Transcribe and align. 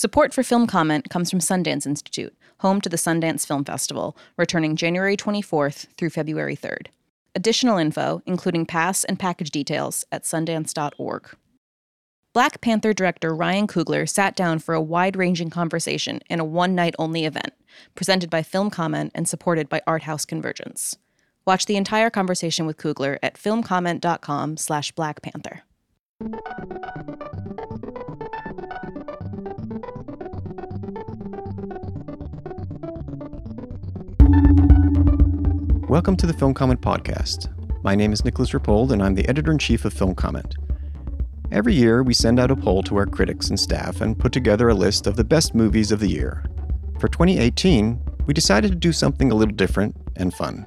Support 0.00 0.32
for 0.32 0.42
Film 0.42 0.66
Comment 0.66 1.10
comes 1.10 1.28
from 1.28 1.40
Sundance 1.40 1.84
Institute, 1.84 2.34
home 2.60 2.80
to 2.80 2.88
the 2.88 2.96
Sundance 2.96 3.46
Film 3.46 3.66
Festival, 3.66 4.16
returning 4.38 4.74
January 4.74 5.14
24th 5.14 5.88
through 5.98 6.08
February 6.08 6.56
3rd. 6.56 6.86
Additional 7.34 7.76
info, 7.76 8.22
including 8.24 8.64
pass 8.64 9.04
and 9.04 9.18
package 9.18 9.50
details, 9.50 10.06
at 10.10 10.22
sundance.org. 10.22 11.36
Black 12.32 12.62
Panther 12.62 12.94
director 12.94 13.34
Ryan 13.34 13.66
Coogler 13.66 14.08
sat 14.08 14.34
down 14.34 14.58
for 14.58 14.74
a 14.74 14.80
wide 14.80 15.16
ranging 15.16 15.50
conversation 15.50 16.22
in 16.30 16.40
a 16.40 16.46
one 16.46 16.74
night 16.74 16.94
only 16.98 17.26
event, 17.26 17.52
presented 17.94 18.30
by 18.30 18.42
Film 18.42 18.70
Comment 18.70 19.12
and 19.14 19.28
supported 19.28 19.68
by 19.68 19.82
Art 19.86 20.04
House 20.04 20.24
Convergence. 20.24 20.96
Watch 21.46 21.66
the 21.66 21.76
entire 21.76 22.08
conversation 22.08 22.64
with 22.64 22.78
Coogler 22.78 23.18
at 23.22 23.34
filmcomment.com 23.34 24.56
slash 24.56 24.92
Black 24.92 25.20
Welcome 35.90 36.16
to 36.18 36.26
the 36.26 36.32
Film 36.32 36.54
Comment 36.54 36.80
Podcast. 36.80 37.48
My 37.82 37.96
name 37.96 38.12
is 38.12 38.24
Nicolas 38.24 38.52
Rapold, 38.52 38.92
and 38.92 39.02
I'm 39.02 39.16
the 39.16 39.28
editor 39.28 39.50
in 39.50 39.58
chief 39.58 39.84
of 39.84 39.92
Film 39.92 40.14
Comment. 40.14 40.54
Every 41.50 41.74
year, 41.74 42.04
we 42.04 42.14
send 42.14 42.38
out 42.38 42.52
a 42.52 42.54
poll 42.54 42.84
to 42.84 42.96
our 42.96 43.06
critics 43.06 43.48
and 43.48 43.58
staff 43.58 44.00
and 44.00 44.16
put 44.16 44.30
together 44.30 44.68
a 44.68 44.74
list 44.74 45.08
of 45.08 45.16
the 45.16 45.24
best 45.24 45.52
movies 45.52 45.90
of 45.90 45.98
the 45.98 46.06
year. 46.06 46.44
For 47.00 47.08
2018, 47.08 48.00
we 48.24 48.32
decided 48.32 48.70
to 48.70 48.76
do 48.76 48.92
something 48.92 49.32
a 49.32 49.34
little 49.34 49.52
different 49.52 49.96
and 50.14 50.32
fun. 50.32 50.64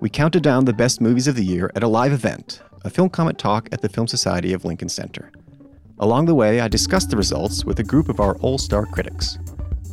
We 0.00 0.10
counted 0.10 0.42
down 0.42 0.64
the 0.64 0.72
best 0.72 1.00
movies 1.00 1.28
of 1.28 1.36
the 1.36 1.44
year 1.44 1.70
at 1.76 1.84
a 1.84 1.88
live 1.88 2.12
event, 2.12 2.62
a 2.84 2.90
film 2.90 3.10
comment 3.10 3.38
talk 3.38 3.68
at 3.70 3.80
the 3.80 3.88
Film 3.88 4.08
Society 4.08 4.52
of 4.52 4.64
Lincoln 4.64 4.88
Center. 4.88 5.30
Along 6.00 6.26
the 6.26 6.34
way, 6.34 6.58
I 6.58 6.66
discussed 6.66 7.10
the 7.10 7.16
results 7.16 7.64
with 7.64 7.78
a 7.78 7.84
group 7.84 8.08
of 8.08 8.18
our 8.18 8.34
all 8.38 8.58
star 8.58 8.86
critics 8.86 9.38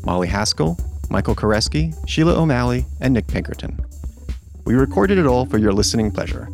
Molly 0.04 0.28
Haskell, 0.28 0.76
Michael 1.12 1.36
Koresky, 1.36 1.94
Sheila 2.10 2.34
O'Malley, 2.34 2.88
and 3.00 3.14
Nick 3.14 3.28
Pinkerton. 3.28 3.80
We 4.66 4.76
recorded 4.76 5.18
it 5.18 5.26
all 5.26 5.46
for 5.46 5.58
your 5.58 5.74
listening 5.74 6.12
pleasure. 6.12 6.48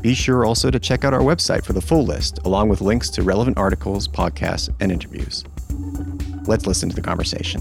Be 0.00 0.14
sure 0.14 0.46
also 0.46 0.70
to 0.70 0.78
check 0.78 1.04
out 1.04 1.12
our 1.12 1.20
website 1.20 1.64
for 1.64 1.74
the 1.74 1.80
full 1.80 2.04
list, 2.04 2.38
along 2.44 2.70
with 2.70 2.80
links 2.80 3.10
to 3.10 3.22
relevant 3.22 3.58
articles, 3.58 4.08
podcasts, 4.08 4.70
and 4.80 4.90
interviews. 4.90 5.44
Let's 6.46 6.66
listen 6.66 6.88
to 6.88 6.96
the 6.96 7.02
conversation. 7.02 7.60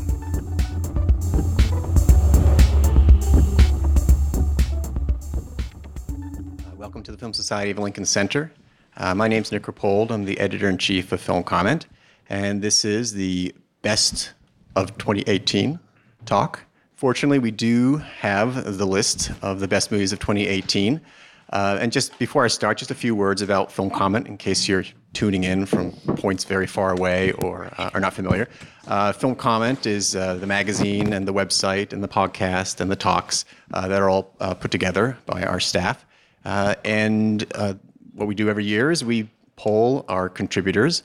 Uh, 6.66 6.76
welcome 6.78 7.04
to 7.04 7.12
the 7.12 7.18
Film 7.18 7.34
Society 7.34 7.72
of 7.72 7.80
Lincoln 7.80 8.06
Center. 8.06 8.54
Uh, 8.96 9.14
my 9.14 9.28
name 9.28 9.42
is 9.42 9.52
Nick 9.52 9.64
Rapold. 9.64 10.12
I'm 10.12 10.24
the 10.24 10.40
editor 10.40 10.70
in 10.70 10.78
chief 10.78 11.12
of 11.12 11.20
Film 11.20 11.44
Comment, 11.44 11.88
and 12.30 12.62
this 12.62 12.86
is 12.86 13.14
the 13.14 13.54
best 13.82 14.34
of 14.76 14.98
2018 14.98 15.80
talk. 16.26 16.62
Fortunately, 17.00 17.40
we 17.40 17.52
do 17.52 17.96
have 18.20 18.78
the 18.78 18.86
list 18.86 19.32
of 19.42 19.62
the 19.62 19.70
best 19.70 19.90
movies 19.90 20.12
of 20.12 20.20
2018. 20.20 21.00
Uh, 21.50 21.78
and 21.80 21.94
just 21.94 22.20
before 22.20 22.44
I 22.44 22.50
start, 22.50 22.78
just 22.78 22.92
a 22.92 22.94
few 22.94 23.16
words 23.16 23.42
about 23.42 23.72
Film 23.72 23.90
Comment 23.90 24.28
in 24.28 24.36
case 24.36 24.68
you're 24.68 24.84
tuning 25.14 25.46
in 25.46 25.66
from 25.66 25.94
points 26.18 26.44
very 26.44 26.68
far 26.68 26.92
away 26.92 27.32
or 27.32 27.72
uh, 27.78 27.92
are 27.94 28.02
not 28.02 28.12
familiar. 28.12 28.50
Uh, 28.86 29.14
Film 29.14 29.34
Comment 29.34 29.86
is 29.86 30.14
uh, 30.14 30.36
the 30.36 30.46
magazine 30.46 31.14
and 31.14 31.26
the 31.26 31.34
website 31.34 31.94
and 31.94 32.04
the 32.04 32.08
podcast 32.10 32.82
and 32.82 32.92
the 32.92 32.98
talks 32.98 33.46
uh, 33.74 33.88
that 33.88 34.02
are 34.02 34.10
all 34.10 34.36
uh, 34.42 34.54
put 34.54 34.70
together 34.70 35.18
by 35.26 35.44
our 35.44 35.62
staff. 35.62 36.06
and 36.44 37.46
what 38.14 38.28
we 38.28 38.36
do 38.36 38.50
every 38.50 38.66
year 38.66 38.92
is 38.92 39.06
we 39.06 39.30
poll 39.56 40.04
our 40.10 40.28
contributors 40.28 41.04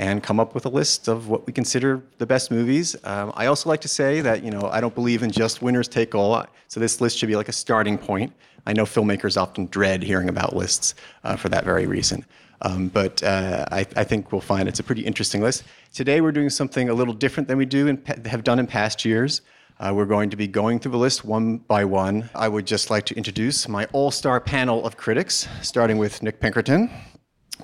and 0.00 0.22
come 0.22 0.40
up 0.40 0.54
with 0.54 0.64
a 0.64 0.68
list 0.68 1.08
of 1.08 1.28
what 1.28 1.46
we 1.46 1.52
consider 1.52 2.02
the 2.16 2.24
best 2.24 2.50
movies. 2.50 2.96
Um, 3.04 3.32
I 3.36 3.46
also 3.46 3.68
like 3.68 3.82
to 3.82 3.88
say 3.88 4.22
that 4.22 4.42
you 4.42 4.50
know 4.50 4.68
I 4.72 4.80
don't 4.80 4.94
believe 4.94 5.22
in 5.22 5.30
just 5.30 5.60
winners 5.60 5.88
take 5.88 6.14
all, 6.14 6.44
so 6.68 6.80
this 6.80 7.02
list 7.02 7.18
should 7.18 7.28
be 7.28 7.36
like 7.36 7.50
a 7.50 7.52
starting 7.52 7.98
point. 7.98 8.32
I 8.66 8.72
know 8.72 8.84
filmmakers 8.84 9.40
often 9.40 9.66
dread 9.66 10.02
hearing 10.02 10.30
about 10.30 10.56
lists 10.56 10.94
uh, 11.22 11.36
for 11.36 11.50
that 11.50 11.64
very 11.64 11.86
reason. 11.86 12.24
Um, 12.62 12.88
but 12.88 13.22
uh, 13.22 13.64
I, 13.70 13.80
I, 13.96 14.04
think 14.04 14.32
we'll 14.32 14.42
find 14.42 14.68
it's 14.68 14.80
a 14.80 14.82
pretty 14.82 15.00
interesting 15.00 15.40
list. 15.40 15.64
Today 15.94 16.20
we're 16.20 16.32
doing 16.32 16.50
something 16.50 16.90
a 16.90 16.94
little 16.94 17.14
different 17.14 17.48
than 17.48 17.56
we 17.56 17.64
do 17.64 17.88
and 17.88 18.06
have 18.26 18.44
done 18.44 18.58
in 18.58 18.66
past 18.66 19.02
years. 19.02 19.40
Uh, 19.78 19.94
we're 19.94 20.04
going 20.04 20.28
to 20.28 20.36
be 20.36 20.46
going 20.46 20.78
through 20.78 20.92
the 20.92 20.98
list 20.98 21.24
one 21.24 21.56
by 21.56 21.86
one. 21.86 22.28
I 22.34 22.48
would 22.48 22.66
just 22.66 22.90
like 22.90 23.06
to 23.06 23.14
introduce 23.14 23.66
my 23.66 23.86
all-star 23.92 24.40
panel 24.42 24.84
of 24.84 24.98
critics, 24.98 25.48
starting 25.62 25.96
with 25.96 26.22
Nick 26.22 26.38
Pinkerton 26.38 26.90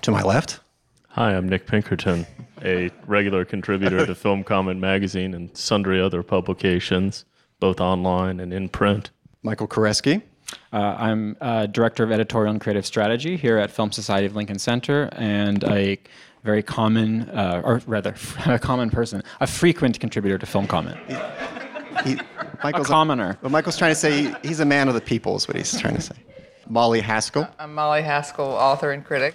to 0.01 0.11
my 0.11 0.23
left. 0.23 0.61
Hi, 1.17 1.35
I'm 1.35 1.49
Nick 1.49 1.67
Pinkerton, 1.67 2.27
a 2.63 2.91
regular 3.07 3.47
contributor 3.47 4.05
to 4.05 4.15
Film 4.15 4.45
Comment 4.45 4.79
magazine 4.79 5.33
and 5.33 5.57
sundry 5.57 5.99
other 5.99 6.23
publications, 6.23 7.25
both 7.59 7.81
online 7.81 8.39
and 8.39 8.53
in 8.53 8.69
print. 8.69 9.13
Michael 9.43 9.67
Koresky. 9.67 10.21
Uh, 10.75 10.95
I'm 10.99 11.39
uh, 11.41 11.65
Director 11.69 12.05
of 12.05 12.13
Editorial 12.13 12.51
and 12.51 12.61
Creative 12.61 12.85
Strategy 12.85 13.39
here 13.39 13.57
at 13.57 13.71
Film 13.71 13.93
Society 13.93 14.27
of 14.27 14.37
Lincoln 14.37 14.59
Center 14.59 15.09
and 15.13 15.65
a 15.65 15.99
very 16.45 16.63
common, 16.63 17.31
uh, 17.31 17.63
or 17.65 17.81
rather, 17.87 18.15
a 18.45 18.59
common 18.59 18.91
person, 18.91 19.23
a 19.41 19.47
frequent 19.47 19.99
contributor 19.99 20.37
to 20.37 20.45
Film 20.45 20.67
Comment. 20.67 20.99
He, 22.05 22.11
he, 22.11 22.21
Michael's 22.63 22.89
a 22.89 22.91
commoner. 22.91 23.31
A, 23.31 23.39
well, 23.41 23.51
Michael's 23.51 23.79
trying 23.79 23.93
to 23.93 23.99
say 23.99 24.25
he, 24.25 24.35
he's 24.43 24.61
a 24.61 24.67
man 24.67 24.87
of 24.87 24.93
the 24.93 25.01
people, 25.01 25.35
is 25.37 25.49
what 25.49 25.57
he's 25.57 25.81
trying 25.81 25.95
to 25.95 26.03
say. 26.03 26.17
Molly 26.69 27.01
Haskell. 27.01 27.49
I'm 27.59 27.75
Molly 27.75 28.03
Haskell, 28.03 28.49
author 28.49 28.91
and 28.91 29.03
critic. 29.03 29.35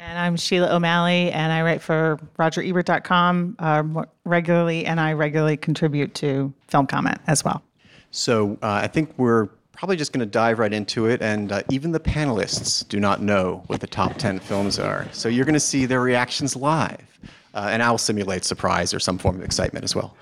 And 0.00 0.18
I'm 0.18 0.36
Sheila 0.36 0.74
O'Malley, 0.74 1.32
and 1.32 1.52
I 1.52 1.62
write 1.62 1.82
for 1.82 2.18
RogerEbert.com 2.38 3.56
uh, 3.58 4.04
regularly, 4.24 4.86
and 4.86 5.00
I 5.00 5.12
regularly 5.12 5.56
contribute 5.56 6.14
to 6.16 6.52
Film 6.68 6.86
Comment 6.86 7.18
as 7.26 7.44
well. 7.44 7.62
So 8.10 8.52
uh, 8.62 8.80
I 8.82 8.86
think 8.86 9.12
we're 9.16 9.46
probably 9.72 9.96
just 9.96 10.12
going 10.12 10.20
to 10.20 10.26
dive 10.26 10.58
right 10.60 10.72
into 10.72 11.06
it, 11.06 11.20
and 11.20 11.50
uh, 11.50 11.62
even 11.70 11.92
the 11.92 12.00
panelists 12.00 12.86
do 12.86 13.00
not 13.00 13.22
know 13.22 13.62
what 13.66 13.80
the 13.80 13.86
top 13.86 14.16
10 14.16 14.38
films 14.38 14.78
are. 14.78 15.06
So 15.12 15.28
you're 15.28 15.44
going 15.44 15.54
to 15.54 15.60
see 15.60 15.84
their 15.84 16.00
reactions 16.00 16.54
live, 16.54 17.18
uh, 17.54 17.68
and 17.70 17.82
I'll 17.82 17.98
simulate 17.98 18.44
surprise 18.44 18.94
or 18.94 19.00
some 19.00 19.18
form 19.18 19.36
of 19.36 19.42
excitement 19.42 19.84
as 19.84 19.96
well. 19.96 20.16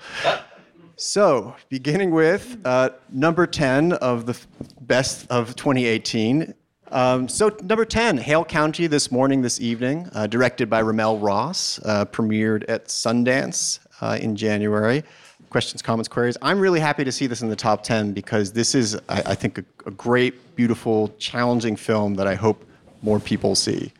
So, 0.95 1.55
beginning 1.69 2.09
with 2.09 2.57
uh, 2.65 2.89
number 3.11 3.45
10 3.45 3.93
of 3.93 4.25
the 4.25 4.33
f- 4.33 4.47
best 4.81 5.29
of 5.29 5.55
2018 5.55 6.55
um, 6.91 7.27
so 7.27 7.55
number 7.63 7.85
10, 7.85 8.17
Hale 8.17 8.45
County 8.45 8.87
this 8.87 9.11
morning, 9.11 9.41
this 9.41 9.59
evening, 9.59 10.09
uh, 10.13 10.27
directed 10.27 10.69
by 10.69 10.81
RaMell 10.81 11.21
Ross, 11.21 11.79
uh, 11.85 12.05
premiered 12.05 12.65
at 12.67 12.85
Sundance 12.85 13.79
uh, 14.01 14.17
in 14.21 14.35
January. 14.35 15.03
Questions, 15.49 15.81
comments, 15.81 16.07
queries. 16.07 16.37
I'm 16.41 16.59
really 16.59 16.79
happy 16.79 17.03
to 17.03 17.11
see 17.11 17.27
this 17.27 17.41
in 17.41 17.49
the 17.49 17.55
top 17.55 17.83
10 17.83 18.13
because 18.13 18.51
this 18.51 18.75
is, 18.75 18.95
I, 19.07 19.23
I 19.27 19.35
think, 19.35 19.57
a, 19.57 19.65
a, 19.85 19.91
great, 19.91 20.55
beautiful, 20.55 21.13
challenging 21.19 21.75
film 21.75 22.15
that 22.15 22.27
I 22.27 22.35
hope 22.35 22.65
more 23.01 23.19
people 23.19 23.55
see. 23.55 23.91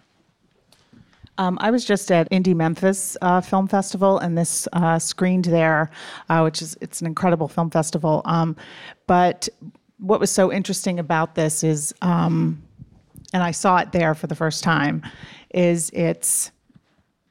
Um, 1.38 1.58
I 1.62 1.72
was 1.72 1.86
just 1.86 2.12
at 2.12 2.30
Indie 2.32 2.56
Memphis 2.56 3.16
uh, 3.22 3.42
Film 3.42 3.68
Festival, 3.68 4.18
and 4.18 4.38
this 4.38 4.68
uh, 4.74 4.98
screened 4.98 5.46
there, 5.46 5.92
uh, 6.30 6.42
which 6.42 6.62
is 6.62 6.76
it's 6.82 7.00
an 7.00 7.08
incredible 7.08 7.48
film 7.48 7.70
festival. 7.70 8.24
Um, 8.26 8.56
but 9.06 9.48
what 10.00 10.20
was 10.20 10.32
so 10.32 10.52
interesting 10.52 11.00
about 11.00 11.36
this 11.36 11.64
is 11.64 11.94
um, 12.02 12.62
and 13.34 13.44
I 13.44 13.52
saw 13.52 13.78
it 13.78 13.92
there 13.92 14.16
for 14.16 14.28
the 14.28 14.36
first 14.36 14.64
time, 14.64 15.04
is 15.54 15.90
it's 15.94 16.52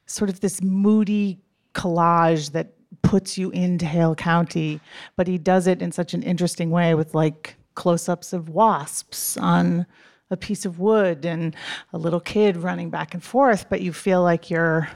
sort 0.05 0.29
of 0.29 0.39
this 0.39 0.61
moody 0.61 1.39
collage 1.73 2.51
that 2.51 2.73
puts 3.01 3.37
you 3.37 3.51
into 3.51 3.85
Hale 3.85 4.15
County, 4.15 4.79
but 5.15 5.27
he 5.27 5.37
does 5.37 5.67
it 5.67 5.81
in 5.81 5.91
such 5.91 6.13
an 6.13 6.23
interesting 6.23 6.69
way 6.69 6.95
with 6.95 7.13
like 7.13 7.55
close 7.75 8.09
ups 8.09 8.33
of 8.33 8.49
wasps 8.49 9.37
on 9.37 9.85
a 10.29 10.37
piece 10.37 10.65
of 10.65 10.79
wood 10.79 11.25
and 11.25 11.55
a 11.93 11.97
little 11.97 12.19
kid 12.19 12.57
running 12.57 12.89
back 12.89 13.13
and 13.13 13.23
forth, 13.23 13.69
but 13.69 13.81
you 13.81 13.93
feel 13.93 14.21
like 14.21 14.49
you're 14.49 14.89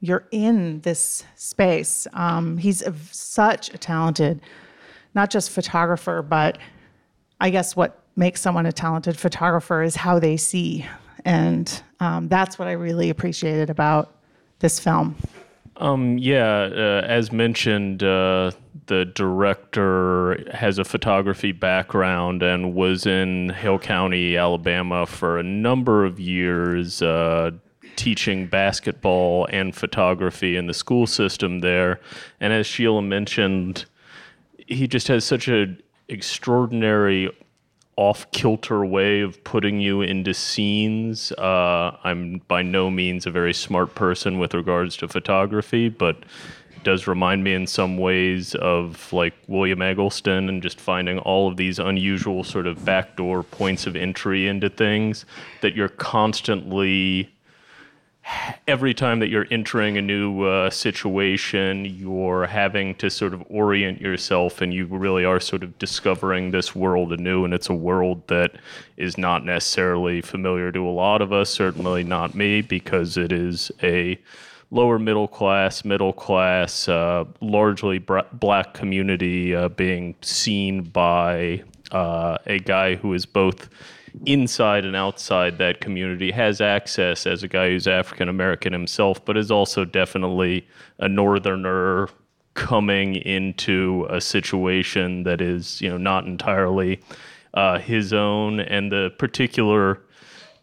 you're 0.00 0.26
in 0.32 0.80
this 0.80 1.22
space. 1.36 2.08
Um, 2.12 2.58
he's 2.58 2.82
a, 2.82 2.92
such 3.12 3.72
a 3.72 3.78
talented, 3.78 4.40
not 5.14 5.30
just 5.30 5.50
photographer, 5.50 6.22
but 6.22 6.58
I 7.40 7.50
guess 7.50 7.76
what 7.76 8.01
makes 8.16 8.40
someone 8.40 8.66
a 8.66 8.72
talented 8.72 9.18
photographer 9.18 9.82
is 9.82 9.96
how 9.96 10.18
they 10.18 10.36
see. 10.36 10.86
And 11.24 11.82
um, 12.00 12.28
that's 12.28 12.58
what 12.58 12.68
I 12.68 12.72
really 12.72 13.10
appreciated 13.10 13.70
about 13.70 14.14
this 14.58 14.78
film. 14.78 15.16
Um, 15.76 16.18
yeah, 16.18 16.68
uh, 16.70 17.06
as 17.06 17.32
mentioned, 17.32 18.02
uh, 18.02 18.52
the 18.86 19.06
director 19.06 20.44
has 20.52 20.78
a 20.78 20.84
photography 20.84 21.52
background 21.52 22.42
and 22.42 22.74
was 22.74 23.06
in 23.06 23.50
Hale 23.50 23.78
County, 23.78 24.36
Alabama 24.36 25.06
for 25.06 25.38
a 25.38 25.42
number 25.42 26.04
of 26.04 26.20
years, 26.20 27.00
uh, 27.00 27.52
teaching 27.96 28.46
basketball 28.46 29.46
and 29.50 29.74
photography 29.74 30.56
in 30.56 30.66
the 30.66 30.74
school 30.74 31.06
system 31.06 31.60
there. 31.60 32.00
And 32.40 32.52
as 32.52 32.66
Sheila 32.66 33.02
mentioned, 33.02 33.86
he 34.66 34.86
just 34.86 35.08
has 35.08 35.24
such 35.24 35.48
an 35.48 35.82
extraordinary 36.08 37.30
off 38.02 38.28
kilter 38.32 38.84
way 38.84 39.20
of 39.20 39.42
putting 39.44 39.80
you 39.80 40.02
into 40.02 40.34
scenes. 40.34 41.30
Uh, 41.32 41.96
I'm 42.02 42.42
by 42.48 42.60
no 42.60 42.90
means 42.90 43.26
a 43.26 43.30
very 43.30 43.54
smart 43.54 43.94
person 43.94 44.40
with 44.40 44.54
regards 44.54 44.96
to 44.98 45.08
photography, 45.08 45.88
but 45.88 46.16
does 46.82 47.06
remind 47.06 47.44
me 47.44 47.54
in 47.54 47.64
some 47.64 47.96
ways 47.96 48.56
of 48.56 49.12
like 49.12 49.34
William 49.46 49.80
Eggleston 49.80 50.48
and 50.48 50.60
just 50.60 50.80
finding 50.80 51.20
all 51.20 51.46
of 51.46 51.56
these 51.56 51.78
unusual 51.78 52.42
sort 52.42 52.66
of 52.66 52.84
backdoor 52.84 53.44
points 53.44 53.86
of 53.86 53.94
entry 53.94 54.48
into 54.48 54.68
things 54.68 55.24
that 55.60 55.76
you're 55.76 55.88
constantly 55.88 57.31
every 58.66 58.94
time 58.94 59.18
that 59.20 59.28
you're 59.28 59.46
entering 59.50 59.96
a 59.96 60.02
new 60.02 60.42
uh, 60.44 60.70
situation, 60.70 61.84
you're 61.84 62.46
having 62.46 62.94
to 62.96 63.10
sort 63.10 63.34
of 63.34 63.42
orient 63.48 64.00
yourself, 64.00 64.60
and 64.60 64.72
you 64.72 64.86
really 64.86 65.24
are 65.24 65.40
sort 65.40 65.62
of 65.62 65.78
discovering 65.78 66.50
this 66.50 66.74
world 66.74 67.12
anew. 67.12 67.44
And 67.44 67.52
it's 67.52 67.68
a 67.68 67.74
world 67.74 68.26
that 68.28 68.52
is 68.96 69.18
not 69.18 69.44
necessarily 69.44 70.20
familiar 70.20 70.70
to 70.72 70.86
a 70.86 70.90
lot 70.90 71.22
of 71.22 71.32
us, 71.32 71.50
certainly 71.50 72.04
not 72.04 72.34
me, 72.34 72.62
because 72.62 73.16
it 73.16 73.32
is 73.32 73.70
a 73.82 74.18
lower 74.70 74.98
middle 74.98 75.28
class, 75.28 75.84
middle 75.84 76.12
class, 76.12 76.88
uh, 76.88 77.24
largely 77.40 77.98
br- 77.98 78.20
black 78.32 78.72
community 78.72 79.54
uh, 79.54 79.68
being 79.68 80.14
seen 80.22 80.82
by 80.82 81.62
uh, 81.90 82.38
a 82.46 82.58
guy 82.58 82.94
who 82.94 83.12
is 83.12 83.26
both 83.26 83.68
inside 84.26 84.84
and 84.84 84.96
outside 84.96 85.58
that 85.58 85.80
community, 85.80 86.30
has 86.30 86.60
access 86.60 87.26
as 87.26 87.42
a 87.42 87.48
guy 87.48 87.70
who's 87.70 87.86
African 87.86 88.28
American 88.28 88.72
himself, 88.72 89.24
but 89.24 89.36
is 89.36 89.50
also 89.50 89.84
definitely 89.84 90.66
a 90.98 91.08
northerner 91.08 92.08
coming 92.54 93.16
into 93.16 94.06
a 94.10 94.20
situation 94.20 95.22
that 95.22 95.40
is, 95.40 95.80
you 95.80 95.88
know, 95.88 95.96
not 95.96 96.26
entirely 96.26 97.00
uh, 97.54 97.78
his 97.78 98.12
own, 98.12 98.60
and 98.60 98.92
the 98.92 99.12
particular 99.18 100.00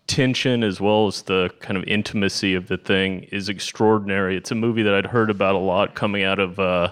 tension 0.07 0.63
as 0.63 0.81
well 0.81 1.05
as 1.07 1.21
the 1.23 1.51
kind 1.59 1.77
of 1.77 1.83
intimacy 1.83 2.55
of 2.55 2.67
the 2.67 2.77
thing 2.77 3.23
is 3.31 3.47
extraordinary. 3.47 4.35
It's 4.35 4.49
a 4.49 4.55
movie 4.55 4.81
that 4.81 4.93
I'd 4.93 5.05
heard 5.05 5.29
about 5.29 5.53
a 5.53 5.59
lot 5.59 5.93
coming 5.93 6.23
out 6.23 6.39
of 6.39 6.59
uh, 6.59 6.91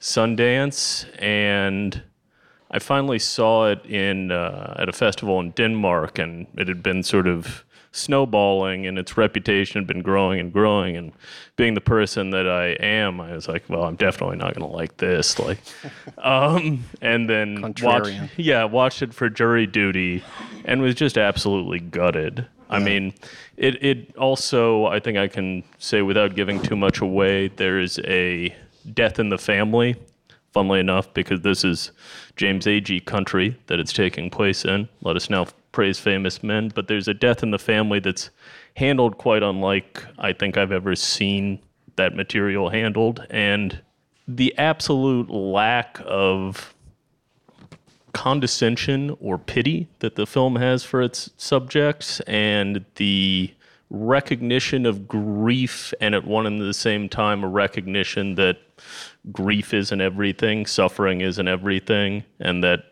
Sundance, 0.00 1.06
and 1.22 2.02
I 2.70 2.78
finally 2.78 3.18
saw 3.18 3.68
it 3.70 3.84
in 3.86 4.32
uh, 4.32 4.74
at 4.78 4.88
a 4.88 4.92
festival 4.92 5.40
in 5.40 5.50
Denmark, 5.52 6.18
and 6.18 6.46
it 6.56 6.68
had 6.68 6.82
been 6.82 7.02
sort 7.02 7.26
of 7.26 7.64
snowballing, 7.92 8.86
and 8.86 8.98
its 8.98 9.16
reputation 9.16 9.80
had 9.80 9.86
been 9.86 10.02
growing 10.02 10.38
and 10.40 10.52
growing. 10.52 10.96
And 10.96 11.12
being 11.56 11.74
the 11.74 11.80
person 11.80 12.30
that 12.30 12.48
I 12.48 12.76
am, 12.84 13.20
I 13.20 13.32
was 13.32 13.48
like, 13.48 13.64
well, 13.68 13.84
I'm 13.84 13.96
definitely 13.96 14.36
not 14.36 14.54
going 14.54 14.68
to 14.68 14.76
like 14.76 14.96
this. 14.98 15.38
Like, 15.38 15.58
um, 16.18 16.84
and 17.00 17.28
then 17.28 17.74
watch, 17.82 18.08
yeah, 18.36 18.64
watched 18.64 19.02
it 19.02 19.14
for 19.14 19.28
jury 19.28 19.66
duty, 19.66 20.22
and 20.64 20.82
was 20.82 20.94
just 20.94 21.16
absolutely 21.16 21.80
gutted. 21.80 22.46
I 22.68 22.80
mean, 22.80 23.14
it 23.56 23.82
it 23.82 24.16
also 24.16 24.86
I 24.86 24.98
think 24.98 25.18
I 25.18 25.28
can 25.28 25.62
say 25.78 26.02
without 26.02 26.34
giving 26.34 26.60
too 26.60 26.74
much 26.74 27.00
away, 27.00 27.48
there's 27.48 28.00
a 28.00 28.54
death 28.92 29.20
in 29.20 29.28
the 29.28 29.38
family. 29.38 29.94
Funnily 30.56 30.80
enough, 30.80 31.12
because 31.12 31.42
this 31.42 31.64
is 31.64 31.92
James 32.36 32.64
Agee 32.64 33.04
country 33.04 33.58
that 33.66 33.78
it's 33.78 33.92
taking 33.92 34.30
place 34.30 34.64
in. 34.64 34.88
Let 35.02 35.14
us 35.14 35.28
now 35.28 35.48
praise 35.72 35.98
famous 35.98 36.42
men. 36.42 36.72
But 36.74 36.88
there's 36.88 37.08
a 37.08 37.12
death 37.12 37.42
in 37.42 37.50
the 37.50 37.58
family 37.58 38.00
that's 38.00 38.30
handled 38.74 39.18
quite 39.18 39.42
unlike 39.42 40.02
I 40.18 40.32
think 40.32 40.56
I've 40.56 40.72
ever 40.72 40.96
seen 40.96 41.58
that 41.96 42.16
material 42.16 42.70
handled. 42.70 43.26
And 43.28 43.82
the 44.26 44.56
absolute 44.56 45.28
lack 45.28 46.00
of 46.06 46.74
condescension 48.14 49.14
or 49.20 49.36
pity 49.36 49.88
that 49.98 50.14
the 50.14 50.26
film 50.26 50.56
has 50.56 50.84
for 50.84 51.02
its 51.02 51.28
subjects 51.36 52.20
and 52.20 52.82
the 52.94 53.52
recognition 53.96 54.86
of 54.86 55.08
grief 55.08 55.92
and 56.00 56.14
at 56.14 56.26
one 56.26 56.46
and 56.46 56.60
the 56.60 56.74
same 56.74 57.08
time 57.08 57.42
a 57.42 57.48
recognition 57.48 58.34
that 58.36 58.58
grief 59.32 59.74
isn't 59.74 60.00
everything 60.00 60.66
suffering 60.66 61.20
isn't 61.20 61.48
everything 61.48 62.22
and 62.40 62.62
that 62.62 62.84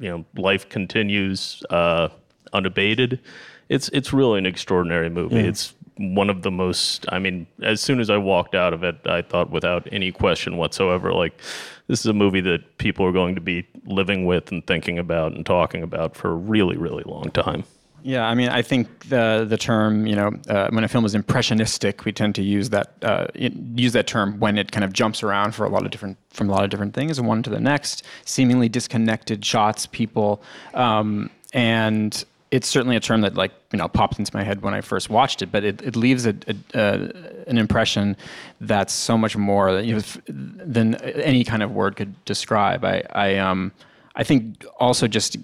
you 0.00 0.08
know 0.08 0.24
life 0.36 0.68
continues 0.68 1.62
uh, 1.70 2.08
unabated. 2.52 3.20
It's 3.68 3.88
it's 3.90 4.12
really 4.12 4.38
an 4.38 4.46
extraordinary 4.46 5.08
movie. 5.08 5.36
It's 5.38 5.74
one 5.98 6.30
of 6.30 6.40
the 6.40 6.50
most 6.50 7.04
i 7.12 7.18
mean 7.18 7.46
as 7.62 7.78
soon 7.78 8.00
as 8.00 8.08
i 8.08 8.16
walked 8.16 8.54
out 8.54 8.72
of 8.72 8.82
it 8.82 8.96
i 9.04 9.20
thought 9.20 9.50
without 9.50 9.86
any 9.92 10.10
question 10.10 10.56
whatsoever 10.56 11.12
like 11.12 11.38
this 11.86 12.00
is 12.00 12.06
a 12.06 12.14
movie 12.14 12.40
that 12.40 12.78
people 12.78 13.04
are 13.04 13.12
going 13.12 13.34
to 13.34 13.42
be 13.42 13.68
living 13.84 14.24
with 14.24 14.50
and 14.50 14.66
thinking 14.66 14.98
about 14.98 15.32
and 15.32 15.44
talking 15.44 15.82
about 15.82 16.16
for 16.16 16.30
a 16.30 16.34
really 16.34 16.78
really 16.78 17.04
long 17.04 17.30
time 17.32 17.62
Yeah, 18.04 18.26
I 18.26 18.34
mean, 18.34 18.48
I 18.48 18.62
think 18.62 19.08
the 19.08 19.46
the 19.48 19.56
term, 19.56 20.06
you 20.06 20.16
know, 20.16 20.32
uh, 20.48 20.68
when 20.70 20.82
a 20.82 20.88
film 20.88 21.04
is 21.04 21.14
impressionistic, 21.14 22.04
we 22.04 22.12
tend 22.12 22.34
to 22.34 22.42
use 22.42 22.70
that 22.70 22.92
uh, 23.02 23.26
use 23.34 23.92
that 23.92 24.06
term 24.06 24.40
when 24.40 24.58
it 24.58 24.72
kind 24.72 24.82
of 24.84 24.92
jumps 24.92 25.22
around 25.22 25.54
for 25.54 25.64
a 25.64 25.68
lot 25.68 25.84
of 25.84 25.90
different 25.92 26.16
from 26.30 26.48
a 26.48 26.52
lot 26.52 26.64
of 26.64 26.70
different 26.70 26.94
things, 26.94 27.20
one 27.20 27.42
to 27.44 27.50
the 27.50 27.60
next, 27.60 28.04
seemingly 28.24 28.68
disconnected 28.68 29.44
shots, 29.44 29.86
people, 29.86 30.42
um, 30.74 31.30
and 31.52 32.24
it's 32.50 32.66
certainly 32.66 32.96
a 32.96 33.00
term 33.00 33.20
that 33.20 33.34
like 33.34 33.52
you 33.72 33.78
know 33.78 33.86
popped 33.86 34.18
into 34.18 34.34
my 34.34 34.42
head 34.42 34.62
when 34.62 34.74
I 34.74 34.80
first 34.80 35.08
watched 35.08 35.40
it, 35.40 35.52
but 35.52 35.62
it, 35.62 35.80
it 35.82 35.94
leaves 35.94 36.26
a, 36.26 36.34
a, 36.74 36.78
uh, 36.78 37.08
an 37.46 37.56
impression 37.56 38.16
that's 38.60 38.92
so 38.92 39.16
much 39.16 39.36
more 39.36 39.80
you 39.80 39.96
know, 39.96 40.02
than 40.26 40.96
any 40.96 41.44
kind 41.44 41.62
of 41.62 41.70
word 41.70 41.94
could 41.94 42.24
describe. 42.24 42.84
I 42.84 43.04
I 43.12 43.36
um 43.38 43.70
I 44.16 44.24
think 44.24 44.64
also 44.78 45.06
just 45.06 45.36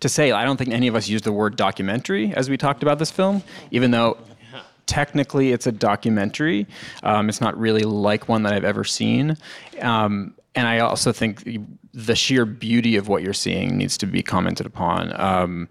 to 0.00 0.08
say, 0.08 0.32
I 0.32 0.44
don't 0.44 0.56
think 0.56 0.70
any 0.70 0.88
of 0.88 0.94
us 0.94 1.08
use 1.08 1.22
the 1.22 1.32
word 1.32 1.56
documentary 1.56 2.32
as 2.34 2.50
we 2.50 2.56
talked 2.56 2.82
about 2.82 2.98
this 2.98 3.10
film, 3.10 3.42
even 3.70 3.90
though 3.90 4.18
technically 4.86 5.52
it's 5.52 5.66
a 5.66 5.72
documentary. 5.72 6.66
Um, 7.02 7.28
it's 7.28 7.40
not 7.40 7.58
really 7.58 7.82
like 7.82 8.28
one 8.28 8.42
that 8.42 8.52
I've 8.52 8.64
ever 8.64 8.84
seen. 8.84 9.36
Um, 9.80 10.34
and 10.54 10.68
I 10.68 10.80
also 10.80 11.12
think 11.12 11.42
the 11.92 12.14
sheer 12.14 12.44
beauty 12.44 12.96
of 12.96 13.08
what 13.08 13.22
you're 13.22 13.32
seeing 13.32 13.76
needs 13.76 13.96
to 13.98 14.06
be 14.06 14.22
commented 14.22 14.66
upon. 14.66 15.18
Um, 15.20 15.68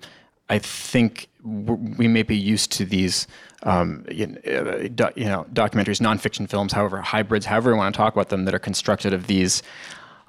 I 0.50 0.60
think 0.60 1.28
we 1.44 2.08
may 2.08 2.24
be 2.24 2.38
used 2.38 2.72
to 2.74 2.86
these, 2.86 3.28
um, 3.64 4.06
uh, 4.10 4.14
you 4.14 4.28
know, 4.28 5.46
documentaries, 5.54 6.02
nonfiction 6.02 6.50
films, 6.50 6.74
however, 6.74 7.02
hybrids, 7.02 7.46
however 7.46 7.72
you 7.72 7.78
want 7.78 7.94
to 7.94 7.98
talk 7.98 8.14
about 8.14 8.30
them, 8.30 8.46
that 8.46 8.54
are 8.54 8.60
constructed 8.60 9.14
of 9.14 9.28
these 9.28 9.64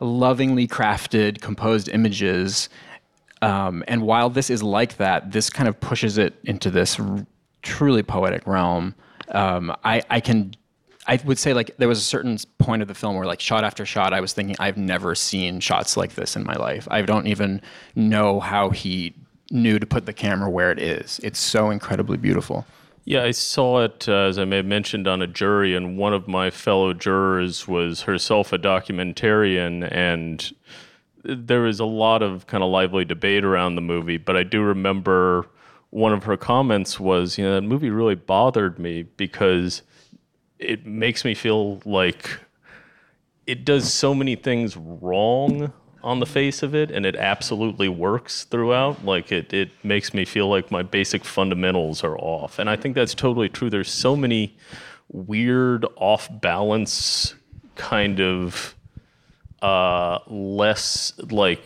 lovingly 0.00 0.66
crafted, 0.66 1.40
composed 1.40 1.88
images. 1.88 2.68
Um, 3.44 3.84
and 3.86 4.02
while 4.02 4.30
this 4.30 4.50
is 4.50 4.62
like 4.62 4.96
that, 4.96 5.32
this 5.32 5.50
kind 5.50 5.68
of 5.68 5.78
pushes 5.80 6.18
it 6.18 6.34
into 6.44 6.70
this 6.70 6.98
r- 6.98 7.26
truly 7.62 8.02
poetic 8.02 8.46
realm. 8.46 8.94
Um, 9.28 9.74
I, 9.84 10.02
I 10.10 10.20
can, 10.20 10.54
I 11.06 11.20
would 11.24 11.38
say 11.38 11.52
like 11.52 11.76
there 11.76 11.88
was 11.88 11.98
a 11.98 12.02
certain 12.04 12.38
point 12.58 12.82
of 12.82 12.88
the 12.88 12.94
film 12.94 13.16
where 13.16 13.26
like 13.26 13.40
shot 13.40 13.64
after 13.64 13.84
shot, 13.84 14.12
I 14.12 14.20
was 14.20 14.32
thinking 14.32 14.56
I've 14.58 14.76
never 14.76 15.14
seen 15.14 15.60
shots 15.60 15.96
like 15.96 16.14
this 16.14 16.36
in 16.36 16.44
my 16.44 16.54
life. 16.54 16.88
I 16.90 17.02
don't 17.02 17.26
even 17.26 17.60
know 17.94 18.40
how 18.40 18.70
he 18.70 19.14
knew 19.50 19.78
to 19.78 19.86
put 19.86 20.06
the 20.06 20.12
camera 20.12 20.48
where 20.50 20.70
it 20.70 20.78
is. 20.78 21.20
It's 21.22 21.38
so 21.38 21.70
incredibly 21.70 22.16
beautiful. 22.16 22.66
Yeah, 23.06 23.22
I 23.22 23.32
saw 23.32 23.82
it, 23.82 24.08
uh, 24.08 24.12
as 24.12 24.38
I 24.38 24.46
may 24.46 24.56
have 24.56 24.66
mentioned, 24.66 25.06
on 25.06 25.20
a 25.20 25.26
jury, 25.26 25.76
and 25.76 25.98
one 25.98 26.14
of 26.14 26.26
my 26.26 26.48
fellow 26.48 26.94
jurors 26.94 27.68
was 27.68 28.02
herself 28.02 28.50
a 28.50 28.58
documentarian, 28.58 29.86
and 29.92 30.50
there 31.24 31.62
was 31.62 31.80
a 31.80 31.84
lot 31.84 32.22
of 32.22 32.46
kind 32.46 32.62
of 32.62 32.70
lively 32.70 33.04
debate 33.04 33.44
around 33.44 33.74
the 33.74 33.80
movie. 33.80 34.18
But 34.18 34.36
I 34.36 34.42
do 34.42 34.62
remember 34.62 35.46
one 35.90 36.12
of 36.12 36.24
her 36.24 36.36
comments 36.36 37.00
was, 37.00 37.38
you 37.38 37.44
know, 37.44 37.54
that 37.54 37.62
movie 37.62 37.90
really 37.90 38.14
bothered 38.14 38.78
me 38.78 39.02
because 39.02 39.82
it 40.58 40.86
makes 40.86 41.24
me 41.24 41.34
feel 41.34 41.80
like 41.84 42.40
it 43.46 43.64
does 43.64 43.92
so 43.92 44.14
many 44.14 44.36
things 44.36 44.76
wrong 44.76 45.72
on 46.02 46.20
the 46.20 46.26
face 46.26 46.62
of 46.62 46.74
it 46.74 46.90
and 46.90 47.06
it 47.06 47.16
absolutely 47.16 47.88
works 47.88 48.44
throughout 48.44 49.02
like 49.06 49.32
it, 49.32 49.54
it 49.54 49.70
makes 49.82 50.12
me 50.12 50.24
feel 50.24 50.48
like 50.48 50.70
my 50.70 50.82
basic 50.82 51.24
fundamentals 51.24 52.04
are 52.04 52.18
off 52.18 52.58
and 52.58 52.68
i 52.68 52.76
think 52.76 52.94
that's 52.94 53.14
totally 53.14 53.48
true 53.48 53.70
there's 53.70 53.90
so 53.90 54.14
many 54.14 54.54
weird 55.10 55.86
off 55.96 56.28
balance 56.42 57.34
kind 57.74 58.20
of 58.20 58.74
uh 59.64 60.18
less 60.28 61.12
like 61.30 61.64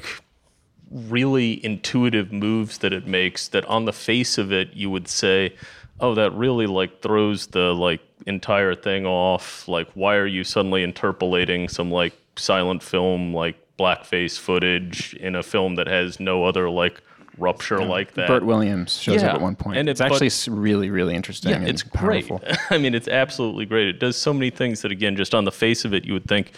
really 0.91 1.63
intuitive 1.65 2.33
moves 2.33 2.79
that 2.79 2.93
it 2.93 3.07
makes 3.07 3.49
that 3.49 3.65
on 3.67 3.85
the 3.85 3.93
face 3.93 4.39
of 4.39 4.53
it 4.53 4.73
you 4.73 4.89
would 4.89 5.07
say 5.09 5.53
oh 6.01 6.15
that 6.15 6.31
really 6.33 6.67
like 6.67 7.03
throws 7.03 7.49
the 7.49 7.75
like 7.75 8.01
entire 8.27 8.75
thing 8.75 9.05
off 9.05 9.67
like 9.69 9.89
why 9.95 10.15
are 10.17 10.27
you 10.27 10.45
suddenly 10.45 10.83
interpolating 10.83 11.69
some 11.69 11.91
like 11.91 12.15
silent 12.37 12.83
film 12.83 13.35
like 13.35 13.57
blackface 13.79 14.39
footage 14.39 15.15
in 15.15 15.35
a 15.35 15.43
film 15.43 15.75
that 15.75 15.87
has 15.87 16.19
no 16.21 16.45
other 16.45 16.71
like 16.71 17.03
rupture 17.37 17.85
like 17.85 18.15
that 18.15 18.27
Bert 18.27 18.45
Williams 18.45 18.99
shows 18.99 19.23
Yeah. 19.23 19.29
up 19.29 19.35
at 19.37 19.41
one 19.41 19.55
point. 19.55 19.77
And 19.79 19.89
it's 19.89 20.01
it- 20.01 20.05
but- 20.05 20.13
actually 20.13 20.27
s 20.29 20.49
really, 20.49 20.91
really 20.91 21.15
interesting. 21.15 21.51
yeah, 21.53 21.59
and 21.59 21.69
it's 21.69 21.85
great. 21.85 22.27
powerful. 22.29 22.43
I 22.71 22.79
mean, 22.79 22.97
it's 22.97 23.07
absolutely 23.07 23.65
great. 23.65 23.87
It 23.87 24.01
does 24.01 24.17
so 24.17 24.33
many 24.35 24.51
things 24.51 24.83
that, 24.83 24.91
again, 24.91 25.15
just 25.15 25.37
on 25.37 25.45
the 25.45 25.53
face 25.53 25.85
of 25.85 25.95
it, 25.95 26.05
you 26.05 26.13
would 26.15 26.27
think, 26.27 26.51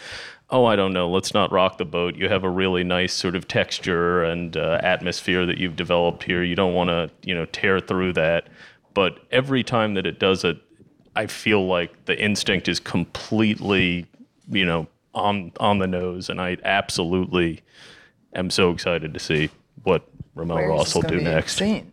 oh, 0.51 0.65
I 0.65 0.77
don't 0.77 0.93
know, 0.93 1.09
let's 1.09 1.33
not 1.33 1.53
rock 1.53 1.79
the 1.79 1.85
boat. 1.85 2.17
You 2.17 2.29
have 2.29 2.45
a 2.45 2.51
really 2.51 2.85
nice 2.85 3.13
sort 3.13 3.37
of 3.37 3.47
texture 3.47 4.25
and 4.25 4.57
uh, 4.57 4.81
atmosphere 4.83 5.47
that 5.47 5.59
you've 5.59 5.77
developed 5.77 6.25
here. 6.25 6.43
You 6.43 6.57
don't 6.57 6.75
want 6.75 6.89
to, 6.89 7.11
you 7.23 7.35
know, 7.35 7.47
tear 7.47 7.81
through 7.81 8.15
that. 8.15 8.49
But 8.93 9.21
every 9.31 9.63
time 9.63 9.95
that 9.95 10.07
it 10.07 10.19
does 10.19 10.45
it, 10.45 10.59
I 11.15 11.27
feel 11.27 11.67
like 11.67 12.05
the 12.07 12.19
instinct 12.21 12.69
is 12.69 12.81
completely 12.81 14.07
you 14.51 14.67
know, 14.67 14.89
on 15.15 15.53
on 15.59 15.79
the 15.79 15.87
nose, 15.87 16.29
and 16.29 16.41
I 16.41 16.57
absolutely 16.65 17.63
am 18.35 18.51
so 18.51 18.71
excited 18.71 19.15
to 19.15 19.21
see 19.21 19.51
what 19.85 20.09
RaMell 20.37 20.57
Where 20.57 20.69
Ross 20.69 20.95
will 20.95 21.03
do 21.03 21.21
next. 21.21 21.57
Seen? 21.57 21.93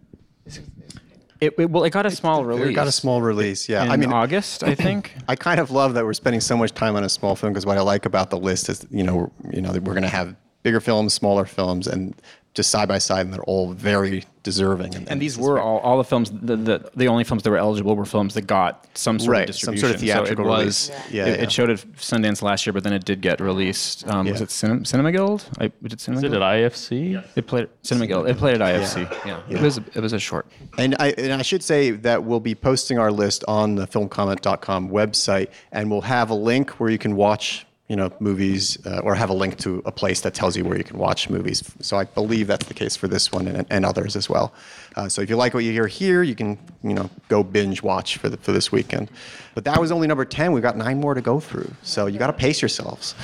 It, 1.40 1.54
it- 1.58 1.70
well, 1.70 1.84
it 1.84 1.92
got 1.92 2.06
a 2.06 2.12
small 2.12 2.44
release. 2.46 2.70
It 2.70 2.74
got 2.74 2.88
a 2.88 2.92
small 2.92 3.22
release, 3.22 3.68
yeah. 3.70 3.84
in 3.86 3.92
I 3.92 3.98
mean, 3.98 4.12
August, 4.12 4.64
I 4.64 4.76
think. 4.86 5.14
I 5.28 5.36
kind 5.36 5.60
of 5.60 5.72
love 5.72 5.94
that 5.96 6.06
we're 6.06 6.14
spending 6.14 6.42
so 6.42 6.58
much 6.58 6.74
time 6.74 6.96
on 6.96 7.04
a 7.04 7.10
small 7.10 7.36
film 7.36 7.54
because 7.54 7.66
what 7.66 7.78
I 7.78 7.82
like 7.82 8.06
about 8.06 8.30
the 8.30 8.38
list 8.40 8.70
is, 8.70 8.86
you 8.90 9.04
know, 9.04 9.32
you 9.52 9.62
know, 9.62 9.72
that 9.72 9.84
we're 9.84 9.94
going 9.94 10.04
to 10.04 10.10
have 10.10 10.36
bigger 10.64 10.80
films, 10.80 11.14
smaller 11.14 11.46
films, 11.46 11.88
and 11.88 12.14
just 12.58 12.70
side 12.70 12.88
by 12.90 12.98
side, 12.98 13.22
and 13.26 13.34
they're 13.34 13.44
all 13.44 13.72
very 13.72 14.24
deserving. 14.44 14.96
And 15.10 15.22
these 15.22 15.38
were 15.38 15.60
all, 15.60 15.78
all 15.80 15.98
the 15.98 16.04
films. 16.04 16.32
The, 16.32 16.56
the 16.56 16.92
the 16.96 17.08
only 17.08 17.24
films 17.24 17.44
that 17.44 17.52
were 17.52 17.58
eligible 17.58 17.96
were 17.96 18.06
films 18.06 18.34
that 18.34 18.48
got 18.48 18.86
some 18.96 19.20
sort 19.20 19.32
Right, 19.32 19.50
of 19.50 19.56
some 19.56 19.78
sort 19.78 19.94
of 19.94 20.00
theatrical 20.02 20.46
so 20.46 20.52
it 20.52 20.58
release. 20.58 20.90
was. 20.90 20.98
Yeah, 21.12 21.26
it, 21.28 21.38
yeah. 21.38 21.44
it 21.44 21.52
showed 21.52 21.70
at 21.70 21.80
Sundance 21.98 22.42
last 22.42 22.66
year, 22.66 22.74
but 22.74 22.84
then 22.84 22.94
it 22.94 23.06
did 23.06 23.22
get 23.22 23.40
released. 23.40 24.08
Um, 24.10 24.26
Was 24.30 24.42
it 24.42 24.50
Cinem- 24.50 24.86
Cinema 24.88 25.12
Guild? 25.12 25.46
I, 25.60 25.72
was 25.82 25.94
it 25.94 26.02
Cinema 26.02 26.18
Is 26.20 26.24
it 26.24 26.30
Guild? 26.32 26.44
at 26.44 26.72
IFC? 26.72 27.24
It 27.36 27.46
played 27.48 27.70
Cinema 27.84 28.08
Guild. 28.08 28.28
It 28.28 28.38
played 28.38 28.60
at 28.60 28.62
IFC. 28.76 29.26
Yeah, 29.26 29.42
It 29.50 29.62
was 29.62 29.78
it 29.78 30.00
was 30.00 30.14
a 30.14 30.20
short. 30.20 30.48
And 30.80 30.96
I, 31.00 31.10
and 31.12 31.34
I 31.34 31.44
should 31.44 31.62
say 31.64 31.92
that 31.92 32.24
we'll 32.24 32.40
be 32.40 32.56
posting 32.56 32.98
our 32.98 33.12
list 33.12 33.44
on 33.48 33.76
the 33.76 33.86
filmcomment.com 33.86 34.90
website, 34.90 35.50
and 35.72 35.92
we'll 35.92 36.02
have 36.02 36.32
a 36.32 36.36
link 36.36 36.72
where 36.80 36.90
you 36.90 36.98
can 36.98 37.16
watch, 37.16 37.67
you 37.88 37.96
know, 37.96 38.12
movies, 38.20 38.78
uh, 38.86 39.00
or 39.00 39.16
have 39.16 39.30
a 39.30 39.34
link 39.34 39.58
to 39.60 39.82
a 39.86 39.92
place 39.92 40.20
that 40.22 40.34
tells 40.34 40.58
you 40.58 40.66
where 40.66 40.78
you 40.78 40.84
can 40.84 40.98
watch 40.98 41.30
movies. 41.30 41.64
So 41.80 41.98
I 41.98 42.04
believe 42.04 42.48
that's 42.48 42.66
the 42.66 42.74
case 42.74 42.98
for 42.98 43.08
this 43.08 43.32
one 43.32 43.48
and, 43.48 43.66
and 43.70 43.86
others 43.86 44.18
as 44.18 44.30
well. 44.30 44.54
Uh, 44.98 45.08
so 45.08 45.22
if 45.22 45.30
you 45.30 45.38
like 45.38 45.54
what 45.54 45.64
you 45.64 45.72
hear 45.72 45.88
here, 45.88 46.22
you 46.22 46.36
can, 46.36 46.58
you 46.84 46.94
know, 46.94 47.10
go 47.30 47.44
binge 47.44 47.82
watch 47.82 48.18
for 48.18 48.28
the, 48.28 48.36
for 48.38 48.52
this 48.52 48.74
weekend. 48.74 49.10
But 49.56 49.64
that 49.66 49.80
was 49.80 49.92
only 49.92 50.06
number 50.06 50.26
ten. 50.26 50.52
We've 50.52 50.64
got 50.64 50.76
nine 50.76 51.00
more 51.00 51.14
to 51.14 51.22
go 51.22 51.40
through, 51.40 51.72
so 51.82 52.08
you 52.08 52.20
got 52.20 52.28
to 52.28 52.34
pace 52.34 52.62
yourselves. 52.62 53.16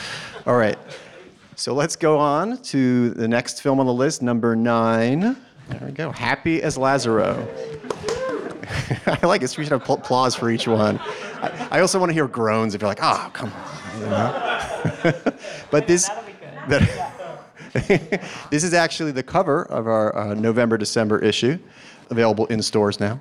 All 0.46 0.56
right. 0.56 0.78
So 1.56 1.74
let's 1.74 1.96
go 1.96 2.18
on 2.18 2.58
to 2.64 3.12
the 3.12 3.28
next 3.28 3.62
film 3.62 3.80
on 3.80 3.86
the 3.86 3.94
list, 3.94 4.22
number 4.22 4.56
nine. 4.56 5.36
There 5.70 5.82
we 5.86 5.92
go. 5.92 6.12
Happy 6.12 6.64
as 6.64 6.78
Lazzaro. 6.78 7.48
I 9.22 9.26
like 9.26 9.44
it. 9.44 9.58
We 9.58 9.64
should 9.64 9.72
have 9.72 9.90
applause 9.90 10.36
for 10.36 10.50
each 10.50 10.68
one. 10.68 11.00
I, 11.42 11.68
I 11.72 11.80
also 11.82 12.00
want 12.00 12.10
to 12.10 12.14
hear 12.14 12.28
groans 12.28 12.76
if 12.76 12.82
you're 12.82 12.90
like, 12.90 13.00
oh, 13.02 13.30
come 13.34 13.52
on. 13.52 13.83
you 14.00 14.06
know? 14.06 15.14
but 15.72 15.88
this, 15.88 16.10
this 18.50 18.64
is 18.64 18.74
actually 18.74 19.12
the 19.12 19.24
cover 19.24 19.64
of 19.64 19.88
our 19.88 20.16
uh, 20.16 20.34
November 20.34 20.78
December 20.78 21.20
issue, 21.20 21.58
available 22.10 22.46
in 22.48 22.62
stores 22.62 23.00
now. 23.00 23.20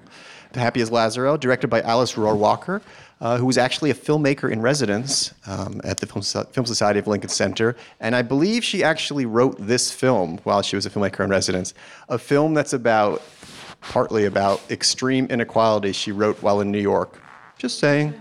Happy 0.54 0.82
as 0.82 0.90
Lazzaro, 0.90 1.40
directed 1.40 1.68
by 1.68 1.80
Alice 1.80 2.14
Rohrwacher, 2.14 2.82
uh, 3.22 3.38
who 3.38 3.46
was 3.46 3.56
actually 3.56 3.90
a 3.90 3.94
filmmaker 3.94 4.50
in 4.50 4.60
residence 4.60 5.32
um, 5.46 5.80
at 5.84 5.98
the 5.98 6.06
Film, 6.06 6.22
Soci- 6.22 6.52
Film 6.52 6.66
Society 6.66 6.98
of 6.98 7.06
Lincoln 7.06 7.30
Center. 7.30 7.76
And 8.00 8.14
I 8.14 8.22
believe 8.22 8.64
she 8.64 8.82
actually 8.82 9.26
wrote 9.26 9.56
this 9.58 9.90
film 9.90 10.38
while 10.44 10.60
she 10.60 10.76
was 10.76 10.84
a 10.84 10.90
filmmaker 10.90 11.24
in 11.24 11.30
residence, 11.30 11.72
a 12.08 12.18
film 12.18 12.52
that's 12.52 12.72
about 12.72 13.22
partly 13.80 14.26
about 14.26 14.60
extreme 14.70 15.26
inequality 15.26 15.92
she 15.92 16.12
wrote 16.12 16.42
while 16.42 16.60
in 16.60 16.70
New 16.70 16.80
York. 16.80 17.20
Just 17.58 17.78
saying. 17.78 18.12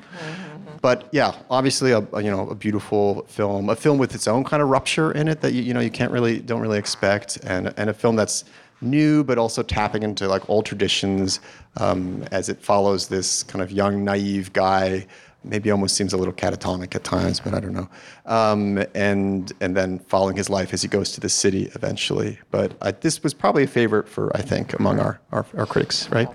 But 0.81 1.07
yeah, 1.11 1.35
obviously 1.49 1.91
a, 1.91 1.99
a, 2.13 2.23
you 2.23 2.31
know 2.31 2.49
a 2.49 2.55
beautiful 2.55 3.23
film, 3.27 3.69
a 3.69 3.75
film 3.75 3.97
with 3.97 4.15
its 4.15 4.27
own 4.27 4.43
kind 4.43 4.63
of 4.63 4.69
rupture 4.69 5.11
in 5.11 5.27
it 5.27 5.41
that 5.41 5.53
you, 5.53 5.61
you 5.61 5.73
know 5.73 5.79
you 5.79 5.91
can't 5.91 6.11
really 6.11 6.39
don't 6.39 6.61
really 6.61 6.79
expect, 6.79 7.37
and 7.43 7.73
and 7.77 7.89
a 7.89 7.93
film 7.93 8.15
that's 8.15 8.45
new 8.81 9.23
but 9.23 9.37
also 9.37 9.61
tapping 9.61 10.03
into 10.03 10.27
like 10.27 10.49
old 10.49 10.65
traditions 10.65 11.39
um, 11.77 12.23
as 12.31 12.49
it 12.49 12.59
follows 12.59 13.07
this 13.07 13.43
kind 13.43 13.61
of 13.61 13.71
young 13.71 14.03
naive 14.03 14.51
guy. 14.53 15.05
Maybe 15.43 15.71
almost 15.71 15.95
seems 15.95 16.13
a 16.13 16.17
little 16.17 16.33
catatonic 16.33 16.93
at 16.95 17.03
times, 17.03 17.39
but 17.39 17.55
I 17.55 17.59
don't 17.59 17.73
know. 17.73 17.89
Um, 18.27 18.83
and 18.93 19.51
and 19.59 19.75
then 19.75 19.99
following 19.99 20.35
his 20.35 20.49
life 20.49 20.71
as 20.73 20.83
he 20.83 20.87
goes 20.87 21.11
to 21.13 21.19
the 21.19 21.29
city 21.29 21.71
eventually. 21.73 22.37
But 22.51 22.73
I, 22.81 22.91
this 22.91 23.23
was 23.23 23.33
probably 23.33 23.63
a 23.63 23.67
favorite 23.67 24.07
for 24.07 24.35
I 24.35 24.41
think 24.41 24.73
among 24.79 24.99
our, 24.99 25.19
our, 25.31 25.45
our 25.57 25.65
critics, 25.65 26.09
right? 26.09 26.27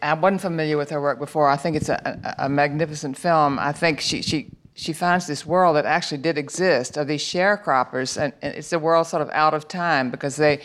I 0.00 0.14
wasn't 0.14 0.40
familiar 0.40 0.76
with 0.76 0.90
her 0.90 1.00
work 1.00 1.18
before. 1.18 1.48
I 1.48 1.56
think 1.56 1.76
it's 1.76 1.88
a, 1.88 2.20
a, 2.38 2.46
a 2.46 2.48
magnificent 2.48 3.18
film. 3.18 3.58
I 3.58 3.72
think 3.72 4.00
she, 4.00 4.22
she, 4.22 4.48
she 4.74 4.92
finds 4.92 5.26
this 5.26 5.44
world 5.44 5.76
that 5.76 5.86
actually 5.86 6.18
did 6.18 6.38
exist 6.38 6.96
of 6.96 7.08
these 7.08 7.22
sharecroppers, 7.22 8.16
and, 8.20 8.32
and 8.42 8.54
it's 8.54 8.72
a 8.72 8.78
world 8.78 9.06
sort 9.06 9.22
of 9.22 9.30
out 9.30 9.54
of 9.54 9.66
time 9.66 10.10
because 10.10 10.36
they, 10.36 10.60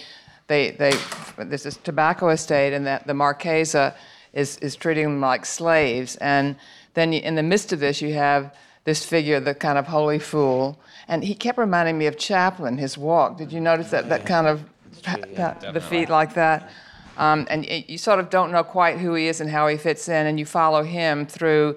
they, 0.48 0.72
they, 0.72 0.94
there's 1.38 1.64
this 1.64 1.78
tobacco 1.78 2.30
estate, 2.30 2.74
and 2.74 2.86
that 2.86 3.08
the 3.08 3.14
Marquesa 3.14 3.96
is, 4.34 4.58
is 4.58 4.76
treating 4.76 5.06
them 5.06 5.22
like 5.22 5.46
slaves. 5.46 6.16
And 6.18 6.56
then 6.94 7.12
you, 7.12 7.22
in 7.22 7.36
the 7.36 7.44
midst 7.44 7.74
of 7.74 7.80
this, 7.80 8.02
you 8.02 8.14
have 8.14 8.54
this 8.84 9.04
figure, 9.04 9.40
the 9.40 9.56
kind 9.56 9.78
of 9.78 9.88
holy 9.88 10.20
fool, 10.20 10.80
and 11.08 11.24
he 11.24 11.34
kept 11.34 11.58
reminding 11.58 11.98
me 11.98 12.06
of 12.06 12.18
Chaplin, 12.18 12.78
his 12.78 12.98
walk. 12.98 13.38
Did 13.38 13.52
you 13.52 13.60
notice 13.60 13.90
that, 13.92 14.10
that 14.10 14.26
kind 14.26 14.48
of, 14.48 14.64
pa- 15.04 15.56
the 15.74 15.82
feet 15.82 16.10
like 16.10 16.36
that? 16.36 16.70
Um, 17.18 17.48
and 17.50 17.66
you 17.66 17.98
sort 17.98 18.20
of 18.20 18.30
don't 18.30 18.52
know 18.52 18.64
quite 18.64 19.00
who 19.00 19.16
he 19.16 19.28
is 19.28 19.42
and 19.42 19.50
how 19.50 19.68
he 19.68 19.76
fits 19.78 20.08
in, 20.08 20.28
and 20.28 20.40
you 20.40 20.46
follow 20.46 20.84
him 20.84 21.26
through 21.26 21.76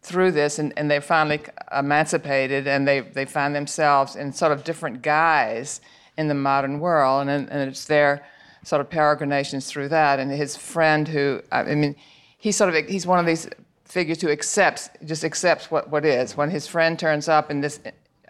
through 0.00 0.32
this, 0.32 0.58
and, 0.58 0.72
and 0.76 0.90
they're 0.90 1.00
finally 1.00 1.40
emancipated, 1.76 2.66
and 2.66 2.86
they, 2.86 3.00
they 3.00 3.24
find 3.24 3.54
themselves 3.54 4.16
in 4.16 4.32
sort 4.32 4.52
of 4.52 4.64
different 4.64 5.02
guise 5.02 5.80
in 6.16 6.28
the 6.28 6.34
modern 6.34 6.78
world, 6.78 7.28
and, 7.28 7.50
and 7.50 7.68
it's 7.68 7.84
their 7.84 8.24
sort 8.62 8.80
of 8.80 8.88
peregrinations 8.88 9.66
through 9.66 9.88
that. 9.88 10.18
And 10.18 10.30
his 10.30 10.56
friend, 10.56 11.06
who 11.06 11.42
I 11.52 11.74
mean, 11.74 11.96
he's 12.38 12.56
sort 12.56 12.74
of 12.74 12.86
he's 12.86 13.06
one 13.06 13.18
of 13.18 13.26
these 13.26 13.48
figures 13.84 14.20
who 14.20 14.30
accepts 14.30 14.90
just 15.04 15.24
accepts 15.24 15.70
what, 15.70 15.90
what 15.90 16.04
is. 16.04 16.36
When 16.36 16.50
his 16.50 16.66
friend 16.66 16.98
turns 16.98 17.28
up 17.28 17.50
in 17.50 17.60
this 17.60 17.80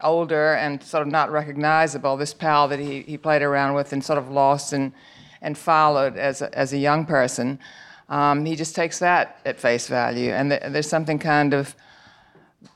older 0.03 0.55
and 0.55 0.83
sort 0.83 1.03
of 1.03 1.09
not 1.09 1.31
recognizable, 1.31 2.17
this 2.17 2.33
pal 2.33 2.69
that 2.69 2.79
he, 2.79 3.03
he 3.03 3.19
played 3.19 3.43
around 3.43 3.75
with 3.75 3.93
and 3.93 4.05
sort 4.05 4.19
of 4.19 4.31
lost 4.31 4.73
and 4.73 4.93
and 5.43 5.57
followed 5.57 6.17
as 6.17 6.43
a, 6.43 6.57
as 6.59 6.73
a 6.73 6.79
young 6.79 7.07
person, 7.07 7.59
um, 8.09 8.45
he 8.45 8.57
just 8.57 8.75
takes 8.75 8.99
that 8.99 9.39
at 9.45 9.61
face 9.61 9.89
value. 9.89 10.31
And 10.31 10.51
th- 10.51 10.63
there's 10.71 10.89
something 10.89 11.19
kind 11.19 11.55
of 11.55 11.75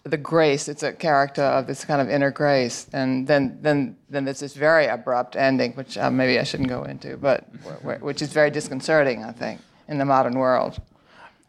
the 0.04 0.16
grace. 0.16 0.68
It's 0.68 0.82
a 0.82 0.92
character 0.92 1.42
of 1.42 1.66
this 1.66 1.84
kind 1.84 2.00
of 2.00 2.08
inner 2.08 2.30
grace, 2.30 2.86
and 2.92 3.26
then 3.26 3.58
then 3.62 3.96
then 4.10 4.24
there's 4.24 4.40
this 4.40 4.54
very 4.54 4.86
abrupt 4.86 5.36
ending, 5.36 5.72
which 5.72 5.98
uh, 5.98 6.10
maybe 6.10 6.38
I 6.38 6.44
shouldn't 6.44 6.68
go 6.68 6.84
into, 6.84 7.16
but 7.16 7.44
wh- 7.64 7.82
wh- 7.86 8.02
which 8.02 8.22
is 8.22 8.32
very 8.32 8.50
disconcerting, 8.50 9.24
I 9.24 9.32
think, 9.32 9.60
in 9.88 9.98
the 9.98 10.04
modern 10.04 10.38
world. 10.38 10.80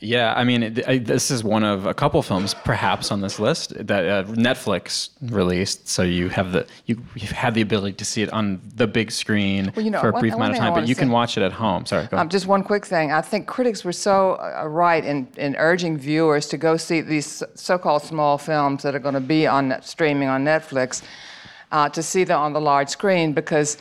Yeah, 0.03 0.33
I 0.35 0.43
mean, 0.43 0.63
it, 0.63 0.87
I, 0.87 0.97
this 0.97 1.31
is 1.31 1.43
one 1.45 1.63
of 1.63 1.85
a 1.85 1.93
couple 1.93 2.21
films, 2.21 2.53
perhaps 2.53 3.09
on 3.09 3.21
this 3.21 3.39
list 3.39 3.73
that 3.87 4.05
uh, 4.05 4.23
Netflix 4.33 5.09
released. 5.21 5.87
So 5.87 6.03
you 6.03 6.27
have 6.29 6.51
the 6.51 6.67
you 6.87 7.01
you've 7.15 7.31
had 7.31 7.53
the 7.53 7.61
ability 7.61 7.93
to 7.93 8.05
see 8.05 8.21
it 8.21 8.31
on 8.33 8.61
the 8.75 8.85
big 8.85 9.11
screen 9.11 9.71
Well, 9.75 9.85
you 9.85 9.91
know, 9.91 10.01
for 10.01 10.09
a 10.09 10.19
brief 10.19 10.33
one 10.33 10.41
amount 10.41 10.53
of 10.55 10.59
time, 10.59 10.73
but 10.73 10.87
you 10.89 10.95
can 10.95 11.09
watch 11.09 11.37
it 11.37 11.43
at 11.43 11.53
home. 11.53 11.85
Sorry, 11.85 12.05
go 12.07 12.17
Um, 12.17 12.27
just 12.27 12.47
one 12.47 12.63
quick 12.63 12.85
thing. 12.85 13.13
I 13.13 13.21
think 13.21 13.47
critics 13.47 13.85
were 13.85 13.93
so 13.93 14.35
uh, 14.35 14.67
right 14.67 15.05
in, 15.05 15.27
in 15.37 15.55
urging 15.55 15.97
viewers 15.97 16.47
to 16.49 16.57
go 16.57 16.75
see 16.75 16.99
these 16.99 17.41
so-called 17.55 18.01
small 18.01 18.37
films 18.37 18.83
that 18.83 18.95
are 18.95 18.99
going 18.99 19.15
to 19.15 19.21
be 19.21 19.47
on 19.47 19.73
streaming 19.81 20.27
on 20.27 20.43
Netflix, 20.43 21.01
uh, 21.71 21.87
to 21.89 22.03
see 22.03 22.25
them 22.25 22.39
on 22.39 22.51
the 22.51 22.61
large 22.61 22.89
screen 22.89 23.31
because 23.31 23.77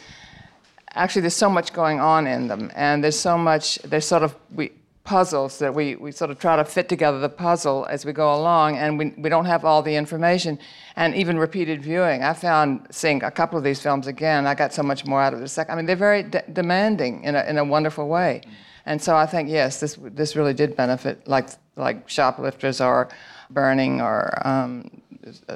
actually 0.94 1.22
there's 1.22 1.34
so 1.34 1.50
much 1.50 1.72
going 1.72 1.98
on 1.98 2.28
in 2.28 2.46
them, 2.46 2.70
and 2.76 3.02
there's 3.02 3.18
so 3.18 3.36
much. 3.36 3.78
There's 3.82 4.06
sort 4.06 4.22
of 4.22 4.36
we 4.54 4.70
puzzles 5.04 5.58
that 5.58 5.74
we, 5.74 5.96
we 5.96 6.12
sort 6.12 6.30
of 6.30 6.38
try 6.38 6.56
to 6.56 6.64
fit 6.64 6.88
together 6.88 7.18
the 7.18 7.28
puzzle 7.28 7.86
as 7.90 8.04
we 8.04 8.12
go 8.12 8.34
along, 8.34 8.76
and 8.76 8.98
we, 8.98 9.12
we 9.18 9.28
don't 9.28 9.46
have 9.46 9.64
all 9.64 9.82
the 9.82 9.94
information. 9.94 10.58
And 10.96 11.14
even 11.14 11.38
repeated 11.38 11.82
viewing, 11.82 12.22
I 12.22 12.34
found 12.34 12.86
seeing 12.90 13.22
a 13.22 13.30
couple 13.30 13.58
of 13.58 13.64
these 13.64 13.80
films 13.80 14.06
again, 14.06 14.46
I 14.46 14.54
got 14.54 14.72
so 14.72 14.82
much 14.82 15.04
more 15.04 15.20
out 15.20 15.34
of 15.34 15.40
the 15.40 15.48
second. 15.48 15.72
I 15.72 15.76
mean, 15.76 15.86
they're 15.86 15.96
very 15.96 16.22
de- 16.22 16.44
demanding 16.52 17.24
in 17.24 17.34
a, 17.34 17.42
in 17.44 17.58
a 17.58 17.64
wonderful 17.64 18.08
way. 18.08 18.42
And 18.86 19.00
so 19.00 19.16
I 19.16 19.26
think, 19.26 19.48
yes, 19.48 19.80
this, 19.80 19.98
this 20.00 20.36
really 20.36 20.54
did 20.54 20.76
benefit, 20.76 21.26
like, 21.26 21.48
like 21.76 22.08
Shoplifters 22.08 22.80
or 22.80 23.08
Burning 23.50 24.00
or 24.00 24.46
um, 24.46 25.02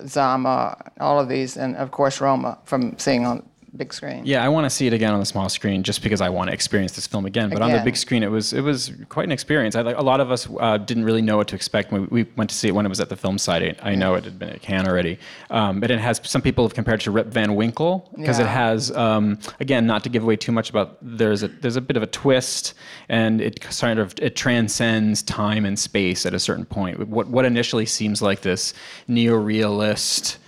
Zama, 0.06 0.76
all 1.00 1.18
of 1.18 1.28
these, 1.28 1.56
and 1.56 1.76
of 1.76 1.90
course 1.90 2.20
Roma 2.20 2.58
from 2.64 2.98
seeing 2.98 3.26
on 3.26 3.42
big 3.76 3.92
screen. 3.92 4.24
Yeah, 4.24 4.44
I 4.44 4.48
want 4.48 4.64
to 4.64 4.70
see 4.70 4.86
it 4.86 4.92
again 4.92 5.12
on 5.12 5.20
the 5.20 5.26
small 5.26 5.48
screen 5.48 5.82
just 5.82 6.02
because 6.02 6.20
I 6.20 6.28
want 6.28 6.48
to 6.48 6.54
experience 6.54 6.92
this 6.92 7.06
film 7.06 7.26
again. 7.26 7.50
But 7.50 7.62
on 7.62 7.72
the 7.72 7.80
big 7.80 7.96
screen, 7.96 8.22
it 8.22 8.30
was 8.30 8.52
it 8.52 8.62
was 8.62 8.92
quite 9.08 9.26
an 9.26 9.32
experience. 9.32 9.76
I, 9.76 9.82
like, 9.82 9.96
a 9.96 10.02
lot 10.02 10.20
of 10.20 10.30
us 10.30 10.48
uh, 10.58 10.78
didn't 10.78 11.04
really 11.04 11.22
know 11.22 11.36
what 11.36 11.48
to 11.48 11.54
expect 11.54 11.92
when 11.92 12.02
we, 12.02 12.24
we 12.24 12.30
went 12.36 12.50
to 12.50 12.56
see 12.56 12.68
it 12.68 12.74
when 12.74 12.86
it 12.86 12.88
was 12.88 13.00
at 13.00 13.08
the 13.08 13.16
film 13.16 13.38
site. 13.38 13.78
I 13.82 13.94
know 13.94 14.14
it 14.14 14.24
had 14.24 14.38
been 14.38 14.50
at 14.50 14.62
Cannes 14.62 14.88
already, 14.88 15.18
um, 15.50 15.80
but 15.80 15.90
it 15.90 15.98
has 15.98 16.20
some 16.24 16.42
people 16.42 16.64
have 16.64 16.74
compared 16.74 17.00
it 17.00 17.04
to 17.04 17.10
Rip 17.10 17.28
Van 17.28 17.54
Winkle 17.54 18.10
because 18.16 18.38
it 18.38 18.46
has 18.46 18.90
um, 18.92 19.38
again 19.60 19.86
not 19.86 20.02
to 20.04 20.08
give 20.08 20.22
away 20.22 20.36
too 20.36 20.52
much 20.52 20.70
about 20.70 20.98
there's 21.02 21.42
a 21.42 21.48
there's 21.48 21.76
a 21.76 21.80
bit 21.80 21.96
of 21.96 22.02
a 22.02 22.06
twist 22.06 22.74
and 23.08 23.40
it 23.40 23.62
sort 23.70 23.98
of 23.98 24.14
it 24.20 24.36
transcends 24.36 25.22
time 25.22 25.64
and 25.64 25.78
space 25.78 26.26
at 26.26 26.34
a 26.34 26.38
certain 26.38 26.64
point. 26.64 27.06
What 27.08 27.28
what 27.28 27.44
initially 27.44 27.86
seems 27.86 28.22
like 28.22 28.40
this 28.40 28.74
neo-realist 29.08 30.38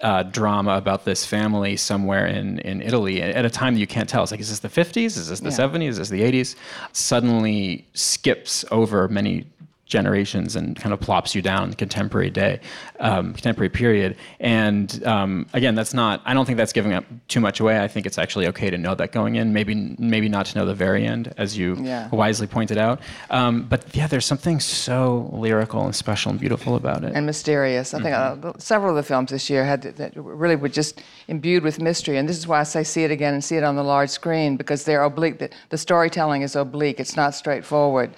uh, 0.00 0.22
drama 0.22 0.76
about 0.76 1.04
this 1.04 1.26
family 1.26 1.76
somewhere 1.76 2.26
in, 2.26 2.58
in 2.60 2.80
Italy 2.82 3.20
at 3.20 3.44
a 3.44 3.50
time 3.50 3.74
that 3.74 3.80
you 3.80 3.86
can't 3.86 4.08
tell. 4.08 4.22
It's 4.22 4.30
like, 4.30 4.40
is 4.40 4.48
this 4.48 4.60
the 4.60 4.68
50s? 4.68 5.16
Is 5.16 5.28
this 5.28 5.40
the 5.40 5.50
Yeah. 5.50 5.56
70s? 5.68 5.88
Is 5.88 5.98
this 5.98 6.08
the 6.08 6.20
80s? 6.20 6.54
Suddenly 6.92 7.84
skips 7.94 8.64
over 8.70 9.08
many 9.08 9.46
generations 9.88 10.54
and 10.54 10.76
kind 10.76 10.92
of 10.92 11.00
plops 11.00 11.34
you 11.34 11.42
down 11.42 11.72
contemporary 11.74 12.30
day, 12.30 12.60
um, 13.00 13.32
contemporary 13.32 13.70
period. 13.70 14.16
And 14.38 15.04
um, 15.06 15.46
again, 15.54 15.74
that's 15.74 15.94
not. 15.94 16.22
I 16.24 16.34
don't 16.34 16.44
think 16.44 16.58
that's 16.58 16.72
giving 16.72 16.92
up 16.92 17.04
too 17.28 17.40
much 17.40 17.58
away. 17.60 17.80
I 17.80 17.88
think 17.88 18.06
it's 18.06 18.18
actually 18.18 18.46
okay 18.48 18.70
to 18.70 18.78
know 18.78 18.94
that 18.94 19.12
going 19.12 19.36
in. 19.36 19.52
Maybe 19.52 19.96
maybe 19.98 20.28
not 20.28 20.46
to 20.46 20.58
know 20.58 20.66
the 20.66 20.74
very 20.74 21.06
end, 21.06 21.32
as 21.36 21.56
you 21.56 21.76
Yeah. 21.80 22.08
wisely 22.10 22.46
pointed 22.46 22.78
out. 22.78 23.00
Um, 23.30 23.62
but 23.62 23.84
yeah, 23.94 24.06
there's 24.06 24.26
something 24.26 24.60
so 24.60 25.30
lyrical 25.32 25.84
and 25.84 25.94
special 25.94 26.30
and 26.30 26.38
beautiful 26.40 26.76
about 26.76 27.02
it. 27.04 27.12
and 27.14 27.24
mysterious. 27.26 27.94
I 27.94 28.02
think 28.02 28.14
uh, 28.14 28.52
several 28.58 28.90
of 28.90 28.96
the 28.96 29.02
films 29.02 29.30
this 29.30 29.48
year 29.50 29.64
had 29.64 29.82
that 29.82 30.12
really 30.14 30.56
were 30.56 30.68
just 30.68 31.02
imbued 31.28 31.62
with 31.64 31.80
mystery, 31.80 32.18
and 32.18 32.28
this 32.28 32.36
is 32.36 32.46
why 32.46 32.60
I 32.60 32.64
say 32.64 32.84
see 32.84 33.04
it 33.04 33.10
again 33.10 33.32
and 33.34 33.42
see 33.42 33.56
it 33.56 33.64
on 33.64 33.76
the 33.76 33.82
large 33.84 34.10
screen 34.10 34.56
because 34.56 34.84
they're 34.84 35.02
oblique. 35.02 35.38
The, 35.38 35.50
the 35.70 35.78
storytelling 35.78 36.42
is 36.42 36.54
oblique; 36.54 37.00
it's 37.00 37.16
not 37.16 37.34
straightforward. 37.34 38.10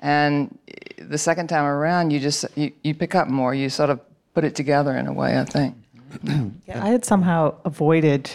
And 0.00 0.58
the 0.98 1.18
second 1.18 1.48
time 1.48 1.64
around, 1.64 2.10
you 2.10 2.20
just 2.20 2.44
you, 2.56 2.72
you 2.82 2.94
pick 2.94 3.14
up 3.14 3.28
more. 3.28 3.54
You 3.54 3.68
sort 3.68 3.90
of 3.90 4.00
put 4.34 4.44
it 4.44 4.54
together 4.54 4.96
in 4.96 5.06
a 5.06 5.12
way. 5.12 5.38
I 5.38 5.44
think. 5.44 5.76
yeah, 6.66 6.82
I 6.82 6.88
had 6.88 7.04
somehow 7.04 7.54
avoided 7.64 8.30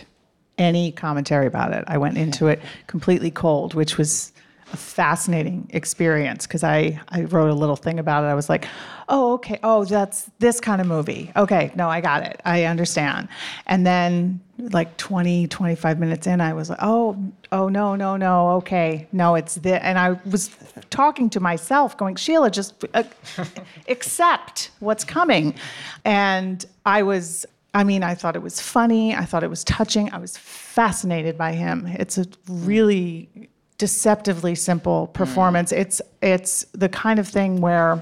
any 0.58 0.92
commentary 0.92 1.48
about 1.48 1.74
it. 1.74 1.84
I 1.88 1.98
went 1.98 2.18
into 2.18 2.48
it 2.48 2.62
completely 2.88 3.32
cold, 3.32 3.74
which 3.74 3.98
was 3.98 4.32
a 4.74 4.78
fascinating 4.78 5.70
experience 5.72 6.48
because 6.48 6.64
I, 6.64 7.00
I 7.10 7.24
wrote 7.24 7.50
a 7.50 7.54
little 7.54 7.76
thing 7.76 8.00
about 8.00 8.24
it. 8.24 8.28
I 8.28 8.34
was 8.34 8.50
like, 8.50 8.68
oh, 9.10 9.34
okay. 9.34 9.60
Oh, 9.64 9.86
that's 9.86 10.30
this 10.40 10.60
kind 10.60 10.82
of 10.82 10.88
movie. 10.88 11.32
Okay. 11.36 11.72
No, 11.76 11.90
I 11.90 12.02
got 12.02 12.24
it. 12.24 12.42
I 12.46 12.64
understand. 12.66 13.28
And 13.68 13.86
then, 13.86 14.42
like 14.58 14.96
20, 14.98 15.48
25 15.48 16.00
minutes 16.00 16.28
in, 16.28 16.42
I 16.42 16.54
was 16.54 16.70
like, 16.70 16.80
oh, 16.82 17.18
oh, 17.52 17.70
no, 17.70 17.96
no, 17.96 18.18
no. 18.18 18.50
Okay. 18.52 19.08
No, 19.12 19.36
it's 19.36 19.56
this. 19.56 19.80
And 19.82 20.00
I 20.00 20.12
was 20.30 20.50
talking 20.90 21.30
to 21.32 21.40
myself, 21.40 21.98
going, 21.98 22.16
Sheila, 22.16 22.52
just 22.52 22.86
uh, 22.94 23.04
accept 23.88 24.72
what's 24.80 25.04
coming. 25.04 25.56
And 26.04 26.66
I 26.86 27.04
was 27.04 27.46
I 27.74 27.84
mean, 27.84 28.04
I 28.04 28.16
thought 28.16 28.38
it 28.38 28.42
was 28.42 28.62
funny. 28.62 29.14
I 29.14 29.26
thought 29.26 29.44
it 29.44 29.50
was 29.50 29.66
touching. 29.66 30.10
I 30.14 30.18
was 30.18 30.38
fascinated 30.38 31.38
by 31.38 31.52
him. 31.52 31.88
It's 31.88 32.18
a 32.18 32.26
really 32.48 33.50
deceptively 33.78 34.56
simple 34.56 35.08
performance. 35.08 35.74
It's 35.74 36.02
it's 36.22 36.66
the 36.72 36.88
kind 36.88 37.20
of 37.20 37.28
thing 37.28 37.60
where 37.60 38.02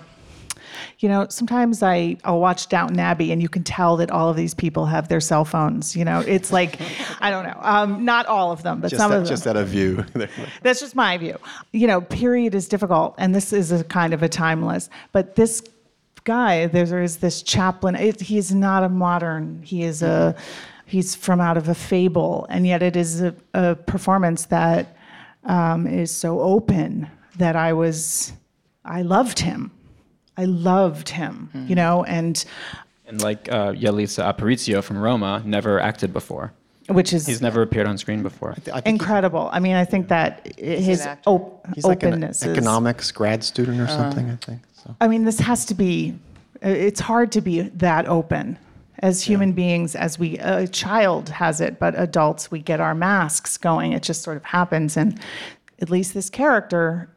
you 1.03 1.10
know, 1.10 1.27
sometimes 1.29 1.83
I, 1.83 2.15
I'll 2.24 2.39
watch 2.39 2.69
Downton 2.69 2.98
Abbey 2.98 3.33
and 3.33 3.41
you 3.41 3.50
can 3.50 3.65
tell 3.65 3.98
that 3.98 4.10
all 4.10 4.29
of 4.29 4.38
these 4.38 4.53
people 4.53 4.86
have 4.86 5.10
their 5.10 5.19
cell 5.19 5.43
phones. 5.43 5.98
You 5.98 6.05
know, 6.05 6.22
it's 6.22 6.53
like, 6.53 6.79
I 7.19 7.29
don't 7.29 7.43
know, 7.43 7.60
um, 7.60 8.05
not 8.05 8.25
all 8.25 8.53
of 8.53 8.63
them, 8.63 8.79
but 8.79 8.88
Just, 8.88 9.01
some 9.01 9.12
that, 9.12 9.17
of 9.17 9.24
them. 9.25 9.29
just 9.29 9.45
out 9.45 9.57
of 9.57 9.67
view. 9.67 10.05
That's 10.62 10.79
just 10.79 10.95
my 10.95 11.17
view. 11.17 11.38
You 11.74 11.88
know, 11.88 12.00
period 12.00 12.55
is 12.55 12.69
difficult, 12.69 13.15
and 13.17 13.36
this 13.36 13.51
is 13.51 13.74
a 13.74 13.83
kind 13.83 14.13
of 14.13 14.24
a 14.24 14.29
timeless. 14.29 14.89
But 15.12 15.36
this 15.36 15.62
guy, 16.24 16.67
there 16.67 17.03
is 17.03 17.17
this 17.17 17.43
Chaplin. 17.43 17.95
It, 17.95 18.22
he's 18.22 18.55
not 18.55 18.83
a 18.83 18.89
modern. 18.89 19.62
He 19.62 19.83
is 19.83 20.01
a. 20.01 20.36
He's 20.86 21.15
from 21.15 21.41
out 21.41 21.57
of 21.57 21.67
a 21.67 21.75
fable, 21.75 22.45
and 22.50 22.65
yet 22.67 22.81
it 22.81 22.95
is 22.95 23.22
a, 23.22 23.36
a 23.53 23.75
performance 23.75 24.45
that 24.45 24.95
um, 25.43 25.88
is 25.88 26.12
so 26.12 26.39
open 26.39 27.10
that 27.38 27.55
I 27.57 27.74
was. 27.74 28.31
I 28.86 29.01
loved 29.01 29.39
him. 29.39 29.72
I 30.38 30.46
loved 30.46 31.10
him. 31.10 31.50
You 31.68 31.75
know, 31.75 32.04
and 32.04 32.44
and 33.08 33.22
like 33.22 33.52
uh, 33.52 33.74
Yalitza 33.74 34.24
Aparicio 34.34 34.84
from 34.84 34.98
Roma, 34.98 35.42
never 35.46 35.80
acted 35.80 36.13
before. 36.13 36.54
which 36.88 37.13
is 37.13 37.25
He's 37.28 37.42
never 37.42 37.62
appeared 37.62 37.88
on 37.88 37.98
screen 37.98 38.24
before. 38.24 38.52
I 38.52 38.56
think 38.56 38.86
incredible. 38.88 39.50
I 39.52 39.60
mean, 39.60 39.75
I 39.75 39.86
think 39.86 40.08
that 40.10 40.58
his 40.58 41.02
actor. 41.02 41.30
op- 41.30 41.68
he's 41.75 41.86
like 41.86 42.04
an 42.04 42.10
openness 42.10 42.42
is. 42.42 42.50
economics 42.50 43.12
grad 43.12 43.44
student 43.44 43.80
or 43.80 43.88
something, 43.88 44.30
I 44.30 44.36
think. 44.38 44.62
So. 44.74 44.96
I 45.00 45.08
mean, 45.08 45.24
this 45.24 45.40
has 45.40 45.66
to 45.66 45.74
be, 45.74 46.13
uh, 46.63 46.70
it's 46.70 47.00
hard 47.00 47.32
to 47.34 47.42
be 47.42 47.62
that 47.62 48.08
open. 48.08 48.58
As 49.00 49.22
human 49.22 49.52
beings, 49.52 49.96
as 49.96 50.18
we, 50.18 50.38
a 50.40 50.66
child 50.68 51.28
has 51.30 51.60
it, 51.60 51.78
but 51.78 51.94
adults, 52.00 52.50
we 52.50 52.60
get 52.60 52.80
our 52.80 52.96
masks 52.96 53.58
going. 53.58 53.92
It 53.92 54.02
just 54.02 54.22
sort 54.24 54.38
of 54.38 54.46
happens. 54.46 54.96
And 54.96 55.20
at 55.81 55.90
least 55.90 56.14
this 56.14 56.29
character, 56.29 57.10
uh, 57.10 57.13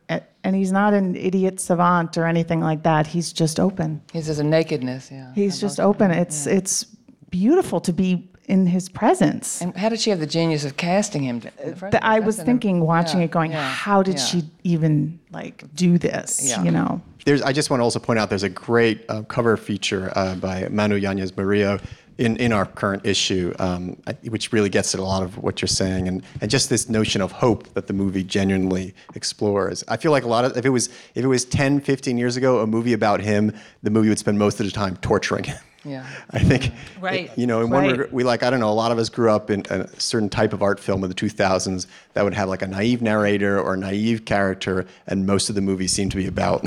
and 0.46 0.54
he's 0.54 0.70
not 0.70 0.94
an 0.94 1.16
idiot 1.16 1.58
savant 1.58 2.16
or 2.16 2.24
anything 2.24 2.60
like 2.60 2.84
that, 2.84 3.08
he's 3.08 3.32
just 3.32 3.58
open. 3.58 4.00
He's 4.12 4.26
just 4.26 4.38
a 4.38 4.44
nakedness. 4.44 5.10
Yeah. 5.10 5.32
He's 5.34 5.60
just 5.60 5.80
open. 5.80 6.12
It's, 6.12 6.46
it's 6.46 6.84
beautiful 7.30 7.80
to 7.80 7.92
be 7.92 8.30
in 8.44 8.64
his 8.64 8.88
presence. 8.88 9.60
And 9.60 9.76
how 9.76 9.88
did 9.88 9.98
she 9.98 10.10
have 10.10 10.20
the 10.20 10.26
genius 10.26 10.64
of 10.64 10.76
casting 10.76 11.24
him? 11.24 11.42
in 11.60 11.74
the 11.74 11.98
I 12.00 12.18
place? 12.18 12.26
was 12.26 12.36
That's 12.36 12.48
an- 12.48 12.54
thinking, 12.54 12.80
watching 12.80 13.18
yeah, 13.18 13.24
it, 13.24 13.32
going, 13.32 13.50
yeah, 13.50 13.68
how 13.68 14.04
did 14.04 14.18
yeah. 14.18 14.24
she 14.24 14.42
even 14.62 15.18
like 15.32 15.64
do 15.74 15.98
this? 15.98 16.48
Yeah. 16.48 16.62
You 16.62 16.70
know? 16.70 17.02
There's, 17.24 17.42
I 17.42 17.52
just 17.52 17.68
want 17.68 17.80
to 17.80 17.84
also 17.84 17.98
point 17.98 18.20
out 18.20 18.28
there's 18.28 18.44
a 18.44 18.48
great 18.48 19.04
uh, 19.08 19.22
cover 19.22 19.56
feature 19.56 20.12
uh, 20.14 20.36
by 20.36 20.68
Manu 20.70 20.94
Yanez 20.94 21.36
Murillo 21.36 21.80
in, 22.18 22.36
in 22.38 22.52
our 22.52 22.64
current 22.66 23.04
issue, 23.04 23.54
um, 23.58 23.96
which 24.22 24.52
really 24.52 24.68
gets 24.70 24.94
at 24.94 25.00
a 25.00 25.04
lot 25.04 25.22
of 25.22 25.36
what 25.38 25.60
you're 25.60 25.68
saying, 25.68 26.08
and, 26.08 26.22
and 26.40 26.50
just 26.50 26.70
this 26.70 26.88
notion 26.88 27.20
of 27.20 27.30
hope 27.32 27.72
that 27.74 27.86
the 27.86 27.92
movie 27.92 28.24
genuinely 28.24 28.94
explores. 29.14 29.84
I 29.88 29.96
feel 29.96 30.12
like 30.12 30.24
a 30.24 30.28
lot 30.28 30.44
of 30.44 30.56
if 30.56 30.64
it 30.64 30.70
was 30.70 30.88
if 31.14 31.24
it 31.24 31.26
was 31.26 31.44
10, 31.44 31.80
15 31.80 32.16
years 32.18 32.36
ago, 32.36 32.60
a 32.60 32.66
movie 32.66 32.92
about 32.94 33.20
him, 33.20 33.52
the 33.82 33.90
movie 33.90 34.08
would 34.08 34.18
spend 34.18 34.38
most 34.38 34.60
of 34.60 34.66
the 34.66 34.72
time 34.72 34.96
torturing 34.98 35.44
him. 35.44 35.58
Yeah. 35.84 36.06
I 36.30 36.40
think, 36.40 36.72
Right. 37.00 37.30
you 37.36 37.46
know, 37.46 37.60
in 37.62 37.70
one 37.70 37.82
Right. 37.82 37.90
regard, 37.92 38.12
we 38.12 38.24
like, 38.24 38.42
I 38.42 38.50
don't 38.50 38.58
know, 38.60 38.70
a 38.70 38.74
lot 38.74 38.90
of 38.92 38.98
us 38.98 39.08
grew 39.08 39.30
up 39.30 39.50
in 39.50 39.62
a 39.70 39.86
certain 40.00 40.28
type 40.28 40.52
of 40.52 40.60
art 40.62 40.80
film 40.80 41.04
of 41.04 41.10
the 41.10 41.14
2000s 41.14 41.86
that 42.14 42.24
would 42.24 42.34
have 42.34 42.48
like 42.48 42.62
a 42.62 42.66
naive 42.66 43.02
narrator 43.02 43.60
or 43.60 43.74
a 43.74 43.76
naive 43.76 44.24
character, 44.24 44.84
and 45.06 45.26
most 45.26 45.48
of 45.48 45.54
the 45.54 45.60
movies 45.60 45.92
seem 45.92 46.08
to 46.10 46.16
be 46.16 46.26
about 46.26 46.64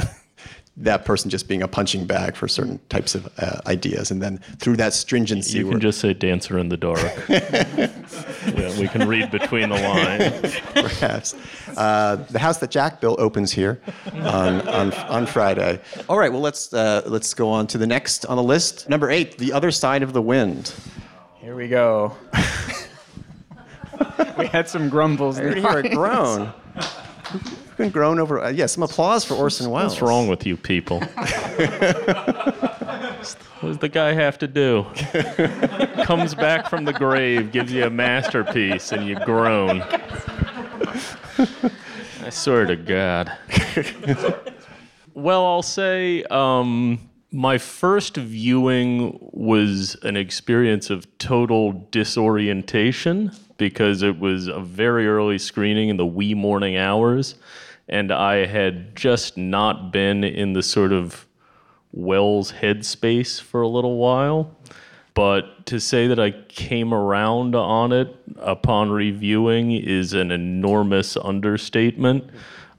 that 0.80 1.04
person 1.04 1.30
just 1.30 1.48
being 1.48 1.62
a 1.62 1.68
punching 1.68 2.06
bag 2.06 2.36
for 2.36 2.48
certain 2.48 2.80
types 2.90 3.14
of 3.14 3.28
uh, 3.38 3.60
ideas. 3.68 4.12
And 4.12 4.22
then 4.22 4.38
through 4.60 4.78
that 4.78 4.94
stringency, 4.94 5.58
You 5.60 5.66
we're- 5.66 5.74
can 5.74 5.82
just 5.82 6.00
say 6.00 6.14
dancer 6.14 6.58
in 6.58 6.70
the 6.70 6.78
dark. 6.78 7.02
yeah, 7.30 8.80
we 8.80 8.88
can 8.88 9.08
read 9.08 9.30
between 9.30 9.70
the 9.70 9.76
lines. 9.76 10.56
perhaps. 10.74 11.36
Uh, 11.76 12.16
the 12.30 12.40
house 12.40 12.58
that 12.60 12.72
Jack 12.72 13.02
built 13.02 13.20
opens 13.20 13.52
here 13.52 13.80
on, 14.14 14.68
on, 14.68 14.94
on 14.94 15.26
Friday. 15.26 15.80
All 16.08 16.18
right, 16.18 16.32
well, 16.32 16.42
let's, 16.42 16.74
uh, 16.74 17.02
let's 17.06 17.34
go 17.34 17.50
on 17.50 17.68
to 17.68 17.78
the 17.78 17.88
next 17.88 18.26
on 18.26 18.38
the 18.38 18.44
list. 18.44 18.88
Number 18.90 19.12
eight, 19.12 19.38
The 19.38 19.52
Other 19.52 19.72
Side 19.72 20.02
of 20.02 20.14
the 20.14 20.22
Wind. 20.22 20.74
Here 21.40 21.56
we 21.56 21.68
go. 21.68 22.16
we 24.38 24.48
had 24.48 24.70
some 24.70 24.90
grumbles. 24.90 25.40
I 25.40 25.44
already 25.44 25.62
hear 25.62 25.80
a 25.80 25.90
groan. 25.90 26.54
Who's 27.80 27.86
been 27.86 27.92
groan 27.92 28.20
over? 28.20 28.44
Uh, 28.44 28.50
yeah, 28.50 28.66
some 28.66 28.84
applause 28.84 29.24
for 29.24 29.36
Orson 29.36 29.72
Welles. 29.72 29.94
What's 29.94 30.02
wrong 30.02 30.28
with 30.28 30.46
you 30.46 30.58
people? 30.58 31.00
what 31.00 31.16
does 33.62 33.78
the 33.78 33.88
guy 33.88 34.12
have 34.12 34.38
to 34.40 34.48
do? 34.50 34.86
Comes 36.04 36.36
back 36.36 36.70
from 36.70 36.84
the 36.84 36.92
grave, 36.92 37.54
gives 37.54 37.72
you 37.72 37.86
a 37.86 37.90
masterpiece, 37.90 38.92
and 38.92 39.08
you 39.08 39.16
groan. 39.24 39.82
I 42.22 42.30
swear 42.32 42.66
to 42.66 42.76
God. 42.76 43.32
well, 45.14 45.46
I'll 45.46 45.64
say 45.64 46.24
um, 46.26 47.10
my 47.32 47.58
first 47.58 48.18
viewing 48.18 49.18
was 49.32 49.96
an 50.04 50.18
experience 50.18 50.90
of 50.90 51.18
total 51.18 51.88
disorientation 51.92 53.32
because 53.56 54.02
it 54.02 54.20
was 54.20 54.48
a 54.48 54.60
very 54.60 55.08
early 55.08 55.38
screening 55.38 55.88
in 55.88 55.96
the 55.96 56.06
wee 56.06 56.34
morning 56.34 56.76
hours, 56.76 57.36
and 57.90 58.12
I 58.12 58.46
had 58.46 58.96
just 58.96 59.36
not 59.36 59.92
been 59.92 60.24
in 60.24 60.54
the 60.54 60.64
sort 60.64 60.94
of 60.94 61.26
Welles 61.92 62.54
headspace 62.54 63.42
for 63.42 63.62
a 63.62 63.68
little 63.68 63.98
while. 63.98 64.56
But 65.16 65.66
to 65.66 65.80
say 65.80 66.08
that 66.08 66.20
I 66.20 66.32
came 66.32 66.94
around 66.94 67.56
on 67.56 67.92
it 67.92 68.16
upon 68.38 68.92
reviewing 68.92 69.72
is 69.72 70.14
an 70.14 70.32
enormous 70.32 71.18
understatement. 71.18 72.30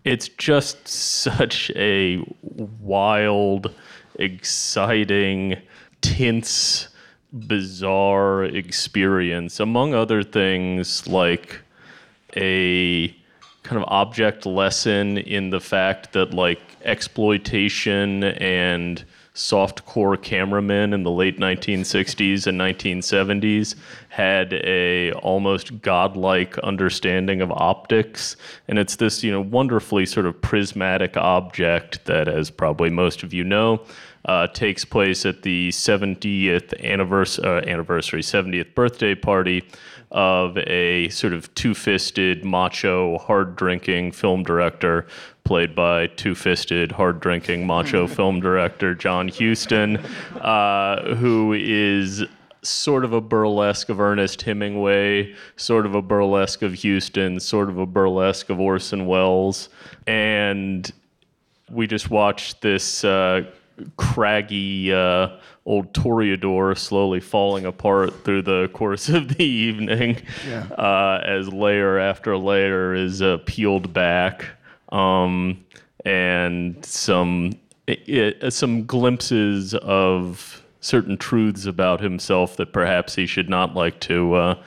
It's 0.05 0.29
just 0.29 0.89
such 0.89 1.71
a 1.77 2.25
wild, 2.81 3.75
exciting, 4.15 5.57
tense, 6.01 6.89
bizarre 7.33 8.45
experience. 8.45 9.61
Among 9.61 9.93
other 9.93 10.23
things, 10.23 11.07
like 11.07 11.61
a 12.37 13.15
kind 13.71 13.81
of 13.81 13.89
object 13.89 14.47
lesson 14.47 15.17
in 15.17 15.51
the 15.51 15.61
fact 15.61 16.13
that 16.13 16.35
like 16.35 16.61
exploitation 16.83 18.25
and 18.25 19.05
softcore 19.33 20.21
cameramen 20.21 20.93
in 20.93 21.05
the 21.05 21.11
late 21.11 21.39
1960s 21.39 22.49
and 22.49 22.61
1970s 22.61 23.77
had 24.09 24.53
a 24.55 25.13
almost 25.13 25.81
godlike 25.83 26.59
understanding 26.59 27.41
of 27.41 27.53
optics. 27.53 28.35
And 28.67 28.77
it's 28.77 28.97
this 28.97 29.23
you 29.23 29.31
know 29.31 29.41
wonderfully 29.41 30.05
sort 30.05 30.27
of 30.27 30.43
prismatic 30.43 31.17
object 31.17 32.07
that 32.07 32.27
as 32.27 32.51
probably 32.51 32.91
most 32.91 33.23
of 33.23 33.33
you 33.33 33.45
know 33.45 33.81
uh, 34.25 34.49
takes 34.49 34.85
place 34.85 35.25
at 35.25 35.43
the 35.43 35.69
70th 35.69 36.79
anniversary, 36.85 37.45
uh, 37.45 37.61
anniversary 37.71 38.21
70th 38.21 38.75
birthday 38.75 39.15
party 39.15 39.65
of 40.11 40.57
a 40.59 41.09
sort 41.09 41.33
of 41.33 41.53
two-fisted 41.55 42.45
macho 42.45 43.19
hard 43.19 43.57
drinking 43.57 44.13
film 44.13 44.43
director 44.43 45.07
played 45.45 45.75
by 45.75 46.07
two-fisted, 46.09 46.93
hard-drinking 46.93 47.67
macho 47.67 48.07
film 48.07 48.41
director 48.41 48.95
John 48.95 49.29
Huston, 49.29 49.97
uh, 50.41 51.15
who 51.15 51.53
is 51.53 52.25
sort 52.63 53.05
of 53.05 53.13
a 53.13 53.21
burlesque 53.21 53.89
of 53.89 54.01
Ernest 54.01 54.43
Hemingway, 54.43 55.35
sort 55.57 55.87
of 55.87 55.95
a 55.95 56.03
burlesque 56.03 56.63
of 56.63 56.83
Huston, 56.83 57.41
sort 57.41 57.69
of 57.69 57.79
a 57.79 57.87
burlesque 57.87 58.51
of 58.51 58.61
Orson 58.61 59.07
Welles, 59.07 59.69
and 60.07 60.91
we 61.71 61.87
just 61.87 62.11
watched 62.11 62.61
this 62.61 63.05
uh, 63.05 63.45
craggy 63.97 64.93
uh, 64.93 65.29
old 65.71 65.93
Toreador 65.95 66.77
slowly 66.77 67.21
falling 67.21 67.65
apart 67.65 68.25
through 68.25 68.43
the 68.43 68.69
course 68.73 69.09
of 69.09 69.29
the 69.37 69.45
evening 69.45 70.21
uh, 70.77 71.21
as 71.25 71.53
layer 71.53 71.99
after 71.99 72.37
layer 72.37 72.93
is 72.93 73.23
uh, 73.23 73.39
peeled 73.47 73.93
back. 73.93 74.47
Um, 74.91 75.65
and 76.05 76.85
some 76.85 77.53
i 77.89 78.35
some 78.49 78.85
glimpses 78.87 79.75
of 79.75 80.63
certain 80.81 81.17
truths 81.17 81.67
about 81.67 82.01
himself 82.01 82.57
that 82.57 82.73
perhaps 82.73 83.15
he 83.15 83.27
should 83.27 83.49
not 83.49 83.75
like 83.75 84.01
to 84.01 84.35
uh, 84.35 84.63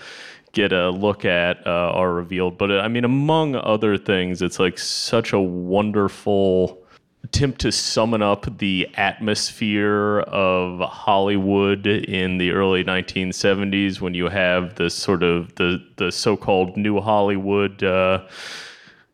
get 0.53 0.71
a 0.71 0.89
look 0.91 1.25
at 1.25 1.65
uh, 1.65 1.91
are 1.93 2.13
revealed. 2.13 2.57
But 2.57 2.71
uh, 2.71 2.79
I 2.79 2.87
mean, 2.87 3.03
among 3.03 3.55
other 3.55 3.97
things, 3.97 4.41
it's 4.41 4.59
like 4.59 4.77
such 4.77 5.33
a 5.33 5.39
wonderful 5.39 6.82
attempt 7.23 7.61
to 7.61 7.71
summon 7.71 8.21
up 8.21 8.57
the 8.57 8.87
atmosphere 8.95 10.19
of 10.21 10.79
Hollywood 10.89 11.87
in 11.87 12.37
the 12.37 12.51
early 12.51 12.83
1970s 12.83 14.01
when 14.01 14.13
you 14.13 14.27
have 14.29 14.75
the 14.75 14.89
sort 14.89 15.23
of 15.23 15.55
the 15.55 15.83
the 15.95 16.11
so-called 16.11 16.75
new 16.75 16.99
Hollywood 16.99 17.83
uh, 17.83 18.23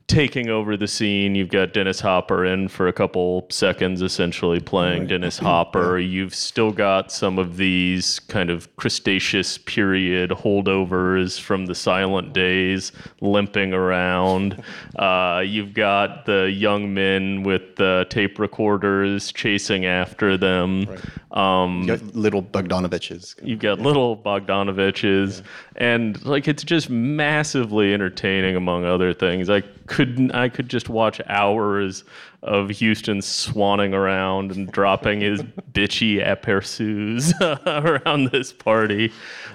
taking 0.10 0.50
over 0.50 0.76
the 0.76 0.88
scene. 0.88 1.36
You've 1.36 1.50
got 1.50 1.72
Dennis 1.72 2.02
Hopper 2.02 2.44
in 2.44 2.68
for 2.68 2.88
a 2.88 2.94
couple 2.94 3.46
seconds, 3.50 4.02
essentially 4.02 4.60
playing 4.60 5.06
Dennis 5.06 5.38
Hopper. 5.40 6.00
You've 6.00 6.34
still 6.34 6.72
got 6.72 7.12
some 7.12 7.38
of 7.38 7.58
these 7.58 8.20
kind 8.20 8.50
of 8.50 8.76
Cretaceous 8.76 9.60
period 9.60 10.32
holdovers 10.32 11.40
from 11.40 11.68
the 11.68 11.76
silent 11.76 12.34
days 12.34 12.92
limping 13.22 13.74
around. 13.74 14.62
Uh, 14.98 15.40
you've 15.46 15.74
got 15.74 16.26
the 16.26 16.52
young 16.52 16.94
men 16.94 17.44
with 17.44 17.76
the 17.78 18.06
tape 18.10 18.38
recorders 18.40 19.32
chasing 19.32 19.86
after 19.86 20.36
them. 20.36 20.86
Um, 21.32 21.82
You 21.82 21.96
got 21.96 22.16
little 22.16 22.42
Bogdanoviches. 22.42 23.36
You've 23.44 23.60
got 23.60 23.80
little 23.80 24.18
Bogdanoviches, 24.18 25.44
and 25.76 26.24
like 26.26 26.48
it's 26.48 26.64
just 26.64 26.90
massively 26.90 27.94
entertaining, 27.94 28.56
among 28.56 28.86
other 28.86 29.14
things. 29.14 29.50
I 29.50 29.62
couldn't, 29.86 30.32
I 30.32 30.50
could 30.50 30.70
just 30.70 30.90
watch 30.90 31.22
hours 31.28 32.04
of 32.42 32.70
Huston 32.70 33.20
swanning 33.20 33.94
around 33.94 34.52
and 34.52 34.72
dropping 34.72 35.22
his 35.22 35.42
bitchy 35.72 36.26
aperçus 36.26 37.34
around 38.06 38.32
this 38.32 38.52
party, 38.52 39.12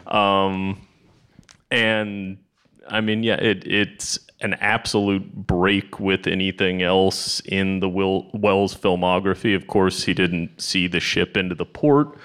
um, 0.07 0.81
and 1.73 2.39
I 2.89 3.01
mean, 3.01 3.23
yeah, 3.25 3.37
it, 3.37 3.67
it's 3.67 4.19
an 4.45 4.55
absolute 4.61 5.35
break 5.35 5.99
with 5.99 6.27
anything 6.27 6.83
else 6.83 7.41
in 7.41 7.81
the 7.81 7.89
Will, 7.89 8.31
Welles 8.35 8.75
filmography. 8.77 9.57
Of 9.57 9.67
course, 9.67 10.05
he 10.05 10.13
didn't 10.13 10.61
see 10.61 10.87
the 10.87 11.01
ship 11.01 11.35
into 11.37 11.55
the 11.55 11.65
port, 11.65 12.17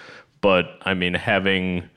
but 0.42 0.78
I 0.82 0.94
mean, 0.94 1.14
having 1.14 1.90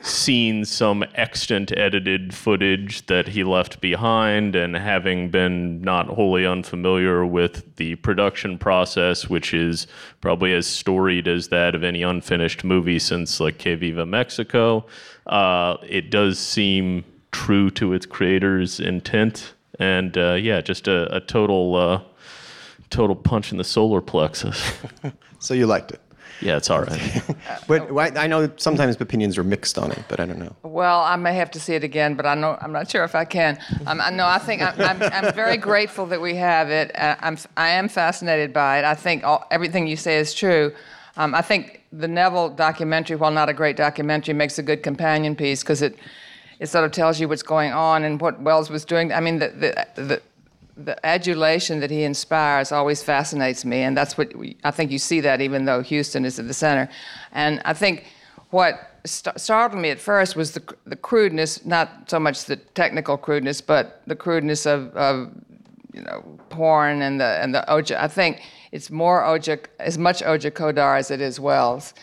seen 0.00 0.64
some 0.64 1.04
extant 1.16 1.76
edited 1.76 2.32
footage 2.32 3.04
that 3.06 3.26
he 3.26 3.42
left 3.42 3.80
behind 3.80 4.54
and 4.54 4.76
having 4.76 5.30
been 5.30 5.80
not 5.80 6.06
wholly 6.06 6.46
unfamiliar 6.46 7.26
with 7.26 7.74
the 7.74 7.96
production 7.96 8.58
process, 8.58 9.28
which 9.28 9.52
is 9.52 9.88
probably 10.20 10.52
as 10.52 10.64
storied 10.64 11.26
as 11.26 11.48
that 11.48 11.74
of 11.74 11.82
any 11.82 12.02
unfinished 12.02 12.62
movie 12.62 13.00
since 13.00 13.40
like 13.40 13.58
Que 13.58 13.74
Viva 13.76 14.06
Mexico, 14.06 14.86
uh, 15.26 15.76
it 15.88 16.10
does 16.10 16.38
seem 16.38 17.04
true 17.32 17.68
to 17.70 17.92
its 17.92 18.06
creator's 18.06 18.78
intent. 18.78 19.54
And 19.78 20.16
uh, 20.16 20.34
yeah, 20.34 20.60
just 20.60 20.88
a, 20.88 21.14
a 21.14 21.20
total, 21.20 21.74
uh, 21.76 22.00
total 22.90 23.14
punch 23.16 23.52
in 23.52 23.58
the 23.58 23.64
solar 23.64 24.00
plexus. 24.00 24.72
So 25.38 25.52
you 25.52 25.66
liked 25.66 25.92
it. 25.92 26.00
yeah, 26.40 26.56
it's 26.56 26.70
all 26.70 26.80
right. 26.82 27.22
But 27.68 27.92
why- 27.92 28.10
I 28.16 28.26
know 28.26 28.50
sometimes 28.56 28.98
opinions 29.00 29.36
are 29.36 29.44
mixed 29.44 29.76
on 29.78 29.92
it, 29.92 30.02
but 30.08 30.18
I 30.18 30.24
don't 30.24 30.38
know. 30.38 30.56
Well, 30.62 31.02
I 31.02 31.14
may 31.16 31.34
have 31.34 31.50
to 31.52 31.60
see 31.60 31.74
it 31.74 31.84
again, 31.84 32.14
but 32.14 32.24
I 32.24 32.34
know 32.34 32.56
I'm 32.60 32.72
not 32.72 32.90
sure 32.90 33.04
if 33.04 33.14
I 33.14 33.26
can. 33.26 33.58
Um, 33.86 34.00
I 34.00 34.10
know 34.10 34.26
I 34.26 34.38
think 34.38 34.62
I'm, 34.62 34.80
I'm, 34.80 35.02
I'm 35.02 35.34
very 35.34 35.58
grateful 35.58 36.06
that 36.06 36.20
we 36.22 36.36
have 36.36 36.70
it. 36.70 36.90
Uh, 36.98 37.16
I'm 37.20 37.36
I 37.56 37.68
am 37.68 37.88
fascinated 37.88 38.52
by 38.54 38.78
it. 38.78 38.84
I 38.86 38.94
think 38.94 39.24
all, 39.24 39.44
everything 39.50 39.86
you 39.86 39.96
say 39.96 40.16
is 40.18 40.32
true. 40.32 40.72
Um, 41.18 41.34
I 41.34 41.42
think 41.42 41.82
the 41.92 42.08
Neville 42.08 42.48
documentary, 42.48 43.16
while 43.16 43.30
not 43.30 43.48
a 43.50 43.54
great 43.54 43.76
documentary, 43.76 44.34
makes 44.34 44.58
a 44.58 44.62
good 44.62 44.82
companion 44.82 45.36
piece 45.36 45.62
because 45.62 45.82
it 45.82 45.94
it 46.58 46.68
sort 46.68 46.84
of 46.84 46.92
tells 46.92 47.20
you 47.20 47.28
what's 47.28 47.42
going 47.42 47.72
on 47.72 48.04
and 48.04 48.20
what 48.20 48.40
Welles 48.40 48.70
was 48.70 48.84
doing. 48.84 49.12
I 49.12 49.20
mean, 49.20 49.38
the 49.38 49.48
the, 49.48 50.02
the 50.02 50.22
the 50.76 51.06
adulation 51.06 51.80
that 51.80 51.90
he 51.90 52.02
inspires 52.02 52.70
always 52.70 53.02
fascinates 53.02 53.64
me, 53.64 53.82
and 53.82 53.96
that's 53.96 54.18
what 54.18 54.34
we, 54.36 54.56
I 54.62 54.70
think 54.70 54.90
you 54.90 54.98
see 54.98 55.20
that 55.20 55.40
even 55.40 55.64
though 55.64 55.82
Huston 55.82 56.24
is 56.24 56.38
at 56.38 56.48
the 56.48 56.54
center. 56.54 56.88
And 57.32 57.62
I 57.64 57.72
think 57.72 58.04
what 58.50 59.00
st- 59.04 59.40
startled 59.40 59.80
me 59.80 59.90
at 59.90 59.98
first 59.98 60.36
was 60.36 60.52
the, 60.52 60.62
the 60.84 60.96
crudeness, 60.96 61.64
not 61.64 62.10
so 62.10 62.20
much 62.20 62.44
the 62.44 62.56
technical 62.56 63.16
crudeness, 63.16 63.60
but 63.60 64.02
the 64.06 64.16
crudeness 64.16 64.66
of, 64.66 64.94
of 64.96 65.32
you 65.92 66.02
know 66.02 66.38
porn 66.50 67.00
and 67.02 67.20
the 67.20 67.40
and 67.42 67.54
the 67.54 67.64
Oja. 67.68 67.96
I 67.96 68.08
think 68.08 68.42
it's 68.70 68.90
more 68.90 69.22
Oja, 69.22 69.58
as 69.78 69.96
much 69.96 70.22
Oja 70.22 70.50
Kodar 70.50 70.98
as 70.98 71.10
it 71.10 71.20
is 71.20 71.40
Welles. 71.40 71.94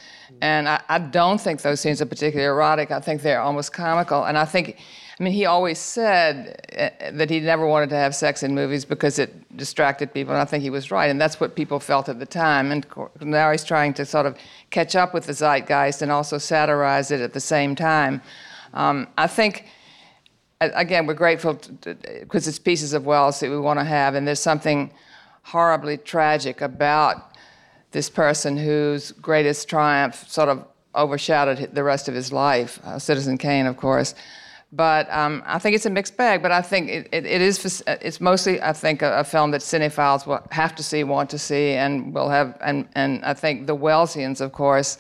And 0.41 0.67
I, 0.67 0.82
I 0.89 1.00
don't 1.00 1.39
think 1.39 1.62
those 1.62 1.80
scenes 1.80 2.02
are 2.02 2.06
particularly 2.06 2.48
erotic. 2.48 2.91
I 2.91 3.00
think 3.00 3.22
they're 3.22 3.41
almost 3.41 3.74
comical. 3.74 4.26
And 4.26 4.38
I 4.38 4.46
think, 4.46 4.78
I 5.19 5.24
mean, 5.24 5.34
he 5.34 5.46
always 5.46 5.80
said 5.80 6.65
uh, 6.78 7.12
that 7.12 7.30
he 7.30 7.39
never 7.39 7.65
wanted 7.65 7.89
to 7.91 7.96
have 7.96 8.13
sex 8.13 8.43
in 8.43 8.54
movies 8.54 8.86
because 8.86 9.19
it 9.19 9.58
distracted 9.58 10.13
people. 10.13 10.34
And 10.34 10.41
I 10.41 10.46
think 10.46 10.63
he 10.63 10.69
was 10.69 10.91
right. 10.91 11.10
And 11.10 11.19
that's 11.22 11.39
what 11.39 11.56
people 11.56 11.80
felt 11.80 12.10
at 12.10 12.19
the 12.19 12.26
time. 12.26 12.72
And 12.72 12.86
now 13.22 13.52
he's 13.52 13.63
trying 13.63 13.93
to 13.96 14.06
sort 14.06 14.26
of 14.26 14.38
catch 14.69 14.96
up 14.96 15.13
with 15.13 15.26
the 15.26 15.34
zeitgeist 15.34 16.02
and 16.02 16.12
also 16.12 16.38
satirize 16.38 17.12
it 17.12 17.22
at 17.22 17.34
the 17.34 17.39
same 17.39 17.76
time. 17.76 18.22
Um, 18.74 19.08
I 19.17 19.28
think 19.28 19.65
again, 20.74 21.06
we're 21.06 21.13
grateful 21.13 21.60
because 22.22 22.48
it's 22.48 22.60
pieces 22.60 22.93
of 22.93 23.06
Welles 23.06 23.39
that 23.39 23.50
we 23.50 23.60
want 23.60 23.80
to 23.80 23.84
have, 23.84 24.15
and 24.15 24.28
there's 24.28 24.39
something 24.39 24.91
horribly 25.43 25.98
tragic 25.98 26.62
about 26.62 27.33
this 27.93 28.10
person 28.10 28.58
whose 28.58 29.12
greatest 29.13 29.69
triumph 29.69 30.27
sort 30.27 30.49
of 30.49 30.65
overshadowed 30.95 31.69
the 31.73 31.84
rest 31.84 32.08
of 32.10 32.13
his 32.15 32.32
life, 32.34 32.79
uh, 32.86 32.99
Citizen 32.99 33.38
Kane, 33.38 33.65
of 33.65 33.77
course. 33.77 34.13
But 34.75 35.10
um, 35.12 35.43
I 35.45 35.60
think 35.60 35.75
it's 35.75 35.86
a 35.86 35.89
mixed 35.91 36.17
bag. 36.17 36.41
But 36.41 36.51
I 36.51 36.62
think 36.63 36.89
it, 36.89 37.08
it, 37.12 37.25
it 37.27 37.41
is. 37.41 37.60
fac- 37.60 37.99
It's 38.01 38.19
mostly, 38.19 38.60
I 38.60 38.73
think, 38.73 39.03
a, 39.03 39.19
a 39.19 39.23
film 39.23 39.51
that 39.51 39.62
cinephiles 39.62 40.25
will 40.25 40.41
have 40.49 40.73
to 40.75 40.84
see, 40.84 41.03
want 41.03 41.29
to 41.29 41.38
see, 41.38 41.73
and 41.73 42.12
will 42.13 42.29
have. 42.29 42.58
And 42.60 42.88
and 42.95 43.23
I 43.23 43.36
think 43.36 43.67
the 43.67 43.75
Wellesians, 43.77 44.41
of 44.41 44.51
course, 44.51 44.97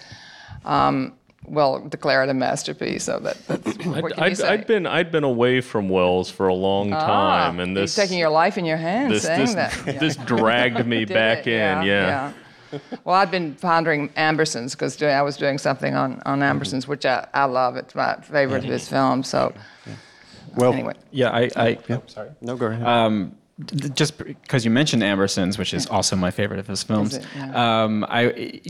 um, 0.63 1.13
will 1.47 1.79
declare 1.89 2.23
it 2.23 2.29
a 2.29 2.35
masterpiece. 2.35 3.05
So 3.05 3.17
that, 3.19 3.37
that's 3.47 3.65
what 3.85 4.13
can 4.13 4.23
you 4.23 4.29
I'd, 4.29 4.37
say? 4.37 4.47
I'd 4.47 4.67
been 4.67 4.85
I'd 4.85 5.11
been 5.11 5.23
away 5.23 5.59
from 5.61 5.89
Welles 5.89 6.29
for 6.29 6.47
a 6.49 6.53
long 6.53 6.91
time, 6.91 7.59
and 7.59 7.75
this 7.75 7.97
You're 7.97 8.05
taking 8.05 8.19
your 8.19 8.29
life 8.29 8.59
in 8.59 8.65
your 8.65 8.77
hands, 8.77 9.13
this 9.13 9.23
saying 9.23 9.39
this, 9.39 9.55
that. 9.55 9.87
Yeah. 9.87 9.99
this 10.05 10.15
dragged 10.17 10.85
me 10.93 11.05
back 11.05 11.47
it? 11.47 11.53
in. 11.53 11.81
Yeah. 11.81 11.83
yeah. 11.83 12.33
Well, 13.03 13.15
I've 13.15 13.31
been 13.31 13.55
pondering 13.55 14.09
Ambersons 14.09 14.71
because 14.71 15.01
I 15.01 15.21
was 15.21 15.37
doing 15.37 15.57
something 15.57 15.93
on, 15.95 16.21
on 16.25 16.39
Ambersons, 16.39 16.87
which 16.87 17.05
I, 17.05 17.27
I 17.33 17.45
love. 17.45 17.75
It's 17.75 17.93
my 17.95 18.15
favorite 18.21 18.63
of 18.63 18.69
his 18.69 18.87
films. 18.87 19.27
So, 19.27 19.53
Well, 20.55 20.73
anyway. 20.73 20.93
Yeah, 21.11 21.29
I. 21.31 21.49
I 21.55 21.77
oh, 21.89 22.03
sorry. 22.07 22.29
no, 22.41 22.55
go 22.55 22.67
ahead. 22.67 22.85
Um, 22.87 23.29
d- 23.29 23.35
just 23.93 24.17
because 24.17 24.65
you 24.65 24.71
mentioned 24.71 25.03
Ambersons, 25.03 25.59
which 25.59 25.75
is 25.75 25.85
also 25.85 26.15
my 26.15 26.31
favorite 26.31 26.59
of 26.59 26.65
his 26.65 26.81
films. 26.81 27.19
Yeah. 27.35 27.83
um, 27.83 28.03
I 28.09 28.61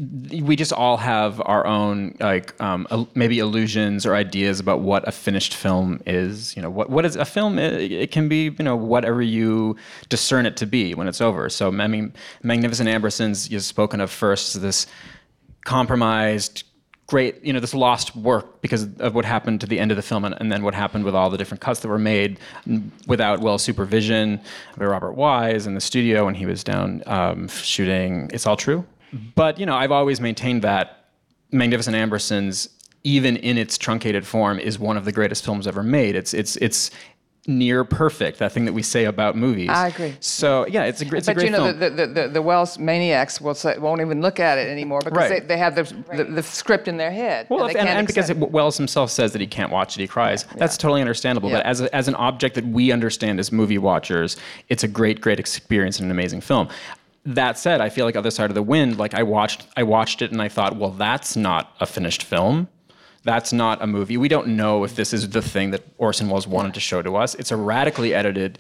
we 0.42 0.58
just 0.58 0.74
all 0.74 0.98
have 0.98 1.42
our 1.46 1.66
own 1.66 2.18
like 2.20 2.60
um, 2.62 3.08
maybe 3.16 3.40
illusions 3.40 4.06
or 4.06 4.14
ideas 4.14 4.60
about 4.60 4.82
what 4.82 5.08
a 5.08 5.12
finished 5.14 5.54
film 5.54 6.02
is. 6.06 6.54
You 6.58 6.62
know, 6.62 6.70
what 6.70 6.90
what 6.90 7.06
is 7.06 7.16
a 7.16 7.24
film? 7.24 7.60
It, 7.60 7.92
it 7.94 8.12
can 8.12 8.28
be 8.28 8.54
you 8.58 8.64
know 8.64 8.76
whatever 8.76 9.22
you 9.22 9.78
discern 10.10 10.46
it 10.46 10.58
to 10.58 10.66
be 10.66 10.94
when 10.94 11.08
it's 11.08 11.22
over. 11.22 11.50
So 11.50 11.70
I 11.70 11.88
mean, 11.88 12.14
Magnificent 12.42 12.90
Ambersons 12.90 13.50
you've 13.50 13.64
spoken 13.64 14.02
of 14.02 14.12
first 14.12 14.62
this 14.62 14.86
compromised 15.64 16.64
great, 17.08 17.44
you 17.44 17.52
know, 17.52 17.60
this 17.60 17.74
lost 17.74 18.16
work 18.16 18.62
because 18.62 18.88
of 19.00 19.14
what 19.14 19.26
happened 19.26 19.62
to 19.62 19.68
the 19.68 19.80
end 19.80 19.92
of 19.92 19.98
the 19.98 20.02
film 20.02 20.26
and, 20.26 20.36
and 20.40 20.52
then 20.52 20.64
what 20.64 20.74
happened 20.74 21.04
with 21.04 21.14
all 21.14 21.30
the 21.30 21.38
different 21.38 21.62
cuts 21.62 21.82
that 21.82 21.88
were 21.88 22.00
made 22.00 22.40
without 23.08 23.40
Welles 23.40 23.62
supervision 23.62 24.40
by 24.78 24.86
Robert 24.86 25.14
Wise 25.14 25.68
in 25.68 25.76
the 25.76 25.82
studio 25.82 26.26
when 26.26 26.36
he 26.36 26.46
was 26.46 26.64
down 26.64 27.04
um, 27.06 27.48
shooting 27.50 28.30
It's 28.34 28.48
All 28.48 28.56
True. 28.56 28.86
But, 29.36 29.60
you 29.60 29.66
know, 29.66 29.76
I've 29.76 29.92
always 29.92 30.20
maintained 30.20 30.64
that 30.64 31.06
Magnificent 31.52 31.96
Ambersons, 31.96 32.70
even 33.04 33.38
in 33.38 33.58
its 33.58 33.78
truncated 33.78 34.26
form, 34.26 34.58
is 34.58 34.80
one 34.80 34.98
of 34.98 35.06
the 35.06 35.12
greatest 35.12 35.46
films 35.46 35.68
ever 35.68 35.84
made. 35.84 36.16
It's, 36.16 36.34
it's, 36.34 36.56
it's, 36.58 36.90
near 37.46 37.84
perfect. 37.84 38.40
That 38.40 38.52
thing 38.54 38.66
that 38.66 38.74
we 38.74 38.82
say 38.82 39.06
about 39.06 39.36
movies. 39.36 39.70
I 39.70 39.88
agree. 39.90 40.16
So 40.22 40.66
yeah, 40.68 40.84
it's 40.86 41.02
a, 41.02 41.06
gr- 41.06 41.18
it's 41.18 41.28
a 41.28 41.34
But 41.34 41.44
you 41.44 41.50
know, 41.50 41.66
film. 41.66 41.80
the, 41.80 41.90
the, 41.90 42.08
the, 42.08 42.28
the 42.30 42.42
Welles 42.42 42.80
maniacs 42.80 43.42
will 43.42 43.54
say, 43.54 43.78
won't 43.78 44.00
even 44.02 44.22
look 44.22 44.40
at 44.40 44.58
it 44.58 44.70
anymore 44.70 45.00
because 45.04 45.18
Right. 45.30 45.42
they, 45.42 45.48
they 45.48 45.58
have 45.58 45.76
the, 45.76 45.84
the, 46.16 46.24
the 46.24 46.44
script 46.44 46.88
in 46.88 46.98
their 46.98 47.12
head. 47.12 47.48
Well, 47.50 47.64
and, 47.66 47.72
if- 47.72 47.78
and, 47.78 47.90
and 47.90 48.08
because 48.08 48.30
it, 48.30 48.38
Welles 48.38 48.78
himself 48.78 49.12
says 49.12 49.34
that 49.34 49.42
he 49.42 49.48
can't 49.48 49.72
watch 49.72 49.98
it, 49.98 50.02
he 50.02 50.08
cries. 50.08 50.46
That's 50.56 50.78
totally 50.78 51.02
understandable. 51.02 51.50
But 51.50 51.66
as, 51.66 51.82
a, 51.82 51.94
as 51.94 52.08
an 52.08 52.16
object 52.16 52.56
that 52.56 52.66
we 52.66 52.92
understand 52.92 53.40
as 53.40 53.52
movie 53.52 53.78
watchers, 53.78 54.38
it's 54.70 54.84
a 54.84 54.88
great, 54.88 55.20
great 55.20 55.40
experience 55.40 56.00
and 56.00 56.06
an 56.06 56.12
amazing 56.12 56.42
film. 56.42 56.70
That 57.26 57.58
said, 57.58 57.80
I 57.80 57.88
feel 57.88 58.06
like 58.06 58.16
Other 58.18 58.32
Side 58.32 58.52
of 58.52 58.56
the 58.56 58.62
Wind, 58.64 58.98
like 58.98 59.14
I 59.14 59.24
watched, 59.24 59.66
I 59.78 59.84
watched 59.84 60.22
it 60.22 60.32
and 60.32 60.42
I 60.42 60.50
thought, 60.50 60.76
well, 60.76 60.92
that's 60.92 61.38
not 61.38 61.74
a 61.80 61.86
finished 61.86 62.24
film. 62.24 62.68
That's 63.24 63.54
not 63.54 63.82
a 63.82 63.88
movie. 63.88 64.18
We 64.18 64.28
don't 64.28 64.50
know 64.50 64.84
if 64.84 64.96
this 64.96 65.14
is 65.14 65.30
the 65.30 65.42
thing 65.42 65.72
that 65.72 65.84
Orson 65.98 66.30
Welles 66.30 66.48
wanted 66.48 66.74
to 66.74 66.80
show 66.80 67.02
to 67.02 67.16
us. 67.16 67.36
It's 67.36 67.52
a 67.52 67.56
radically 67.56 68.14
edited, 68.14 68.60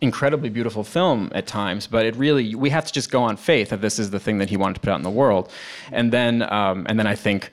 incredibly 0.00 0.48
beautiful 0.48 0.82
film 0.82 1.30
at 1.34 1.46
times, 1.46 1.86
but 1.86 2.04
it 2.04 2.16
really 2.16 2.54
we 2.54 2.70
have 2.70 2.84
to 2.86 2.92
just 2.92 3.10
go 3.10 3.22
on 3.22 3.36
faith 3.36 3.68
that 3.70 3.80
this 3.80 3.98
is 3.98 4.10
the 4.10 4.18
thing 4.18 4.38
that 4.38 4.50
he 4.50 4.56
wanted 4.56 4.74
to 4.74 4.80
put 4.80 4.90
out 4.90 4.96
in 4.96 5.02
the 5.04 5.10
world, 5.10 5.50
and 5.92 6.12
then 6.12 6.42
um, 6.52 6.86
and 6.88 6.98
then 6.98 7.06
I 7.06 7.14
think, 7.14 7.50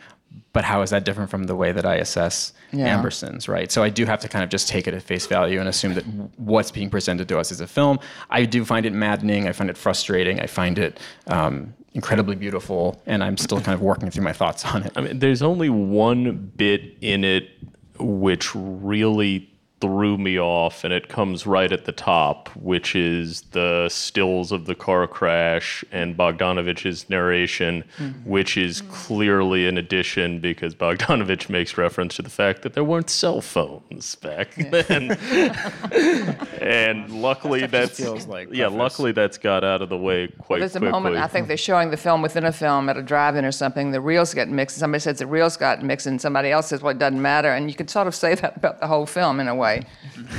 but 0.53 0.63
how 0.63 0.81
is 0.81 0.89
that 0.89 1.03
different 1.05 1.29
from 1.29 1.45
the 1.45 1.55
way 1.55 1.71
that 1.71 1.85
I 1.85 1.95
assess 1.95 2.53
Yeah. 2.71 2.95
Ambersons, 2.97 3.47
right? 3.47 3.71
So 3.71 3.83
I 3.83 3.89
do 3.89 4.05
have 4.05 4.19
to 4.21 4.27
kind 4.27 4.43
of 4.43 4.49
just 4.49 4.67
take 4.67 4.87
it 4.87 4.93
at 4.93 5.01
face 5.01 5.25
value 5.27 5.59
and 5.59 5.69
assume 5.69 5.93
that 5.93 6.03
what's 6.37 6.71
being 6.71 6.89
presented 6.89 7.27
to 7.29 7.37
us 7.39 7.51
is 7.51 7.61
a 7.61 7.67
film. 7.67 7.99
I 8.29 8.45
do 8.45 8.65
find 8.65 8.85
it 8.85 8.93
maddening. 8.93 9.47
I 9.47 9.51
find 9.51 9.69
it 9.69 9.77
frustrating. 9.77 10.39
I 10.39 10.47
find 10.47 10.77
it. 10.79 10.99
Um, 11.27 11.73
incredibly 11.93 12.35
beautiful 12.35 13.01
and 13.07 13.23
i'm 13.23 13.37
still 13.37 13.59
kind 13.59 13.73
of 13.73 13.81
working 13.81 14.11
through 14.11 14.23
my 14.23 14.33
thoughts 14.33 14.63
on 14.65 14.83
it 14.83 14.91
I 14.95 15.01
mean, 15.01 15.17
there's 15.17 15.41
only 15.41 15.69
one 15.69 16.51
bit 16.55 16.95
in 17.01 17.23
it 17.23 17.49
which 17.97 18.53
really 18.53 19.49
threw 19.79 20.17
me 20.17 20.39
off, 20.39 20.83
and 20.83 20.91
it 20.91 21.07
comes 21.07 21.45
right 21.45 21.71
at 21.71 21.85
the 21.85 21.91
top, 21.91 22.49
which 22.55 22.95
is 22.95 23.41
the 23.51 23.87
stills 23.89 24.51
of 24.51 24.65
the 24.65 24.73
car 24.73 25.07
crash 25.07 25.85
and 25.91 26.17
Bogdanovich's 26.17 27.09
narration, 27.09 27.83
mm-hmm. 27.97 28.27
which 28.27 28.57
is 28.57 28.81
mm-hmm. 28.81 28.91
clearly 28.91 29.67
an 29.67 29.77
addition 29.77 30.39
because 30.39 30.73
Bogdanovich 30.73 31.49
makes 31.57 31.77
reference 31.77 32.15
to 32.15 32.23
the 32.23 32.29
fact 32.29 32.63
that 32.63 32.73
there 32.73 32.83
weren't 32.83 33.09
cell 33.09 33.39
phones 33.39 34.15
back 34.15 34.55
then. 34.55 35.11
and 36.61 37.09
luckily 37.21 37.67
that's 37.67 37.99
feels 37.99 38.25
like 38.25 38.47
yeah, 38.51 38.65
preface. 38.65 38.79
luckily 38.79 39.11
that's 39.11 39.37
got 39.37 39.63
out 39.63 39.81
of 39.81 39.89
the 39.89 39.97
way 39.97 40.27
quite 40.39 40.59
There's 40.59 40.75
a 40.75 40.79
moment, 40.79 41.17
I 41.17 41.27
think 41.27 41.47
they're 41.47 41.57
showing 41.57 41.91
the 41.91 41.97
film 41.97 42.21
within 42.21 42.45
a 42.45 42.51
film 42.51 42.89
at 42.89 42.97
a 42.97 43.03
drive-in 43.03 43.45
or 43.45 43.51
something. 43.51 43.91
The 43.91 44.01
reels 44.01 44.33
get 44.33 44.49
mixed. 44.49 44.77
Somebody 44.77 45.01
says 45.01 45.19
the 45.19 45.27
reels 45.27 45.55
got 45.55 45.83
mixed, 45.83 46.07
and 46.07 46.19
somebody 46.19 46.51
else 46.51 46.67
says, 46.67 46.81
well, 46.81 46.91
it 46.91 46.99
doesn't 46.99 47.21
matter. 47.21 47.51
And 47.51 47.69
you 47.69 47.75
could 47.75 47.89
sort 47.89 48.07
of 48.07 48.15
say 48.15 48.33
that 48.35 48.57
about 48.57 48.79
the 48.79 48.87
whole 48.87 49.05
film 49.05 49.39
in 49.39 49.47
a 49.47 49.55
way. 49.55 49.66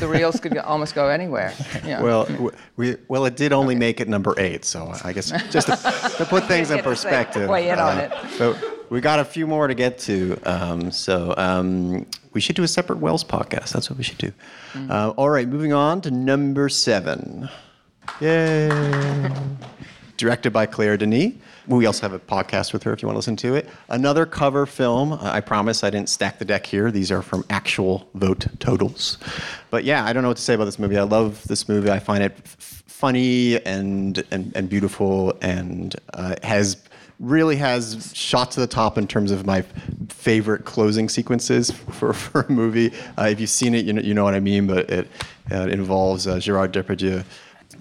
The 0.00 0.08
reels 0.08 0.40
could 0.40 0.56
almost 0.58 0.94
go 0.94 1.08
anywhere. 1.08 1.52
Yeah. 1.84 2.02
Well, 2.02 2.28
we, 2.76 2.96
well, 3.08 3.24
it 3.26 3.36
did 3.36 3.52
only 3.52 3.74
make 3.74 4.00
it 4.00 4.08
number 4.08 4.34
eight, 4.38 4.64
so 4.64 4.92
I 5.04 5.12
guess 5.12 5.30
just 5.50 5.68
to, 5.68 6.16
to 6.18 6.24
put 6.24 6.44
things 6.52 6.70
in 6.70 6.78
Get 6.78 6.84
to 6.84 6.96
say, 6.96 7.08
perspective. 7.08 7.48
weigh 7.48 7.70
in 7.70 7.78
on 7.78 7.98
uh, 7.98 8.00
it. 8.00 8.38
But 8.38 8.90
we 8.90 9.00
got 9.00 9.18
a 9.18 9.24
few 9.24 9.46
more 9.46 9.66
to 9.66 9.74
get 9.74 9.98
to, 10.00 10.38
um, 10.44 10.90
so 10.90 11.34
um, 11.36 12.06
we 12.32 12.40
should 12.40 12.56
do 12.56 12.62
a 12.62 12.68
separate 12.68 12.98
Welles 12.98 13.24
podcast. 13.24 13.72
That's 13.72 13.90
what 13.90 13.98
we 13.98 14.04
should 14.04 14.18
do. 14.18 14.32
Mm. 14.72 14.90
Uh, 14.90 15.10
all 15.10 15.30
right, 15.30 15.48
moving 15.48 15.72
on 15.72 16.00
to 16.02 16.10
number 16.10 16.68
seven. 16.68 17.48
Yay! 18.20 19.30
Directed 20.16 20.52
by 20.52 20.66
Claire 20.66 20.96
Denis. 20.96 21.34
We 21.68 21.84
also 21.84 22.08
have 22.08 22.14
a 22.14 22.18
podcast 22.18 22.72
with 22.72 22.82
her 22.84 22.92
if 22.94 23.02
you 23.02 23.08
want 23.08 23.16
to 23.16 23.18
listen 23.18 23.36
to 23.36 23.54
it. 23.54 23.68
Another 23.90 24.24
cover 24.24 24.64
film. 24.64 25.12
Uh, 25.12 25.18
I 25.22 25.40
promise 25.40 25.84
I 25.84 25.90
didn't 25.90 26.08
stack 26.08 26.38
the 26.38 26.44
deck 26.46 26.64
here. 26.64 26.90
These 26.90 27.12
are 27.12 27.20
from 27.20 27.44
actual 27.50 28.08
vote 28.14 28.46
totals. 28.58 29.18
But 29.70 29.84
yeah, 29.84 30.04
I 30.04 30.12
don't 30.14 30.22
know 30.22 30.28
what 30.28 30.38
to 30.38 30.42
say 30.42 30.54
about 30.54 30.64
this 30.64 30.78
movie. 30.78 30.96
I 30.96 31.02
love 31.02 31.46
this 31.46 31.68
movie. 31.68 31.90
I 31.90 31.98
find 31.98 32.24
it 32.24 32.32
f- 32.42 32.82
funny 32.86 33.62
and, 33.66 34.24
and, 34.30 34.50
and 34.56 34.70
beautiful 34.70 35.36
and 35.42 35.94
uh, 36.14 36.36
has 36.42 36.82
really 37.20 37.56
has 37.56 38.12
shot 38.14 38.50
to 38.52 38.60
the 38.60 38.66
top 38.66 38.96
in 38.96 39.06
terms 39.06 39.30
of 39.30 39.44
my 39.44 39.62
favorite 40.08 40.64
closing 40.64 41.08
sequences 41.08 41.70
for, 41.92 42.14
for 42.14 42.42
a 42.42 42.50
movie. 42.50 42.92
Uh, 43.18 43.24
if 43.24 43.40
you've 43.40 43.50
seen 43.50 43.74
it, 43.74 43.84
you 43.84 43.92
know, 43.92 44.00
you 44.00 44.14
know 44.14 44.24
what 44.24 44.34
I 44.34 44.40
mean, 44.40 44.66
but 44.66 44.88
it, 44.88 45.08
uh, 45.52 45.66
it 45.66 45.72
involves 45.72 46.26
uh, 46.26 46.38
Gerard 46.38 46.72
Depardieu. 46.72 47.24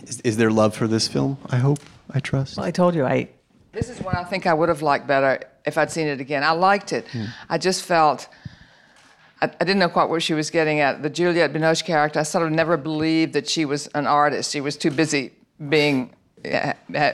Is, 0.04 0.20
is 0.22 0.38
there 0.38 0.52
love 0.52 0.76
for 0.76 0.88
this 0.88 1.08
film? 1.08 1.38
I 1.50 1.58
hope. 1.58 1.80
I 2.12 2.20
trust. 2.20 2.58
Well, 2.58 2.66
I 2.66 2.72
told 2.72 2.96
you 2.96 3.06
I 3.06 3.30
This 3.78 3.90
is 3.90 4.02
one 4.02 4.16
I 4.16 4.24
think 4.24 4.48
I 4.48 4.56
would 4.56 4.70
have 4.70 4.82
liked 4.82 5.06
better 5.06 5.40
if 5.64 5.78
I'd 5.78 5.92
seen 5.92 6.08
it 6.08 6.20
again. 6.20 6.44
I 6.44 6.50
liked 6.50 6.94
it. 6.94 7.06
I 7.48 7.60
just 7.60 7.84
felt 7.84 8.28
I, 9.40 9.46
I 9.46 9.64
didn't 9.64 9.78
know 9.78 9.90
quite 9.90 10.10
what 10.10 10.24
she 10.24 10.34
was 10.34 10.50
getting 10.50 10.80
at. 10.80 11.04
The 11.04 11.12
Juliette 11.12 11.54
Binoche 11.54 11.86
character, 11.86 12.20
I 12.20 12.24
sort 12.24 12.48
of 12.48 12.52
never 12.52 12.76
believed 12.76 13.34
that 13.34 13.48
she 13.48 13.66
was 13.66 13.86
an 13.94 14.08
artist. 14.08 14.52
She 14.52 14.62
was 14.62 14.78
too 14.78 14.90
busy 14.90 15.32
being. 15.70 16.12
eh, 16.44 16.74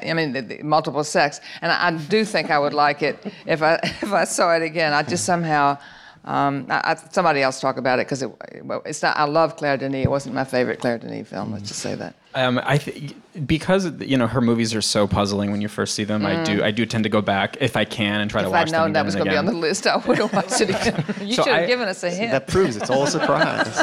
I 0.09 0.13
mean, 0.13 0.31
the, 0.31 0.41
the 0.41 0.63
multiple 0.63 1.03
sex, 1.03 1.41
and 1.61 1.69
I, 1.69 1.87
I 1.87 1.91
do 1.97 2.23
think 2.23 2.49
I 2.49 2.59
would 2.59 2.73
like 2.73 3.01
it 3.03 3.15
if 3.45 3.61
I 3.61 3.73
if 3.83 4.13
I 4.13 4.23
saw 4.23 4.55
it 4.55 4.61
again. 4.61 4.93
I 4.93 5.03
just 5.03 5.25
somehow, 5.25 5.77
um, 6.25 6.67
I, 6.69 6.81
I, 6.91 6.95
somebody 7.11 7.41
else 7.41 7.59
talk 7.59 7.77
about 7.77 7.99
it 7.99 8.07
because 8.07 8.23
it, 8.23 8.31
well, 8.63 8.81
it's 8.85 9.01
not. 9.01 9.17
I 9.17 9.25
love 9.25 9.57
Claire 9.57 9.77
Denis. 9.77 10.05
It 10.05 10.09
wasn't 10.09 10.35
my 10.35 10.45
favorite 10.45 10.79
Claire 10.79 10.97
Denis 10.97 11.27
film. 11.27 11.51
Let's 11.51 11.67
just 11.67 11.81
say 11.81 11.95
that. 11.95 12.15
Um, 12.35 12.59
I 12.63 12.77
th- 12.77 13.13
because 13.45 13.91
you 14.01 14.17
know 14.17 14.25
her 14.27 14.41
movies 14.41 14.73
are 14.73 14.81
so 14.81 15.05
puzzling 15.05 15.51
when 15.51 15.61
you 15.61 15.67
first 15.67 15.95
see 15.95 16.03
them. 16.03 16.25
I 16.25 16.43
do 16.43 16.63
I 16.63 16.71
do 16.71 16.85
tend 16.85 17.03
to 17.03 17.09
go 17.09 17.21
back 17.21 17.57
if 17.59 17.75
I 17.75 17.85
can 17.85 18.21
and 18.21 18.31
try 18.31 18.41
to 18.41 18.47
If 18.47 18.53
watch 18.53 18.67
I'd 18.69 18.71
known 18.71 18.85
them 18.85 18.93
that 18.93 19.05
was 19.05 19.15
going 19.15 19.25
to 19.25 19.31
be 19.31 19.37
on 19.37 19.45
the 19.45 19.51
list, 19.51 19.85
I 19.85 19.97
would 19.97 20.17
have 20.17 20.33
watched 20.33 20.61
it 20.61 20.69
again. 20.69 21.03
You 21.27 21.35
So 21.35 21.43
should 21.43 21.53
have 21.53 21.67
given 21.67 21.87
us 21.87 22.03
a 22.03 22.09
hint. 22.09 22.31
That 22.31 22.47
proves 22.47 22.75
it's 22.75 22.89
all 22.89 23.03
a 23.03 23.07
surprise. 23.17 23.75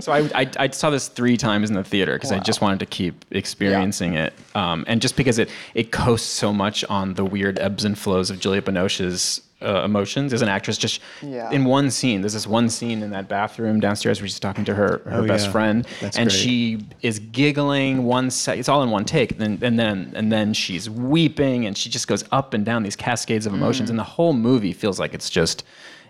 So 0.00 0.12
I, 0.12 0.30
I, 0.34 0.50
I 0.58 0.68
saw 0.70 0.90
this 0.90 1.08
three 1.08 1.36
times 1.36 1.68
in 1.68 1.76
the 1.76 1.84
theater 1.84 2.14
because 2.14 2.30
I 2.30 2.38
just 2.38 2.60
wanted 2.60 2.80
to 2.80 2.86
keep 2.86 3.24
experiencing 3.30 4.14
it, 4.14 4.34
um, 4.54 4.84
and 4.86 5.00
just 5.00 5.16
because 5.16 5.38
it 5.38 5.48
it 5.74 5.92
coasts 5.92 6.28
so 6.28 6.52
much 6.52 6.84
on 6.84 7.14
the 7.14 7.24
weird 7.24 7.58
ebbs 7.58 7.84
and 7.84 7.98
flows 7.98 8.30
of 8.30 8.38
Juliette 8.38 8.66
Binoche's 8.66 9.40
uh, 9.64 9.84
emotions 9.84 10.32
as 10.32 10.42
an 10.42 10.48
actress. 10.48 10.76
Just 10.78 11.00
Yeah. 11.22 11.50
in 11.50 11.64
one 11.64 11.90
scene, 11.90 12.20
there's 12.20 12.34
this 12.34 12.46
one 12.46 12.68
scene 12.68 13.02
in 13.02 13.10
that 13.10 13.28
bathroom 13.28 13.80
downstairs 13.80 14.20
where 14.20 14.28
she's 14.28 14.38
talking 14.40 14.64
to 14.66 14.74
her 14.74 15.00
her 15.06 15.22
Oh, 15.22 15.26
best 15.26 15.46
yeah. 15.46 15.52
friend, 15.52 15.86
That's 16.00 16.16
and 16.16 16.28
great. 16.28 16.38
she 16.38 16.78
is 17.02 17.18
giggling 17.18 18.04
one 18.04 18.30
sec. 18.30 18.58
It's 18.58 18.68
all 18.68 18.82
in 18.82 18.90
one 18.90 19.04
take, 19.04 19.38
and, 19.40 19.62
and 19.62 19.78
then 19.78 20.12
and 20.14 20.30
then 20.30 20.52
she's 20.54 20.88
weeping, 20.90 21.66
and 21.66 21.76
she 21.76 21.88
just 21.90 22.06
goes 22.08 22.24
up 22.32 22.54
and 22.54 22.64
down 22.64 22.82
these 22.82 22.96
cascades 22.96 23.46
of 23.46 23.54
emotions, 23.54 23.90
and 23.90 23.98
the 23.98 24.02
whole 24.04 24.32
movie 24.32 24.72
feels 24.72 24.98
like 25.00 25.14
it's 25.14 25.30
just 25.30 25.64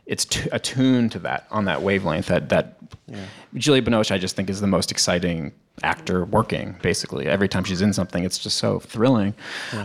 it's 0.07 0.25
t- 0.25 0.49
attuned 0.53 1.12
to 1.12 1.19
that 1.21 1.47
on 1.51 1.64
that 1.64 1.83
wavelength 1.83 2.27
that 2.27 2.49
that 2.51 2.77
Julia 3.55 3.83
Binoche 3.83 4.11
I 4.11 4.19
just 4.19 4.35
think 4.37 4.51
is 4.51 4.61
the 4.61 4.67
most 4.67 4.90
exciting 4.90 5.53
actor 5.83 6.25
working 6.25 6.77
basically 6.83 7.27
every 7.27 7.49
time 7.49 7.64
she's 7.64 7.83
in 7.83 7.93
something 7.93 8.23
it's 8.25 8.38
just 8.38 8.59
so 8.59 8.79
thrilling 8.79 9.35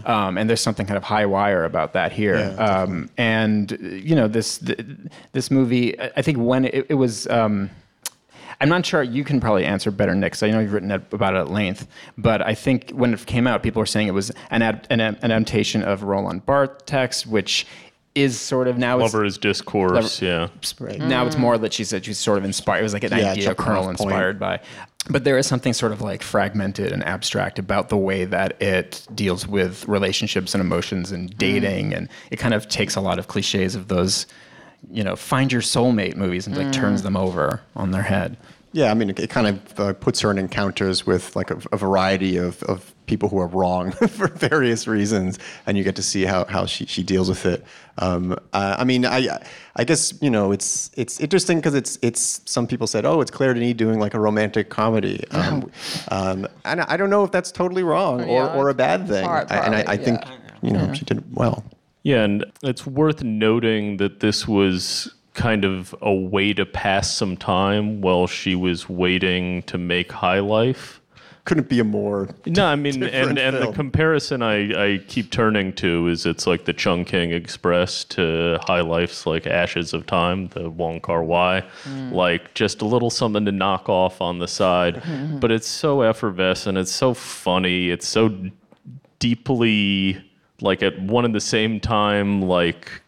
um, 0.05 0.37
and 0.37 0.47
there's 0.49 0.61
something 0.61 0.85
kind 0.85 0.97
of 0.97 1.03
high 1.03 1.25
wire 1.25 1.63
about 1.65 1.93
that 1.93 2.11
here 2.11 2.37
Yeah, 2.37 2.63
um, 2.63 3.09
and 3.17 3.71
you 3.81 4.15
know 4.15 4.27
this 4.27 4.59
th- 4.59 4.79
this 5.31 5.49
movie 5.49 5.99
I 5.99 6.21
think 6.21 6.37
when 6.37 6.65
it, 6.65 6.85
it 6.89 6.93
was 6.95 7.27
um, 7.27 7.69
I'm 8.61 8.67
not 8.67 8.85
sure. 8.85 9.01
You 9.01 9.23
can 9.23 9.39
probably 9.39 9.63
answer 9.63 9.89
better, 9.89 10.13
Nick. 10.13 10.33
'cause 10.33 10.43
I 10.43 10.51
know 10.51 10.59
you've 10.59 10.73
written 10.73 10.91
about 10.91 11.33
it 11.33 11.37
at 11.37 11.49
length. 11.49 11.87
But 12.17 12.41
I 12.45 12.53
think 12.53 12.91
when 12.91 13.13
it 13.13 13.25
came 13.25 13.47
out, 13.47 13.63
people 13.63 13.79
were 13.79 13.85
saying 13.85 14.09
it 14.09 14.13
was 14.13 14.33
an, 14.51 14.61
ad, 14.61 14.85
an, 14.89 14.99
an 14.99 15.15
adaptation 15.23 15.81
of 15.81 16.03
Roland 16.03 16.45
Barthes 16.45 16.81
text, 16.85 17.25
which 17.25 17.65
is 18.15 18.39
sort 18.39 18.67
of 18.67 18.77
now 18.77 18.97
it's- 18.97 19.13
Lover's 19.13 19.37
discourse, 19.37 20.21
yeah. 20.21 20.49
Right. 20.79 20.99
now 20.99 21.25
it's 21.25 21.37
more 21.37 21.57
that 21.57 21.73
she 21.73 21.83
said 21.83 22.05
she's 22.05 22.17
sort 22.17 22.37
of 22.37 22.45
inspired. 22.45 22.79
It 22.79 22.83
was 22.83 22.93
like 22.93 23.03
an 23.03 23.11
Yeah, 23.11 23.31
idea 23.31 23.45
jumping 23.45 23.65
kernel 23.65 23.89
inspired 23.89 24.39
by. 24.39 24.59
But 25.09 25.23
there 25.23 25.37
is 25.37 25.47
something 25.47 25.73
sort 25.73 25.91
of 25.91 26.01
like 26.01 26.21
fragmented 26.21 26.91
and 26.91 27.03
abstract 27.03 27.57
about 27.57 27.89
the 27.89 27.97
way 27.97 28.25
that 28.25 28.61
it 28.61 29.07
deals 29.15 29.47
with 29.47 29.87
relationships 29.87 30.53
and 30.53 30.61
emotions 30.61 31.11
and 31.11 31.31
mm. 31.31 31.37
dating, 31.37 31.93
and 31.93 32.09
it 32.31 32.37
kind 32.37 32.53
of 32.53 32.67
takes 32.67 32.95
a 32.95 33.01
lot 33.01 33.17
of 33.17 33.27
cliches 33.27 33.75
of 33.75 33.87
those, 33.87 34.27
you 34.91 35.03
know, 35.03 35.15
find 35.15 35.51
your 35.51 35.61
soulmate 35.61 36.15
movies 36.15 36.45
and 36.47 36.57
like 36.57 36.71
turns 36.71 37.01
mm. 37.01 37.05
them 37.05 37.17
over 37.17 37.61
on 37.75 37.91
their 37.91 38.03
head. 38.03 38.37
Yeah, 38.71 38.91
I 38.91 38.93
mean, 38.93 39.09
it, 39.09 39.19
it 39.19 39.29
kind 39.31 39.47
of 39.47 39.79
uh, 39.79 39.93
puts 39.93 40.19
her 40.21 40.29
in 40.29 40.37
encounters 40.37 41.05
with 41.05 41.35
like 41.35 41.49
a, 41.49 41.57
a 41.71 41.77
variety 41.77 42.37
of, 42.37 42.61
of 42.63 42.93
people 43.07 43.27
who 43.27 43.39
are 43.39 43.47
wrong 43.47 43.91
for 44.09 44.27
various 44.27 44.87
reasons, 44.87 45.39
and 45.65 45.75
you 45.75 45.83
get 45.83 45.95
to 45.95 46.03
see 46.03 46.23
how, 46.23 46.45
how 46.45 46.67
she, 46.67 46.85
she 46.85 47.01
deals 47.01 47.29
with 47.29 47.47
it. 47.47 47.63
Um, 47.97 48.33
uh, 48.53 48.75
I 48.77 48.83
mean, 48.83 49.05
I 49.07 49.39
I 49.75 49.83
guess 49.83 50.13
you 50.21 50.29
know 50.29 50.51
it's 50.51 50.91
it's 50.95 51.19
interesting 51.19 51.57
because 51.57 51.73
it's 51.73 51.97
it's 52.03 52.41
some 52.45 52.67
people 52.67 52.85
said, 52.85 53.05
oh, 53.05 53.21
it's 53.21 53.31
Claire 53.31 53.55
Denis 53.55 53.73
doing 53.73 53.99
like 53.99 54.13
a 54.13 54.19
romantic 54.19 54.69
comedy, 54.69 55.23
um, 55.31 55.71
um, 56.09 56.47
and 56.63 56.81
I 56.81 56.95
don't 56.95 57.09
know 57.09 57.23
if 57.23 57.31
that's 57.31 57.51
totally 57.51 57.83
wrong 57.83 58.21
or, 58.21 58.27
Yeah, 58.27 58.53
or 58.55 58.69
a 58.69 58.73
bad 58.75 59.07
thing. 59.07 59.25
part- 59.25 59.51
I- 59.51 59.65
and 59.65 59.75
I, 59.75 59.79
I 59.79 59.83
partly, 59.97 60.05
think 60.05 60.21
you 60.61 60.71
know 60.71 60.93
she 60.93 61.05
did 61.05 61.23
well. 61.35 61.63
Yeah, 62.03 62.23
and 62.23 62.45
it's 62.63 62.85
worth 62.85 63.23
noting 63.23 63.97
that 63.97 64.19
this 64.21 64.47
was 64.47 65.13
kind 65.39 65.63
of 65.63 65.95
a 66.01 66.13
way 66.13 66.53
to 66.53 66.65
pass 66.65 67.15
some 67.15 67.37
time 67.37 68.01
while 68.01 68.27
she 68.27 68.55
was 68.55 68.89
waiting 68.89 69.63
to 69.63 69.77
make 69.77 70.11
High 70.11 70.39
Life. 70.39 70.99
couldn't 71.45 71.69
be 71.69 71.79
a 71.79 71.83
more 71.85 72.27
No, 72.45 72.65
I 72.65 72.75
mean, 72.75 73.01
and, 73.01 73.11
different 73.11 73.39
and 73.39 73.55
the 73.55 73.71
comparison 73.71 74.43
I, 74.43 74.93
I 74.93 74.97
keep 75.07 75.31
turning 75.31 75.71
to 75.75 76.09
is 76.09 76.25
it's 76.25 76.45
like 76.45 76.65
the 76.65 76.73
Chungking 76.73 77.31
Express 77.31 78.03
to 78.15 78.59
High 78.63 78.81
Life's 78.81 79.25
like 79.25 79.47
Ashes 79.47 79.93
of 79.93 80.05
Time, 80.05 80.49
the 80.49 80.69
Wong 80.69 80.99
Kar 80.99 81.23
Wai, 81.23 81.63
mm. 81.85 82.11
like 82.11 82.53
just 82.53 82.81
a 82.81 82.85
little 82.85 83.09
something 83.09 83.45
to 83.45 83.51
knock 83.53 83.87
off 83.87 84.21
on 84.21 84.39
the 84.39 84.47
side, 84.47 84.95
mm-hmm. 84.95 85.39
but 85.39 85.51
it's 85.51 85.69
so 85.69 86.01
effervescent, 86.01 86.77
it's 86.77 86.91
so 86.91 87.13
funny, 87.13 87.89
it's 87.89 88.07
so 88.07 88.37
deeply 89.19 90.21
like 90.61 90.83
at 90.83 91.01
one 91.01 91.23
and 91.23 91.33
the 91.33 91.39
same 91.39 91.79
time 91.79 92.41
like 92.41 93.01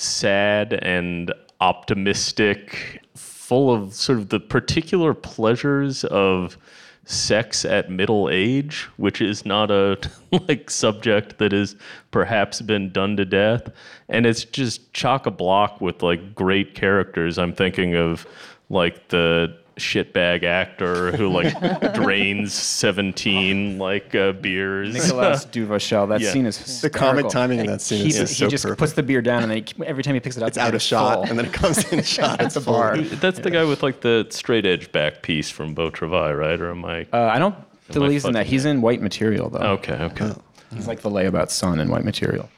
sad 0.00 0.72
and 0.72 1.32
optimistic, 1.60 3.02
full 3.14 3.72
of 3.72 3.94
sort 3.94 4.18
of 4.18 4.30
the 4.30 4.40
particular 4.40 5.12
pleasures 5.12 6.04
of 6.04 6.56
sex 7.04 7.64
at 7.64 7.90
middle 7.90 8.28
age, 8.30 8.88
which 8.96 9.20
is 9.20 9.44
not 9.44 9.70
a 9.70 9.98
like 10.48 10.70
subject 10.70 11.38
that 11.38 11.52
has 11.52 11.76
perhaps 12.10 12.60
been 12.62 12.90
done 12.92 13.16
to 13.16 13.24
death. 13.24 13.68
And 14.08 14.26
it's 14.26 14.44
just 14.44 14.92
chock 14.92 15.26
a 15.26 15.30
block 15.30 15.80
with 15.80 16.02
like 16.02 16.34
great 16.34 16.74
characters. 16.74 17.38
I'm 17.38 17.52
thinking 17.52 17.94
of 17.94 18.26
like 18.70 19.08
the 19.08 19.58
shitbag 19.80 20.44
actor 20.44 21.10
who 21.16 21.28
like 21.28 21.52
drains 21.94 22.52
17 22.54 23.78
like 23.78 24.14
uh, 24.14 24.32
beers. 24.32 24.92
Nicolas 24.94 25.44
Duvauchelle. 25.46 26.08
That 26.08 26.20
Yeah. 26.20 26.30
scene 26.32 26.46
is 26.46 26.80
The 26.80 26.90
comic 26.90 27.28
timing 27.28 27.58
in 27.60 27.66
that 27.66 27.80
scene 27.80 28.02
he, 28.02 28.08
is 28.08 28.16
just 28.18 28.32
he 28.34 28.44
so 28.44 28.48
just 28.48 28.64
perfect. 28.64 28.78
puts 28.78 28.92
the 28.92 29.02
beer 29.02 29.22
down, 29.22 29.42
and 29.42 29.50
then 29.50 29.58
he, 29.64 29.84
every 29.86 30.02
time 30.02 30.14
he 30.14 30.20
picks 30.20 30.36
it 30.36 30.42
up, 30.42 30.48
it's 30.48 30.58
out 30.58 30.74
of 30.74 30.82
shot, 30.82 31.28
and 31.28 31.38
then 31.38 31.46
it 31.46 31.52
comes 31.52 31.90
in 31.92 32.02
shot 32.04 32.40
at 32.40 32.52
the 32.52 32.60
bar. 32.60 32.96
That's 32.98 33.40
the 33.40 33.50
guy 33.50 33.64
with 33.64 33.82
like 33.82 34.00
the 34.00 34.26
straight 34.30 34.66
edge 34.66 34.92
back 34.92 35.22
piece 35.22 35.50
from 35.50 35.74
Beau 35.74 35.90
Travail, 35.90 36.32
right? 36.34 36.60
Or 36.60 36.70
am 36.70 36.84
I? 36.84 37.06
Uh, 37.12 37.22
I 37.32 37.38
don't 37.38 37.54
believe 37.88 38.12
he's 38.12 38.24
in 38.24 38.32
that. 38.34 38.40
fucking 38.40 38.50
He's 38.50 38.64
in 38.64 38.80
White 38.82 39.02
Material 39.02 39.50
though. 39.50 39.58
okay, 39.58 39.94
okay. 39.94 40.32
He's 40.74 40.86
like 40.86 41.00
the 41.00 41.10
layabout 41.10 41.50
son 41.50 41.80
in 41.80 41.88
White 41.88 42.04
Material. 42.04 42.48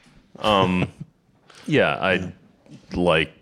Yeah, 1.66 1.96
I 2.00 2.32
like 2.94 3.32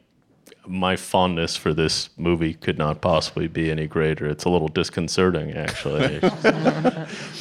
my 0.71 0.95
fondness 0.95 1.57
for 1.57 1.75
this 1.75 2.11
movie 2.17 2.55
could 2.55 2.79
not 2.79 3.01
possibly 3.01 3.49
be 3.49 3.71
any 3.71 3.87
greater. 3.87 4.27
It's 4.27 4.45
a 4.45 4.49
little 4.49 4.69
disconcerting, 4.69 5.53
actually. 5.53 6.21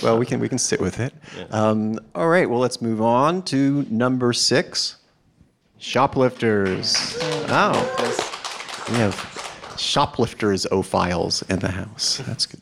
Well, 0.01 0.17
we 0.17 0.25
can 0.25 0.39
we 0.39 0.47
can 0.47 0.57
sit 0.57 0.79
with 0.79 0.99
it. 0.99 1.13
Um, 1.51 1.99
all 2.15 2.29
right. 2.29 2.49
Well, 2.49 2.59
let's 2.59 2.81
move 2.81 3.01
on 3.01 3.41
to 3.43 3.85
number 3.89 4.31
six. 4.31 4.95
Shoplifters. 5.77 7.17
Oh, 7.49 8.85
we 8.89 8.95
have 8.95 9.75
shoplifters 9.77 10.65
ophiles 10.71 11.47
in 11.49 11.59
the 11.59 11.71
house. 11.71 12.21
That's 12.25 12.45
good. 12.45 12.61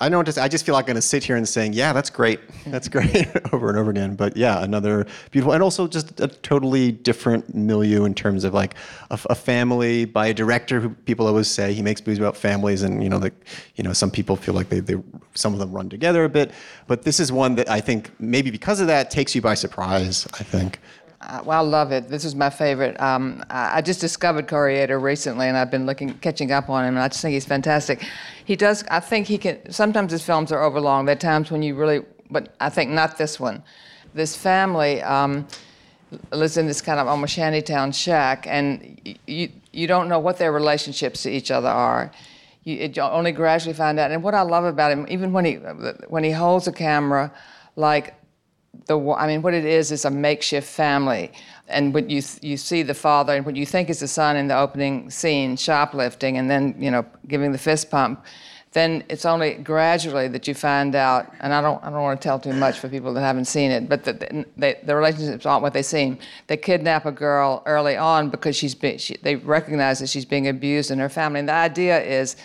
I 0.00 0.08
don't 0.08 0.24
just 0.24 0.38
I 0.38 0.46
just 0.48 0.64
feel 0.64 0.74
like 0.74 0.84
I'm 0.84 0.88
going 0.88 0.96
to 0.96 1.02
sit 1.02 1.24
here 1.24 1.36
and 1.36 1.48
saying, 1.48 1.72
yeah, 1.72 1.92
that's 1.92 2.10
great, 2.10 2.40
that's 2.66 2.88
great, 2.96 3.26
over 3.52 3.68
and 3.68 3.78
over 3.78 3.90
again. 3.90 4.14
But 4.14 4.36
yeah, 4.36 4.62
another 4.62 5.06
beautiful, 5.30 5.52
and 5.52 5.62
also 5.62 5.88
just 5.88 6.20
a 6.20 6.28
totally 6.28 6.92
different 6.92 7.54
milieu 7.54 8.04
in 8.04 8.14
terms 8.14 8.44
of 8.44 8.54
like 8.54 8.74
a, 9.10 9.18
a 9.30 9.34
family 9.34 10.04
by 10.04 10.28
a 10.28 10.34
director 10.34 10.80
who 10.80 10.90
people 10.90 11.26
always 11.26 11.48
say 11.48 11.72
he 11.72 11.82
makes 11.82 12.00
movies 12.00 12.18
about 12.18 12.36
families, 12.36 12.82
and 12.82 13.02
you 13.02 13.08
know, 13.08 13.18
like 13.18 13.34
you 13.74 13.82
know, 13.82 13.92
some 13.92 14.10
people 14.10 14.36
feel 14.36 14.54
like 14.54 14.68
they, 14.68 14.80
they 14.80 14.96
some 15.34 15.52
of 15.52 15.58
them 15.58 15.72
run 15.72 15.88
together 15.88 16.24
a 16.24 16.28
bit, 16.28 16.52
but 16.86 17.02
this 17.02 17.18
is 17.18 17.32
one 17.32 17.56
that 17.56 17.68
I 17.68 17.80
think 17.80 18.10
maybe 18.20 18.50
because 18.50 18.80
of 18.80 18.86
that 18.86 19.10
takes 19.10 19.34
you 19.34 19.42
by 19.42 19.54
surprise. 19.54 20.26
I 20.34 20.44
think. 20.44 20.80
Uh, 21.20 21.42
well, 21.44 21.58
I 21.58 21.68
love 21.68 21.90
it. 21.90 22.08
This 22.08 22.24
is 22.24 22.36
my 22.36 22.48
favorite. 22.48 22.98
Um, 23.00 23.42
I 23.50 23.82
just 23.82 24.00
discovered 24.00 24.46
Koreeda 24.46 25.00
recently, 25.02 25.48
and 25.48 25.56
I've 25.56 25.70
been 25.70 25.84
looking, 25.84 26.14
catching 26.18 26.52
up 26.52 26.70
on 26.70 26.84
him, 26.84 26.94
and 26.94 27.02
I 27.02 27.08
just 27.08 27.20
think 27.20 27.32
he's 27.32 27.44
fantastic. 27.44 28.06
He 28.44 28.54
does. 28.54 28.84
I 28.88 29.00
think 29.00 29.26
he 29.26 29.36
can. 29.36 29.72
Sometimes 29.72 30.12
his 30.12 30.22
films 30.22 30.52
are 30.52 30.62
overlong. 30.62 31.06
There 31.06 31.16
are 31.16 31.18
times 31.18 31.50
when 31.50 31.62
you 31.62 31.74
really, 31.74 32.04
but 32.30 32.54
I 32.60 32.68
think 32.68 32.92
not 32.92 33.18
this 33.18 33.40
one. 33.40 33.64
This 34.14 34.36
family 34.36 35.02
um, 35.02 35.48
lives 36.30 36.56
in 36.56 36.66
this 36.66 36.80
kind 36.80 37.00
of 37.00 37.08
almost 37.08 37.34
shantytown 37.34 37.90
shack, 37.90 38.46
and 38.46 39.18
you 39.26 39.50
you 39.72 39.88
don't 39.88 40.08
know 40.08 40.20
what 40.20 40.38
their 40.38 40.52
relationships 40.52 41.24
to 41.24 41.30
each 41.30 41.50
other 41.50 41.68
are. 41.68 42.12
You 42.62 42.76
it, 42.76 42.96
you 42.96 43.02
only 43.02 43.32
gradually 43.32 43.74
find 43.74 43.98
out. 43.98 44.12
And 44.12 44.22
what 44.22 44.34
I 44.34 44.42
love 44.42 44.64
about 44.64 44.92
him, 44.92 45.04
even 45.08 45.32
when 45.32 45.44
he 45.44 45.54
when 45.54 46.22
he 46.22 46.30
holds 46.30 46.68
a 46.68 46.72
camera, 46.72 47.32
like 47.74 48.14
the 48.86 48.98
I 49.12 49.26
mean, 49.26 49.42
what 49.42 49.54
it 49.54 49.64
is 49.64 49.92
is 49.92 50.04
a 50.04 50.10
makeshift 50.10 50.68
family, 50.68 51.32
and 51.68 51.92
when 51.94 52.08
you 52.08 52.22
you 52.40 52.56
see 52.56 52.82
the 52.82 52.94
father 52.94 53.34
and 53.34 53.44
what 53.44 53.56
you 53.56 53.66
think 53.66 53.90
is 53.90 54.00
the 54.00 54.08
son 54.08 54.36
in 54.36 54.48
the 54.48 54.58
opening 54.58 55.10
scene 55.10 55.56
shoplifting, 55.56 56.38
and 56.38 56.50
then 56.50 56.74
you 56.78 56.90
know 56.90 57.04
giving 57.26 57.52
the 57.52 57.58
fist 57.58 57.90
pump, 57.90 58.24
then 58.72 59.02
it's 59.08 59.24
only 59.24 59.54
gradually 59.54 60.28
that 60.28 60.46
you 60.46 60.54
find 60.54 60.94
out. 60.94 61.32
And 61.40 61.52
I 61.52 61.60
don't 61.60 61.82
I 61.82 61.90
don't 61.90 62.02
want 62.02 62.20
to 62.20 62.28
tell 62.28 62.38
too 62.38 62.52
much 62.52 62.78
for 62.78 62.88
people 62.88 63.12
that 63.14 63.20
haven't 63.20 63.46
seen 63.46 63.70
it, 63.70 63.88
but 63.88 64.04
the 64.04 64.46
the 64.56 64.96
relationships 64.96 65.46
aren't 65.46 65.62
what 65.62 65.72
they 65.72 65.82
seem. 65.82 66.18
They 66.46 66.56
kidnap 66.56 67.06
a 67.06 67.12
girl 67.12 67.62
early 67.66 67.96
on 67.96 68.30
because 68.30 68.56
she's 68.56 68.74
been, 68.74 68.98
she, 68.98 69.16
they 69.22 69.36
recognize 69.36 69.98
that 70.00 70.08
she's 70.08 70.24
being 70.24 70.48
abused 70.48 70.90
in 70.90 70.98
her 70.98 71.08
family, 71.08 71.40
and 71.40 71.48
the 71.48 71.54
idea 71.54 72.00
is 72.02 72.36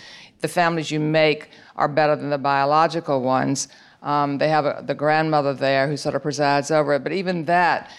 the 0.41 0.47
families 0.47 0.91
you 0.91 0.99
make 0.99 1.49
are 1.75 1.87
better 1.87 2.15
than 2.15 2.29
the 2.29 2.37
biological 2.37 3.21
ones. 3.21 3.67
Um, 4.03 4.37
they 4.37 4.49
have 4.49 4.65
a, 4.65 4.83
the 4.85 4.93
grandmother 4.93 5.53
there 5.53 5.87
who 5.87 5.97
sort 5.97 6.13
of 6.15 6.21
presides 6.21 6.69
over 6.71 6.93
it, 6.93 7.03
but 7.03 7.13
even 7.13 7.45
that 7.45 7.89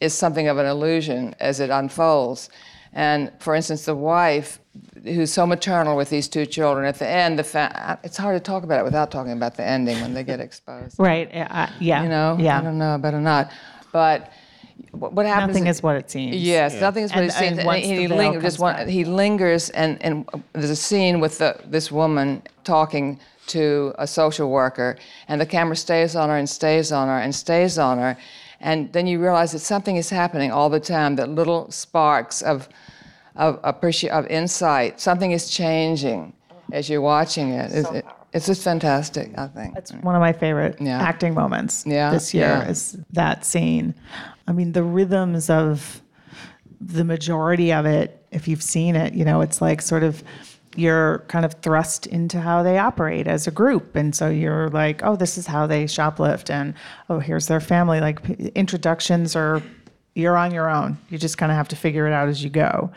is 0.00 0.12
something 0.12 0.48
of 0.48 0.58
an 0.58 0.66
illusion 0.66 1.34
as 1.40 1.60
it 1.60 1.70
unfolds. 1.70 2.50
And 2.92 3.30
for 3.38 3.54
instance, 3.54 3.84
the 3.86 3.94
wife, 3.94 4.58
who's 5.04 5.32
so 5.32 5.46
maternal 5.46 5.96
with 5.96 6.10
these 6.10 6.28
two 6.28 6.44
children, 6.46 6.84
at 6.86 6.98
the 6.98 7.06
end, 7.08 7.38
the 7.38 7.44
fa- 7.44 7.98
it's 8.04 8.16
hard 8.16 8.36
to 8.36 8.40
talk 8.40 8.62
about 8.64 8.80
it 8.80 8.84
without 8.84 9.10
talking 9.10 9.32
about 9.32 9.56
the 9.56 9.64
ending 9.64 10.00
when 10.00 10.12
they 10.14 10.24
get 10.24 10.40
exposed. 10.48 10.96
Right. 10.98 11.28
Uh, 11.34 11.68
yeah. 11.80 12.02
You 12.02 12.08
know, 12.08 12.36
Yeah. 12.38 12.58
I 12.58 12.62
don't 12.62 12.78
know, 12.78 12.98
better 12.98 13.20
not. 13.20 13.50
But 13.92 14.32
what 14.90 15.12
what 15.12 15.26
happens? 15.26 15.48
Nothing 15.54 15.66
is 15.68 15.82
what 15.84 15.94
it 15.96 16.10
seems. 16.10 16.36
Yes, 16.36 16.80
nothing 16.80 17.04
is 17.04 17.10
what 17.12 17.18
And- 17.22 17.26
it 17.30 17.32
seems. 17.32 17.50
and 17.52 17.58
And, 17.60 17.66
once 17.66 17.84
he, 17.84 17.96
the 17.96 18.06
veil 18.08 18.16
lingers, 18.18 18.42
comes 18.42 18.58
one, 18.58 18.88
he 18.88 19.04
lingers, 19.04 19.70
and, 19.70 20.02
and 20.02 20.28
there's 20.52 20.70
a 20.70 20.76
scene 20.76 21.20
with 21.20 21.38
the, 21.38 21.56
this 21.64 21.92
woman 21.92 22.42
talking 22.64 23.20
to 23.48 23.94
a 23.98 24.06
social 24.06 24.50
worker, 24.50 24.96
and 25.28 25.40
the 25.40 25.46
camera 25.46 25.76
stays 25.76 26.16
on 26.16 26.28
her 26.28 26.36
and 26.36 26.48
stays 26.48 26.92
on 26.92 27.08
her 27.08 27.18
and 27.18 27.34
stays 27.34 27.78
on 27.78 27.98
her, 27.98 28.16
and 28.60 28.92
then 28.92 29.06
you 29.06 29.20
realize 29.20 29.52
that 29.52 29.58
something 29.60 29.96
is 29.96 30.10
happening 30.10 30.50
all 30.50 30.70
the 30.70 30.80
time. 30.80 31.16
That 31.16 31.28
little 31.28 31.70
sparks 31.70 32.42
of 32.42 32.68
of 33.36 33.60
appreci- 33.62 34.08
of 34.10 34.26
insight, 34.28 35.00
something 35.00 35.32
is 35.32 35.50
changing 35.50 36.32
as 36.72 36.88
you're 36.88 37.00
watching 37.00 37.50
it. 37.50 37.72
It's, 37.72 37.90
it- 37.90 38.04
it's 38.32 38.46
just 38.46 38.64
fantastic. 38.64 39.30
I 39.38 39.46
think. 39.46 39.76
It's 39.76 39.92
one 39.92 40.16
of 40.16 40.20
my 40.20 40.32
favorite 40.32 40.80
Yeah. 40.80 41.00
acting 41.00 41.34
moments 41.34 41.84
Yeah, 41.86 42.10
this 42.10 42.34
year 42.34 42.46
yeah. 42.48 42.68
is 42.68 42.96
that 43.12 43.44
scene. 43.44 43.94
I 44.48 44.52
mean, 44.52 44.72
the 44.72 44.82
rhythms 44.82 45.48
of 45.50 46.02
the 46.80 47.04
majority 47.04 47.72
of 47.72 47.86
it, 47.86 48.26
if 48.32 48.48
you've 48.48 48.62
seen 48.62 48.96
it, 48.96 49.14
you 49.14 49.24
know, 49.24 49.40
it's 49.40 49.60
like 49.62 49.80
sort 49.80 50.02
of 50.02 50.24
you're 50.76 51.20
kind 51.28 51.44
of 51.44 51.54
thrust 51.62 52.06
into 52.06 52.40
how 52.40 52.62
they 52.62 52.78
operate 52.78 53.26
as 53.26 53.46
a 53.46 53.50
group. 53.50 53.94
And 53.96 54.14
so 54.14 54.28
you're 54.28 54.68
like, 54.70 55.02
oh, 55.04 55.16
this 55.16 55.38
is 55.38 55.46
how 55.46 55.66
they 55.66 55.84
shoplift. 55.84 56.50
And 56.50 56.74
oh, 57.08 57.18
here's 57.18 57.46
their 57.46 57.60
family. 57.60 58.00
Like 58.00 58.22
p- 58.22 58.50
introductions 58.54 59.36
are, 59.36 59.62
you're 60.14 60.36
on 60.36 60.52
your 60.52 60.68
own. 60.70 60.98
You 61.10 61.18
just 61.18 61.38
kind 61.38 61.52
of 61.52 61.56
have 61.56 61.68
to 61.68 61.76
figure 61.76 62.06
it 62.06 62.12
out 62.12 62.28
as 62.28 62.42
you 62.42 62.50
go. 62.50 62.90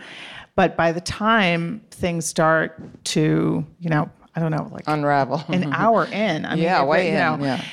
But 0.56 0.76
by 0.76 0.92
the 0.92 1.02
time 1.02 1.82
things 1.92 2.26
start 2.26 2.80
to, 3.06 3.66
you 3.80 3.90
know, 3.90 4.10
I 4.36 4.40
don't 4.40 4.52
know, 4.52 4.70
like 4.72 4.84
Unravel. 4.88 5.44
an 5.50 5.72
hour 5.74 6.06
in. 6.06 6.46
I 6.46 6.56
mean, 6.56 6.64
Yeah, 6.64 6.84
it- 6.84 6.88
way 6.88 7.12
you 7.12 7.18
know, 7.18 7.36
in, 7.36 7.42
yeah. 7.42 7.64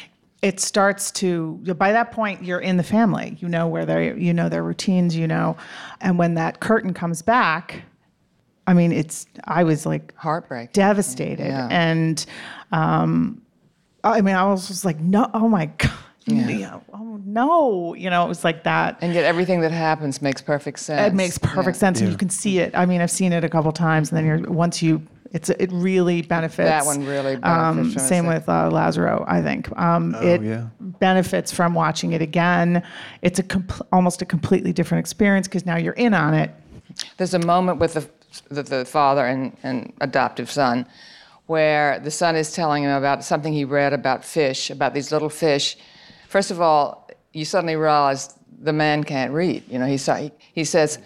It 0.42 0.60
starts 0.60 1.10
to 1.12 1.54
by 1.78 1.92
that 1.92 2.12
point 2.12 2.44
you're 2.44 2.60
in 2.60 2.76
the 2.76 2.82
family. 2.82 3.38
You 3.40 3.48
know 3.48 3.66
where 3.66 3.86
they 3.86 4.14
you 4.14 4.34
know 4.34 4.50
their 4.50 4.62
routines, 4.62 5.16
you 5.16 5.26
know. 5.26 5.56
And 6.02 6.18
when 6.18 6.34
that 6.34 6.60
curtain 6.60 6.92
comes 6.92 7.22
back, 7.22 7.80
I 8.66 8.74
mean 8.74 8.92
it's 8.92 9.26
I 9.44 9.64
was 9.64 9.84
like 9.86 10.14
Heartbreaking. 10.16 10.70
devastated. 10.72 11.46
Yeah. 11.46 11.68
And 11.70 12.24
um 12.72 13.40
I 14.02 14.20
mean 14.20 14.34
I 14.34 14.44
was 14.46 14.68
just 14.68 14.84
like, 14.84 15.00
no 15.00 15.30
oh 15.34 15.48
my 15.48 15.66
God. 15.66 15.90
you 16.26 16.58
know, 16.60 16.82
oh 16.94 17.20
no. 17.26 17.94
You 17.94 18.08
know, 18.10 18.24
it 18.24 18.28
was 18.28 18.44
like 18.44 18.64
that. 18.64 18.96
And 19.02 19.12
yet 19.12 19.24
everything 19.24 19.60
that 19.60 19.72
happens 19.72 20.22
makes 20.22 20.40
perfect 20.40 20.78
sense. 20.78 21.12
It 21.12 21.14
makes 21.14 21.36
perfect 21.38 21.76
Yeah. 21.76 21.80
sense, 21.80 22.00
and 22.00 22.10
you 22.10 22.16
can 22.16 22.30
see 22.30 22.58
it. 22.60 22.74
I 22.74 22.86
mean, 22.86 23.00
I've 23.02 23.10
seen 23.10 23.32
it 23.34 23.44
a 23.44 23.48
couple 23.48 23.70
times, 23.72 24.10
and 24.10 24.16
then 24.16 24.24
you're 24.26 24.50
once 24.50 24.80
you, 24.82 25.02
it's 25.32 25.50
it 25.50 25.70
really 25.70 26.22
benefits. 26.22 26.66
That 26.68 26.86
one 26.86 27.04
really 27.04 27.34
Um, 27.42 27.76
benefits 27.76 27.92
from 27.94 28.02
it, 28.04 28.08
same 28.08 28.26
with 28.26 28.48
uh, 28.48 28.70
Lazzaro, 28.70 29.22
I 29.28 29.42
think. 29.42 29.70
Um, 29.78 30.14
it 30.22 30.40
yeah. 30.42 30.66
benefits 30.80 31.52
from 31.52 31.74
watching 31.74 32.12
it 32.12 32.22
again. 32.22 32.82
It's 33.20 33.38
a 33.38 33.42
compl- 33.42 33.86
almost 33.92 34.22
a 34.22 34.24
completely 34.24 34.72
different 34.72 35.00
experience 35.00 35.46
because 35.46 35.66
now 35.66 35.76
you're 35.76 35.92
in 35.94 36.14
on 36.14 36.32
it. 36.32 36.50
There's 37.18 37.34
a 37.34 37.38
moment 37.40 37.80
with 37.80 37.94
the, 37.94 38.08
the, 38.50 38.62
the 38.62 38.84
father 38.84 39.24
and, 39.26 39.56
and 39.62 39.92
adoptive 40.00 40.50
son 40.50 40.86
where 41.46 41.98
the 42.00 42.10
son 42.10 42.36
is 42.36 42.52
telling 42.52 42.84
him 42.84 42.90
about 42.90 43.22
something 43.22 43.52
he 43.52 43.64
read 43.64 43.92
about 43.92 44.24
fish, 44.24 44.70
about 44.70 44.94
these 44.94 45.12
little 45.12 45.28
fish. 45.28 45.76
First 46.28 46.50
of 46.50 46.60
all, 46.60 47.10
you 47.32 47.44
suddenly 47.44 47.76
realize 47.76 48.34
the 48.62 48.72
man 48.72 49.04
can't 49.04 49.32
read. 49.32 49.62
You 49.68 49.78
know, 49.78 49.86
he, 49.86 49.96
he, 49.96 50.32
he 50.54 50.64
says, 50.64 50.98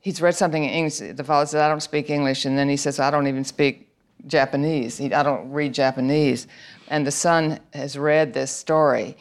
he's 0.00 0.22
read 0.22 0.34
something 0.34 0.62
in 0.62 0.70
English. 0.70 0.98
The 1.16 1.24
father 1.24 1.46
says, 1.46 1.60
I 1.60 1.68
don't 1.68 1.82
speak 1.82 2.08
English. 2.08 2.44
And 2.44 2.56
then 2.56 2.68
he 2.68 2.76
says, 2.76 3.00
I 3.00 3.10
don't 3.10 3.26
even 3.26 3.44
speak 3.44 3.90
Japanese. 4.26 4.98
He, 4.98 5.12
I 5.12 5.22
don't 5.22 5.50
read 5.50 5.74
Japanese. 5.74 6.46
And 6.88 7.06
the 7.06 7.10
son 7.12 7.60
has 7.72 7.96
read 7.98 8.32
this 8.32 8.50
story, 8.50 9.16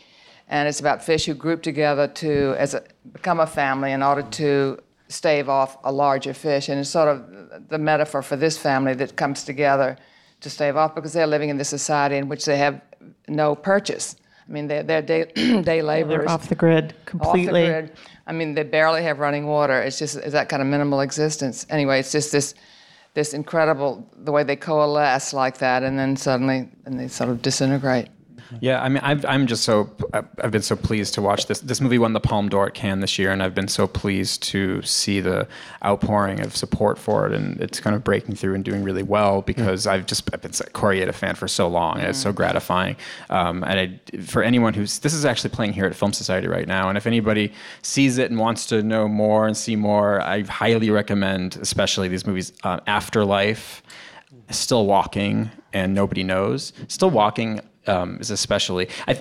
and 0.47 0.67
it's 0.67 0.79
about 0.79 1.03
fish 1.03 1.25
who 1.25 1.35
group 1.35 1.61
together 1.61 2.07
to 2.07 2.55
as 2.57 2.73
a, 2.73 2.83
become 3.13 3.39
a 3.39 3.45
family 3.45 3.91
in 3.91 4.01
order 4.01 4.23
to 4.23 4.79
stave 5.09 5.49
off 5.49 5.77
a 5.83 5.91
larger 5.91 6.33
fish. 6.33 6.69
And 6.69 6.79
it's 6.79 6.89
sort 6.89 7.09
of 7.09 7.67
the 7.67 7.77
metaphor 7.77 8.21
for 8.21 8.35
this 8.35 8.57
family 8.57 8.93
that 8.95 9.15
comes 9.15 9.43
together 9.43 9.97
to 10.41 10.49
stave 10.49 10.77
off 10.77 10.95
because 10.95 11.13
they're 11.13 11.27
living 11.27 11.49
in 11.49 11.57
this 11.57 11.69
society 11.69 12.15
in 12.15 12.29
which 12.29 12.45
they 12.45 12.57
have 12.57 12.81
no 13.27 13.55
purchase. 13.55 14.15
I 14.47 14.51
mean, 14.51 14.67
they're, 14.67 14.83
they're 14.83 15.01
day, 15.01 15.25
day 15.63 15.81
laborers. 15.81 16.25
They're 16.25 16.29
off 16.29 16.47
the 16.47 16.55
grid 16.55 16.95
completely. 17.05 17.63
Off 17.63 17.67
the 17.67 17.81
grid. 17.81 17.97
I 18.25 18.31
mean, 18.31 18.53
they 18.53 18.63
barely 18.63 19.03
have 19.03 19.19
running 19.19 19.47
water. 19.47 19.81
It's 19.81 19.99
just 19.99 20.15
it's 20.17 20.31
that 20.31 20.49
kind 20.49 20.61
of 20.61 20.67
minimal 20.67 21.01
existence. 21.01 21.65
Anyway, 21.69 21.99
it's 21.99 22.11
just 22.11 22.31
this 22.31 22.53
this 23.15 23.33
incredible 23.33 24.07
the 24.17 24.31
way 24.31 24.43
they 24.43 24.55
coalesce 24.55 25.33
like 25.33 25.57
that, 25.57 25.83
and 25.83 25.97
then 25.97 26.15
suddenly 26.15 26.69
and 26.85 26.99
they 26.99 27.07
sort 27.07 27.29
of 27.29 27.41
disintegrate. 27.41 28.07
Yeah, 28.61 28.81
I 28.81 28.89
mean, 28.89 29.01
I've, 29.03 29.25
I'm 29.25 29.47
just 29.47 29.63
so 29.63 29.89
I've 30.13 30.51
been 30.51 30.61
so 30.61 30.75
pleased 30.75 31.13
to 31.15 31.21
watch 31.21 31.45
this. 31.45 31.59
This 31.59 31.79
movie 31.79 31.99
won 31.99 32.13
the 32.13 32.19
Palme 32.19 32.49
d'Or 32.49 32.67
at 32.67 32.73
Cannes 32.73 33.01
this 33.01 33.19
year, 33.19 33.31
and 33.31 33.43
I've 33.43 33.53
been 33.53 33.67
so 33.67 33.87
pleased 33.87 34.41
to 34.43 34.81
see 34.81 35.19
the 35.19 35.47
outpouring 35.85 36.39
of 36.39 36.55
support 36.55 36.97
for 36.97 37.27
it, 37.27 37.33
and 37.33 37.59
it's 37.61 37.79
kind 37.79 37.95
of 37.95 38.03
breaking 38.03 38.35
through 38.35 38.55
and 38.55 38.65
doing 38.65 38.83
really 38.83 39.03
well 39.03 39.41
because 39.41 39.85
I've 39.85 40.05
just 40.05 40.29
I've 40.33 40.41
been 40.41 40.51
a 40.51 40.71
Koreeda 40.71 41.13
fan 41.13 41.35
for 41.35 41.47
so 41.47 41.67
long, 41.67 41.99
and 41.99 42.07
it's 42.07 42.19
so 42.19 42.33
gratifying. 42.33 42.95
Um, 43.29 43.63
and 43.63 43.79
I, 43.79 44.17
for 44.21 44.41
anyone 44.41 44.73
who's 44.73 44.99
this 44.99 45.13
is 45.13 45.25
actually 45.25 45.51
playing 45.51 45.73
here 45.73 45.85
at 45.85 45.95
Film 45.95 46.13
Society 46.13 46.47
right 46.47 46.67
now, 46.67 46.89
and 46.89 46.97
if 46.97 47.05
anybody 47.05 47.53
sees 47.83 48.17
it 48.17 48.31
and 48.31 48.39
wants 48.39 48.65
to 48.67 48.81
know 48.81 49.07
more 49.07 49.47
and 49.47 49.55
see 49.55 49.75
more, 49.75 50.21
I 50.21 50.41
highly 50.43 50.89
recommend, 50.89 51.57
especially 51.61 52.07
these 52.07 52.25
movies, 52.25 52.51
uh, 52.63 52.79
Afterlife. 52.87 53.83
Still 54.51 54.87
walking 54.87 55.51
and 55.73 55.93
nobody 55.93 56.23
knows. 56.23 56.73
Still 56.87 57.11
walking 57.11 57.61
um, 57.87 58.17
is 58.19 58.29
especially 58.29 58.87
I, 59.07 59.13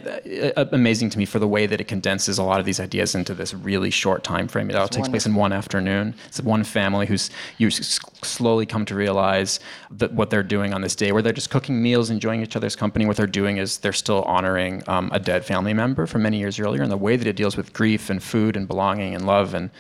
uh, 0.57 0.65
amazing 0.73 1.11
to 1.11 1.19
me 1.19 1.25
for 1.25 1.39
the 1.39 1.49
way 1.49 1.67
that 1.67 1.81
it 1.81 1.89
condenses 1.89 2.39
a 2.39 2.43
lot 2.43 2.61
of 2.61 2.67
these 2.67 2.81
ideas 2.81 3.15
into 3.15 3.35
this 3.35 3.55
really 3.55 3.91
short 3.91 4.25
time 4.25 4.49
frame. 4.49 4.69
It 4.71 4.77
all 4.77 4.89
takes 4.89 5.09
place 5.09 5.27
in 5.27 5.35
one 5.35 5.53
afternoon. 5.53 6.15
It's 6.27 6.41
one 6.41 6.65
family 6.65 7.07
who's 7.07 7.31
you 7.59 7.71
slowly 7.71 8.67
come 8.67 8.85
to 8.87 8.95
realize 8.95 9.61
that 9.91 10.13
what 10.13 10.31
they're 10.31 10.43
doing 10.43 10.75
on 10.75 10.83
this 10.83 10.97
day, 10.97 11.13
where 11.13 11.23
they're 11.23 11.33
just 11.33 11.51
cooking 11.51 11.83
meals, 11.83 12.11
enjoying 12.11 12.43
each 12.43 12.57
other's 12.57 12.77
company. 12.77 13.07
What 13.07 13.17
they're 13.17 13.27
doing 13.27 13.59
is 13.59 13.79
they're 13.79 13.93
still 13.93 14.23
honoring 14.23 14.83
um, 14.87 15.11
a 15.13 15.19
dead 15.19 15.45
family 15.45 15.75
member 15.75 16.07
from 16.07 16.23
many 16.23 16.39
years 16.39 16.59
earlier, 16.59 16.83
and 16.83 16.93
the 16.93 16.97
way 16.97 17.17
that 17.17 17.27
it 17.27 17.37
deals 17.37 17.57
with 17.57 17.73
grief 17.73 18.11
and 18.11 18.23
food 18.23 18.57
and 18.57 18.67
belonging 18.67 19.15
and 19.15 19.27
love 19.27 19.55
and 19.55 19.71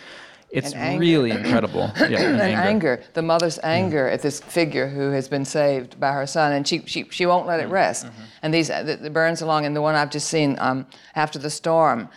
it's 0.51 0.75
really 0.75 1.31
incredible. 1.31 1.91
Yeah, 1.99 2.21
and, 2.21 2.41
and 2.41 2.41
anger. 2.41 2.93
anger. 2.93 3.05
the 3.15 3.23
mother's 3.23 3.59
anger 3.63 4.09
mm. 4.09 4.15
at 4.15 4.23
this 4.23 4.41
figure 4.41 4.89
who 4.89 5.11
has 5.11 5.29
been 5.29 5.45
saved 5.45 6.01
by 6.01 6.13
her 6.13 6.27
son, 6.27 6.53
and 6.53 6.67
she 6.67 6.83
she, 6.87 7.05
she 7.11 7.27
won't 7.27 7.47
let 7.47 7.61
it 7.61 7.69
rest. 7.69 8.07
Mm-hmm. 8.07 8.23
And 8.43 8.55
these 8.55 8.69
the, 8.69 8.99
the, 9.01 9.11
burns 9.11 9.43
along, 9.43 9.67
and 9.67 9.77
the 9.77 9.83
one 9.83 9.95
I've 9.95 10.11
just 10.11 10.29
seen 10.29 10.57
um, 10.61 10.87
after 11.15 11.39
the 11.39 11.51
storm. 11.51 12.09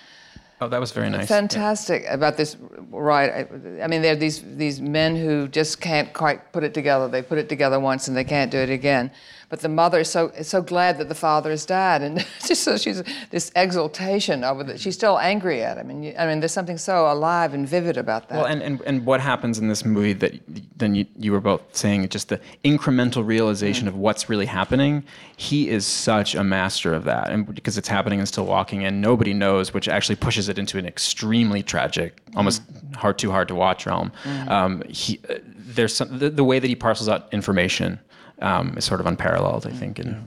Oh, 0.61 0.67
that 0.67 0.79
was 0.79 0.91
very 0.91 1.09
nice. 1.09 1.27
Fantastic 1.27 2.03
yeah. 2.03 2.13
about 2.13 2.37
this 2.37 2.55
right. 2.91 3.31
I, 3.31 3.83
I 3.83 3.87
mean, 3.87 4.01
there 4.01 4.13
are 4.13 4.19
these 4.19 4.41
these 4.55 4.79
men 4.79 5.15
who 5.15 5.47
just 5.47 5.81
can't 5.81 6.13
quite 6.13 6.53
put 6.53 6.63
it 6.63 6.73
together. 6.73 7.07
They 7.07 7.23
put 7.23 7.37
it 7.37 7.49
together 7.49 7.79
once 7.79 8.07
and 8.07 8.15
they 8.15 8.23
can't 8.23 8.51
do 8.51 8.59
it 8.59 8.69
again. 8.69 9.11
But 9.51 9.59
the 9.59 9.67
mother 9.67 9.99
is 9.99 10.09
so 10.09 10.29
is 10.29 10.47
so 10.47 10.61
glad 10.61 10.97
that 10.97 11.09
the 11.09 11.13
father 11.13 11.49
has 11.49 11.65
died, 11.65 12.01
and 12.01 12.25
just 12.47 12.63
so 12.63 12.77
she's 12.77 13.03
this 13.31 13.51
exultation 13.53 14.45
over 14.45 14.63
that. 14.63 14.79
She's 14.79 14.95
still 14.95 15.19
angry 15.19 15.61
at 15.61 15.77
him, 15.77 15.89
and 15.89 16.05
you, 16.05 16.15
I 16.17 16.25
mean, 16.25 16.39
there's 16.39 16.53
something 16.53 16.77
so 16.77 17.11
alive 17.11 17.53
and 17.53 17.67
vivid 17.67 17.97
about 17.97 18.29
that. 18.29 18.37
Well, 18.37 18.45
and, 18.45 18.63
and, 18.63 18.81
and 18.83 19.05
what 19.05 19.19
happens 19.19 19.59
in 19.59 19.67
this 19.67 19.83
movie 19.83 20.13
that 20.13 20.39
then 20.77 20.95
you, 20.95 21.05
you 21.17 21.33
were 21.33 21.41
both 21.41 21.63
saying 21.75 22.07
just 22.07 22.29
the 22.29 22.39
incremental 22.63 23.27
realization 23.27 23.87
mm. 23.87 23.89
of 23.89 23.97
what's 23.97 24.29
really 24.29 24.45
happening. 24.45 25.03
He 25.35 25.67
is 25.67 25.85
such 25.85 26.33
a 26.33 26.45
master 26.45 26.93
of 26.93 27.03
that, 27.03 27.29
and 27.29 27.53
because 27.53 27.77
it's 27.77 27.89
happening 27.89 28.19
and 28.19 28.27
still 28.29 28.45
walking, 28.45 28.85
and 28.85 29.01
nobody 29.01 29.33
knows, 29.33 29.73
which 29.73 29.89
actually 29.89 30.15
pushes 30.15 30.47
it 30.47 30.59
into 30.59 30.77
an 30.77 30.85
extremely 30.85 31.61
tragic, 31.61 32.21
almost 32.37 32.61
mm. 32.71 32.95
hard 32.95 33.17
too 33.17 33.31
hard 33.31 33.49
to 33.49 33.55
watch 33.55 33.85
realm. 33.85 34.13
Mm. 34.23 34.49
Um, 34.49 34.83
he, 34.87 35.19
uh, 35.29 35.39
there's 35.43 35.93
some, 35.93 36.19
the, 36.19 36.29
the 36.29 36.45
way 36.45 36.57
that 36.57 36.67
he 36.67 36.75
parcels 36.75 37.09
out 37.09 37.27
information 37.33 37.99
um, 38.41 38.77
is 38.77 38.85
sort 38.85 38.99
of 38.99 39.05
unparalleled, 39.05 39.67
I 39.67 39.71
think, 39.71 39.99
in 39.99 40.07
yeah. 40.07 40.19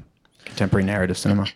contemporary 0.44 0.84
narrative 0.84 1.18
cinema. 1.18 1.46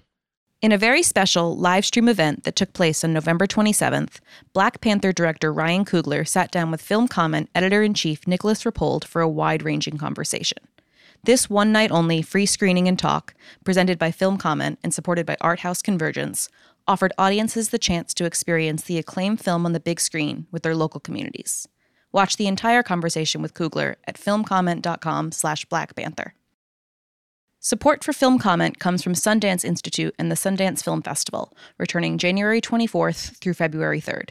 In 0.60 0.72
a 0.72 0.78
very 0.78 1.04
special 1.04 1.56
live 1.56 1.84
stream 1.84 2.08
event 2.08 2.42
that 2.42 2.56
took 2.56 2.72
place 2.72 3.04
on 3.04 3.12
November 3.12 3.46
27th, 3.46 4.18
Black 4.52 4.80
Panther 4.80 5.12
director 5.12 5.52
Ryan 5.52 5.84
Coogler 5.84 6.26
sat 6.26 6.50
down 6.50 6.72
with 6.72 6.82
film 6.82 7.06
comment 7.06 7.48
editor 7.54 7.82
in 7.82 7.94
chief 7.94 8.26
Nicolas 8.26 8.64
Rapold 8.64 9.04
for 9.04 9.22
a 9.22 9.28
wide 9.28 9.62
ranging 9.62 9.98
conversation. 9.98 10.58
This 11.24 11.48
one 11.48 11.70
night 11.70 11.92
only 11.92 12.22
free 12.22 12.46
screening 12.46 12.88
and 12.88 12.98
talk, 12.98 13.34
presented 13.64 13.98
by 13.98 14.10
Film 14.10 14.36
Comment 14.36 14.78
and 14.82 14.94
supported 14.94 15.26
by 15.26 15.36
Art 15.40 15.60
House 15.60 15.82
Convergence, 15.82 16.48
offered 16.88 17.12
audiences 17.18 17.68
the 17.68 17.78
chance 17.78 18.14
to 18.14 18.24
experience 18.24 18.82
the 18.82 18.98
acclaimed 18.98 19.40
film 19.40 19.66
on 19.66 19.72
the 19.72 19.80
big 19.80 20.00
screen 20.00 20.46
with 20.50 20.62
their 20.62 20.74
local 20.74 21.00
communities. 21.00 21.68
Watch 22.10 22.36
the 22.36 22.46
entire 22.46 22.82
conversation 22.82 23.42
with 23.42 23.54
Coogler 23.54 23.96
at 24.06 24.16
filmcomment.com 24.16 25.32
slash 25.32 25.66
Black 25.66 25.94
Panther. 25.94 26.34
Support 27.68 28.02
for 28.02 28.14
Film 28.14 28.38
Comment 28.38 28.78
comes 28.78 29.02
from 29.02 29.12
Sundance 29.12 29.62
Institute 29.62 30.14
and 30.18 30.30
the 30.30 30.36
Sundance 30.36 30.82
Film 30.82 31.02
Festival, 31.02 31.52
returning 31.76 32.16
January 32.16 32.62
24th 32.62 33.36
through 33.40 33.52
February 33.52 34.00
3rd. 34.00 34.30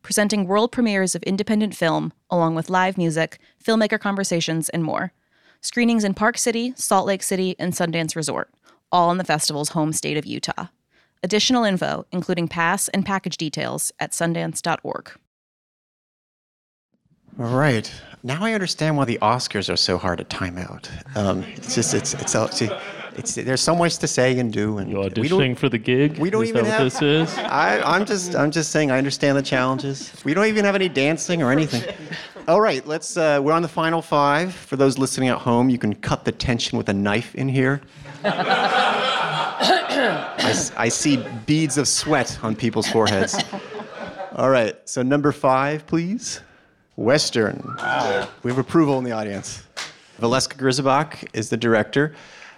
Presenting 0.00 0.46
world 0.46 0.72
premieres 0.72 1.14
of 1.14 1.22
independent 1.24 1.76
film, 1.76 2.14
along 2.30 2.54
with 2.54 2.70
live 2.70 2.96
music, 2.96 3.38
filmmaker 3.62 4.00
conversations, 4.00 4.70
and 4.70 4.82
more. 4.82 5.12
Screenings 5.60 6.04
in 6.04 6.14
Park 6.14 6.38
City, 6.38 6.72
Salt 6.74 7.06
Lake 7.06 7.22
City, 7.22 7.54
and 7.58 7.74
Sundance 7.74 8.16
Resort, 8.16 8.48
all 8.90 9.10
in 9.10 9.18
the 9.18 9.24
festival's 9.24 9.68
home 9.68 9.92
state 9.92 10.16
of 10.16 10.24
Utah. 10.24 10.68
Additional 11.22 11.64
info, 11.64 12.06
including 12.12 12.48
pass 12.48 12.88
and 12.88 13.04
package 13.04 13.36
details, 13.36 13.92
at 14.00 14.12
sundance.org. 14.12 15.19
All 17.38 17.56
right. 17.56 17.90
Now 18.22 18.44
I 18.44 18.52
understand 18.52 18.98
why 18.98 19.06
the 19.06 19.18
Oscars 19.22 19.72
are 19.72 19.76
so 19.76 19.96
hard 19.96 20.18
to 20.18 20.24
time 20.24 20.58
out. 20.58 20.90
Um, 21.14 21.42
it's 21.56 21.74
just 21.74 21.94
it's 21.94 22.12
it's, 22.14 22.34
it's, 22.34 22.62
it's 23.16 23.34
there's 23.34 23.62
so 23.62 23.74
much 23.74 23.96
to 23.98 24.06
say 24.06 24.38
and 24.38 24.52
do, 24.52 24.76
and 24.76 24.90
you 24.90 24.96
auditioning 24.96 25.56
for 25.56 25.70
the 25.70 25.78
gig. 25.78 26.18
We 26.18 26.28
don't 26.28 26.42
is 26.42 26.50
even 26.50 26.66
have. 26.66 26.82
this 26.82 27.00
is. 27.00 27.38
I, 27.38 27.80
I'm 27.80 28.04
just 28.04 28.34
I'm 28.34 28.50
just 28.50 28.70
saying 28.72 28.90
I 28.90 28.98
understand 28.98 29.38
the 29.38 29.42
challenges. 29.42 30.12
We 30.22 30.34
don't 30.34 30.46
even 30.46 30.66
have 30.66 30.74
any 30.74 30.90
dancing 30.90 31.42
or 31.42 31.50
anything. 31.50 31.94
All 32.46 32.60
right, 32.60 32.86
let's. 32.86 33.16
Uh, 33.16 33.40
we're 33.42 33.54
on 33.54 33.62
the 33.62 33.68
final 33.68 34.02
five. 34.02 34.52
For 34.54 34.76
those 34.76 34.98
listening 34.98 35.30
at 35.30 35.38
home, 35.38 35.70
you 35.70 35.78
can 35.78 35.94
cut 35.94 36.26
the 36.26 36.32
tension 36.32 36.76
with 36.76 36.90
a 36.90 36.94
knife 36.94 37.34
in 37.34 37.48
here. 37.48 37.80
I, 39.62 40.70
I 40.76 40.88
see 40.88 41.24
beads 41.46 41.78
of 41.78 41.88
sweat 41.88 42.38
on 42.42 42.54
people's 42.54 42.88
foreheads. 42.88 43.42
All 44.36 44.50
right, 44.50 44.76
so 44.88 45.02
number 45.02 45.32
five, 45.32 45.86
please. 45.86 46.40
Western. 47.00 47.74
Wow. 47.78 48.28
We 48.42 48.50
have 48.50 48.58
approval 48.58 48.98
in 48.98 49.04
the 49.04 49.12
audience. 49.12 49.62
Valeska 50.20 50.56
Grisebach 50.56 51.26
is 51.32 51.48
the 51.48 51.56
director. 51.56 52.14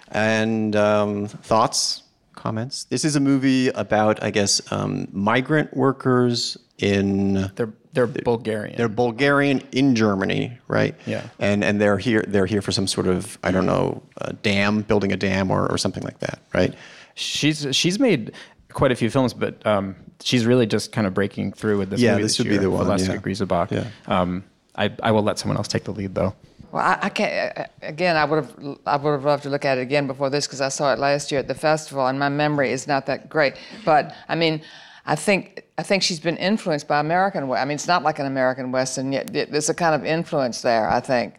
And 0.09 0.75
um, 0.75 1.27
thoughts, 1.27 2.03
comments? 2.35 2.83
This 2.85 3.05
is 3.05 3.15
a 3.15 3.21
movie 3.21 3.69
about, 3.69 4.21
I 4.21 4.31
guess, 4.31 4.61
um, 4.71 5.07
migrant 5.13 5.75
workers 5.75 6.57
in. 6.77 7.49
They're 7.55 7.73
they're 7.93 8.07
Bulgarian. 8.07 8.75
They're 8.75 8.89
Bulgarian 8.89 9.61
in 9.71 9.95
Germany, 9.95 10.57
right? 10.67 10.95
Yeah. 11.05 11.25
And 11.39 11.63
and 11.63 11.79
they're 11.79 11.97
here 11.97 12.25
they're 12.27 12.45
here 12.45 12.61
for 12.61 12.71
some 12.71 12.87
sort 12.87 13.07
of 13.07 13.37
I 13.43 13.51
don't 13.51 13.65
know 13.65 14.03
dam, 14.41 14.81
building 14.81 15.13
a 15.13 15.17
dam 15.17 15.51
or, 15.51 15.71
or 15.71 15.77
something 15.77 16.03
like 16.03 16.19
that, 16.19 16.39
right? 16.53 16.73
She's 17.15 17.67
she's 17.71 17.97
made 17.97 18.33
quite 18.73 18.91
a 18.91 18.95
few 18.95 19.09
films, 19.09 19.33
but 19.33 19.65
um, 19.65 19.95
she's 20.23 20.45
really 20.45 20.65
just 20.65 20.91
kind 20.91 21.05
of 21.07 21.13
breaking 21.13 21.53
through 21.53 21.77
with 21.77 21.89
this 21.89 22.01
yeah, 22.01 22.11
movie 22.11 22.23
this, 22.23 22.31
this 22.33 22.39
would 22.39 22.47
year, 22.47 22.59
be 22.59 22.63
the 22.63 22.71
one. 22.71 22.85
Valeska 22.85 23.09
yeah. 23.09 23.17
Grisebach. 23.17 23.71
Yeah. 23.71 23.87
Um, 24.07 24.43
I, 24.75 24.91
I 25.03 25.11
will 25.11 25.23
let 25.23 25.37
someone 25.37 25.57
else 25.57 25.67
take 25.67 25.83
the 25.83 25.91
lead, 25.91 26.15
though. 26.15 26.33
Well, 26.71 26.83
I, 26.83 26.97
I 27.03 27.09
can't. 27.09 27.69
Again, 27.83 28.15
I 28.15 28.25
would 28.25 28.37
have 28.43 28.77
I 28.87 28.97
would 28.97 29.11
have 29.11 29.25
loved 29.25 29.43
to 29.43 29.49
look 29.49 29.63
at 29.63 29.77
it 29.77 29.81
again 29.81 30.07
before 30.07 30.31
this 30.31 30.47
because 30.47 30.59
I 30.59 30.69
saw 30.69 30.91
it 30.91 30.97
last 30.97 31.31
year 31.31 31.39
at 31.39 31.47
the 31.47 31.53
festival, 31.53 32.07
and 32.07 32.17
my 32.17 32.29
memory 32.29 32.71
is 32.71 32.87
not 32.87 33.05
that 33.05 33.29
great. 33.29 33.53
But 33.85 34.15
I 34.27 34.35
mean, 34.35 34.61
I 35.05 35.15
think 35.15 35.63
I 35.77 35.83
think 35.83 36.01
she's 36.01 36.19
been 36.19 36.37
influenced 36.37 36.87
by 36.87 36.99
American. 36.99 37.51
I 37.51 37.65
mean, 37.65 37.75
it's 37.75 37.87
not 37.87 38.01
like 38.01 38.17
an 38.17 38.25
American 38.25 38.71
Western 38.71 39.11
yet. 39.11 39.31
There's 39.31 39.69
a 39.69 39.75
kind 39.75 39.93
of 39.93 40.03
influence 40.03 40.63
there, 40.63 40.89
I 40.89 40.99
think, 40.99 41.35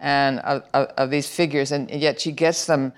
and 0.00 0.38
of, 0.40 0.62
of, 0.72 0.86
of 0.96 1.10
these 1.10 1.28
figures, 1.28 1.70
and 1.70 1.90
yet 1.90 2.18
she 2.18 2.32
gets 2.32 2.64
them 2.64 2.94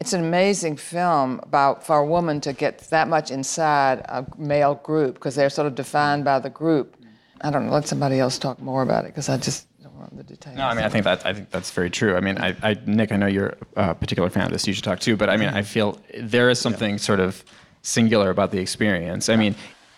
it's 0.00 0.12
an 0.12 0.20
amazing 0.20 0.76
film 0.76 1.40
about 1.42 1.84
for 1.84 1.98
a 1.98 2.06
woman 2.06 2.40
to 2.42 2.52
get 2.52 2.78
that 2.90 3.08
much 3.08 3.30
inside 3.30 4.00
a 4.00 4.26
male 4.36 4.74
group 4.76 5.14
because 5.14 5.34
they're 5.34 5.50
sort 5.50 5.66
of 5.66 5.74
defined 5.74 6.24
by 6.24 6.38
the 6.38 6.50
group. 6.50 6.96
I 7.40 7.50
don't 7.50 7.66
know. 7.66 7.72
Let 7.72 7.86
somebody 7.88 8.18
else 8.18 8.38
talk 8.38 8.60
more 8.60 8.82
about 8.82 9.04
it 9.04 9.08
because 9.08 9.28
I 9.28 9.38
just 9.38 9.66
don't 9.82 9.94
want 9.94 10.16
the 10.16 10.22
details. 10.22 10.56
No, 10.56 10.66
I 10.66 10.74
mean 10.74 10.84
I 10.84 10.88
think 10.88 11.04
that 11.04 11.24
I 11.24 11.32
think 11.32 11.50
that's 11.50 11.70
very 11.70 11.90
true. 11.90 12.16
I 12.16 12.20
mean, 12.20 12.38
I, 12.38 12.54
I 12.62 12.76
Nick, 12.86 13.10
I 13.12 13.16
know 13.16 13.26
you're 13.26 13.54
a 13.76 13.94
particular 13.94 14.28
fan 14.28 14.46
of 14.46 14.52
this. 14.52 14.66
You 14.66 14.74
should 14.74 14.84
talk 14.84 15.00
too. 15.00 15.16
But 15.16 15.30
I 15.30 15.36
mean, 15.36 15.48
I 15.48 15.62
feel 15.62 15.98
there 16.18 16.50
is 16.50 16.58
something 16.58 16.92
yeah. 16.92 16.96
sort 16.98 17.20
of 17.20 17.42
singular 17.82 18.30
about 18.30 18.50
the 18.50 18.58
experience. 18.58 19.28
I 19.28 19.36
mean, 19.36 19.54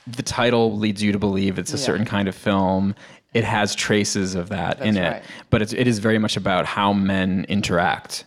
the 0.06 0.22
title 0.22 0.76
leads 0.76 1.02
you 1.02 1.10
to 1.12 1.18
believe 1.18 1.58
it's 1.58 1.72
a 1.72 1.76
yeah. 1.76 1.82
certain 1.82 2.06
kind 2.06 2.28
of 2.28 2.34
film. 2.34 2.94
It 3.34 3.44
has 3.44 3.74
traces 3.74 4.34
of 4.34 4.48
that 4.48 4.78
that's 4.78 4.88
in 4.88 4.96
it, 4.96 5.10
right. 5.10 5.22
but 5.50 5.60
it's, 5.60 5.74
it 5.74 5.86
is 5.86 5.98
very 5.98 6.18
much 6.18 6.36
about 6.36 6.64
how 6.64 6.94
men 6.94 7.44
interact 7.48 8.24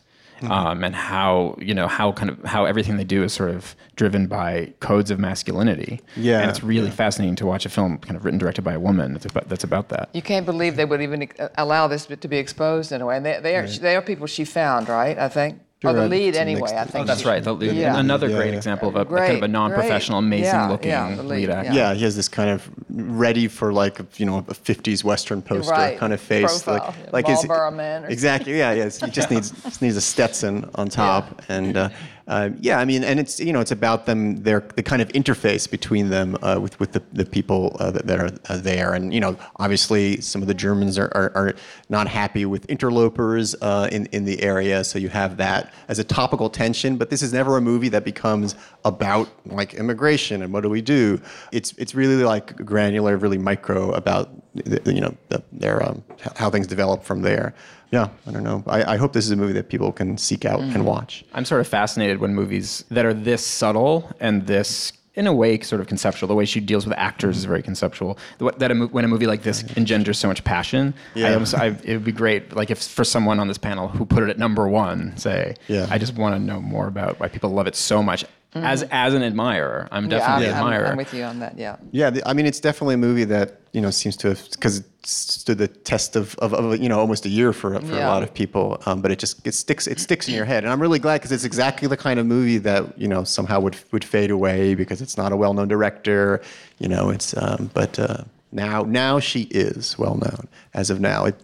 um, 0.49 0.83
and 0.83 0.95
how 0.95 1.55
you 1.59 1.73
know 1.73 1.87
how 1.87 2.11
kind 2.11 2.29
of 2.29 2.43
how 2.43 2.65
everything 2.65 2.97
they 2.97 3.03
do 3.03 3.23
is 3.23 3.33
sort 3.33 3.49
of 3.49 3.75
driven 3.95 4.27
by 4.27 4.73
codes 4.79 5.11
of 5.11 5.19
masculinity. 5.19 6.01
Yeah, 6.15 6.41
and 6.41 6.49
it's 6.49 6.63
really 6.63 6.87
yeah. 6.87 6.93
fascinating 6.93 7.35
to 7.37 7.45
watch 7.45 7.65
a 7.65 7.69
film 7.69 7.97
kind 7.99 8.15
of 8.15 8.25
written 8.25 8.37
directed 8.37 8.63
by 8.63 8.73
a 8.73 8.79
woman 8.79 9.13
that's 9.13 9.25
about, 9.25 9.49
that's 9.49 9.63
about 9.63 9.89
that. 9.89 10.09
You 10.13 10.21
can't 10.21 10.45
believe 10.45 10.75
they 10.75 10.85
would 10.85 11.01
even 11.01 11.29
uh, 11.39 11.49
allow 11.57 11.87
this 11.87 12.05
to 12.05 12.27
be 12.27 12.37
exposed 12.37 12.91
in 12.91 13.01
a 13.01 13.05
way. 13.05 13.17
And 13.17 13.25
they, 13.25 13.39
they 13.41 13.55
are 13.55 13.67
they 13.67 13.95
are 13.95 14.01
people 14.01 14.27
she 14.27 14.45
found, 14.45 14.89
right? 14.89 15.17
I 15.17 15.29
think. 15.29 15.59
Or 15.83 15.93
the 15.93 16.07
lead 16.07 16.35
anyway. 16.35 16.75
I 16.77 16.85
think. 16.85 17.07
That's 17.07 17.25
right. 17.25 17.43
The, 17.43 17.55
Yeah. 17.55 17.97
Another 17.97 18.27
Yeah, 18.29 18.35
great 18.37 18.51
yeah. 18.51 18.57
example 18.57 18.89
of 18.89 18.95
a, 18.95 18.99
a 19.01 19.05
Great, 19.05 19.25
kind 19.25 19.37
of 19.37 19.43
a 19.43 19.47
non-professional, 19.47 20.21
Yeah, 20.21 20.27
amazing-looking 20.27 20.91
yeah, 20.91 21.07
lead, 21.15 21.25
lead 21.25 21.49
actor. 21.49 21.73
Yeah, 21.73 21.93
he 21.95 22.03
has 22.03 22.15
this 22.15 22.27
kind 22.29 22.51
of 22.51 22.69
ready 22.91 23.47
for 23.47 23.73
like 23.73 23.99
you 24.19 24.25
know 24.27 24.37
a 24.39 24.43
'50s 24.43 25.03
Western 25.03 25.41
poster 25.41 25.71
Right, 25.71 25.97
kind 25.97 26.13
of 26.13 26.21
face, 26.21 26.61
profile, 26.63 26.73
like 26.75 26.95
yeah, 26.95 27.09
like 27.11 27.27
his- 27.27 27.47
Marlboro 27.47 27.71
Man 27.71 28.05
or 28.05 28.09
exactly. 28.09 28.57
Yeah, 28.57 28.73
yes. 28.73 28.99
He 29.01 29.09
just 29.09 29.31
needs 29.33 29.49
just 29.63 29.81
needs 29.81 29.95
a 29.97 30.01
Stetson 30.01 30.69
on 30.75 30.87
top, 30.89 31.41
and 31.49 31.75
uh, 31.75 31.89
uh, 32.31 32.49
yeah, 32.61 32.79
I 32.79 32.85
mean, 32.85 33.03
and 33.03 33.19
it's 33.19 33.41
you 33.41 33.51
know 33.51 33.59
it's 33.59 33.71
about 33.71 34.05
them 34.05 34.41
their 34.43 34.61
the 34.61 34.83
kind 34.83 35.01
of 35.01 35.09
interface 35.09 35.69
between 35.69 36.09
them 36.09 36.37
uh, 36.41 36.57
with 36.61 36.79
with 36.79 36.93
the, 36.93 37.03
the 37.11 37.25
people 37.25 37.75
uh, 37.81 37.91
that, 37.91 38.07
that 38.07 38.19
are 38.21 38.29
uh, 38.47 38.55
there, 38.55 38.93
and 38.93 39.13
you 39.13 39.19
know 39.19 39.35
obviously 39.57 40.21
some 40.21 40.41
of 40.41 40.47
the 40.47 40.53
Germans 40.53 40.97
are, 40.97 41.11
are, 41.13 41.33
are 41.35 41.53
not 41.89 42.07
happy 42.07 42.45
with 42.45 42.65
interlopers 42.67 43.53
uh, 43.61 43.89
in 43.91 44.05
in 44.13 44.23
the 44.23 44.41
area, 44.41 44.81
so 44.85 44.97
you 44.97 45.09
have 45.09 45.35
that 45.37 45.73
as 45.89 45.99
a 45.99 46.05
topical 46.05 46.49
tension. 46.49 46.95
But 46.95 47.09
this 47.09 47.21
is 47.21 47.33
never 47.33 47.57
a 47.57 47.61
movie 47.61 47.89
that 47.89 48.05
becomes 48.05 48.55
about 48.85 49.29
like 49.45 49.73
immigration 49.75 50.41
and 50.41 50.51
what 50.53 50.61
do 50.63 50.69
we 50.69 50.81
do. 50.81 51.19
It's 51.51 51.73
it's 51.77 51.93
really 51.95 52.23
like 52.23 52.55
granular, 52.65 53.17
really 53.17 53.37
micro 53.37 53.91
about 53.91 54.29
the, 54.55 54.93
you 54.93 55.01
know 55.01 55.15
the, 55.29 55.43
their 55.51 55.83
um, 55.87 56.03
how 56.35 56.49
things 56.49 56.67
develop 56.67 57.03
from 57.03 57.21
there. 57.21 57.53
Yeah, 57.91 58.07
I 58.25 58.31
don't 58.31 58.43
know. 58.43 58.63
I, 58.67 58.93
I 58.93 58.97
hope 58.97 59.11
this 59.11 59.25
is 59.25 59.31
a 59.31 59.35
movie 59.35 59.53
that 59.53 59.67
people 59.67 59.91
can 59.91 60.17
seek 60.17 60.45
out 60.45 60.61
and 60.61 60.85
watch. 60.85 61.25
I'm 61.33 61.43
sort 61.43 61.59
of 61.59 61.67
fascinated 61.67 62.19
when 62.19 62.33
movies 62.33 62.85
that 62.89 63.05
are 63.05 63.13
this 63.13 63.45
subtle 63.45 64.09
and 64.21 64.47
this, 64.47 64.93
in 65.15 65.27
a 65.27 65.33
way, 65.33 65.59
sort 65.59 65.81
of 65.81 65.87
conceptual. 65.87 66.27
The 66.29 66.33
way 66.33 66.45
she 66.45 66.61
deals 66.61 66.85
with 66.87 66.97
actors 66.97 67.35
is 67.37 67.43
very 67.43 67.61
conceptual. 67.61 68.17
That 68.39 68.71
a, 68.71 68.75
when 68.75 69.03
a 69.03 69.09
movie 69.09 69.27
like 69.27 69.43
this 69.43 69.65
engenders 69.75 70.17
so 70.17 70.29
much 70.29 70.41
passion, 70.45 70.93
I 71.15 71.19
Yeah. 71.19 71.75
it 71.83 71.89
would 71.93 72.05
be 72.05 72.13
great. 72.13 72.55
Like 72.55 72.71
if 72.71 72.81
for 72.81 73.03
someone 73.03 73.41
on 73.41 73.49
this 73.49 73.57
panel 73.57 73.89
who 73.89 74.05
put 74.05 74.23
it 74.23 74.29
at 74.29 74.37
number 74.39 74.69
one, 74.69 75.17
say, 75.17 75.55
Yeah. 75.67 75.85
I 75.89 75.97
just 75.97 76.15
want 76.15 76.33
to 76.35 76.39
know 76.39 76.61
more 76.61 76.87
about 76.87 77.19
why 77.19 77.27
people 77.27 77.49
love 77.49 77.67
it 77.67 77.75
so 77.75 78.01
much. 78.01 78.23
As 78.53 78.83
as 78.91 79.13
an 79.13 79.23
admirer, 79.23 79.87
I'm 79.91 80.09
definitely 80.09 80.47
yeah, 80.47 80.51
an 80.51 80.57
I'm, 80.57 80.73
admirer. 80.73 80.87
I'm 80.87 80.97
with 80.97 81.13
you 81.13 81.23
on 81.23 81.39
that. 81.39 81.57
Yeah. 81.57 81.77
Yeah, 81.91 82.09
the, 82.09 82.27
I 82.27 82.33
mean, 82.33 82.45
it's 82.45 82.59
definitely 82.59 82.95
a 82.95 82.97
movie 82.97 83.23
that 83.23 83.61
you 83.71 83.79
know 83.79 83.91
seems 83.91 84.17
to 84.17 84.29
have 84.29 84.49
because 84.51 84.79
it 84.79 84.85
stood 85.05 85.57
the 85.57 85.69
test 85.69 86.17
of, 86.17 86.35
of, 86.35 86.53
of 86.53 86.77
you 86.77 86.89
know 86.89 86.99
almost 86.99 87.25
a 87.25 87.29
year 87.29 87.53
for 87.53 87.79
for 87.79 87.93
a 87.93 87.99
lot 87.99 88.23
of 88.23 88.33
people. 88.33 88.81
Um, 88.85 89.01
but 89.01 89.09
it 89.09 89.19
just 89.19 89.47
it 89.47 89.53
sticks 89.53 89.87
it 89.87 90.01
sticks 90.01 90.27
in 90.27 90.33
your 90.33 90.43
head, 90.43 90.65
and 90.65 90.73
I'm 90.73 90.81
really 90.81 90.99
glad 90.99 91.19
because 91.19 91.31
it's 91.31 91.45
exactly 91.45 91.87
the 91.87 91.95
kind 91.95 92.19
of 92.19 92.25
movie 92.25 92.57
that 92.57 92.99
you 92.99 93.07
know 93.07 93.23
somehow 93.23 93.61
would 93.61 93.77
would 93.93 94.03
fade 94.03 94.31
away 94.31 94.75
because 94.75 95.01
it's 95.01 95.15
not 95.15 95.31
a 95.31 95.37
well 95.37 95.53
known 95.53 95.69
director. 95.69 96.41
You 96.79 96.89
know, 96.89 97.09
it's 97.09 97.33
um, 97.37 97.71
but 97.73 97.97
uh, 97.99 98.25
now 98.51 98.83
now 98.83 99.19
she 99.19 99.43
is 99.43 99.97
well 99.97 100.15
known 100.15 100.49
as 100.73 100.89
of 100.89 100.99
now. 100.99 101.23
It, 101.25 101.41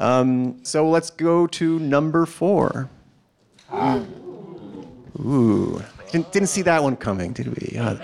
um, 0.00 0.62
so 0.64 0.86
let's 0.86 1.08
go 1.08 1.46
to 1.46 1.78
number 1.78 2.26
four. 2.26 2.90
Ooh, 5.18 5.82
didn't, 6.12 6.30
didn't 6.30 6.48
see 6.48 6.62
that 6.62 6.82
one 6.82 6.96
coming, 6.96 7.32
did 7.32 7.48
we? 7.48 7.78
Uh, 7.78 7.96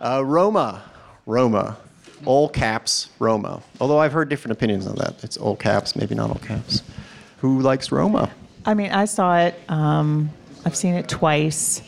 uh, 0.00 0.22
Roma, 0.24 0.82
Roma, 1.24 1.76
all 2.24 2.48
caps, 2.48 3.08
Roma. 3.18 3.62
Although 3.80 3.98
I've 3.98 4.12
heard 4.12 4.28
different 4.28 4.52
opinions 4.52 4.86
on 4.86 4.94
that. 4.96 5.24
It's 5.24 5.36
all 5.36 5.56
caps, 5.56 5.96
maybe 5.96 6.14
not 6.14 6.30
all 6.30 6.38
caps. 6.38 6.82
Who 7.38 7.60
likes 7.60 7.90
Roma? 7.90 8.30
I 8.66 8.74
mean, 8.74 8.90
I 8.90 9.06
saw 9.06 9.38
it. 9.38 9.58
Um, 9.68 10.30
I've 10.64 10.76
seen 10.76 10.94
it 10.94 11.08
twice, 11.08 11.80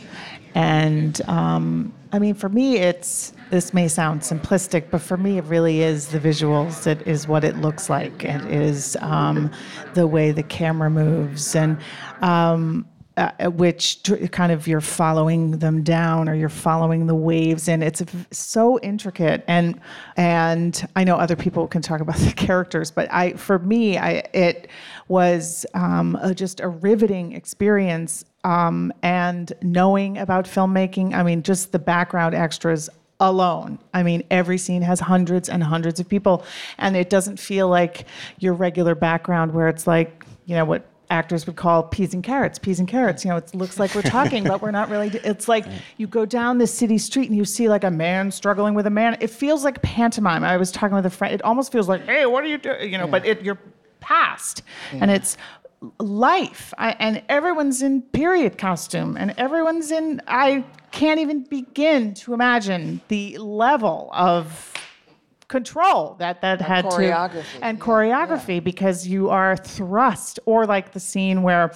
and 0.54 1.20
um, 1.28 1.92
I 2.12 2.18
mean, 2.18 2.34
for 2.34 2.48
me, 2.48 2.76
it's 2.76 3.32
this 3.50 3.74
may 3.74 3.88
sound 3.88 4.20
simplistic, 4.20 4.90
but 4.90 5.00
for 5.00 5.16
me, 5.16 5.38
it 5.38 5.44
really 5.44 5.82
is 5.82 6.08
the 6.08 6.20
visuals. 6.20 6.86
It 6.86 7.06
is 7.06 7.26
what 7.26 7.42
it 7.44 7.56
looks 7.56 7.90
like. 7.90 8.24
It 8.24 8.44
is 8.44 8.96
um, 9.00 9.50
the 9.94 10.06
way 10.06 10.30
the 10.30 10.44
camera 10.44 10.90
moves, 10.90 11.56
and 11.56 11.78
um, 12.22 12.86
uh, 13.18 13.50
which 13.50 14.02
dr- 14.04 14.30
kind 14.30 14.52
of 14.52 14.68
you're 14.68 14.80
following 14.80 15.58
them 15.58 15.82
down 15.82 16.28
or 16.28 16.34
you're 16.34 16.48
following 16.48 17.06
the 17.08 17.14
waves 17.14 17.68
and 17.68 17.82
it's 17.82 18.00
so 18.30 18.78
intricate 18.78 19.44
and 19.48 19.80
and 20.16 20.88
I 20.94 21.02
know 21.02 21.16
other 21.16 21.34
people 21.34 21.66
can 21.66 21.82
talk 21.82 22.00
about 22.00 22.16
the 22.18 22.32
characters 22.32 22.92
but 22.92 23.12
I 23.12 23.32
for 23.32 23.58
me 23.58 23.98
I 23.98 24.22
it 24.32 24.68
was 25.08 25.66
um, 25.74 26.16
a, 26.22 26.32
just 26.32 26.60
a 26.60 26.68
riveting 26.68 27.32
experience 27.32 28.24
um, 28.44 28.92
and 29.02 29.52
knowing 29.62 30.18
about 30.18 30.44
filmmaking 30.44 31.12
I 31.12 31.24
mean 31.24 31.42
just 31.42 31.72
the 31.72 31.78
background 31.80 32.36
extras 32.36 32.88
alone. 33.20 33.80
I 33.92 34.04
mean, 34.04 34.22
every 34.30 34.58
scene 34.58 34.82
has 34.82 35.00
hundreds 35.00 35.48
and 35.48 35.60
hundreds 35.60 35.98
of 35.98 36.08
people, 36.08 36.44
and 36.78 36.96
it 36.96 37.10
doesn't 37.10 37.38
feel 37.38 37.68
like 37.68 38.06
your 38.38 38.54
regular 38.54 38.94
background 38.94 39.52
where 39.52 39.66
it's 39.66 39.88
like, 39.88 40.24
you 40.46 40.54
know, 40.54 40.64
what 40.64 40.86
actors 41.10 41.46
would 41.46 41.56
call 41.56 41.82
peas 41.82 42.14
and 42.14 42.22
carrots, 42.22 42.58
peas 42.58 42.78
and 42.78 42.88
carrots. 42.88 43.24
You 43.24 43.30
know, 43.30 43.36
it 43.36 43.54
looks 43.54 43.78
like 43.78 43.94
we're 43.94 44.02
talking, 44.02 44.44
but 44.44 44.62
we're 44.62 44.70
not 44.70 44.88
really. 44.90 45.08
It's 45.24 45.48
like 45.48 45.64
you 45.96 46.06
go 46.06 46.24
down 46.24 46.58
the 46.58 46.66
city 46.66 46.98
street 46.98 47.28
and 47.28 47.36
you 47.36 47.44
see 47.44 47.68
like 47.68 47.84
a 47.84 47.90
man 47.90 48.30
struggling 48.30 48.74
with 48.74 48.86
a 48.86 48.90
man. 48.90 49.16
It 49.20 49.30
feels 49.30 49.64
like 49.64 49.80
pantomime. 49.82 50.44
I 50.44 50.56
was 50.56 50.70
talking 50.70 50.94
with 50.94 51.06
a 51.06 51.10
friend. 51.10 51.34
It 51.34 51.42
almost 51.42 51.72
feels 51.72 51.88
like, 51.88 52.04
hey, 52.04 52.26
what 52.26 52.44
are 52.44 52.48
you 52.48 52.58
doing? 52.58 52.92
You 52.92 52.98
know, 52.98 53.06
but 53.06 53.26
it, 53.26 53.42
you're 53.42 53.58
past, 54.00 54.62
and 54.92 55.10
it's 55.10 55.36
life 55.98 56.74
I, 56.76 56.96
and 56.98 57.22
everyone's 57.28 57.82
in 57.82 58.02
period 58.02 58.58
costume 58.58 59.16
and 59.16 59.32
everyone's 59.38 59.92
in 59.92 60.20
i 60.26 60.64
can't 60.90 61.20
even 61.20 61.44
begin 61.44 62.14
to 62.14 62.34
imagine 62.34 63.00
the 63.06 63.38
level 63.38 64.10
of 64.12 64.74
control 65.48 66.14
that 66.18 66.42
that 66.42 66.60
had 66.60 66.84
choreography, 66.84 67.42
to 67.58 67.64
and 67.64 67.78
yeah, 67.78 67.84
choreography 67.84 68.62
because 68.62 69.06
you 69.06 69.30
are 69.30 69.56
thrust 69.56 70.38
or 70.44 70.66
like 70.66 70.92
the 70.92 71.00
scene 71.00 71.42
where 71.42 71.72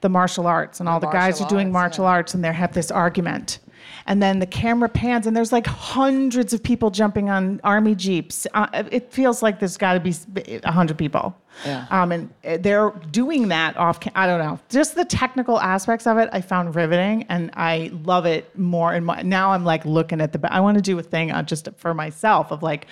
the 0.00 0.08
martial 0.08 0.46
arts 0.46 0.80
and 0.80 0.88
all 0.88 0.98
the, 0.98 1.06
guys 1.06 1.40
are 1.40 1.48
doing 1.48 1.66
arts, 1.68 1.72
martial 1.72 2.04
yeah. 2.04 2.10
arts 2.10 2.34
and 2.34 2.42
they 2.42 2.52
have 2.52 2.72
this 2.72 2.90
argument. 2.90 3.58
And 4.06 4.22
then 4.22 4.38
the 4.38 4.46
camera 4.46 4.88
pans 4.88 5.26
and 5.26 5.36
there's 5.36 5.52
like 5.52 5.66
hundreds 5.66 6.52
of 6.52 6.62
people 6.62 6.90
jumping 6.90 7.28
on 7.28 7.60
army 7.62 7.94
jeeps. 7.94 8.46
Uh, 8.54 8.84
it 8.90 9.12
feels 9.12 9.42
like 9.42 9.58
there's 9.60 9.76
got 9.76 9.94
to 9.94 10.00
be 10.00 10.14
a 10.62 10.72
hundred 10.72 10.98
people. 10.98 11.36
Yeah. 11.66 11.86
um, 11.90 12.12
and 12.12 12.30
uh, 12.44 12.58
they're 12.60 12.90
doing 13.10 13.48
that 13.48 13.76
off 13.76 14.00
ca- 14.00 14.12
i 14.14 14.24
don't 14.26 14.38
know. 14.38 14.58
Just 14.68 14.94
the 14.94 15.04
technical 15.04 15.60
aspects 15.60 16.06
of 16.06 16.16
it 16.16 16.30
i 16.32 16.40
found 16.40 16.74
riveting 16.74 17.26
and 17.28 17.50
i 17.54 17.90
love 18.04 18.24
it 18.24 18.56
more 18.56 18.94
and 18.94 19.04
more. 19.04 19.22
Now 19.22 19.50
i'm 19.50 19.64
like 19.64 19.84
looking 19.84 20.20
at 20.20 20.32
the 20.32 20.40
i 20.52 20.60
want 20.60 20.78
to 20.78 20.82
do 20.82 20.98
a 20.98 21.02
thing 21.02 21.32
uh, 21.32 21.42
just 21.42 21.68
for 21.76 21.92
myself 21.92 22.52
of 22.52 22.62
like 22.62 22.86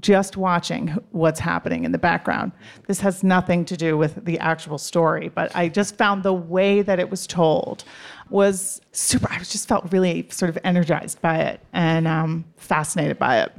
just 0.00 0.36
watching 0.36 0.88
what's 1.10 1.40
happening 1.40 1.84
in 1.84 1.92
the 1.92 1.98
background. 1.98 2.52
This 2.86 3.00
has 3.00 3.22
nothing 3.22 3.64
to 3.66 3.76
do 3.76 3.96
with 3.96 4.24
the 4.24 4.38
actual 4.38 4.78
story, 4.78 5.28
but 5.28 5.54
I 5.54 5.68
just 5.68 5.96
found 5.96 6.22
the 6.22 6.32
way 6.32 6.82
that 6.82 6.98
it 6.98 7.10
was 7.10 7.26
told 7.26 7.84
was 8.30 8.80
super. 8.92 9.28
I 9.30 9.38
just 9.38 9.68
felt 9.68 9.92
really 9.92 10.26
sort 10.30 10.48
of 10.48 10.58
energized 10.64 11.20
by 11.20 11.38
it 11.38 11.60
and 11.72 12.08
um, 12.08 12.44
fascinated 12.56 13.18
by 13.18 13.42
it. 13.42 13.52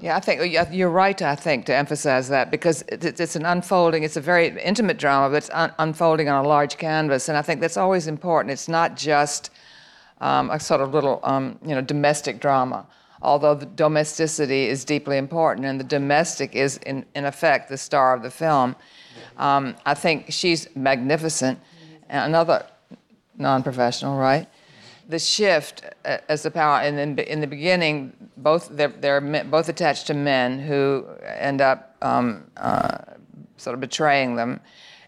Yeah, 0.00 0.16
I 0.16 0.20
think 0.20 0.54
you're 0.72 0.90
right. 0.90 1.20
I 1.22 1.34
think 1.34 1.64
to 1.66 1.74
emphasize 1.74 2.28
that 2.28 2.50
because 2.50 2.84
it's 2.88 3.34
an 3.34 3.46
unfolding. 3.46 4.02
It's 4.02 4.16
a 4.16 4.20
very 4.20 4.48
intimate 4.60 4.98
drama, 4.98 5.30
but 5.30 5.36
it's 5.36 5.50
un- 5.54 5.72
unfolding 5.78 6.28
on 6.28 6.44
a 6.44 6.48
large 6.48 6.76
canvas, 6.76 7.28
and 7.30 7.38
I 7.38 7.42
think 7.42 7.62
that's 7.62 7.78
always 7.78 8.06
important. 8.06 8.52
It's 8.52 8.68
not 8.68 8.96
just 8.96 9.50
um, 10.20 10.50
a 10.50 10.60
sort 10.60 10.82
of 10.82 10.92
little, 10.92 11.20
um, 11.22 11.58
you 11.64 11.74
know, 11.74 11.80
domestic 11.80 12.40
drama. 12.40 12.86
Although 13.26 13.56
the 13.56 13.66
domesticity 13.66 14.68
is 14.68 14.84
deeply 14.84 15.18
important, 15.18 15.66
and 15.66 15.80
the 15.80 15.84
domestic 15.98 16.54
is 16.54 16.76
in, 16.86 17.04
in 17.16 17.24
effect 17.24 17.68
the 17.68 17.76
star 17.76 18.14
of 18.14 18.22
the 18.22 18.30
film. 18.30 18.76
Um, 19.36 19.74
I 19.84 19.94
think 19.94 20.26
she's 20.28 20.68
magnificent. 20.76 21.58
And 22.08 22.32
Another 22.32 22.64
non-professional, 23.36 24.16
right? 24.16 24.46
The 25.08 25.18
shift 25.18 25.82
uh, 26.04 26.18
as 26.28 26.44
the 26.44 26.52
power, 26.52 26.78
and 26.80 27.00
in, 27.00 27.18
in 27.18 27.40
the 27.40 27.48
beginning, 27.48 28.12
both 28.36 28.68
they're, 28.70 28.94
they're 29.00 29.20
both 29.20 29.68
attached 29.68 30.06
to 30.06 30.14
men 30.14 30.60
who 30.60 31.04
end 31.24 31.60
up 31.60 31.96
um, 32.02 32.48
uh, 32.56 32.98
sort 33.56 33.74
of 33.74 33.80
betraying 33.80 34.36
them, 34.36 34.60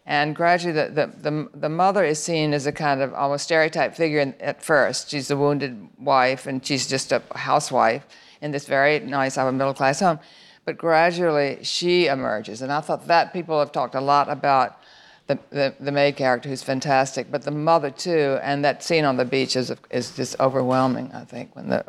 and 0.08 0.34
gradually 0.34 0.72
the, 0.72 0.88
the, 0.88 1.30
the, 1.30 1.48
the 1.52 1.68
mother 1.68 2.02
is 2.02 2.18
seen 2.18 2.54
as 2.54 2.66
a 2.66 2.72
kind 2.72 3.02
of 3.02 3.12
almost 3.12 3.44
stereotype 3.44 3.94
figure 3.94 4.20
in, 4.20 4.34
at 4.40 4.64
first. 4.64 5.10
She's 5.10 5.30
a 5.30 5.36
wounded 5.36 5.86
wife, 5.98 6.46
and 6.46 6.64
she's 6.64 6.86
just 6.86 7.12
a 7.12 7.22
housewife 7.34 8.06
in 8.40 8.50
this 8.50 8.66
very 8.66 9.00
nice 9.00 9.36
upper 9.36 9.52
middle 9.52 9.74
class 9.74 10.00
home. 10.00 10.18
But 10.64 10.78
gradually 10.78 11.58
she 11.62 12.06
emerges, 12.06 12.62
and 12.62 12.72
I 12.72 12.80
thought 12.80 13.06
that 13.08 13.34
people 13.34 13.58
have 13.58 13.70
talked 13.70 13.94
a 13.94 14.00
lot 14.00 14.30
about 14.30 14.78
the, 15.26 15.38
the, 15.50 15.74
the 15.78 15.92
maid 15.92 16.16
character 16.16 16.48
who's 16.48 16.62
fantastic, 16.62 17.30
but 17.30 17.42
the 17.42 17.50
mother 17.50 17.90
too, 17.90 18.38
and 18.42 18.64
that 18.64 18.82
scene 18.82 19.04
on 19.04 19.18
the 19.18 19.26
beach 19.26 19.56
is, 19.56 19.70
is 19.90 20.16
just 20.16 20.40
overwhelming, 20.40 21.10
I 21.12 21.24
think, 21.24 21.54
when 21.54 21.68
the, 21.68 21.84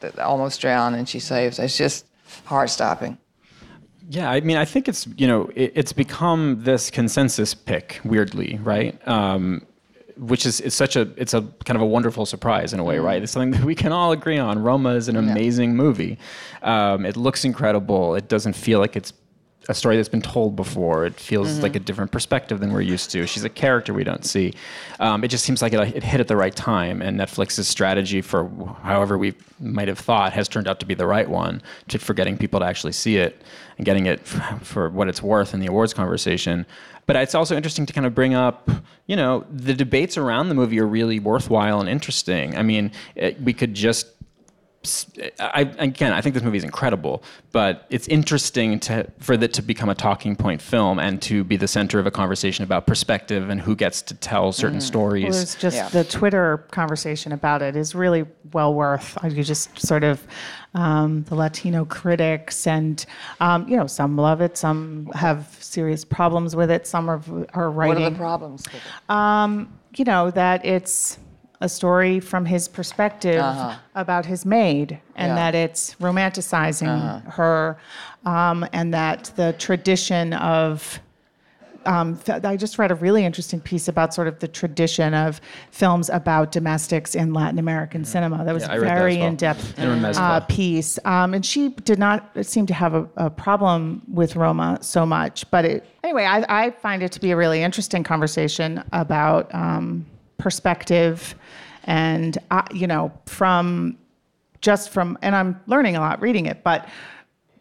the, 0.00 0.12
the 0.12 0.24
almost 0.24 0.62
drown 0.62 0.94
and 0.94 1.06
she 1.06 1.20
saves. 1.20 1.58
It's 1.58 1.76
just 1.76 2.06
heart 2.46 2.70
stopping. 2.70 3.18
Yeah, 4.08 4.30
I 4.30 4.40
mean, 4.40 4.56
I 4.56 4.64
think 4.64 4.88
it's 4.88 5.06
you 5.16 5.26
know 5.26 5.50
it, 5.54 5.72
it's 5.74 5.92
become 5.92 6.62
this 6.62 6.90
consensus 6.90 7.54
pick 7.54 8.00
weirdly, 8.04 8.58
right? 8.62 8.96
Um, 9.08 9.66
which 10.16 10.46
is 10.46 10.60
it's 10.60 10.76
such 10.76 10.96
a 10.96 11.08
it's 11.16 11.34
a 11.34 11.42
kind 11.64 11.76
of 11.76 11.82
a 11.82 11.86
wonderful 11.86 12.26
surprise 12.26 12.72
in 12.72 12.80
a 12.80 12.84
way, 12.84 12.98
right? 12.98 13.22
It's 13.22 13.32
something 13.32 13.50
that 13.52 13.64
we 13.64 13.74
can 13.74 13.92
all 13.92 14.12
agree 14.12 14.38
on. 14.38 14.58
Roma 14.62 14.90
is 14.90 15.08
an 15.08 15.16
amazing 15.16 15.74
movie. 15.76 16.18
Um, 16.62 17.04
it 17.06 17.16
looks 17.16 17.44
incredible. 17.44 18.14
It 18.14 18.28
doesn't 18.28 18.54
feel 18.54 18.78
like 18.78 18.96
it's 18.96 19.12
a 19.68 19.74
story 19.74 19.96
that's 19.96 20.08
been 20.08 20.22
told 20.22 20.56
before. 20.56 21.06
It 21.06 21.14
feels 21.14 21.48
Mm-hmm. 21.52 21.62
like 21.62 21.76
a 21.76 21.80
different 21.80 22.10
perspective 22.12 22.60
than 22.60 22.72
we're 22.72 22.80
used 22.80 23.10
to. 23.12 23.26
She's 23.26 23.44
a 23.44 23.48
character 23.48 23.92
we 23.94 24.04
don't 24.04 24.24
see. 24.24 24.54
Um, 25.00 25.24
it 25.24 25.28
just 25.28 25.44
seems 25.44 25.62
like 25.62 25.72
it, 25.72 25.96
it 25.96 26.02
hit 26.02 26.20
at 26.20 26.28
the 26.28 26.36
right 26.36 26.54
time, 26.54 27.02
and 27.02 27.18
Netflix's 27.18 27.68
strategy 27.68 28.20
for 28.20 28.48
however 28.82 29.16
we 29.18 29.34
might 29.60 29.88
have 29.88 29.98
thought 29.98 30.32
has 30.32 30.48
turned 30.48 30.68
out 30.68 30.80
to 30.80 30.86
be 30.86 30.94
the 30.94 31.06
right 31.06 31.28
one 31.28 31.62
to, 31.88 31.98
for 31.98 32.14
getting 32.14 32.36
people 32.36 32.60
to 32.60 32.66
actually 32.66 32.92
see 32.92 33.16
it 33.16 33.42
and 33.78 33.84
getting 33.86 34.06
it 34.06 34.20
f- 34.20 34.62
for 34.66 34.88
what 34.90 35.08
it's 35.08 35.22
worth 35.22 35.54
in 35.54 35.60
the 35.60 35.66
awards 35.66 35.94
conversation. 35.94 36.66
But 37.06 37.16
it's 37.16 37.34
also 37.34 37.54
interesting 37.56 37.84
to 37.86 37.92
kind 37.92 38.06
of 38.06 38.14
bring 38.14 38.34
up, 38.34 38.68
you 39.06 39.14
know, 39.16 39.44
the 39.52 39.74
debates 39.74 40.16
around 40.16 40.48
the 40.48 40.54
movie 40.54 40.80
are 40.80 40.86
really 40.86 41.18
worthwhile 41.20 41.80
and 41.80 41.88
interesting. 41.88 42.56
I 42.56 42.62
mean, 42.62 42.90
it, 43.14 43.40
we 43.42 43.52
could 43.52 43.74
just 43.74 44.06
I, 45.40 45.62
again, 45.78 46.12
I 46.12 46.20
think 46.20 46.34
this 46.34 46.42
movie 46.42 46.58
is 46.58 46.64
incredible, 46.64 47.22
but 47.52 47.86
it's 47.90 48.06
interesting 48.08 48.80
to 48.80 49.10
for 49.18 49.32
it 49.34 49.52
to 49.54 49.62
become 49.62 49.88
a 49.88 49.94
talking 49.94 50.36
point 50.36 50.60
film 50.60 50.98
and 50.98 51.20
to 51.22 51.44
be 51.44 51.56
the 51.56 51.68
center 51.68 51.98
of 51.98 52.06
a 52.06 52.10
conversation 52.10 52.64
about 52.64 52.86
perspective 52.86 53.48
and 53.50 53.60
who 53.60 53.74
gets 53.76 54.02
to 54.02 54.14
tell 54.14 54.52
certain 54.52 54.80
stories. 54.80 55.24
Well, 55.24 55.32
there's 55.32 55.54
just 55.54 55.76
Yeah. 55.76 55.88
the 55.88 56.04
Twitter 56.04 56.66
conversation 56.70 57.32
about 57.32 57.62
it 57.62 57.76
is 57.76 57.94
really 57.94 58.24
well 58.52 58.74
worth. 58.74 59.16
I- 59.22 59.28
You 59.28 59.42
just 59.42 59.78
sort 59.78 60.04
of 60.04 60.22
um, 60.74 61.22
the 61.24 61.34
Latino 61.36 61.84
critics, 61.84 62.66
and 62.66 63.04
um, 63.40 63.68
you 63.68 63.76
know, 63.76 63.86
some 63.86 64.16
love 64.16 64.40
it, 64.40 64.56
some 64.58 65.08
have 65.14 65.56
serious 65.60 66.04
problems 66.04 66.54
with 66.56 66.70
it, 66.70 66.86
some 66.86 67.08
are 67.08 67.22
are 67.54 67.70
What 67.70 67.76
writing. 67.76 68.04
are 68.06 68.10
the 68.10 68.16
problems 68.16 68.64
with 68.72 68.82
it? 68.82 69.68
you 69.96 70.04
know 70.04 70.30
that 70.32 70.64
it's 70.66 71.18
a 71.64 71.68
story 71.68 72.20
from 72.20 72.44
his 72.44 72.68
perspective 72.68 73.42
about 73.94 74.24
his 74.26 74.44
maid 74.44 74.88
and 74.92 75.00
Uh-huh. 75.00 75.00
Yeah. 75.16 75.32
Uh-huh. 75.32 75.34
that 75.36 75.54
it's 75.54 75.94
romanticizing 76.00 77.24
her 77.38 77.76
um, 78.26 78.66
and 78.72 78.92
that 78.94 79.32
the 79.36 79.54
tradition 79.58 80.32
of 80.34 81.00
um, 81.86 82.18
f- 82.26 82.42
I 82.44 82.56
just 82.56 82.78
read 82.78 82.90
a 82.90 82.94
really 82.94 83.26
interesting 83.26 83.60
piece 83.60 83.88
about 83.88 84.14
sort 84.14 84.26
of 84.26 84.38
the 84.38 84.48
tradition 84.48 85.12
of 85.12 85.38
films 85.70 86.08
about 86.08 86.50
domestics 86.50 87.14
in 87.14 87.34
Latin 87.34 87.58
American 87.58 88.06
cinema. 88.06 88.42
That 88.42 88.54
was 88.54 88.62
Yeah, 88.62 88.72
I 88.72 88.76
a 88.76 88.80
read 88.80 88.88
that 88.88 88.92
as 88.96 88.98
very 89.02 89.16
well. 89.18 89.28
in-depth 89.28 89.78
uh, 90.18 90.40
piece, 90.48 90.98
um, 91.04 91.34
and 91.34 91.44
she 91.44 91.68
did 91.90 91.98
not 91.98 92.18
seem 92.42 92.64
to 92.66 92.74
have 92.74 92.94
a, 92.94 93.06
a 93.18 93.28
problem 93.28 94.00
with 94.08 94.34
Roma 94.34 94.78
so 94.80 95.04
much. 95.04 95.44
But 95.50 95.66
it, 95.66 95.84
anyway, 96.02 96.24
I, 96.24 96.38
I 96.66 96.70
find 96.70 97.02
it 97.02 97.12
to 97.12 97.20
be 97.20 97.32
a 97.32 97.36
really 97.36 97.62
interesting 97.62 98.02
conversation 98.02 98.82
about 98.92 99.54
um, 99.54 100.06
perspective, 100.38 101.34
and 101.84 102.38
uh, 102.50 102.62
you 102.72 102.86
know, 102.86 103.12
from 103.26 103.98
just 104.60 104.90
from, 104.90 105.18
and 105.22 105.36
I'm 105.36 105.60
learning 105.66 105.96
a 105.96 106.00
lot 106.00 106.20
reading 106.22 106.46
it, 106.46 106.64
but 106.64 106.88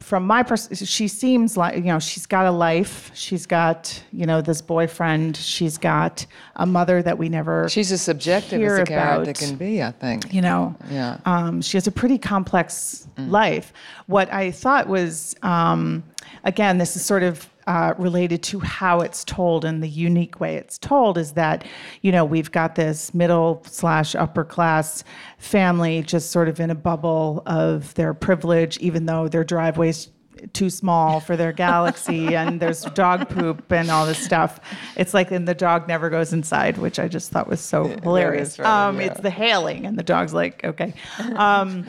from 0.04 0.28
my 0.28 0.44
pers- 0.44 0.70
she 0.88 1.08
seems 1.08 1.56
like 1.56 1.76
you 1.78 1.84
know 1.84 2.00
she's 2.00 2.26
got 2.26 2.46
a 2.46 2.52
life. 2.52 3.10
She's 3.14 3.46
got 3.46 4.04
you 4.12 4.26
know 4.26 4.42
this 4.42 4.62
boyfriend. 4.62 5.38
She's 5.38 5.78
got 5.78 6.26
a 6.58 6.66
mother 6.66 7.02
that 7.02 7.18
we 7.18 7.30
never 7.30 7.70
She's 7.70 7.92
as 7.92 8.02
subjective 8.02 8.62
as 8.62 8.80
a 8.80 8.86
character 8.86 9.24
about, 9.24 9.36
can 9.36 9.56
be, 9.56 9.82
I 9.82 9.92
think. 9.92 10.34
you 10.34 10.42
know? 10.42 10.76
Yeah. 10.92 11.20
um, 11.26 11.62
she 11.62 11.78
has 11.78 11.88
a 11.88 11.92
pretty 11.92 12.18
complex 12.18 13.08
life. 13.18 13.72
What 14.08 14.32
i 14.34 14.52
thought 14.52 14.88
was 14.88 15.36
um, 15.42 16.04
again 16.44 16.78
this 16.78 16.96
is 16.96 17.06
sort 17.06 17.24
of 17.24 17.48
uh, 17.68 17.94
related 17.98 18.44
to 18.44 18.60
how 18.60 19.00
it's 19.00 19.24
told 19.24 19.66
and 19.66 19.82
the 19.82 19.88
unique 19.88 20.40
way 20.40 20.56
it's 20.56 20.78
told 20.78 21.18
is 21.18 21.34
that 21.34 21.66
you 22.02 22.12
know 22.12 22.26
we've 22.26 22.52
got 22.52 22.76
this 22.76 23.14
middle 23.14 23.64
slash 23.66 24.16
upper 24.16 24.44
class 24.44 25.04
family 25.38 26.02
just 26.02 26.32
sort 26.32 26.48
of 26.48 26.60
in 26.60 26.70
a 26.70 26.76
bubble 26.76 27.42
of 27.46 27.94
their 27.96 28.14
privilege 28.14 28.78
even 28.80 29.06
though 29.06 29.28
their 29.28 29.44
driveways 29.44 30.10
too 30.52 30.70
small 30.70 31.20
for 31.20 31.38
their 31.38 31.52
galaxy 31.52 32.36
and 32.36 32.60
there's 32.60 32.84
dog 32.94 33.30
poop 33.30 33.72
and 33.72 33.90
all 33.90 34.06
this 34.06 34.18
stuff. 34.18 34.60
It's 34.98 35.14
like 35.14 35.32
and 35.32 35.48
the 35.48 35.54
dog 35.54 35.88
never 35.88 36.10
goes 36.10 36.34
inside 36.34 36.78
which 36.78 37.00
i 37.00 37.08
just 37.08 37.32
thought 37.32 37.48
was 37.48 37.62
so 37.62 37.86
hilarious. 37.86 38.54
is 38.54 38.60
rather, 38.60 38.90
um, 38.90 39.00
yeah. 39.00 39.08
it's 39.08 39.22
the 39.22 39.30
hailing 39.30 39.86
and 39.86 39.98
the 39.98 40.04
dog's 40.04 40.34
like 40.34 40.64
okay. 40.64 40.94
Um, 41.36 41.88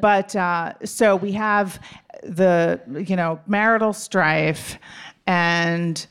but 0.00 0.34
uh, 0.36 0.74
so 0.84 1.16
we 1.16 1.32
have 1.32 1.80
the 2.22 2.80
you 3.06 3.16
know 3.16 3.40
marital 3.46 3.92
strife 3.92 4.78
and 5.26 6.06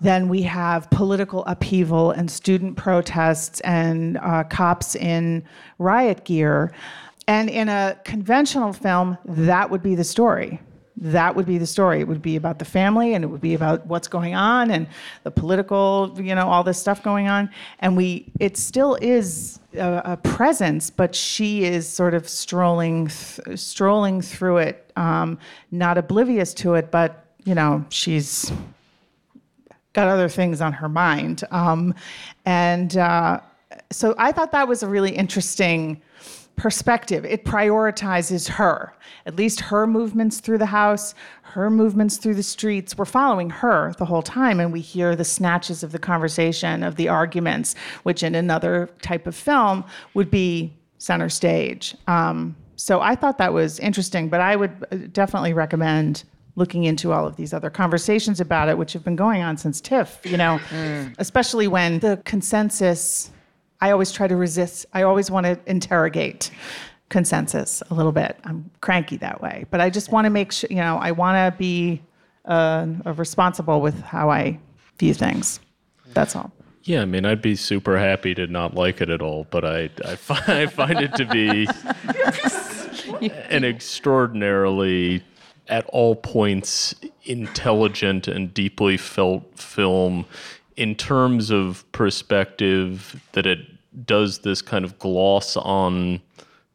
then 0.00 0.28
we 0.28 0.42
have 0.42 0.90
political 0.90 1.44
upheaval 1.46 2.10
and 2.10 2.30
student 2.30 2.76
protests 2.76 3.60
and 3.60 4.18
uh, 4.18 4.44
cops 4.44 4.94
in 4.94 5.42
riot 5.78 6.24
gear 6.24 6.72
and 7.28 7.48
in 7.48 7.68
a 7.68 7.98
conventional 8.04 8.72
film 8.72 9.16
that 9.24 9.70
would 9.70 9.82
be 9.82 9.94
the 9.94 10.04
story 10.04 10.60
that 10.98 11.36
would 11.36 11.46
be 11.46 11.58
the 11.58 11.66
story. 11.66 12.00
It 12.00 12.08
would 12.08 12.22
be 12.22 12.36
about 12.36 12.58
the 12.58 12.64
family 12.64 13.14
and 13.14 13.22
it 13.22 13.28
would 13.28 13.40
be 13.40 13.54
about 13.54 13.86
what's 13.86 14.08
going 14.08 14.34
on 14.34 14.70
and 14.70 14.86
the 15.24 15.30
political, 15.30 16.14
you 16.16 16.34
know, 16.34 16.48
all 16.48 16.64
this 16.64 16.78
stuff 16.78 17.02
going 17.02 17.28
on. 17.28 17.50
And 17.80 17.96
we, 17.96 18.32
it 18.40 18.56
still 18.56 18.96
is 19.02 19.60
a, 19.74 20.02
a 20.04 20.16
presence, 20.16 20.88
but 20.88 21.14
she 21.14 21.64
is 21.64 21.86
sort 21.86 22.14
of 22.14 22.28
strolling, 22.28 23.08
th- 23.08 23.58
strolling 23.58 24.22
through 24.22 24.58
it, 24.58 24.90
um, 24.96 25.38
not 25.70 25.98
oblivious 25.98 26.54
to 26.54 26.74
it, 26.74 26.90
but, 26.90 27.25
you 27.46 27.54
know, 27.54 27.84
she's 27.88 28.52
got 29.94 30.08
other 30.08 30.28
things 30.28 30.60
on 30.60 30.74
her 30.74 30.88
mind. 30.88 31.44
Um, 31.50 31.94
and 32.44 32.96
uh, 32.98 33.40
so 33.90 34.14
I 34.18 34.32
thought 34.32 34.52
that 34.52 34.68
was 34.68 34.82
a 34.82 34.88
really 34.88 35.16
interesting 35.16 36.02
perspective. 36.56 37.24
It 37.24 37.44
prioritizes 37.44 38.48
her, 38.48 38.92
at 39.26 39.36
least 39.36 39.60
her 39.60 39.86
movements 39.86 40.40
through 40.40 40.58
the 40.58 40.66
house, 40.66 41.14
her 41.42 41.70
movements 41.70 42.16
through 42.16 42.34
the 42.34 42.42
streets. 42.42 42.98
We're 42.98 43.04
following 43.04 43.48
her 43.48 43.94
the 43.98 44.04
whole 44.04 44.22
time, 44.22 44.58
and 44.58 44.72
we 44.72 44.80
hear 44.80 45.14
the 45.14 45.24
snatches 45.24 45.82
of 45.82 45.92
the 45.92 45.98
conversation, 45.98 46.82
of 46.82 46.96
the 46.96 47.08
arguments, 47.08 47.74
which 48.02 48.22
in 48.22 48.34
another 48.34 48.90
type 49.02 49.26
of 49.26 49.36
film 49.36 49.84
would 50.14 50.30
be 50.30 50.72
center 50.98 51.28
stage. 51.28 51.94
Um, 52.08 52.56
so 52.74 53.00
I 53.00 53.14
thought 53.14 53.38
that 53.38 53.52
was 53.52 53.78
interesting, 53.78 54.28
but 54.28 54.40
I 54.40 54.56
would 54.56 54.72
uh, 54.90 54.96
definitely 55.12 55.52
recommend 55.52 56.24
looking 56.56 56.84
into 56.84 57.12
all 57.12 57.26
of 57.26 57.36
these 57.36 57.52
other 57.52 57.70
conversations 57.70 58.40
about 58.40 58.68
it, 58.68 58.76
which 58.76 58.92
have 58.92 59.04
been 59.04 59.16
going 59.16 59.42
on 59.42 59.56
since 59.56 59.80
TIFF, 59.80 60.20
you 60.24 60.36
know, 60.36 60.58
especially 61.18 61.68
when 61.68 62.00
the 62.00 62.20
consensus, 62.24 63.30
I 63.80 63.90
always 63.90 64.10
try 64.10 64.26
to 64.26 64.36
resist, 64.36 64.86
I 64.92 65.02
always 65.02 65.30
want 65.30 65.46
to 65.46 65.58
interrogate 65.66 66.50
consensus 67.08 67.82
a 67.90 67.94
little 67.94 68.12
bit. 68.12 68.36
I'm 68.44 68.70
cranky 68.80 69.16
that 69.18 69.40
way, 69.40 69.66
but 69.70 69.80
I 69.80 69.90
just 69.90 70.10
want 70.10 70.24
to 70.24 70.30
make 70.30 70.50
sure, 70.50 70.68
you 70.70 70.76
know, 70.76 70.96
I 70.96 71.12
want 71.12 71.36
to 71.36 71.56
be 71.56 72.02
uh, 72.46 72.86
responsible 73.04 73.80
with 73.80 74.00
how 74.02 74.30
I 74.30 74.58
view 74.98 75.14
things. 75.14 75.60
That's 76.14 76.34
all. 76.34 76.52
Yeah, 76.84 77.02
I 77.02 77.04
mean, 77.04 77.26
I'd 77.26 77.42
be 77.42 77.56
super 77.56 77.98
happy 77.98 78.32
to 78.36 78.46
not 78.46 78.74
like 78.74 79.00
it 79.00 79.10
at 79.10 79.20
all, 79.20 79.46
but 79.50 79.64
I, 79.64 79.90
I, 80.04 80.14
find, 80.14 80.42
I 80.48 80.66
find 80.66 81.00
it 81.00 81.14
to 81.16 81.26
be 81.26 81.68
an 83.50 83.64
extraordinarily, 83.64 85.24
at 85.68 85.84
all 85.86 86.16
points, 86.16 86.94
intelligent 87.24 88.28
and 88.28 88.52
deeply 88.52 88.96
felt 88.96 89.58
film 89.58 90.26
in 90.76 90.94
terms 90.94 91.50
of 91.50 91.90
perspective 91.92 93.20
that 93.32 93.46
it 93.46 93.58
does 94.06 94.40
this 94.40 94.60
kind 94.62 94.84
of 94.84 94.98
gloss 94.98 95.56
on 95.56 96.20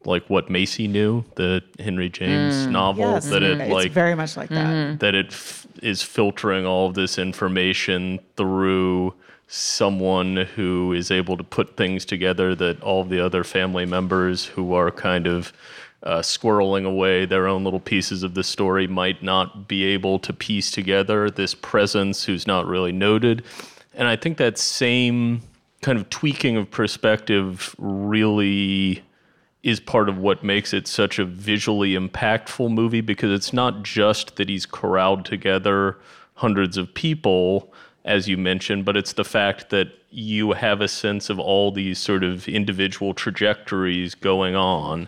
like 0.03 0.27
what 0.29 0.49
Maisie 0.49 0.87
knew, 0.87 1.23
the 1.35 1.61
Henry 1.79 2.09
James 2.09 2.55
mm. 2.55 2.71
novel, 2.71 3.11
Yes, 3.11 3.29
that 3.29 3.43
it 3.43 3.59
mm. 3.59 3.61
it's 3.61 3.71
like 3.71 3.91
very 3.91 4.15
much 4.15 4.35
like 4.35 4.49
that. 4.49 4.65
Mm-hmm. 4.65 4.97
that 4.97 5.13
it 5.13 5.27
f- 5.27 5.67
is 5.83 6.01
filtering 6.01 6.65
all 6.65 6.87
of 6.87 6.95
this 6.95 7.19
information 7.19 8.19
through 8.35 9.13
someone 9.47 10.37
who 10.55 10.93
is 10.93 11.11
able 11.11 11.37
to 11.37 11.43
put 11.43 11.75
things 11.75 12.05
together 12.05 12.55
that 12.55 12.81
all 12.81 13.03
the 13.03 13.19
other 13.19 13.43
family 13.43 13.85
members 13.85 14.45
who 14.45 14.73
are 14.73 14.89
kind 14.89 15.27
of 15.27 15.53
uh, 16.03 16.19
squirreling 16.19 16.85
away 16.85 17.25
their 17.25 17.47
own 17.47 17.63
little 17.63 17.79
pieces 17.79 18.23
of 18.23 18.33
the 18.33 18.43
story 18.43 18.87
might 18.87 19.21
not 19.21 19.67
be 19.67 19.83
able 19.83 20.17
to 20.19 20.33
piece 20.33 20.71
together 20.71 21.29
this 21.29 21.53
presence 21.53 22.23
who's 22.23 22.47
not 22.47 22.65
really 22.65 22.91
noted 22.91 23.43
and 23.93 24.07
i 24.07 24.15
think 24.15 24.37
that 24.37 24.57
same 24.57 25.41
kind 25.81 25.97
of 25.97 26.09
tweaking 26.09 26.57
of 26.57 26.69
perspective 26.69 27.75
really 27.77 29.03
is 29.63 29.79
part 29.79 30.09
of 30.09 30.17
what 30.17 30.43
makes 30.43 30.73
it 30.73 30.87
such 30.87 31.19
a 31.19 31.25
visually 31.25 31.93
impactful 31.93 32.71
movie 32.71 33.01
because 33.01 33.31
it's 33.31 33.53
not 33.53 33.83
just 33.83 34.35
that 34.37 34.49
he's 34.49 34.65
corralled 34.65 35.23
together 35.23 35.97
hundreds 36.35 36.77
of 36.77 36.93
people, 36.95 37.71
as 38.03 38.27
you 38.27 38.37
mentioned, 38.37 38.83
but 38.85 38.97
it's 38.97 39.13
the 39.13 39.23
fact 39.23 39.69
that 39.69 39.87
you 40.09 40.53
have 40.53 40.81
a 40.81 40.87
sense 40.87 41.29
of 41.29 41.39
all 41.39 41.71
these 41.71 41.99
sort 41.99 42.23
of 42.23 42.47
individual 42.47 43.13
trajectories 43.13 44.15
going 44.15 44.55
on. 44.55 45.07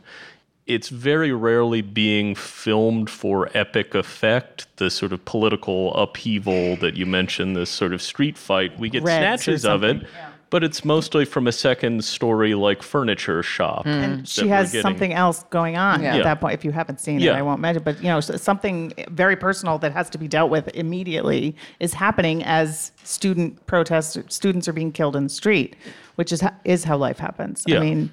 It's 0.66 0.88
very 0.88 1.34
rarely 1.34 1.82
being 1.82 2.36
filmed 2.36 3.10
for 3.10 3.50
epic 3.54 3.94
effect, 3.96 4.66
the 4.78 4.90
sort 4.90 5.12
of 5.12 5.26
political 5.26 5.94
upheaval 5.96 6.78
that 6.78 6.96
you 6.96 7.06
mentioned, 7.06 7.56
this 7.58 7.70
sort 7.70 7.94
of 7.94 8.02
street 8.02 8.38
fight. 8.38 8.80
We 8.80 8.90
get 8.90 9.04
Reds 9.04 9.44
snatches 9.44 9.66
of 9.66 9.84
it, 9.84 10.00
something. 10.00 10.08
but 10.50 10.64
it's 10.64 10.86
mostly 10.86 11.26
from 11.26 11.48
a 11.48 11.52
second 11.52 12.06
story 12.06 12.56
like 12.56 12.82
furniture 12.82 13.44
shop. 13.44 13.86
and 13.86 14.26
she 14.26 14.48
has 14.48 14.72
something 14.82 15.12
else 15.12 15.44
going 15.50 15.76
on 15.76 16.02
Yeah. 16.02 16.12
at 16.12 16.18
Yeah. 16.20 16.24
that 16.24 16.40
point. 16.40 16.54
If 16.54 16.64
you 16.64 16.72
haven't 16.72 17.02
seen 17.02 17.22
it, 17.22 17.30
I 17.32 17.42
won't 17.42 17.60
mention. 17.60 17.84
But 17.84 17.98
you 18.02 18.08
know, 18.08 18.22
something 18.22 18.94
very 19.10 19.36
personal 19.36 19.78
that 19.80 19.92
has 19.92 20.10
to 20.12 20.18
be 20.18 20.30
dealt 20.30 20.50
with 20.50 20.70
immediately 20.74 21.58
is 21.82 21.94
happening 21.96 22.42
as 22.46 22.94
student 23.04 23.66
protests. 23.66 24.18
Students 24.34 24.70
are 24.70 24.74
being 24.74 24.94
killed 24.94 25.18
in 25.18 25.24
the 25.24 25.30
street, 25.30 25.76
which 26.16 26.32
is 26.32 26.42
is 26.64 26.86
how 26.86 26.96
life 26.96 27.20
happens. 27.20 27.66
Yeah. 27.68 27.78
I 27.78 27.80
mean, 27.82 28.12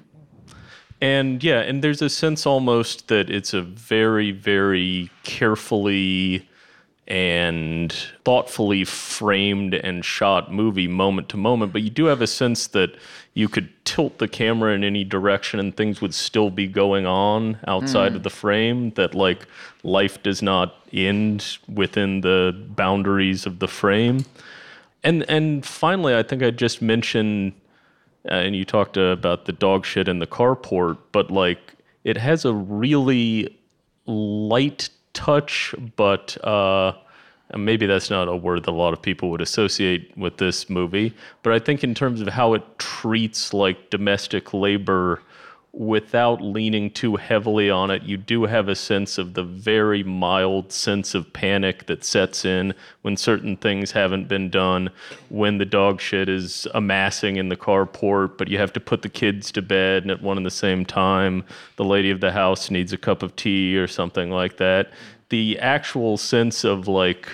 And 1.01 1.43
yeah, 1.43 1.61
and 1.61 1.83
there's 1.83 2.01
a 2.01 2.09
sense 2.09 2.45
almost 2.45 3.07
that 3.07 3.29
it's 3.29 3.53
a 3.53 3.61
very, 3.61 4.31
very 4.31 5.09
carefully 5.23 6.47
and 7.07 7.91
thoughtfully 8.23 8.85
framed 8.85 9.73
and 9.73 10.05
shot 10.05 10.53
movie 10.53 10.87
moment 10.87 11.27
to 11.27 11.37
moment, 11.37 11.73
but 11.73 11.81
you 11.81 11.89
do 11.89 12.05
have 12.05 12.21
a 12.21 12.27
sense 12.27 12.67
that 12.67 12.95
you 13.33 13.49
could 13.49 13.69
tilt 13.83 14.17
the 14.19 14.27
camera 14.27 14.73
in 14.73 14.83
any 14.83 15.03
direction 15.03 15.59
and 15.59 15.75
things 15.75 15.99
would 15.99 16.13
still 16.13 16.49
be 16.49 16.67
going 16.67 17.05
on 17.05 17.57
outside 17.67 18.15
of 18.15 18.21
mm. 18.21 18.23
the 18.23 18.29
frame, 18.29 18.91
that 18.91 19.13
like 19.15 19.45
life 19.83 20.21
does 20.23 20.41
not 20.41 20.75
end 20.93 21.57
within 21.67 22.21
the 22.21 22.55
boundaries 22.75 23.45
of 23.45 23.59
the 23.59 23.67
frame. 23.67 24.23
And 25.03 25.29
and 25.29 25.65
finally, 25.65 26.15
I 26.15 26.23
think 26.23 26.43
I 26.43 26.51
just 26.51 26.81
mentioned 26.81 27.53
uh, 28.29 28.33
and 28.33 28.55
you 28.55 28.65
talked 28.65 28.97
uh, 28.97 29.01
about 29.01 29.45
the 29.45 29.51
dog 29.51 29.85
shit 29.85 30.07
in 30.07 30.19
the 30.19 30.27
carport, 30.27 30.97
but 31.11 31.31
like 31.31 31.75
it 32.03 32.17
has 32.17 32.45
a 32.45 32.53
really 32.53 33.57
light 34.05 34.89
touch, 35.13 35.73
but 35.95 36.37
uh, 36.45 36.93
maybe 37.55 37.85
that's 37.85 38.09
not 38.09 38.27
a 38.27 38.35
word 38.35 38.63
that 38.63 38.71
a 38.71 38.73
lot 38.73 38.93
of 38.93 39.01
people 39.01 39.29
would 39.31 39.41
associate 39.41 40.15
with 40.17 40.37
this 40.37 40.69
movie. 40.69 41.13
But 41.43 41.53
I 41.53 41.59
think 41.59 41.83
in 41.83 41.93
terms 41.93 42.21
of 42.21 42.27
how 42.27 42.53
it 42.53 42.63
treats 42.79 43.53
like 43.53 43.89
domestic 43.89 44.53
labor 44.53 45.21
without 45.73 46.41
leaning 46.41 46.91
too 46.91 47.15
heavily 47.15 47.69
on 47.69 47.89
it, 47.89 48.03
you 48.03 48.17
do 48.17 48.43
have 48.43 48.67
a 48.67 48.75
sense 48.75 49.17
of 49.17 49.33
the 49.35 49.43
very 49.43 50.03
mild 50.03 50.71
sense 50.71 51.15
of 51.15 51.31
panic 51.31 51.85
that 51.85 52.03
sets 52.03 52.43
in 52.43 52.73
when 53.03 53.15
certain 53.15 53.55
things 53.55 53.91
haven't 53.91 54.27
been 54.27 54.49
done, 54.49 54.89
when 55.29 55.57
the 55.59 55.65
dog 55.65 56.01
shit 56.01 56.27
is 56.27 56.67
amassing 56.73 57.37
in 57.37 57.47
the 57.47 57.55
carport, 57.55 58.37
but 58.37 58.49
you 58.49 58.57
have 58.57 58.73
to 58.73 58.81
put 58.81 59.01
the 59.01 59.09
kids 59.09 59.49
to 59.51 59.61
bed, 59.61 60.03
and 60.03 60.11
at 60.11 60.21
one 60.21 60.35
and 60.35 60.45
the 60.45 60.51
same 60.51 60.85
time, 60.85 61.43
the 61.77 61.85
lady 61.85 62.11
of 62.11 62.19
the 62.19 62.31
house 62.31 62.69
needs 62.69 62.91
a 62.91 62.97
cup 62.97 63.23
of 63.23 63.33
tea 63.37 63.77
or 63.77 63.87
something 63.87 64.29
like 64.29 64.57
that. 64.57 64.91
The 65.29 65.57
actual 65.59 66.17
sense 66.17 66.65
of 66.65 66.89
like 66.89 67.29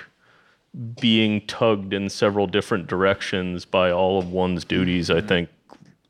being 1.02 1.42
tugged 1.48 1.92
in 1.92 2.08
several 2.10 2.46
different 2.46 2.86
directions 2.86 3.66
by 3.66 3.90
all 3.90 4.20
of 4.20 4.32
one's 4.32 4.64
duties, 4.64 5.10
I 5.10 5.16
mm-hmm. 5.16 5.28
think, 5.28 5.50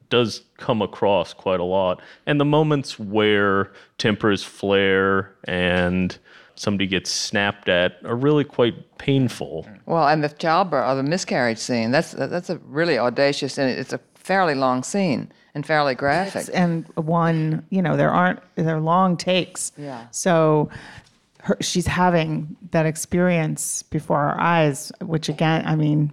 does 0.09 0.41
come 0.57 0.81
across 0.81 1.33
quite 1.33 1.59
a 1.59 1.63
lot. 1.63 2.01
And 2.25 2.39
the 2.39 2.45
moments 2.45 2.97
where 2.99 3.71
tempers 3.97 4.43
flare 4.43 5.33
and 5.45 6.17
somebody 6.55 6.87
gets 6.87 7.11
snapped 7.11 7.69
at 7.69 7.97
are 8.03 8.15
really 8.15 8.43
quite 8.43 8.97
painful. 8.97 9.67
Well, 9.85 10.07
and 10.07 10.23
the 10.23 10.29
childbirth 10.29 10.87
or 10.87 10.95
the 10.95 11.03
miscarriage 11.03 11.59
scene, 11.59 11.91
that's 11.91 12.11
that's 12.11 12.49
a 12.49 12.57
really 12.65 12.97
audacious 12.97 13.57
and 13.57 13.69
it's 13.69 13.93
a 13.93 13.99
fairly 14.15 14.55
long 14.55 14.83
scene 14.83 15.31
and 15.55 15.65
fairly 15.65 15.95
graphic. 15.95 16.49
and 16.53 16.85
one, 16.95 17.65
you 17.69 17.81
know, 17.81 17.95
there 17.95 18.11
aren't 18.11 18.39
there 18.55 18.75
are 18.75 18.81
long 18.81 19.17
takes. 19.17 19.71
Yeah. 19.77 20.07
So 20.11 20.69
her, 21.41 21.57
she's 21.61 21.87
having 21.87 22.55
that 22.71 22.85
experience 22.85 23.83
before 23.83 24.17
our 24.17 24.39
eyes, 24.39 24.91
which 25.01 25.29
again, 25.29 25.65
I 25.65 25.75
mean, 25.75 26.11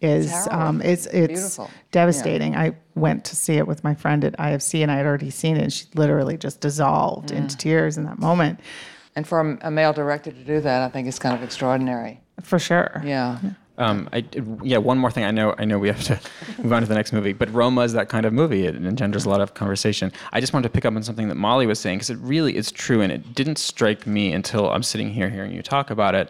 is 0.00 0.30
harrowing. 0.30 0.52
um, 0.52 0.82
it's 0.82 1.06
it's 1.06 1.26
Beautiful. 1.28 1.70
devastating. 1.90 2.56
I 2.56 2.74
went 2.94 3.24
to 3.26 3.36
see 3.36 3.54
it 3.54 3.66
with 3.66 3.82
my 3.84 3.94
friend 3.94 4.24
at 4.24 4.36
IFC, 4.38 4.82
and 4.82 4.90
I 4.90 4.96
had 4.96 5.06
already 5.06 5.30
seen 5.30 5.56
it. 5.56 5.62
and 5.62 5.72
She 5.72 5.86
literally 5.94 6.36
just 6.36 6.60
dissolved 6.60 7.30
into 7.30 7.56
tears 7.56 7.96
in 7.98 8.04
that 8.04 8.18
moment, 8.18 8.60
And 9.16 9.26
for 9.26 9.40
a, 9.40 9.58
a 9.68 9.70
male 9.70 9.92
director 9.92 10.30
to 10.30 10.44
do 10.44 10.60
that, 10.60 10.82
I 10.82 10.88
think 10.88 11.08
is 11.08 11.18
kind 11.18 11.34
of 11.34 11.42
extraordinary. 11.42 12.20
for 12.42 12.58
sure. 12.58 13.02
Yeah. 13.04 13.38
Um, 13.78 14.08
I, 14.12 14.24
yeah, 14.64 14.78
one 14.78 14.98
more 14.98 15.10
thing. 15.12 15.22
I 15.24 15.30
know, 15.30 15.54
I 15.56 15.64
know 15.64 15.78
we 15.78 15.86
have 15.86 16.02
to 16.04 16.18
move 16.62 16.72
on 16.72 16.82
to 16.82 16.88
the 16.88 16.96
next 16.96 17.12
movie, 17.12 17.32
but 17.32 17.48
Roma 17.54 17.82
is 17.82 17.92
that 17.92 18.08
kind 18.08 18.26
of 18.26 18.32
movie. 18.32 18.66
It 18.66 18.74
engenders 18.74 19.24
a 19.24 19.28
lot 19.28 19.40
of 19.40 19.54
conversation. 19.54 20.10
I 20.32 20.40
just 20.40 20.52
wanted 20.52 20.64
to 20.68 20.72
pick 20.72 20.84
up 20.84 20.94
on 20.96 21.02
something 21.04 21.28
that 21.28 21.36
Molly 21.36 21.64
was 21.68 21.78
saying 21.78 21.98
because 21.98 22.10
it 22.10 22.18
really 22.18 22.56
is 22.56 22.72
true, 22.72 23.00
and 23.02 23.12
it 23.12 23.36
didn't 23.36 23.56
strike 23.58 24.04
me 24.04 24.32
until 24.32 24.68
I'm 24.68 24.82
sitting 24.82 25.10
here 25.12 25.30
hearing 25.30 25.52
you 25.52 25.62
talk 25.62 25.90
about 25.90 26.16
it. 26.16 26.28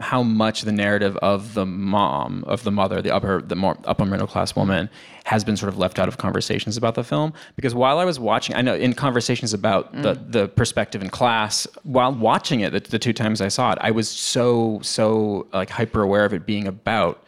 How 0.00 0.22
much 0.22 0.62
the 0.62 0.72
narrative 0.72 1.16
of 1.18 1.54
the 1.54 1.66
mom, 1.66 2.44
of 2.46 2.64
the 2.64 2.70
mother, 2.70 3.02
the 3.02 3.14
upper, 3.14 3.42
the 3.42 3.54
more 3.54 3.76
upper 3.84 4.06
middle 4.06 4.26
class 4.26 4.56
woman, 4.56 4.88
has 5.24 5.44
been 5.44 5.56
sort 5.56 5.68
of 5.68 5.78
left 5.78 5.98
out 5.98 6.08
of 6.08 6.16
conversations 6.18 6.76
about 6.76 6.94
the 6.94 7.04
film. 7.04 7.32
Because 7.54 7.74
while 7.74 7.98
I 7.98 8.04
was 8.04 8.18
watching, 8.18 8.56
I 8.56 8.62
know 8.62 8.74
in 8.74 8.94
conversations 8.94 9.52
about 9.52 9.92
the 9.92 10.14
mm. 10.14 10.32
the 10.32 10.48
perspective 10.48 11.02
in 11.02 11.10
class, 11.10 11.66
while 11.82 12.12
watching 12.12 12.60
it, 12.60 12.72
the, 12.72 12.80
the 12.80 12.98
two 12.98 13.12
times 13.12 13.40
I 13.40 13.48
saw 13.48 13.72
it, 13.72 13.78
I 13.80 13.90
was 13.90 14.08
so 14.08 14.80
so 14.82 15.46
like 15.52 15.70
hyper 15.70 16.02
aware 16.02 16.24
of 16.24 16.32
it 16.32 16.46
being 16.46 16.66
about 16.66 17.24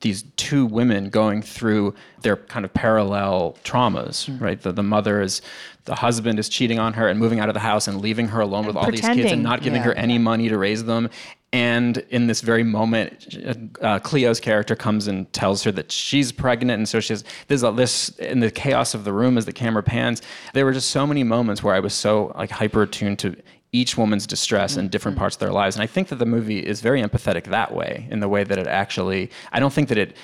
these 0.00 0.24
two 0.36 0.64
women 0.64 1.10
going 1.10 1.42
through 1.42 1.94
their 2.22 2.36
kind 2.36 2.64
of 2.64 2.72
parallel 2.72 3.56
traumas, 3.64 4.28
mm. 4.30 4.40
right? 4.40 4.60
The, 4.60 4.72
the 4.72 4.82
mother 4.82 5.20
is, 5.20 5.42
the 5.84 5.94
husband 5.94 6.38
is 6.38 6.48
cheating 6.48 6.78
on 6.78 6.94
her 6.94 7.06
and 7.06 7.18
moving 7.20 7.38
out 7.38 7.50
of 7.50 7.54
the 7.54 7.60
house 7.60 7.86
and 7.86 8.00
leaving 8.00 8.28
her 8.28 8.40
alone 8.40 8.66
with 8.66 8.76
all 8.76 8.90
these 8.90 9.02
kids 9.02 9.30
and 9.30 9.42
not 9.42 9.60
giving 9.60 9.82
Yeah. 9.82 9.88
her 9.88 9.92
any 9.94 10.16
money 10.16 10.48
to 10.48 10.56
raise 10.56 10.84
them. 10.84 11.10
And 11.52 11.98
in 12.10 12.28
this 12.28 12.42
very 12.42 12.62
moment, 12.62 13.36
uh, 13.82 13.98
Cleo's 13.98 14.38
character 14.38 14.76
comes 14.76 15.08
and 15.08 15.30
tells 15.32 15.64
her 15.64 15.72
that 15.72 15.90
she's 15.90 16.30
pregnant, 16.30 16.78
and 16.78 16.88
so 16.88 17.00
she's 17.00 17.24
there's 17.48 17.64
a, 17.64 17.72
this 17.72 18.10
in 18.20 18.38
the 18.38 18.52
chaos 18.52 18.94
of 18.94 19.02
the 19.02 19.12
room 19.12 19.36
as 19.36 19.46
the 19.46 19.52
camera 19.52 19.82
pans. 19.82 20.22
There 20.54 20.64
were 20.64 20.72
just 20.72 20.92
so 20.92 21.08
many 21.08 21.24
moments 21.24 21.60
where 21.60 21.74
I 21.74 21.80
was 21.80 21.92
so 21.92 22.32
like 22.36 22.50
hyper 22.52 22.82
attuned 22.82 23.18
to 23.20 23.34
each 23.72 23.96
woman's 23.98 24.28
distress 24.28 24.76
in 24.76 24.88
different 24.88 25.18
parts 25.18 25.34
of 25.34 25.40
their 25.40 25.50
lives, 25.50 25.74
and 25.74 25.82
I 25.82 25.88
think 25.88 26.06
that 26.08 26.16
the 26.20 26.26
movie 26.26 26.60
is 26.60 26.80
very 26.80 27.02
empathetic 27.02 27.44
that 27.46 27.74
way, 27.74 28.06
in 28.12 28.20
the 28.20 28.28
way 28.28 28.44
that 28.44 28.56
it 28.58 28.68
actually. 28.68 29.28
I 29.50 29.58
don't 29.58 29.72
think 29.72 29.88
that 29.88 29.98
it 29.98 30.16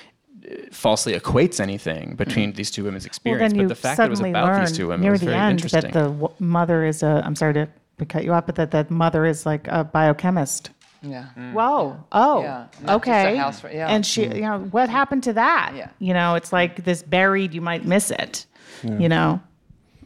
uh, 0.48 0.54
falsely 0.70 1.18
equates 1.18 1.58
anything 1.58 2.14
between 2.14 2.52
these 2.52 2.70
two 2.70 2.84
women's 2.84 3.02
Well, 3.02 3.08
experience, 3.08 3.52
then 3.52 3.62
but 3.62 3.68
the 3.68 3.74
fact 3.74 3.96
that 3.96 4.06
it 4.06 4.10
was 4.10 4.20
about 4.20 4.60
these 4.60 4.76
two 4.76 4.86
women 4.86 5.00
near 5.00 5.10
was 5.10 5.22
the 5.22 5.26
very 5.26 5.38
end 5.38 5.58
interesting. 5.58 5.90
that 5.90 5.92
the 5.92 6.08
w- 6.08 6.32
mother 6.38 6.84
is 6.84 7.02
a. 7.02 7.20
I'm 7.24 7.34
sorry 7.34 7.54
to 7.54 7.68
cut 8.08 8.22
you 8.24 8.32
off, 8.32 8.46
but 8.46 8.54
that 8.54 8.70
the 8.70 8.86
mother 8.90 9.26
is 9.26 9.44
like 9.44 9.66
a 9.66 9.82
biochemist. 9.82 10.70
Yeah. 11.02 11.26
Whoa. 11.52 11.96
Oh. 12.12 12.42
Yeah, 12.42 12.48
not 12.58 12.68
just 12.80 12.88
a 12.88 12.92
Okay. 12.94 13.36
house 13.36 13.60
for- 13.60 13.70
yeah. 13.70 13.88
And 13.88 14.04
she, 14.04 14.22
you 14.24 14.40
know, 14.42 14.58
what 14.70 14.88
happened 14.88 15.22
to 15.24 15.32
that? 15.34 15.72
Yeah. 15.76 15.88
You 15.98 16.14
know, 16.14 16.34
it's 16.34 16.52
like 16.52 16.84
this 16.84 17.02
buried. 17.02 17.54
You 17.54 17.60
might 17.60 17.84
miss 17.84 18.10
it. 18.10 18.46
You 18.82 19.08
know. 19.08 19.40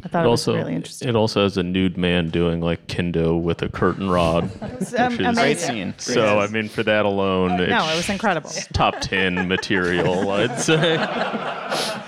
I 0.03 0.09
thought 0.09 0.25
It 0.25 0.29
it, 0.29 0.31
was 0.31 0.41
also 0.49 0.57
really 0.57 0.75
interesting. 0.75 1.09
it 1.11 1.15
also 1.15 1.43
has 1.43 1.59
a 1.59 1.63
nude 1.63 1.99
man 1.99 2.31
doing 2.31 2.63
like 2.63 2.87
kendo 2.87 3.39
with 3.39 3.61
a 3.61 3.69
curtain 3.69 4.09
rod. 4.09 4.51
It's, 4.81 4.95
um, 4.99 5.13
which 5.13 5.21
is- 5.21 5.27
amazing. 5.27 5.35
Great 5.35 5.61
scene. 5.61 5.95
So 5.99 6.39
I 6.39 6.47
mean, 6.47 6.69
for 6.71 6.83
that 6.85 7.05
alone, 7.05 7.61
it's 7.61 7.69
No, 7.71 7.87
it 7.91 7.97
was 7.97 8.09
incredible. 8.09 8.49
top 8.73 9.01
ten 9.01 9.47
material, 9.49 10.31
I'd 10.31 10.59
say. 10.59 10.97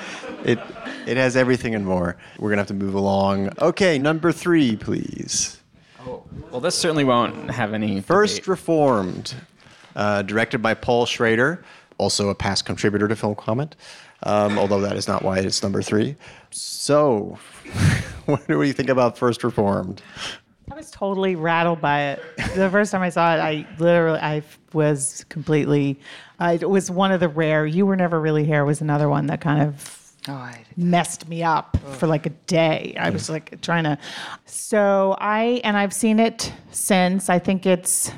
It 0.44 0.58
it 1.06 1.16
has 1.16 1.36
everything 1.36 1.74
and 1.74 1.84
more. 1.86 2.16
We're 2.38 2.50
gonna 2.50 2.62
have 2.62 2.68
to 2.68 2.74
move 2.74 2.94
along. 2.94 3.50
Okay, 3.60 3.98
number 3.98 4.32
three, 4.32 4.74
please. 4.76 5.60
Well, 6.50 6.60
this 6.60 6.74
certainly 6.74 7.04
won't 7.04 7.50
have 7.50 7.74
any 7.74 8.00
First 8.00 8.36
debate. 8.36 8.48
Reformed, 8.48 9.34
uh, 9.96 10.22
directed 10.22 10.58
by 10.58 10.74
Paul 10.74 11.06
Schrader, 11.06 11.64
also 11.98 12.28
a 12.28 12.34
past 12.34 12.64
contributor 12.64 13.08
to 13.08 13.16
Film 13.16 13.34
Comment, 13.34 13.76
um, 14.24 14.58
although 14.58 14.80
that 14.80 14.96
is 14.96 15.08
not 15.08 15.22
why 15.22 15.38
it's 15.38 15.62
number 15.62 15.82
three. 15.82 16.16
So, 16.50 17.38
what 18.26 18.46
do 18.46 18.62
you 18.62 18.72
think 18.72 18.88
about 18.88 19.16
First 19.18 19.44
Reformed? 19.44 20.02
I 20.70 20.74
was 20.74 20.90
totally 20.90 21.34
rattled 21.36 21.80
by 21.80 22.02
it. 22.02 22.22
The 22.54 22.70
first 22.70 22.92
time 22.92 23.02
I 23.02 23.10
saw 23.10 23.34
it, 23.34 23.40
I 23.40 23.66
literally, 23.78 24.20
I 24.20 24.42
was 24.72 25.24
completely. 25.28 25.98
I, 26.38 26.54
it 26.54 26.70
was 26.70 26.90
one 26.90 27.12
of 27.12 27.20
the 27.20 27.28
rare. 27.28 27.66
You 27.66 27.84
were 27.84 27.96
never 27.96 28.20
really 28.20 28.44
here. 28.44 28.64
Was 28.64 28.80
another 28.80 29.08
one 29.08 29.26
that 29.26 29.40
kind 29.40 29.62
of 29.62 30.01
Oh, 30.28 30.32
I, 30.34 30.64
messed 30.76 31.28
me 31.28 31.42
up 31.42 31.76
for 31.98 32.06
like 32.06 32.26
a 32.26 32.30
day. 32.30 32.94
I 32.98 33.10
was 33.10 33.28
like 33.28 33.60
trying 33.60 33.84
to. 33.84 33.98
So 34.44 35.16
I 35.18 35.60
and 35.64 35.76
I've 35.76 35.92
seen 35.92 36.20
it 36.20 36.52
since. 36.70 37.28
I 37.28 37.38
think 37.38 37.66
it's. 37.66 38.12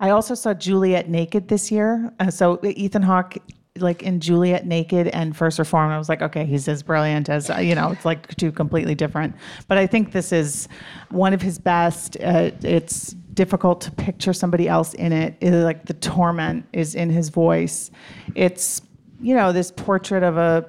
I 0.00 0.10
also 0.10 0.34
saw 0.34 0.54
Juliet 0.54 1.08
Naked 1.08 1.48
this 1.48 1.70
year. 1.70 2.12
Uh, 2.20 2.30
so 2.30 2.60
Ethan 2.64 3.02
Hawke, 3.02 3.36
like 3.78 4.02
in 4.02 4.18
Juliet 4.20 4.66
Naked 4.66 5.08
and 5.08 5.36
First 5.36 5.58
Reformed, 5.58 5.92
I 5.92 5.98
was 5.98 6.08
like, 6.08 6.20
okay, 6.20 6.44
he's 6.44 6.66
as 6.66 6.82
brilliant 6.82 7.28
as 7.28 7.48
uh, 7.48 7.58
you 7.58 7.76
know. 7.76 7.92
It's 7.92 8.04
like 8.04 8.34
two 8.36 8.50
completely 8.50 8.96
different. 8.96 9.36
But 9.68 9.78
I 9.78 9.86
think 9.86 10.12
this 10.12 10.32
is 10.32 10.68
one 11.10 11.32
of 11.32 11.40
his 11.42 11.58
best. 11.60 12.16
Uh, 12.22 12.50
it's 12.62 13.12
difficult 13.34 13.82
to 13.82 13.90
picture 13.92 14.32
somebody 14.32 14.68
else 14.68 14.94
in 14.94 15.12
it. 15.12 15.36
It- 15.40 15.52
like 15.52 15.84
the 15.86 15.94
torment 15.94 16.66
is 16.72 16.96
in 16.96 17.08
his 17.08 17.28
voice. 17.28 17.92
It's 18.34 18.82
you 19.20 19.36
know 19.36 19.52
this 19.52 19.70
portrait 19.70 20.24
of 20.24 20.36
a 20.36 20.68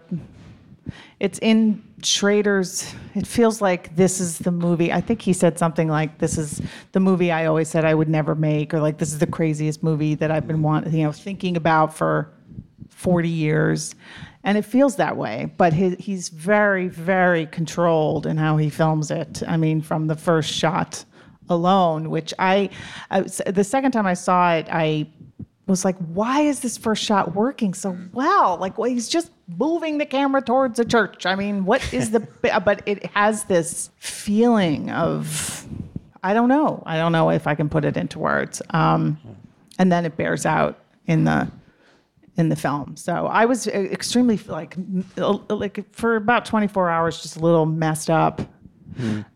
it's 1.19 1.39
in 1.39 1.83
Schrader's. 2.03 2.93
It 3.15 3.25
feels 3.25 3.61
like 3.61 3.95
this 3.95 4.19
is 4.19 4.37
the 4.37 4.51
movie. 4.51 4.93
I 4.93 5.01
think 5.01 5.21
he 5.21 5.33
said 5.33 5.57
something 5.57 5.87
like, 5.87 6.19
"This 6.19 6.37
is 6.37 6.61
the 6.91 6.99
movie 6.99 7.31
I 7.31 7.45
always 7.45 7.69
said 7.69 7.85
I 7.85 7.93
would 7.93 8.09
never 8.09 8.35
make," 8.35 8.73
or 8.73 8.79
like, 8.79 8.97
"This 8.97 9.11
is 9.11 9.19
the 9.19 9.27
craziest 9.27 9.83
movie 9.83 10.15
that 10.15 10.29
I've 10.29 10.47
been 10.47 10.61
want, 10.61 10.87
you 10.91 11.03
know, 11.03 11.11
thinking 11.11 11.57
about 11.57 11.93
for 11.93 12.29
40 12.89 13.29
years." 13.29 13.95
and 14.47 14.57
it 14.57 14.63
feels 14.63 14.95
that 14.95 15.17
way. 15.17 15.51
But 15.57 15.73
he, 15.73 15.95
he's 15.95 16.29
very, 16.29 16.87
very 16.87 17.47
controlled 17.47 18.25
in 18.25 18.37
how 18.37 18.55
he 18.55 18.69
films 18.69 19.11
it. 19.11 19.43
I 19.45 19.57
mean, 19.57 19.81
from 19.81 20.07
the 20.07 20.15
first 20.15 20.49
shot 20.49 21.03
alone, 21.49 22.09
which 22.09 22.33
I, 22.39 22.69
I 23.11 23.21
the 23.21 23.65
second 23.65 23.91
time 23.91 24.05
I 24.05 24.13
saw 24.13 24.53
it, 24.53 24.67
I 24.71 25.07
was 25.67 25.83
like, 25.83 25.97
why 25.97 26.41
is 26.41 26.61
this 26.61 26.77
first 26.77 27.03
shot 27.03 27.35
working 27.35 27.73
so 27.73 27.97
well? 28.13 28.57
Like, 28.57 28.77
well, 28.77 28.89
he's 28.89 29.09
just 29.09 29.31
moving 29.47 29.97
the 29.97 30.05
camera 30.05 30.41
towards 30.41 30.79
a 30.79 30.85
church. 30.85 31.25
I 31.25 31.35
mean, 31.35 31.65
what 31.65 31.93
is 31.93 32.11
the, 32.11 32.19
but 32.65 32.81
it 32.85 33.05
has 33.07 33.43
this 33.45 33.89
feeling 33.97 34.89
of, 34.91 35.65
I 36.23 36.33
don't 36.33 36.49
know. 36.49 36.83
I 36.85 36.97
don't 36.97 37.11
know 37.11 37.29
if 37.29 37.47
I 37.47 37.55
can 37.55 37.69
put 37.69 37.85
it 37.85 37.97
into 37.97 38.19
words. 38.19 38.61
Um, 38.69 39.19
and 39.77 39.91
then 39.91 40.05
it 40.05 40.17
bears 40.17 40.45
out 40.45 40.79
in 41.05 41.25
the, 41.25 41.49
in 42.37 42.49
the 42.49 42.55
film. 42.55 42.95
So 42.95 43.27
I 43.27 43.45
was 43.45 43.67
uh, 43.67 43.71
extremely 43.71 44.37
like, 44.47 44.75
like 45.49 45.93
for 45.93 46.15
about 46.15 46.45
24 46.45 46.89
hours, 46.89 47.21
just 47.21 47.35
a 47.35 47.39
little 47.39 47.65
messed 47.65 48.09
up, 48.09 48.41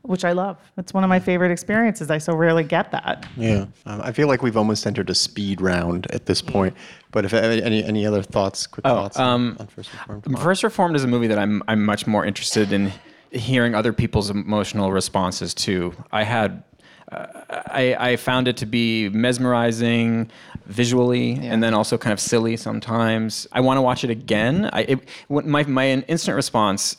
which 0.01 0.25
I 0.25 0.31
love. 0.31 0.57
It's 0.77 0.93
one 0.93 1.03
of 1.03 1.09
my 1.09 1.19
favorite 1.19 1.51
experiences. 1.51 2.09
I 2.09 2.17
so 2.17 2.35
rarely 2.35 2.63
get 2.63 2.91
that. 2.91 3.25
Yeah, 3.37 3.65
um, 3.85 4.01
I 4.01 4.11
feel 4.11 4.27
like 4.27 4.41
we've 4.41 4.57
almost 4.57 4.85
entered 4.87 5.09
a 5.09 5.15
speed 5.15 5.61
round 5.61 6.09
at 6.11 6.25
this 6.25 6.41
point. 6.41 6.75
But 7.11 7.25
if 7.25 7.33
any 7.33 7.83
any 7.83 8.05
other 8.05 8.23
thoughts, 8.23 8.67
quick 8.67 8.83
thoughts 8.85 9.17
on- 9.17 9.27
um, 9.29 9.57
on 9.59 9.67
First 9.67 9.91
Reformed? 9.93 10.39
First 10.39 10.63
Reformed 10.63 10.95
is 10.95 11.03
a 11.03 11.07
movie 11.07 11.27
that 11.27 11.39
I'm 11.39 11.61
I'm 11.67 11.83
much 11.85 12.07
more 12.07 12.25
interested 12.25 12.71
in 12.71 12.91
hearing 13.31 13.75
other 13.75 13.93
people's 13.93 14.29
emotional 14.29 14.91
responses 14.91 15.53
to. 15.53 15.93
I 16.11 16.23
had 16.23 16.63
uh, 17.11 17.27
I, 17.67 17.95
I 18.11 18.15
found 18.15 18.47
it 18.47 18.55
to 18.57 18.65
be 18.65 19.09
mesmerizing 19.09 20.31
visually 20.65 21.33
and 21.33 21.61
then 21.61 21.73
also 21.73 21.97
kind 21.97 22.13
of 22.13 22.19
silly 22.19 22.55
sometimes. 22.55 23.47
I 23.51 23.59
want 23.61 23.77
to 23.77 23.81
watch 23.81 24.03
it 24.03 24.09
again. 24.09 24.69
I 24.71 24.81
it, 24.81 24.99
my 25.29 25.63
my 25.63 25.91
instant 25.91 26.35
response 26.35 26.97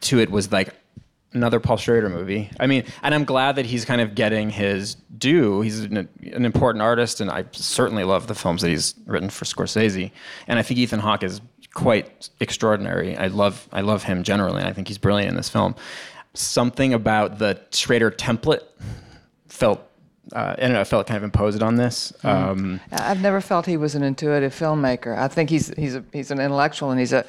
to 0.00 0.18
it 0.18 0.30
was 0.30 0.50
like 0.52 0.74
another 1.36 1.60
Paul 1.60 1.76
Schrader 1.76 2.08
movie. 2.08 2.50
I 2.58 2.66
mean, 2.66 2.84
and 3.02 3.14
I'm 3.14 3.24
glad 3.24 3.56
that 3.56 3.66
he's 3.66 3.84
kind 3.84 4.00
of 4.00 4.14
getting 4.14 4.50
his 4.50 4.96
due. 5.18 5.60
He's 5.60 5.80
an, 5.80 6.08
an 6.32 6.44
important 6.44 6.82
artist, 6.82 7.20
and 7.20 7.30
I 7.30 7.44
certainly 7.52 8.04
love 8.04 8.26
the 8.26 8.34
films 8.34 8.62
that 8.62 8.68
he's 8.68 8.94
written 9.06 9.30
for 9.30 9.44
Scorsese. 9.44 10.10
And 10.48 10.58
I 10.58 10.62
think 10.62 10.78
Ethan 10.80 11.00
Hawke 11.00 11.22
is 11.22 11.40
quite 11.74 12.30
extraordinary. 12.40 13.16
I 13.16 13.28
love 13.28 13.68
I 13.70 13.82
love 13.82 14.02
him 14.02 14.22
generally, 14.22 14.60
and 14.60 14.68
I 14.68 14.72
think 14.72 14.88
he's 14.88 14.98
brilliant 14.98 15.30
in 15.30 15.36
this 15.36 15.48
film. 15.48 15.76
Something 16.34 16.92
about 16.92 17.38
the 17.38 17.60
Schrader 17.70 18.10
template 18.10 18.62
felt. 19.48 19.82
Uh, 20.34 20.56
I 20.58 20.60
don't 20.60 20.72
know. 20.72 20.80
I 20.80 20.84
felt 20.84 21.06
kind 21.06 21.18
of 21.18 21.22
imposed 21.22 21.62
on 21.62 21.76
this. 21.76 22.12
Um, 22.24 22.80
I've 22.90 23.22
never 23.22 23.40
felt 23.40 23.64
he 23.64 23.76
was 23.76 23.94
an 23.94 24.02
intuitive 24.02 24.52
filmmaker. 24.52 25.16
I 25.16 25.28
think 25.28 25.50
he's 25.50 25.68
he's 25.76 25.94
a, 25.94 26.04
he's 26.12 26.32
an 26.32 26.40
intellectual 26.40 26.90
and 26.90 26.98
he's 26.98 27.12
a 27.12 27.24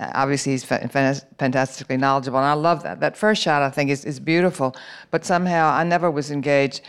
obviously 0.00 0.52
he's 0.52 0.64
fantastically 0.64 1.96
knowledgeable 1.96 2.38
and 2.38 2.46
I 2.46 2.52
love 2.54 2.82
that. 2.84 3.00
That 3.00 3.16
first 3.16 3.42
shot 3.42 3.62
I 3.62 3.70
think 3.70 3.90
is, 3.90 4.04
is 4.04 4.20
beautiful, 4.20 4.74
but 5.10 5.24
somehow 5.24 5.70
I 5.70 5.84
never 5.84 6.10
was 6.10 6.30
engaged 6.30 6.82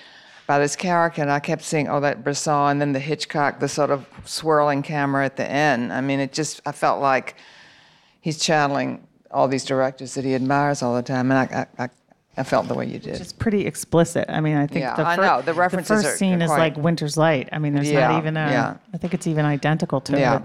by 0.48 0.60
this 0.60 0.76
character 0.76 1.22
and 1.22 1.32
I 1.32 1.40
kept 1.40 1.64
seeing 1.64 1.88
oh 1.88 2.00
that 2.00 2.24
Bresson 2.24 2.72
and 2.72 2.82
then 2.82 2.94
the 2.94 3.00
Hitchcock 3.00 3.60
the 3.60 3.68
sort 3.70 3.90
of 3.92 4.08
swirling 4.26 4.82
camera 4.84 5.26
at 5.26 5.38
the 5.38 5.50
end. 5.50 5.92
I 5.94 6.02
mean 6.02 6.20
it 6.20 6.34
just 6.34 6.62
I 6.66 6.72
felt 6.72 7.02
like 7.02 7.36
he's 8.22 8.38
channeling 8.40 9.06
all 9.32 9.48
these 9.48 9.64
directors 9.66 10.14
that 10.16 10.26
he 10.26 10.34
admires 10.36 10.82
all 10.82 10.96
the 10.96 11.04
time 11.04 11.32
and 11.32 11.52
I 11.54 11.68
I, 11.78 11.84
I, 11.86 11.90
I 12.38 12.44
felt 12.44 12.68
the 12.68 12.74
way 12.76 12.86
you 12.86 13.00
did. 13.00 13.20
It's 13.20 13.34
pretty 13.34 13.66
explicit. 13.66 14.26
I 14.30 14.40
mean, 14.40 14.56
I 14.56 14.66
think 14.66 14.82
Yeah, 14.82 14.96
the, 14.96 15.06
I 15.06 15.16
fir- 15.18 15.22
know. 15.26 15.42
The 15.42 15.54
references 15.54 15.90
the 15.90 15.96
first 16.04 16.08
are- 16.16 16.18
scene 16.18 16.42
are 16.42 16.46
is 16.46 16.50
quite- 16.50 16.58
like 16.60 16.78
Winter's 16.78 17.18
Light. 17.18 17.50
I 17.52 17.60
mean, 17.60 17.74
there's 17.74 17.92
Yeah, 17.92 18.08
not 18.08 18.20
even 18.20 18.38
a. 18.38 18.50
yeah. 18.50 18.78
I 18.94 18.98
think 18.98 19.14
it's 19.14 19.28
even 19.28 19.44
identical 19.46 20.00
to 20.02 20.18
yeah. 20.18 20.38
it. 20.38 20.44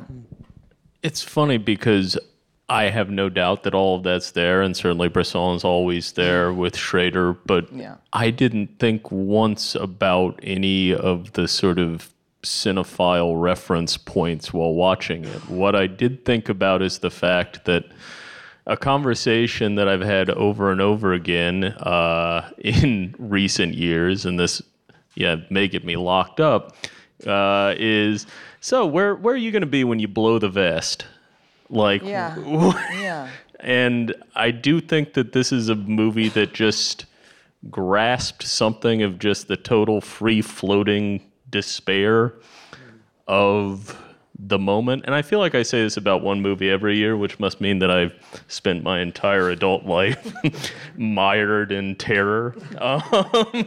It's 1.05 1.23
funny 1.23 1.57
because 1.59 2.19
I 2.69 2.85
have 2.85 3.11
no 3.11 3.29
doubt 3.29 3.65
that 3.65 3.75
all 3.75 3.97
of 3.97 4.05
that's 4.05 4.31
there, 4.31 4.63
and 4.63 4.75
certainly 4.77 5.09
Bresson's 5.09 5.65
always 5.65 6.13
there 6.13 6.53
with 6.53 6.77
Schrader, 6.77 7.35
but 7.45 7.71
Yeah. 7.73 7.97
I 8.13 8.31
didn't 8.31 8.79
think 8.79 9.11
once 9.11 9.75
about 9.75 10.41
any 10.43 10.95
of 10.95 11.33
the 11.33 11.47
sort 11.47 11.79
of 11.79 12.11
cinephile 12.43 13.41
reference 13.41 13.97
points 13.97 14.53
while 14.53 14.75
watching 14.75 15.25
it. 15.25 15.49
What 15.49 15.75
I 15.75 15.87
did 15.87 16.25
think 16.25 16.49
about 16.49 16.83
is 16.83 16.99
the 16.99 17.11
fact 17.11 17.65
that 17.65 17.85
a 18.67 18.77
conversation 18.79 19.75
that 19.75 19.89
I've 19.89 20.03
had 20.03 20.31
over 20.31 20.71
and 20.73 20.81
over 20.81 21.13
again 21.13 21.65
uh, 21.65 22.51
in 22.59 23.15
recent 23.19 23.75
years, 23.75 24.25
and 24.25 24.39
this, 24.39 24.63
yeah, 25.15 25.37
may 25.51 25.69
get 25.69 25.85
me 25.85 25.97
locked 25.97 26.41
up, 26.41 26.77
uh, 27.27 27.75
is 27.79 28.27
so 28.61 28.87
where 28.87 29.15
where 29.15 29.35
are 29.35 29.39
you 29.39 29.51
going 29.51 29.61
to 29.63 29.67
be 29.67 29.85
when 29.85 29.99
you 29.99 30.09
blow 30.09 30.39
the 30.39 30.49
vest? 30.49 31.07
Like, 31.71 32.03
Yeah. 32.03 32.37
Yeah. 32.93 33.29
and 33.61 34.15
I 34.35 34.51
do 34.51 34.81
think 34.81 35.15
that 35.15 35.33
this 35.33 35.53
is 35.53 35.69
a 35.69 35.75
movie 35.75 36.29
that 36.31 36.53
just 36.53 37.07
grasped 37.71 38.43
something 38.43 39.03
of 39.03 39.19
just 39.19 39.49
the 39.49 39.57
total 39.57 40.01
free 40.01 40.43
floating 40.43 41.23
despair 41.51 42.35
of 43.27 43.99
the 44.39 44.59
moment. 44.59 45.05
And 45.07 45.15
I 45.15 45.23
feel 45.23 45.39
like 45.39 45.55
I 45.55 45.63
say 45.63 45.83
this 45.83 45.97
about 45.97 46.23
one 46.23 46.43
movie 46.43 46.69
every 46.69 46.97
year, 46.97 47.17
which 47.17 47.39
must 47.39 47.61
mean 47.61 47.79
that 47.79 47.91
I've 47.91 48.13
spent 48.49 48.83
my 48.83 49.01
entire 49.01 49.49
adult 49.51 49.85
life 49.87 50.33
mired 50.97 51.73
in 51.73 51.95
terror. 51.97 52.55
Um, 52.79 53.67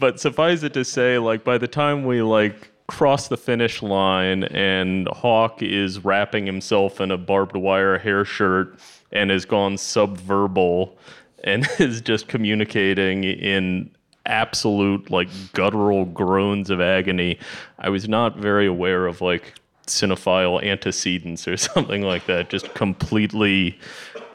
but 0.00 0.18
suffice 0.18 0.62
it 0.62 0.72
to 0.74 0.84
say, 0.84 1.18
like 1.18 1.44
by 1.44 1.58
the 1.58 1.68
time 1.68 2.04
we 2.04 2.22
like 2.22 2.70
cross 2.88 3.28
the 3.28 3.36
finish 3.36 3.82
line 3.82 4.44
and 4.44 5.06
Hawke 5.08 5.62
is 5.62 6.04
wrapping 6.04 6.46
himself 6.46 7.00
in 7.00 7.10
a 7.10 7.18
barbed 7.18 7.56
wire 7.56 7.98
hair 7.98 8.24
shirt 8.24 8.78
and 9.12 9.30
has 9.30 9.44
gone 9.44 9.76
subverbal 9.76 10.96
and 11.44 11.68
is 11.78 12.00
just 12.00 12.28
communicating 12.28 13.24
in 13.24 13.90
absolute 14.26 15.10
like 15.10 15.28
guttural 15.52 16.04
groans 16.04 16.70
of 16.70 16.80
agony, 16.80 17.38
I 17.78 17.88
was 17.88 18.08
not 18.08 18.36
very 18.36 18.66
aware 18.66 19.06
of 19.06 19.20
like 19.20 19.54
cinephile 19.86 20.62
antecedents 20.62 21.48
or 21.48 21.56
something 21.56 22.02
like 22.02 22.26
that. 22.26 22.50
Just 22.50 22.74
completely 22.74 23.78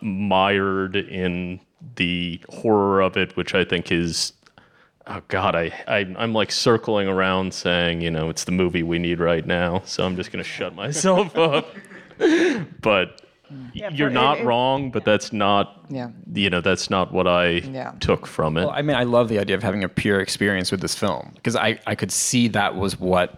mired 0.02 0.96
in 0.96 1.60
the 1.96 2.42
horror 2.50 3.02
of 3.02 3.18
it, 3.18 3.36
which 3.38 3.54
I 3.56 3.64
think 3.64 3.92
is 3.92 4.34
oh 5.08 5.22
god 5.28 5.56
I, 5.56 5.72
I 5.88 5.98
i'm 6.18 6.34
like 6.34 6.52
circling 6.52 7.08
around 7.08 7.54
saying 7.54 8.02
you 8.02 8.10
know 8.12 8.30
it's 8.30 8.44
the 8.46 8.52
movie 8.52 8.84
we 8.84 9.00
need 9.00 9.20
right 9.20 9.46
now 9.46 9.82
so 9.86 10.06
i'm 10.06 10.16
just 10.16 10.32
going 10.32 10.44
to 10.44 10.50
shut 10.50 10.74
myself 10.76 11.38
up 11.38 11.68
but 12.82 13.22
mm. 13.52 13.72
you're 13.74 14.10
for- 14.10 14.14
not 14.14 14.38
it- 14.38 14.42
it- 14.42 14.46
wrong 14.46 14.92
but 14.92 15.04
that's 15.06 15.34
not 15.34 15.86
Yeah. 15.90 16.10
you 16.34 16.50
know 16.50 16.62
that's 16.62 16.90
not 16.90 17.12
what 17.12 17.28
i 17.28 17.48
Yeah. 17.50 17.92
took 18.00 18.26
from 18.26 18.58
it 18.58 18.62
Well, 18.66 18.70
I 18.72 18.82
mean, 18.82 18.96
I 18.96 19.04
love 19.04 19.30
the 19.30 19.40
idea 19.40 19.56
of 19.56 19.64
having 19.64 19.84
a 19.84 19.90
pure 19.90 20.20
experience 20.20 20.72
with 20.72 20.82
this 20.82 20.96
film 20.96 21.32
because 21.36 21.56
I, 21.56 21.80
I 21.86 21.96
could 21.96 22.12
see 22.12 22.48
that 22.50 22.76
was 22.76 23.00
what. 23.00 23.36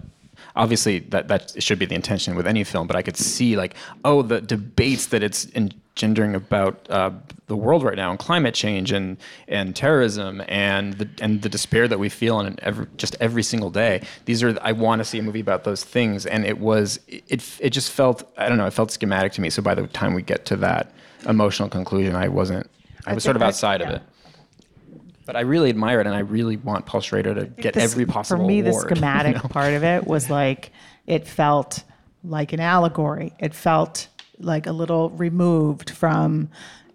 Obviously, 0.56 1.00
that 1.00 1.28
that 1.28 1.62
should 1.62 1.80
be 1.80 1.86
the 1.86 1.96
intention 1.96 2.36
with 2.36 2.48
any 2.48 2.64
film, 2.64 2.88
but 2.88 2.96
I 2.96 3.02
could 3.02 3.18
see 3.18 3.56
like, 3.58 3.76
oh, 4.04 4.22
the 4.22 4.42
debates 4.42 5.08
that 5.08 5.22
it's 5.22 5.48
engendering 5.56 6.36
about 6.36 6.90
uh, 6.90 7.12
the 7.48 7.56
world 7.56 7.84
right 7.84 7.96
now 7.96 8.10
and 8.10 8.20
climate 8.20 8.54
change 8.54 8.92
and 8.92 9.18
and 9.48 9.76
terrorism 9.76 10.42
and 10.48 10.94
the 10.94 11.10
and 11.22 11.42
the 11.42 11.50
despair 11.50 11.88
that 11.88 12.00
we 12.00 12.10
feel 12.10 12.40
in 12.40 12.58
every 12.62 12.88
just 12.98 13.16
every 13.20 13.44
single 13.44 13.70
day. 13.70 14.02
These 14.26 14.44
are 14.44 14.58
I 14.62 14.72
want 14.72 15.00
to 15.00 15.06
see 15.06 15.20
a 15.20 15.24
movie 15.24 15.42
about 15.42 15.64
those 15.64 15.84
things, 15.84 16.26
and 16.26 16.46
it 16.46 16.60
was 16.60 17.00
it 17.08 17.44
it 17.60 17.70
just 17.72 17.92
felt 17.92 18.24
I 18.38 18.48
don't 18.50 18.58
know 18.58 18.66
it 18.66 18.74
felt 18.74 18.92
schematic 18.92 19.34
to 19.34 19.42
me. 19.42 19.50
So 19.50 19.62
by 19.62 19.76
the 19.76 19.88
time 19.88 20.14
we 20.14 20.22
get 20.22 20.46
to 20.46 20.56
that 20.58 20.92
emotional 21.28 21.70
conclusion, 21.70 22.16
I 22.16 22.30
wasn't 22.30 22.70
I 23.06 23.14
was 23.14 23.24
sort 23.24 23.36
of 23.36 23.42
think 23.42 23.48
that- 23.52 23.56
outside 23.56 23.82
of 23.82 23.90
it. 23.90 24.02
But 25.26 25.36
I 25.36 25.42
really 25.42 25.70
admire 25.70 26.00
it, 26.02 26.08
and 26.08 26.16
I 26.16 26.20
really 26.20 26.58
want 26.58 26.86
Paul 26.86 27.02
Schrader 27.02 27.34
to 27.34 27.46
get 27.46 27.74
This- 27.74 27.92
every 27.92 28.06
possible 28.06 28.44
For 28.44 28.48
me, 28.48 28.62
the 28.62 28.70
award, 28.70 28.90
you 28.90 28.96
schematic 28.96 29.36
know? 29.36 29.50
part 29.50 29.74
of 29.74 29.84
it 29.84 30.06
was 30.06 30.30
like 30.30 30.72
it 31.08 31.28
felt 31.28 31.84
like 32.24 32.54
an 32.54 32.60
allegory. 32.60 33.34
It 33.40 33.54
felt 33.54 34.08
like 34.40 34.68
a 34.68 34.72
little 34.72 35.10
removed 35.12 35.90
from 35.90 36.50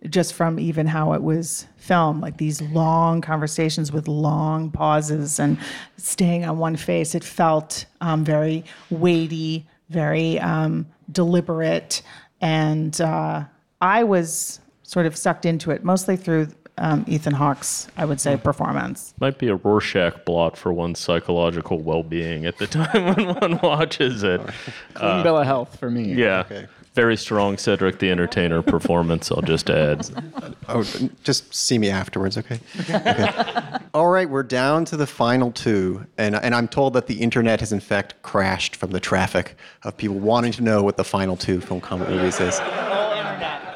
just 0.09 0.33
from 0.33 0.59
even 0.59 0.87
how 0.87 1.13
it 1.13 1.23
was 1.23 1.67
filmed, 1.77 2.23
like 2.23 2.39
these 2.39 2.63
long 2.63 3.21
conversations 3.21 3.93
with 3.93 4.09
long 4.09 4.71
pauses 4.71 5.39
and 5.39 5.59
staying 5.99 6.45
on 6.45 6.57
one 6.59 6.75
face. 6.77 7.15
It 7.15 7.23
felt 7.23 7.85
um, 8.01 8.25
very 8.25 8.65
weighty, 8.89 9.67
very 9.91 10.39
um, 10.41 10.87
deliberate, 11.13 12.01
and 12.41 12.99
uh, 13.01 13.45
I 13.83 14.05
was 14.05 14.61
sort 14.83 15.05
of 15.07 15.17
sucked 15.17 15.45
into 15.45 15.71
it 15.71 15.85
mostly 15.85 16.17
through 16.17 16.49
um, 16.81 17.05
Ethan 17.07 17.35
Hawke's, 17.35 17.87
I 17.97 18.05
would 18.05 18.21
say, 18.21 18.37
performance. 18.37 19.15
might 19.21 19.39
be 19.39 19.49
a 19.49 19.55
rorschach 19.55 20.25
blot 20.25 20.57
for 20.57 20.73
one's 20.73 20.99
psychological 20.99 21.79
well-being 21.79 22.47
at 22.47 22.59
the 22.59 22.67
time 22.79 23.15
when 23.15 23.35
one 23.35 23.59
watches 23.63 24.23
it 24.25 24.41
Clean 24.95 25.23
bill 25.23 25.37
of 25.39 25.47
health 25.47 25.79
for 25.79 25.91
me. 25.91 26.13
yeah 26.15 26.45
Very 26.95 27.17
strong 27.17 27.57
Cedric 27.57 28.01
the 28.01 28.11
Entertainer 28.11 28.63
performance, 28.63 29.31
I'll 29.31 29.43
just 29.43 29.71
add. 29.71 30.09
Oh, 30.73 30.85
just 31.25 31.53
see 31.53 31.79
me 31.79 31.91
afterwards, 31.91 32.39
okay? 32.39 32.61
okay. 32.89 33.33
All 33.93 34.07
right, 34.07 34.31
we're 34.31 34.45
down 34.45 34.85
to 34.85 34.97
the 34.97 35.07
final 35.07 35.51
two, 35.51 36.07
and 36.17 36.37
and 36.37 36.55
I'm 36.55 36.69
told 36.69 36.93
that 36.93 37.09
the 37.09 37.21
internet 37.21 37.59
has 37.59 37.73
in 37.73 37.81
fact 37.81 38.15
crashed 38.23 38.77
from 38.77 38.93
the 38.93 39.01
traffic 39.01 39.57
of 39.83 39.97
people 39.97 40.21
wanting 40.21 40.53
to 40.53 40.63
know 40.63 40.85
what 40.85 40.97
the 40.97 41.03
final 41.03 41.37
two 41.37 41.61
film 41.61 41.81
comment 41.81 42.11
movies 42.11 42.39
is. 42.41 42.61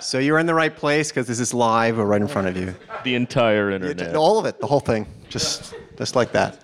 So 0.01 0.19
you're 0.19 0.39
in 0.39 0.47
the 0.47 0.55
right 0.55 0.75
place 0.75 1.11
because 1.11 1.27
this 1.27 1.41
is 1.41 1.55
live 1.55 1.99
or 1.99 2.07
right 2.07 2.21
in 2.21 2.29
front 2.29 2.49
of 2.49 2.57
you. 2.57 2.75
The 3.05 3.15
entire 3.15 3.71
internet. 3.71 4.15
All 4.17 4.39
of 4.39 4.47
it, 4.47 4.61
the 4.61 4.67
whole 4.67 4.81
thing, 4.81 5.07
just 5.29 5.75
just 5.97 6.17
like 6.17 6.33
that. 6.33 6.61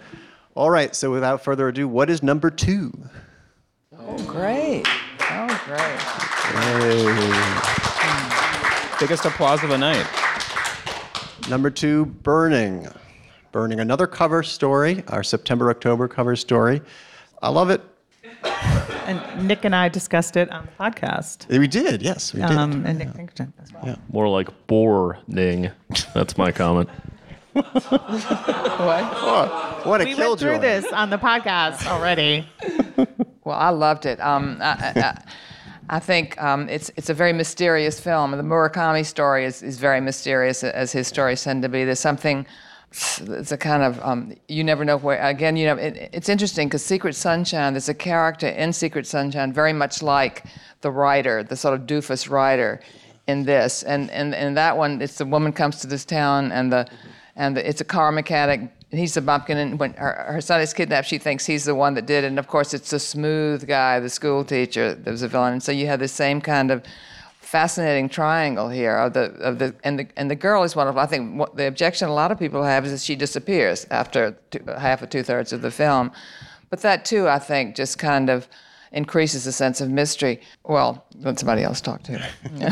All 0.55 0.71
right, 0.71 0.95
so 0.95 1.11
without 1.11 1.43
further 1.45 1.69
ado, 1.69 1.87
what 1.89 2.11
is 2.11 2.23
number 2.23 2.51
two? 2.51 2.93
Oh, 3.97 4.17
great. 4.25 4.85
Oh, 5.21 5.63
great. 5.65 5.99
Biggest 8.99 9.25
applause 9.25 9.63
of 9.63 9.71
the 9.71 9.79
night. 9.79 10.07
Number 11.49 11.71
two, 11.71 12.07
Burning. 12.07 12.89
Burning, 13.53 13.81
another 13.81 14.07
cover 14.07 14.43
story, 14.43 15.03
our 15.09 15.23
September 15.23 15.71
October 15.71 16.09
cover 16.09 16.37
story. 16.37 16.83
I 17.43 17.49
love 17.49 17.71
it. 17.71 17.81
And 19.11 19.49
Nick 19.49 19.65
and 19.65 19.75
I 19.75 19.89
discussed 19.89 20.37
it 20.37 20.51
on 20.53 20.67
the 20.67 20.85
podcast. 20.85 21.49
We 21.49 21.67
did, 21.67 22.03
yes, 22.03 22.33
we 22.33 22.41
did. 22.41 22.51
Um, 22.53 22.85
and 22.87 22.99
Nick 22.99 23.15
Pinkerton 23.15 23.53
as 23.63 23.73
well. 23.73 23.99
More 24.13 24.29
like 24.29 24.49
boring. 24.67 25.71
That's 26.15 26.39
my 26.39 26.53
comment. 26.53 26.89
What? 27.53 27.65
what 29.87 30.01
a 30.01 30.05
We 30.05 30.15
went 30.15 30.19
killjoy. 30.19 30.37
through 30.37 30.59
this 30.61 30.87
on 30.93 31.11
the 31.11 31.19
podcast 31.19 31.87
already. 31.87 32.47
Well, 33.43 33.59
I 33.59 33.71
loved 33.71 34.05
it. 34.05 34.21
Um, 34.21 34.59
I, 34.61 34.93
I, 34.95 35.01
I- 35.01 35.23
I 35.93 35.99
think 35.99 36.41
um, 36.41 36.69
it's 36.69 36.89
it's 36.95 37.11
a 37.11 37.15
very 37.15 37.33
mysterious 37.33 37.99
film. 37.99 38.31
The 38.31 38.45
Murakami 38.45 39.05
story 39.05 39.45
is, 39.45 39.61
is 39.61 39.81
very 39.81 40.01
mysterious, 40.01 40.63
as 40.63 40.93
his 40.93 41.09
stories 41.09 41.43
tend 41.43 41.63
to 41.63 41.69
be. 41.69 41.83
There's 41.85 41.99
something. 41.99 42.47
It's 42.93 43.53
a 43.53 43.57
kind 43.57 43.83
of 43.85 44.01
um, 44.03 44.35
you 44.49 44.65
never 44.65 44.85
know 44.85 44.97
where. 44.97 45.23
Again, 45.23 45.57
you 45.57 45.67
know, 45.67 45.77
it, 45.77 46.11
it's 46.13 46.29
interesting 46.29 46.69
because 46.69 46.85
Secret 46.85 47.15
Sunshine. 47.15 47.73
There's 47.73 47.89
a 47.89 47.95
character 47.95 48.49
in 48.49 48.73
Secret 48.73 49.07
Sunshine 49.07 49.53
very 49.53 49.73
much 49.73 50.03
like 50.03 50.45
the 50.81 50.91
writer, 50.91 51.45
the 51.45 51.57
sort 51.57 51.75
of 51.79 51.87
doofus 51.87 52.29
writer, 52.29 52.81
in 53.29 53.45
this. 53.45 53.85
And 53.85 54.11
and 54.11 54.35
and 54.35 54.57
that 54.57 54.77
one, 54.77 55.01
it's 55.01 55.19
the 55.19 55.25
woman 55.25 55.53
comes 55.53 55.81
to 55.81 55.87
this 55.87 56.05
town 56.05 56.51
and 56.53 56.73
the 56.73 56.89
and 57.37 57.57
the, 57.57 57.69
it's 57.69 57.81
a 57.81 57.85
car 57.85 58.11
mechanic. 58.13 58.73
He's 58.91 59.15
the 59.15 59.21
bumpkin, 59.21 59.57
and 59.57 59.79
when 59.79 59.93
her, 59.95 60.25
her 60.29 60.41
son 60.41 60.61
is 60.61 60.75
kidnapped, 60.75 61.07
she 61.07 61.19
thinks 61.19 61.47
he's 61.47 61.65
the 61.65 61.77
one 61.77 61.95
that 61.95 62.07
did 62.07 62.25
it. 62.25 62.27
And 62.27 62.41
of 62.41 62.49
course, 62.49 62.75
it's 62.75 62.91
the 62.91 62.99
smooth 62.99 63.69
guy, 63.69 64.01
the 64.01 64.09
school 64.09 64.45
teacher, 64.45 64.95
that 64.95 65.11
was 65.11 65.23
a 65.23 65.29
villain. 65.29 65.53
And 65.53 65.63
so 65.63 65.71
you 65.71 65.87
have 65.87 66.01
the 66.01 66.09
same 66.09 66.41
kind 66.41 66.73
of 66.73 66.83
fascinating 67.51 68.09
triangle 68.09 68.69
here 68.69 68.97
of 68.97 69.13
the 69.13 69.25
of 69.41 69.59
the 69.59 69.75
and 69.83 69.99
the 69.99 70.07
and 70.17 70.31
the 70.31 70.37
girl 70.37 70.63
is 70.63 70.77
one 70.77 70.87
of 70.87 70.97
I 70.97 71.07
think 71.07 71.37
what 71.37 71.57
the 71.57 71.67
objection 71.67 72.09
a 72.09 72.15
lot 72.15 72.31
of 72.31 72.39
people 72.39 72.63
have 72.63 72.85
is 72.87 72.93
that 72.93 73.01
she 73.01 73.17
disappears 73.17 73.89
after 73.91 74.37
two, 74.53 74.61
half 74.79 75.03
or 75.03 75.07
two 75.07 75.25
thirds 75.25 75.53
of 75.53 75.61
the 75.61 75.73
film, 75.73 76.13
but 76.71 76.81
that 76.83 77.05
too 77.05 77.29
I 77.29 77.41
think 77.41 77.75
just 77.75 77.99
kind 77.99 78.31
of 78.31 78.47
increases 78.93 79.45
the 79.45 79.53
sense 79.53 79.81
of 79.81 79.89
mystery. 79.89 80.41
Well, 80.65 81.05
let 81.21 81.39
somebody 81.39 81.63
else 81.63 81.81
talk 81.81 82.03
to. 82.05 82.13
You. 82.13 82.69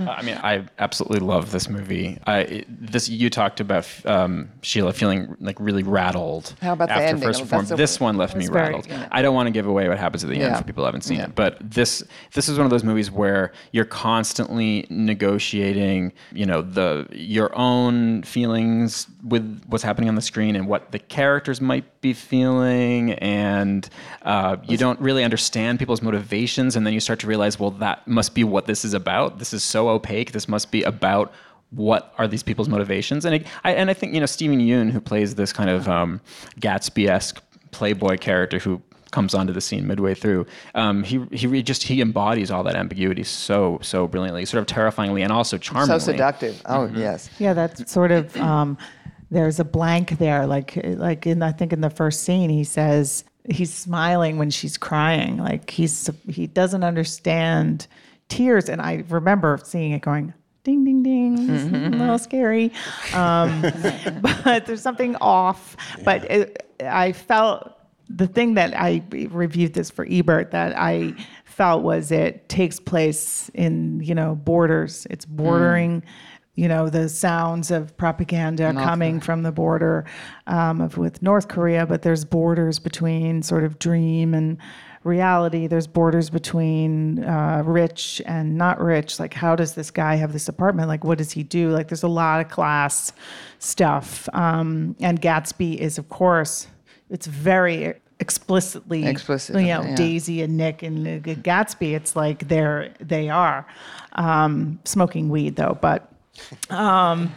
I 0.08 0.22
mean, 0.22 0.36
I 0.42 0.64
absolutely 0.78 1.20
love 1.20 1.52
this 1.52 1.68
movie. 1.68 2.18
I 2.26 2.64
this 2.68 3.08
you 3.08 3.30
talked 3.30 3.60
about 3.60 3.86
um, 4.04 4.48
Sheila 4.62 4.92
feeling 4.92 5.36
like 5.40 5.56
really 5.60 5.82
rattled. 5.84 6.54
How 6.60 6.72
about 6.72 6.88
the 6.88 6.94
after 6.94 7.04
ending? 7.06 7.22
first 7.28 7.40
performance. 7.42 7.70
This 7.70 8.00
one 8.00 8.16
left 8.16 8.34
me 8.36 8.46
very- 8.48 8.74
rattled. 8.74 8.88
I 9.12 9.22
don't 9.22 9.34
want 9.34 9.46
to 9.46 9.52
give 9.52 9.66
away 9.66 9.88
what 9.88 9.98
happens 9.98 10.24
at 10.24 10.30
the 10.30 10.36
end 10.36 10.42
Yeah. 10.52 10.58
for 10.58 10.64
people 10.64 10.82
who 10.82 10.86
haven't 10.86 11.02
seen 11.02 11.18
Yeah. 11.18 11.24
it, 11.26 11.34
but 11.36 11.58
this 11.60 12.02
this 12.32 12.48
is 12.48 12.58
one 12.58 12.64
of 12.64 12.70
those 12.70 12.84
movies 12.84 13.10
where 13.10 13.52
you're 13.72 13.84
constantly 13.84 14.86
negotiating, 14.90 16.12
you 16.32 16.46
know, 16.46 16.62
the 16.62 17.06
your 17.12 17.56
own 17.56 18.22
feelings 18.24 19.06
with 19.22 19.62
what's 19.68 19.84
happening 19.84 20.08
on 20.08 20.16
the 20.16 20.22
screen 20.22 20.56
and 20.56 20.66
what 20.66 20.90
the 20.90 20.98
characters 20.98 21.60
might 21.60 22.00
be 22.00 22.12
feeling, 22.12 23.12
and 23.14 23.88
uh, 24.22 24.56
you 24.64 24.76
don't 24.76 24.98
really 25.00 25.22
understand 25.22 25.51
people's 25.52 26.02
motivations, 26.02 26.76
and 26.76 26.86
then 26.86 26.94
you 26.94 27.00
start 27.00 27.18
to 27.20 27.26
realize, 27.26 27.58
well, 27.58 27.70
that 27.70 28.06
must 28.06 28.34
be 28.34 28.44
what 28.44 28.66
this 28.66 28.84
is 28.84 28.94
about. 28.94 29.38
This 29.38 29.52
is 29.52 29.62
so 29.62 29.88
opaque. 29.88 30.32
This 30.32 30.48
must 30.48 30.70
be 30.70 30.82
about 30.82 31.32
what 31.70 32.12
are 32.18 32.28
these 32.28 32.42
people's 32.42 32.68
motivations? 32.68 33.24
And 33.24 33.34
I, 33.34 33.44
I 33.64 33.74
and 33.74 33.90
I 33.90 33.94
think 33.94 34.14
you 34.14 34.20
know 34.20 34.26
Steven 34.26 34.58
Yeun, 34.58 34.90
who 34.90 35.00
plays 35.00 35.34
this 35.34 35.52
kind 35.52 35.70
of 35.70 35.88
um, 35.88 36.20
Gatsby-esque 36.60 37.42
playboy 37.70 38.18
character 38.18 38.58
who 38.58 38.82
comes 39.10 39.34
onto 39.34 39.52
the 39.52 39.60
scene 39.60 39.86
midway 39.86 40.14
through. 40.14 40.46
Um, 40.74 41.02
he 41.02 41.24
he 41.30 41.62
just 41.62 41.84
he 41.84 42.00
embodies 42.00 42.50
all 42.50 42.62
that 42.64 42.74
ambiguity 42.74 43.22
so 43.22 43.78
so 43.82 44.06
brilliantly, 44.06 44.44
sort 44.44 44.60
of 44.60 44.66
terrifyingly, 44.66 45.22
and 45.22 45.32
also 45.32 45.58
charmingly. 45.58 46.00
so 46.00 46.12
seductive. 46.12 46.60
Oh 46.66 46.86
yes. 46.86 47.30
Yeah, 47.38 47.54
that's 47.54 47.90
sort 47.90 48.10
of. 48.10 48.36
Um, 48.36 48.76
there's 49.30 49.58
a 49.58 49.64
blank 49.64 50.18
there, 50.18 50.46
like 50.46 50.76
like 50.84 51.26
in 51.26 51.42
I 51.42 51.52
think 51.52 51.72
in 51.72 51.80
the 51.80 51.88
first 51.88 52.22
scene 52.22 52.50
he 52.50 52.64
says 52.64 53.24
he's 53.48 53.72
smiling 53.72 54.38
when 54.38 54.50
she's 54.50 54.76
crying, 54.76 55.38
like 55.38 55.70
he's 55.70 56.10
he 56.28 56.46
doesn't 56.46 56.84
understand 56.84 57.86
tears, 58.28 58.68
and 58.68 58.80
I 58.80 59.04
remember 59.08 59.58
seeing 59.62 59.92
it 59.92 60.02
going. 60.02 60.34
Ding 60.64 60.84
ding 60.84 61.02
ding, 61.02 61.50
It's 61.50 61.64
a 61.64 61.98
little 61.98 62.18
scary, 62.18 62.72
um, 63.14 63.62
but 64.44 64.64
there's 64.64 64.80
something 64.80 65.16
off. 65.16 65.76
But 66.04 66.30
it, 66.30 66.70
I 66.80 67.10
felt 67.10 67.72
the 68.08 68.28
thing 68.28 68.54
that 68.54 68.72
I 68.76 69.02
reviewed 69.10 69.74
this 69.74 69.90
for 69.90 70.06
Ebert 70.08 70.52
that 70.52 70.78
I 70.78 71.14
felt 71.44 71.82
was 71.82 72.12
it 72.12 72.48
takes 72.48 72.78
place 72.78 73.50
in 73.54 74.00
you 74.04 74.14
know 74.14 74.36
borders. 74.36 75.06
It's 75.10 75.24
bordering, 75.24 76.04
you 76.54 76.68
know, 76.68 76.90
the 76.90 77.08
sounds 77.08 77.70
of 77.70 77.96
propaganda 77.96 78.74
coming 78.74 79.20
from 79.20 79.42
the 79.42 79.52
border 79.52 80.04
um, 80.46 80.82
of 80.82 80.98
with 80.98 81.22
North 81.22 81.48
Korea, 81.48 81.86
but 81.86 82.02
there's 82.02 82.26
borders 82.26 82.78
between 82.78 83.42
sort 83.42 83.64
of 83.64 83.78
dream 83.78 84.34
and 84.34 84.58
reality. 85.02 85.66
There's 85.66 85.86
borders 85.86 86.28
between 86.28 87.24
uh, 87.24 87.62
rich 87.64 88.20
and 88.26 88.58
not 88.58 88.80
rich. 88.80 89.18
Like, 89.18 89.32
how 89.32 89.56
does 89.56 89.74
this 89.74 89.90
guy 89.90 90.16
have 90.16 90.34
this 90.34 90.46
apartment? 90.46 90.88
Like, 90.88 91.04
what 91.04 91.18
does 91.18 91.32
he 91.32 91.42
do? 91.42 91.70
Like, 91.70 91.88
there's 91.88 92.02
a 92.02 92.08
lot 92.08 92.44
of 92.44 92.50
class 92.50 93.12
stuff. 93.58 94.28
Um, 94.34 94.94
and 95.00 95.20
Gatsby 95.22 95.76
is, 95.76 95.96
of 95.96 96.10
course, 96.10 96.68
it's 97.08 97.26
very 97.26 97.94
explicitly, 98.20 99.06
Explicit, 99.06 99.56
you 99.56 99.68
know, 99.68 99.82
yeah. 99.82 99.94
Daisy 99.96 100.42
and 100.42 100.56
Nick 100.58 100.82
and 100.82 101.24
Gatsby. 101.24 101.94
It's 101.94 102.14
like 102.14 102.46
they're 102.48 102.94
they 103.00 103.30
are 103.30 103.66
um, 104.12 104.80
smoking 104.84 105.30
weed 105.30 105.56
though, 105.56 105.78
but. 105.80 106.11
Um, 106.70 107.32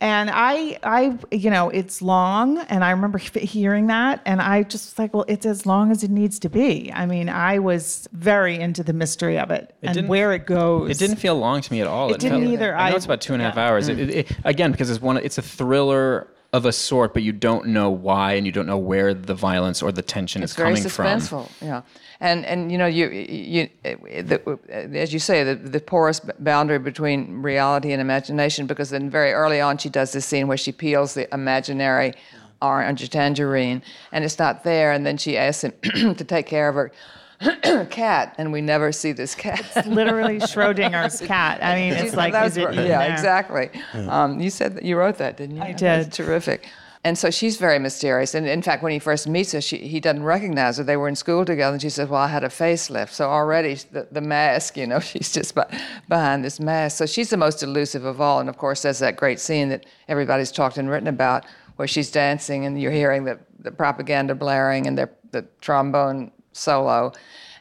and 0.00 0.28
I, 0.30 0.78
I, 0.82 1.16
you 1.30 1.50
know, 1.50 1.70
it's 1.70 2.02
long, 2.02 2.58
and 2.58 2.84
I 2.84 2.90
remember 2.90 3.16
hearing 3.18 3.86
that, 3.86 4.20
and 4.26 4.42
I 4.42 4.62
just 4.64 4.92
was 4.92 4.98
like, 4.98 5.14
well, 5.14 5.24
it's 5.28 5.46
as 5.46 5.64
long 5.64 5.90
as 5.90 6.02
it 6.04 6.10
needs 6.10 6.38
to 6.40 6.50
be. 6.50 6.92
I 6.92 7.06
mean, 7.06 7.28
I 7.28 7.58
was 7.58 8.06
very 8.12 8.58
into 8.58 8.82
the 8.82 8.92
mystery 8.92 9.38
of 9.38 9.50
it, 9.50 9.74
and 9.82 10.08
where 10.08 10.32
it 10.32 10.46
goes. 10.46 10.90
It 10.90 10.98
didn't 10.98 11.16
feel 11.16 11.36
long 11.36 11.62
to 11.62 11.72
me 11.72 11.80
at 11.80 11.86
all. 11.86 12.12
It 12.12 12.20
didn't 12.20 12.42
felt- 12.42 12.52
either. 12.52 12.74
I 12.76 12.88
know 12.88 12.94
I- 12.94 12.96
it's 12.96 13.04
about 13.06 13.20
two 13.22 13.32
and 13.32 13.40
a 13.40 13.46
half 13.46 13.54
yeah. 13.56 13.68
hours. 13.68 13.88
It, 13.88 13.98
it, 13.98 14.10
it- 14.10 14.32
again, 14.44 14.72
because 14.72 14.90
it's 14.90 15.00
one. 15.00 15.16
It's 15.16 15.38
a 15.38 15.42
thriller 15.42 16.28
of 16.54 16.64
a 16.66 16.72
sort, 16.72 17.12
but 17.12 17.24
you 17.24 17.32
don't 17.32 17.66
know 17.66 17.90
why, 17.90 18.34
and 18.34 18.46
you 18.46 18.52
don't 18.52 18.66
know 18.66 18.78
where 18.78 19.12
the 19.12 19.34
violence 19.34 19.82
or 19.82 19.90
the 19.90 20.02
tension 20.02 20.40
It's 20.40 20.52
is 20.52 20.56
coming 20.56 20.76
from. 20.76 20.86
It's 20.86 20.96
very 20.96 21.08
suspenseful. 21.08 21.50
Yeah, 21.60 21.82
and 22.20 22.46
and 22.46 22.70
you 22.70 22.78
know 22.78 22.86
you 22.86 23.08
you 23.08 23.68
the, 23.82 24.58
as 24.70 25.12
you 25.12 25.18
say 25.18 25.42
the 25.42 25.56
the 25.56 25.80
porous 25.80 26.20
boundary 26.38 26.78
between 26.78 27.42
reality 27.42 27.90
and 27.90 28.00
imagination 28.00 28.68
because 28.68 28.90
then 28.90 29.10
very 29.10 29.32
early 29.32 29.60
on 29.60 29.78
she 29.78 29.88
does 29.88 30.12
this 30.12 30.24
scene 30.24 30.46
where 30.46 30.56
she 30.56 30.70
peels 30.70 31.14
the 31.14 31.32
imaginary 31.34 32.14
orange 32.62 33.10
tangerine 33.10 33.82
and 34.12 34.24
it's 34.24 34.38
not 34.38 34.62
there 34.62 34.92
and 34.92 35.04
then 35.04 35.16
she 35.16 35.36
asks 35.36 35.64
him 35.64 35.72
to 36.14 36.24
take 36.24 36.46
care 36.46 36.68
of 36.68 36.76
her 36.76 36.92
cat 37.90 38.34
and 38.38 38.52
we 38.52 38.60
never 38.60 38.92
see 38.92 39.12
this 39.12 39.34
cat. 39.34 39.86
literally 39.86 40.38
Schrodinger's 40.52 41.20
cat. 41.20 41.62
I 41.62 41.74
mean, 41.76 41.92
it's 41.94 42.14
like, 42.16 42.32
That 42.32 42.46
is 42.46 42.56
was 42.58 42.76
it 42.76 42.86
yeah, 42.86 42.98
there? 42.98 43.12
exactly. 43.12 43.70
Um, 43.92 44.40
you 44.40 44.50
said 44.50 44.74
that 44.76 44.84
you 44.84 44.96
wrote 44.96 45.18
that, 45.18 45.36
didn't 45.36 45.56
you? 45.56 45.62
I 45.62 45.72
That's 45.72 46.06
did. 46.06 46.12
terrific. 46.12 46.66
And 47.06 47.18
so 47.18 47.30
she's 47.30 47.58
very 47.58 47.78
mysterious. 47.78 48.34
And 48.34 48.46
in 48.46 48.62
fact, 48.62 48.82
when 48.82 48.90
he 48.92 48.98
first 48.98 49.28
meets 49.28 49.52
her, 49.52 49.60
she, 49.60 49.76
he 49.76 50.00
doesn't 50.00 50.22
recognize 50.22 50.78
her. 50.78 50.84
They 50.84 50.96
were 50.96 51.06
in 51.08 51.16
school 51.16 51.44
together, 51.44 51.74
and 51.74 51.82
she 51.82 51.90
says, 51.90 52.08
"Well, 52.08 52.22
I 52.22 52.28
had 52.28 52.44
a 52.44 52.48
facelift." 52.48 53.10
So 53.10 53.28
already 53.28 53.74
the, 53.74 54.08
the 54.10 54.22
mask, 54.22 54.78
you 54.78 54.86
know, 54.86 55.00
she's 55.10 55.30
just 55.30 55.54
be- 55.54 55.60
behind 56.08 56.42
this 56.46 56.58
mask. 56.60 56.96
So 56.96 57.04
she's 57.04 57.28
the 57.28 57.36
most 57.36 57.62
elusive 57.62 58.06
of 58.06 58.22
all. 58.22 58.40
And 58.40 58.48
of 58.48 58.56
course, 58.56 58.80
there's 58.80 59.00
that 59.00 59.16
great 59.16 59.38
scene 59.38 59.68
that 59.68 59.84
everybody's 60.08 60.50
talked 60.50 60.78
and 60.78 60.88
written 60.88 61.08
about, 61.08 61.44
where 61.76 61.86
she's 61.86 62.10
dancing, 62.10 62.64
and 62.64 62.80
you're 62.80 62.90
hearing 62.90 63.24
the, 63.24 63.38
the 63.58 63.70
propaganda 63.70 64.34
blaring 64.34 64.86
and 64.86 64.96
their, 64.96 65.10
the 65.32 65.42
trombone 65.60 66.30
solo, 66.54 67.12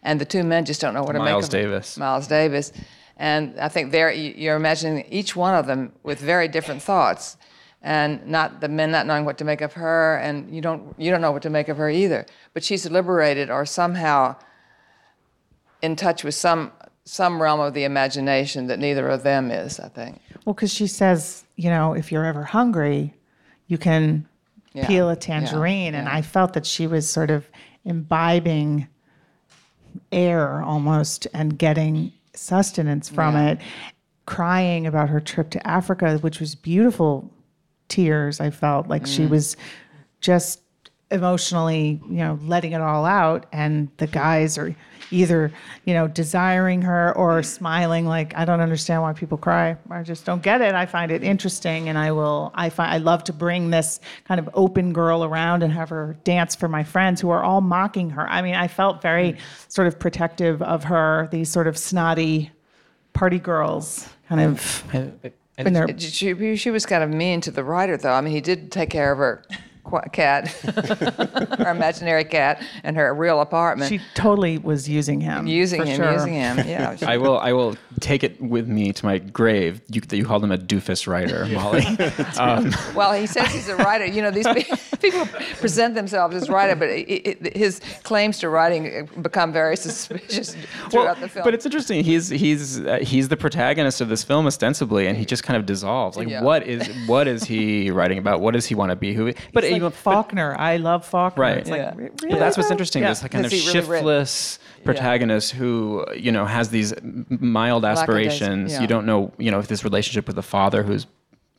and 0.03 0.19
the 0.21 0.25
two 0.25 0.43
men 0.43 0.63
just 0.65 0.79
don't 0.79 0.93
know 0.93 1.03
what 1.03 1.13
to 1.13 1.19
make 1.19 1.33
of 1.35 1.43
it. 1.43 1.49
Davis. 1.51 1.97
Miles 1.97 2.27
Davis. 2.27 2.71
And 3.17 3.59
I 3.59 3.67
think 3.67 3.91
there 3.91 4.11
you- 4.11 4.33
you're 4.35 4.55
imagining 4.55 5.05
each 5.09 5.35
one 5.35 5.53
of 5.53 5.65
them 5.67 5.91
with 6.03 6.19
very 6.19 6.47
different 6.47 6.81
thoughts, 6.81 7.37
and 7.81 8.25
not 8.25 8.61
the 8.61 8.69
men 8.69 8.91
not 8.91 9.05
knowing 9.05 9.25
what 9.25 9.37
to 9.39 9.43
make 9.45 9.61
of 9.61 9.73
her, 9.73 10.15
and 10.17 10.53
you 10.55 10.61
don't 10.61 10.95
you 10.97 11.11
don't 11.11 11.21
know 11.21 11.31
what 11.31 11.41
to 11.43 11.49
make 11.49 11.67
of 11.69 11.77
her 11.77 11.89
either. 11.89 12.25
But 12.53 12.63
she's 12.63 12.89
liberated 12.89 13.49
or 13.49 13.65
somehow 13.65 14.35
in 15.81 15.95
touch 15.95 16.23
with 16.23 16.35
some 16.35 16.71
some 17.05 17.41
realm 17.41 17.59
of 17.59 17.73
the 17.73 17.83
imagination 17.83 18.67
that 18.67 18.79
neither 18.79 19.09
of 19.09 19.23
them 19.23 19.51
is. 19.51 19.79
I 19.79 19.89
think. 19.89 20.21
Well, 20.45 20.53
because 20.53 20.73
she 20.73 20.87
says, 20.87 21.43
you 21.57 21.69
know, 21.69 21.93
if 21.93 22.11
you're 22.11 22.25
ever 22.25 22.43
hungry, 22.43 23.13
you 23.67 23.77
can 23.77 24.25
Yeah. 24.73 24.87
peel 24.87 25.09
a 25.09 25.13
Yeah. 25.13 25.19
tangerine. 25.19 25.93
And 25.95 26.07
Yeah. 26.07 26.15
I 26.15 26.21
felt 26.21 26.53
that 26.53 26.65
she 26.65 26.87
was 26.87 27.09
sort 27.09 27.29
of 27.29 27.45
imbibing 27.85 28.87
air 30.11 30.61
almost 30.61 31.27
and 31.33 31.57
getting 31.57 32.11
sustenance 32.33 33.09
from 33.09 33.35
Yeah. 33.35 33.49
it, 33.51 33.59
crying 34.25 34.87
about 34.87 35.09
her 35.09 35.19
trip 35.19 35.49
to 35.51 35.67
Africa, 35.67 36.17
which 36.21 36.39
was 36.39 36.55
beautiful 36.55 37.29
tears. 37.89 38.39
I 38.39 38.49
felt 38.49 38.87
like 38.87 39.03
Mm. 39.03 39.15
she 39.15 39.25
was 39.25 39.55
just 40.21 40.61
emotionally, 41.13 42.01
you 42.09 42.17
know, 42.17 42.39
letting 42.43 42.73
it 42.73 42.81
all 42.81 43.05
out. 43.05 43.45
And 43.53 43.89
the 43.97 44.07
guys 44.07 44.57
are 44.57 44.75
either, 45.11 45.51
you 45.85 45.93
know, 45.93 46.07
desiring 46.07 46.81
her 46.81 47.15
or 47.15 47.43
smiling 47.43 48.05
like, 48.05 48.35
I 48.35 48.45
don't 48.45 48.59
understand 48.59 49.03
why 49.03 49.13
people 49.13 49.37
cry. 49.37 49.77
I 49.91 50.01
just 50.01 50.25
don't 50.25 50.41
get 50.41 50.61
it. 50.61 50.73
I 50.73 50.87
find 50.87 51.11
it 51.11 51.23
interesting 51.23 51.87
and 51.87 51.97
I 51.97 52.11
will 52.11 52.51
I 52.55 52.69
find 52.69 52.91
I 52.91 52.97
love 52.97 53.23
to 53.25 53.33
bring 53.33 53.69
this 53.69 53.99
kind 54.25 54.39
of 54.39 54.49
open 54.55 54.91
girl 54.91 55.23
around 55.23 55.61
and 55.61 55.71
have 55.71 55.89
her 55.89 56.17
dance 56.23 56.55
for 56.55 56.67
my 56.67 56.83
friends 56.83 57.21
who 57.21 57.29
are 57.29 57.43
all 57.43 57.61
mocking 57.61 58.09
her. 58.09 58.27
I 58.27 58.41
mean, 58.41 58.55
I 58.55 58.67
felt 58.67 59.01
very 59.01 59.33
mm. 59.33 59.39
sort 59.67 59.87
of 59.87 59.99
protective 59.99 60.61
of 60.63 60.85
her, 60.85 61.29
these 61.31 61.49
sort 61.49 61.67
of 61.67 61.77
snotty 61.77 62.51
party 63.13 63.37
girls 63.37 64.09
kind 64.27 64.41
of 64.41 64.83
they're 65.75 65.99
She, 65.99 66.55
she 66.55 66.71
was 66.71 66.85
kind 66.87 67.03
of 67.03 67.11
mean 67.11 67.39
to 67.41 67.51
the 67.51 67.63
writer, 67.63 67.95
though. 67.95 68.13
I 68.13 68.21
mean, 68.21 68.33
he 68.33 68.41
did 68.41 68.71
take 68.71 68.89
care 68.89 69.11
of 69.11 69.19
her 69.19 69.43
cat, 70.11 70.47
her 71.57 71.71
imaginary 71.71 72.23
cat, 72.23 72.63
and 72.83 72.95
her 72.95 73.13
real 73.13 73.41
apartment. 73.41 73.89
she 73.89 73.99
totally 74.15 74.57
was 74.57 74.87
using 74.89 75.21
him. 75.21 75.47
using 75.47 75.85
him, 75.85 75.95
sure. 75.95 76.13
using 76.13 76.33
him. 76.33 76.57
Yeah. 76.59 76.97
I 77.01 77.17
will. 77.17 77.37
I 77.39 77.53
will 77.53 77.75
take 77.99 78.23
it 78.23 78.41
with 78.41 78.67
me 78.67 78.93
to 78.93 79.05
my 79.05 79.17
grave. 79.17 79.81
You, 79.89 80.01
that 80.01 80.17
you 80.17 80.25
called 80.25 80.43
him 80.43 80.51
a 80.51 80.57
doofus 80.57 81.07
writer, 81.07 81.45
Molly. 81.47 81.83
Um, 82.39 82.73
well, 82.95 83.13
he 83.13 83.27
says 83.27 83.51
he's 83.51 83.69
a 83.69 83.75
writer. 83.75 84.05
You 84.05 84.21
know, 84.21 84.31
these 84.31 84.47
pe- 84.47 84.92
people 85.03 85.25
present 85.59 85.93
themselves 85.95 86.35
as 86.35 86.49
writer, 86.49 86.75
but 86.75 86.89
it, 86.89 87.37
it, 87.45 87.55
his 87.55 87.79
claims 88.03 88.39
to 88.39 88.49
writing 88.49 89.07
become 89.21 89.53
very 89.53 89.77
suspicious 89.77 90.55
throughout 90.89 91.19
the 91.19 91.29
film. 91.29 91.43
But 91.43 91.53
it's 91.53 91.65
interesting. 91.65 92.03
He's 92.03 92.29
he's 92.29 92.79
uh, 92.79 92.99
he's 93.01 93.27
the 93.27 93.37
protagonist 93.37 94.01
of 94.01 94.09
this 94.09 94.23
film 94.23 94.47
ostensibly, 94.47 95.05
and 95.07 95.17
he 95.17 95.25
just 95.25 95.43
kind 95.43 95.57
of 95.57 95.65
dissolves. 95.65 96.17
Like, 96.17 96.27
Yeah. 96.29 96.41
what 96.41 96.65
is 96.65 96.87
what 97.07 97.27
is 97.27 97.43
he 97.43 97.91
writing 97.97 98.17
about? 98.17 98.41
What 98.41 98.53
does 98.53 98.65
he 98.65 98.75
want 98.75 98.89
to 98.91 98.95
be? 98.95 99.13
Who? 99.13 99.25
But 99.53 99.63
It's 99.63 99.71
like 99.71 99.77
even 99.77 99.91
Faulkner. 99.91 100.55
I 100.57 100.77
love 100.77 101.05
Faulkner. 101.05 101.41
Right. 101.41 101.57
It's 101.57 101.69
like, 101.69 101.79
Yeah. 101.81 102.07
But 102.29 102.39
that's 102.39 102.57
what's 102.57 102.71
interesting. 102.71 103.03
Yeah. 103.03 103.09
This 103.09 103.19
kind 103.21 103.45
of 103.45 103.51
Has 103.51 103.61
he 103.61 103.67
really 103.67 103.79
written- 103.79 103.95
shiftless 103.97 104.59
protagonist 104.85 105.51
who 105.51 106.05
you 106.15 106.31
know 106.31 106.45
has 106.45 106.69
these 106.69 106.93
mild 107.29 107.85
aspirations. 107.85 108.71
yeah. 108.73 108.81
You 108.81 108.87
don't 108.87 109.05
know 109.05 109.31
you 109.37 109.51
know 109.51 109.59
if 109.59 109.67
this 109.67 109.83
relationship 109.83 110.27
with 110.27 110.35
the 110.35 110.43
father 110.43 110.83
who's 110.83 111.05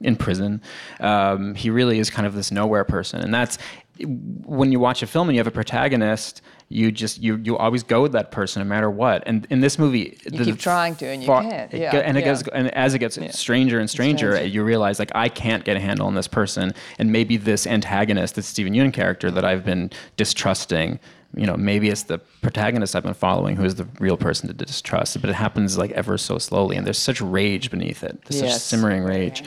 in 0.05 0.17
prison. 0.17 0.61
Um, 1.01 1.55
he 1.55 1.71
really 1.71 1.99
is 1.99 2.11
kind 2.11 2.27
of 2.27 2.35
this 2.35 2.51
nowhere 2.51 2.85
person, 2.85 3.21
and 3.21 3.33
that's 3.35 3.59
when 4.01 4.73
you 4.73 4.81
watch 4.81 5.03
a 5.03 5.07
film 5.07 5.29
and 5.29 5.37
you 5.37 5.41
have 5.41 5.47
a 5.47 5.51
protagonist. 5.53 6.43
You 6.69 6.91
just 6.91 7.23
you 7.23 7.37
you 7.37 7.57
always 7.57 7.83
go 7.83 8.03
with 8.03 8.13
that 8.13 8.31
person 8.33 8.61
no 8.63 8.69
matter 8.69 8.91
what. 8.91 9.23
And 9.27 9.47
in 9.51 9.61
this 9.61 9.79
movie, 9.79 10.19
You 10.31 10.45
keep 10.45 10.59
trying 10.59 10.97
to, 10.97 11.07
and 11.07 11.23
you 11.23 11.29
can't. 11.29 11.73
Yeah, 11.73 11.93
go- 11.93 11.99
and 11.99 12.17
it 12.17 12.21
yeah. 12.21 12.27
goes 12.33 12.43
and 12.49 12.75
as 12.75 12.95
it 12.95 12.99
gets 13.01 13.19
stranger 13.39 13.79
and 13.79 13.89
stranger, 13.89 14.33
Stranger. 14.33 14.49
you 14.53 14.65
realize 14.65 14.99
like 14.99 15.13
I 15.15 15.29
can't 15.29 15.65
get 15.65 15.77
a 15.77 15.81
handle 15.81 16.07
on 16.07 16.15
this 16.15 16.27
person, 16.27 16.73
and 16.99 17.13
maybe 17.13 17.37
this 17.37 17.67
antagonist, 17.67 18.35
this 18.35 18.47
Steven 18.47 18.73
Yeun 18.75 18.93
character 18.93 19.31
that 19.31 19.45
I've 19.45 19.65
been 19.65 19.91
distrusting, 20.17 20.99
you 21.37 21.47
know, 21.47 21.57
maybe 21.57 21.89
it's 21.89 22.05
the 22.05 22.19
protagonist 22.43 22.95
I've 22.97 23.03
been 23.03 23.15
following 23.15 23.57
who 23.57 23.65
is 23.65 23.75
the 23.77 23.87
real 23.99 24.17
person 24.17 24.49
to 24.49 24.55
distrust. 24.55 25.21
But 25.21 25.31
it 25.31 25.35
happens 25.35 25.77
like 25.79 25.91
ever 25.93 26.17
so 26.19 26.39
slowly, 26.39 26.77
and 26.77 26.87
there's 26.87 26.99
such 26.99 27.21
rage 27.21 27.71
beneath 27.71 28.03
it. 28.05 28.23
There's 28.27 28.41
such 28.53 28.61
simmering 28.61 29.03
rage, 29.05 29.43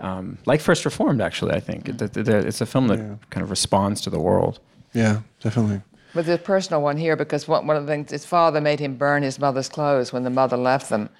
um, 0.00 0.38
like 0.46 0.60
First 0.60 0.84
Reformed. 0.84 1.20
Actually, 1.20 1.52
I 1.54 1.60
think 1.60 1.88
It- 1.88 2.02
it- 2.02 2.16
it- 2.16 2.28
it's 2.28 2.60
a 2.60 2.66
film 2.66 2.88
that 2.88 2.98
kind 3.30 3.42
of 3.42 3.50
responds 3.50 4.00
to 4.02 4.10
the 4.10 4.20
world. 4.20 4.58
Yeah, 4.92 5.20
definitely. 5.40 5.82
But 6.14 6.24
the 6.26 6.38
personal 6.38 6.80
one 6.82 6.96
here, 6.96 7.14
because 7.16 7.46
one, 7.46 7.66
one 7.66 7.76
of 7.76 7.84
the 7.86 7.92
things, 7.92 8.10
his 8.10 8.24
father 8.24 8.60
made 8.60 8.80
him 8.80 8.94
burn 8.96 9.22
his 9.22 9.38
mother's 9.38 9.68
clothes 9.68 10.12
when 10.12 10.22
the 10.22 10.30
mother 10.30 10.56
left 10.56 10.88
them, 10.88 11.10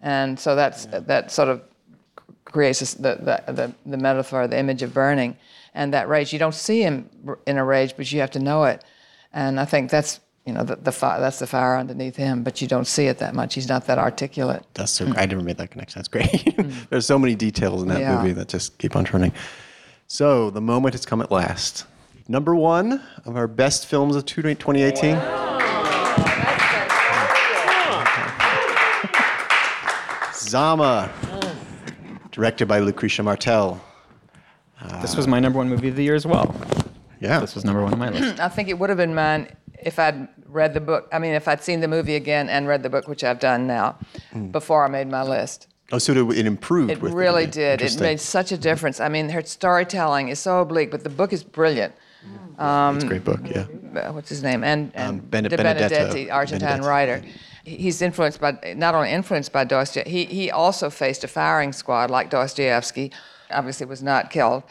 and 0.00 0.38
so 0.40 0.54
that's 0.54 0.86
that 0.86 1.30
sort 1.30 1.48
of 1.48 1.60
creates 2.44 2.94
the, 2.94 3.16
the 3.46 3.52
the 3.52 3.72
the 3.86 3.96
metaphor, 3.96 4.46
the 4.48 4.58
image 4.58 4.82
of 4.82 4.94
burning, 4.94 5.36
and 5.74 5.92
that 5.92 6.08
rage. 6.08 6.32
You 6.32 6.38
don't 6.38 6.54
see 6.54 6.80
him 6.82 7.08
in 7.46 7.58
a 7.58 7.64
rage, 7.64 7.94
but 7.96 8.10
you 8.10 8.20
have 8.20 8.30
to 8.32 8.38
know 8.38 8.64
it, 8.64 8.82
and 9.32 9.58
I 9.60 9.64
think 9.64 9.90
that's 9.90 10.20
you 10.46 10.52
know 10.54 10.64
the, 10.64 10.76
the 10.76 10.92
fire, 10.92 11.20
that's 11.20 11.38
the 11.38 11.46
fire 11.46 11.76
underneath 11.76 12.16
him, 12.16 12.42
but 12.42 12.60
you 12.62 12.66
don't 12.68 12.86
see 12.86 13.06
it 13.06 13.18
that 13.18 13.34
much. 13.34 13.54
He's 13.54 13.68
not 13.68 13.86
that 13.86 13.98
articulate. 13.98 14.64
That's 14.74 14.92
so. 14.92 15.06
I 15.16 15.26
never 15.26 15.42
made 15.42 15.58
that 15.58 15.70
connection. 15.70 15.98
That's 15.98 16.08
great. 16.08 16.30
Mm. 16.60 16.88
There's 16.90 17.06
so 17.06 17.18
many 17.18 17.34
details 17.34 17.82
in 17.82 17.88
that 17.88 18.00
Yeah. 18.00 18.16
movie 18.16 18.32
that 18.32 18.48
just 18.48 18.76
keep 18.78 18.94
on 18.96 19.04
turning. 19.04 19.32
So 20.08 20.50
the 20.50 20.60
moment 20.60 20.94
has 20.94 21.06
come 21.06 21.22
at 21.22 21.30
last. 21.30 21.84
Number 22.28 22.54
one 22.54 23.02
of 23.24 23.36
our 23.36 23.46
best 23.48 23.86
films 23.86 24.14
of 24.16 24.26
2018. 24.26 25.16
Zama, 30.34 31.10
directed 32.32 32.66
by 32.66 32.80
Lucrecia 32.80 33.22
Martel. 33.24 33.80
This 35.02 35.14
was 35.16 35.26
my 35.28 35.38
number 35.38 35.58
one 35.58 35.68
movie 35.68 35.88
of 35.88 35.96
the 35.96 36.02
year 36.02 36.14
as 36.14 36.26
well. 36.26 36.54
Yeah, 37.20 37.40
This 37.40 37.54
was 37.54 37.64
number 37.64 37.82
one 37.82 37.92
on 37.92 37.98
my 37.98 38.08
list. 38.10 38.40
I 38.40 38.48
think 38.48 38.68
it 38.68 38.78
would 38.78 38.88
have 38.88 38.96
been 38.98 39.14
mine 39.14 39.48
if 39.82 39.98
I'd 39.98 40.26
read 40.46 40.74
the 40.74 40.80
book. 40.80 41.08
I 41.12 41.18
mean, 41.18 41.34
if 41.34 41.46
I'd 41.48 41.62
seen 41.62 41.80
the 41.80 41.88
movie 41.88 42.16
again 42.16 42.48
and 42.48 42.66
read 42.66 42.82
the 42.82 42.90
book, 42.90 43.06
which 43.08 43.22
I've 43.24 43.38
done 43.40 43.66
now, 43.66 43.98
before 44.50 44.84
I 44.84 44.88
made 44.88 45.08
my 45.08 45.22
list. 45.22 45.66
Oh, 45.92 45.98
so 45.98 46.12
it, 46.12 46.38
it 46.38 46.46
improved. 46.46 46.90
It 46.92 47.02
with 47.02 47.12
really 47.12 47.42
movie. 47.46 47.52
did. 47.52 47.82
It 47.82 48.00
made 48.00 48.20
such 48.20 48.52
a 48.52 48.56
difference. 48.58 49.00
I 49.00 49.08
mean, 49.08 49.28
her 49.30 49.42
storytelling 49.42 50.28
is 50.28 50.38
so 50.38 50.60
oblique, 50.60 50.90
but 50.90 51.02
the 51.04 51.10
book 51.10 51.32
is 51.32 51.42
brilliant. 51.44 51.94
it's 52.58 53.04
a 53.04 53.06
great 53.08 53.24
book. 53.24 53.40
Yeah. 53.44 53.66
Uh, 53.96 54.12
What's 54.12 54.28
his 54.28 54.42
name? 54.42 54.62
And, 54.64 54.92
and 54.94 55.08
Um, 55.08 55.18
Bene- 55.20 55.48
Di 55.48 55.56
Benedetto. 55.56 55.88
Benedetti, 55.94 56.30
Argentine 56.30 56.68
Benedetto. 56.80 56.88
writer. 56.88 57.22
He's 57.64 58.00
influenced 58.02 58.40
by, 58.40 58.52
not 58.76 58.94
only 58.94 59.10
influenced 59.10 59.52
by 59.52 59.64
Dostoevsky, 59.64 60.10
he, 60.10 60.24
he 60.26 60.50
also 60.50 60.90
faced 60.90 61.24
a 61.24 61.28
firing 61.28 61.72
squad 61.72 62.10
like 62.10 62.30
Dostoevsky, 62.30 63.12
obviously 63.50 63.86
was 63.86 64.02
not 64.02 64.30
killed. 64.30 64.62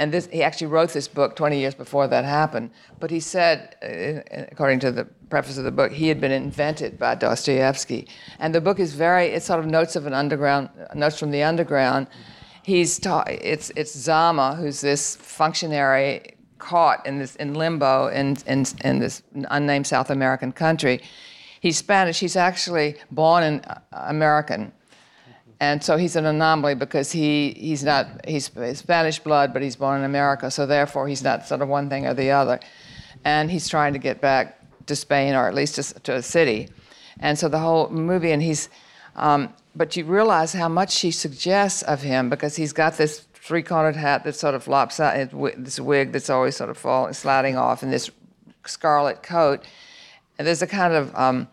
And 0.00 0.12
this, 0.12 0.30
he 0.32 0.42
actually 0.42 0.68
wrote 0.68 0.94
this 0.94 1.06
book 1.08 1.36
20 1.36 1.58
years 1.58 1.74
before 1.74 2.08
that 2.08 2.24
happened. 2.24 2.70
But 2.98 3.10
he 3.10 3.20
said, 3.20 3.76
uh, 3.82 4.46
according 4.50 4.80
to 4.80 4.90
the 4.90 5.04
preface 5.28 5.58
of 5.58 5.64
the 5.64 5.70
book, 5.70 5.92
he 5.92 6.08
had 6.08 6.18
been 6.22 6.32
invented 6.32 6.98
by 6.98 7.16
Dostoevsky. 7.16 8.08
And 8.38 8.54
the 8.54 8.62
book 8.62 8.80
is 8.80 8.94
very, 8.94 9.26
it's 9.26 9.44
sort 9.44 9.60
of 9.60 9.66
notes 9.66 9.96
of 9.96 10.06
an 10.06 10.14
underground, 10.14 10.70
notes 10.94 11.18
from 11.18 11.30
the 11.32 11.42
underground. 11.42 12.06
He's 12.62 12.98
ta- 12.98 13.24
it's, 13.28 13.70
it's 13.76 13.92
Zama, 13.92 14.54
who's 14.54 14.80
this 14.80 15.16
functionary 15.16 16.34
caught 16.56 17.04
in 17.06 17.18
this 17.18 17.36
in 17.36 17.52
limbo 17.52 18.06
in, 18.08 18.38
in, 18.46 18.64
in 18.82 19.00
this 19.00 19.22
unnamed 19.50 19.86
South 19.86 20.08
American 20.08 20.50
country. 20.50 21.02
He's 21.60 21.76
Spanish. 21.76 22.20
He's 22.20 22.36
actually 22.36 22.96
born 23.10 23.42
in 23.42 23.60
uh, 23.60 23.80
American, 23.92 24.72
and 25.60 25.84
so 25.84 25.98
he's 25.98 26.16
an 26.16 26.24
anomaly 26.24 26.74
because 26.74 27.12
he 27.12 27.52
he's 27.52 27.84
not 27.84 28.26
he's 28.26 28.50
Spanish 28.74 29.18
blood, 29.18 29.52
but 29.52 29.62
he's 29.62 29.76
born 29.76 29.98
in 29.98 30.04
America. 30.04 30.50
So 30.50 30.66
therefore, 30.66 31.06
he's 31.06 31.22
not 31.22 31.46
sort 31.46 31.60
of 31.60 31.68
one 31.68 31.88
thing 31.90 32.06
or 32.06 32.14
the 32.14 32.30
other, 32.30 32.58
and 33.24 33.50
he's 33.50 33.68
trying 33.68 33.92
to 33.92 33.98
get 33.98 34.20
back 34.20 34.58
to 34.86 34.96
Spain 34.96 35.34
or 35.34 35.46
at 35.46 35.54
least 35.54 35.74
to, 35.76 36.00
to 36.00 36.14
a 36.14 36.22
city, 36.22 36.68
and 37.20 37.38
so 37.38 37.48
the 37.48 37.58
whole 37.58 37.90
movie 37.90 38.32
and 38.32 38.42
he's. 38.42 38.68
Um, 39.16 39.52
but 39.76 39.96
you 39.96 40.04
realize 40.04 40.52
how 40.52 40.68
much 40.68 40.90
she 40.92 41.12
suggests 41.12 41.82
of 41.82 42.02
him 42.02 42.28
because 42.28 42.56
he's 42.56 42.72
got 42.72 42.96
this 42.96 43.20
three-cornered 43.34 43.94
hat 43.96 44.24
that's 44.24 44.38
sort 44.38 44.54
of 44.54 44.66
lopsided, 44.66 45.30
this 45.56 45.78
wig 45.78 46.12
that's 46.12 46.28
always 46.28 46.56
sort 46.56 46.70
of 46.70 46.76
falling, 46.76 47.12
sliding 47.12 47.56
off, 47.56 47.82
and 47.82 47.92
this 47.92 48.10
scarlet 48.66 49.22
coat. 49.22 49.64
And 50.38 50.46
there's 50.46 50.62
a 50.62 50.66
kind 50.66 50.92
of 50.94 51.14
um, 51.14 51.48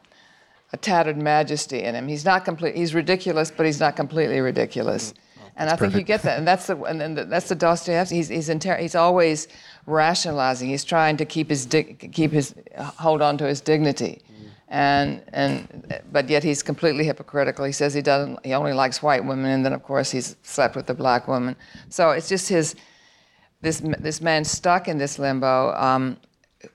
a 0.73 0.77
tattered 0.77 1.17
majesty 1.17 1.83
in 1.83 1.95
him. 1.95 2.07
He's 2.07 2.25
not 2.25 2.45
complete. 2.45 2.75
He's 2.75 2.93
ridiculous, 2.93 3.51
but 3.51 3.65
he's 3.65 3.79
not 3.79 3.95
completely 3.95 4.39
ridiculous. 4.39 5.13
And 5.59 5.71
I 5.71 5.75
think 5.75 5.95
you 5.95 6.03
get 6.03 6.21
that, 6.21 6.37
and 6.37 6.47
that's 6.47 6.67
the 6.67 6.79
and 6.83 7.01
then 7.01 7.15
the, 7.15 7.25
that's 7.25 7.49
the 7.49 7.55
Dostoevsky. 7.55 8.15
He's 8.15 8.27
he's, 8.27 8.49
inter- 8.49 8.77
he's 8.77 8.93
always 8.93 9.47
rationalizing. 9.87 10.69
He's 10.69 10.83
trying 10.83 11.17
to 11.17 11.25
keep 11.25 11.49
his 11.49 11.65
dig- 11.65 12.13
keep 12.13 12.31
his 12.31 12.53
hold 12.77 13.23
on 13.23 13.39
to 13.39 13.47
his 13.47 13.59
dignity, 13.59 14.21
and 14.67 15.23
and 15.33 15.99
but 16.11 16.29
yet 16.29 16.43
he's 16.43 16.61
completely 16.61 17.05
hypocritical. 17.05 17.65
He 17.65 17.71
says 17.71 17.95
he 17.95 18.03
doesn't. 18.03 18.45
He 18.45 18.53
only 18.53 18.73
likes 18.73 19.01
white 19.01 19.25
women, 19.25 19.49
and 19.49 19.65
then 19.65 19.73
of 19.73 19.81
course 19.81 20.11
he's 20.11 20.35
slept 20.43 20.75
with 20.75 20.87
a 20.91 20.93
black 20.93 21.27
woman. 21.27 21.55
So 21.89 22.11
it's 22.11 22.29
just 22.29 22.49
his 22.49 22.75
this 23.61 23.79
this 23.79 24.21
man 24.21 24.43
stuck 24.43 24.87
in 24.87 24.99
this 24.99 25.17
limbo, 25.17 25.73
um, 25.73 26.17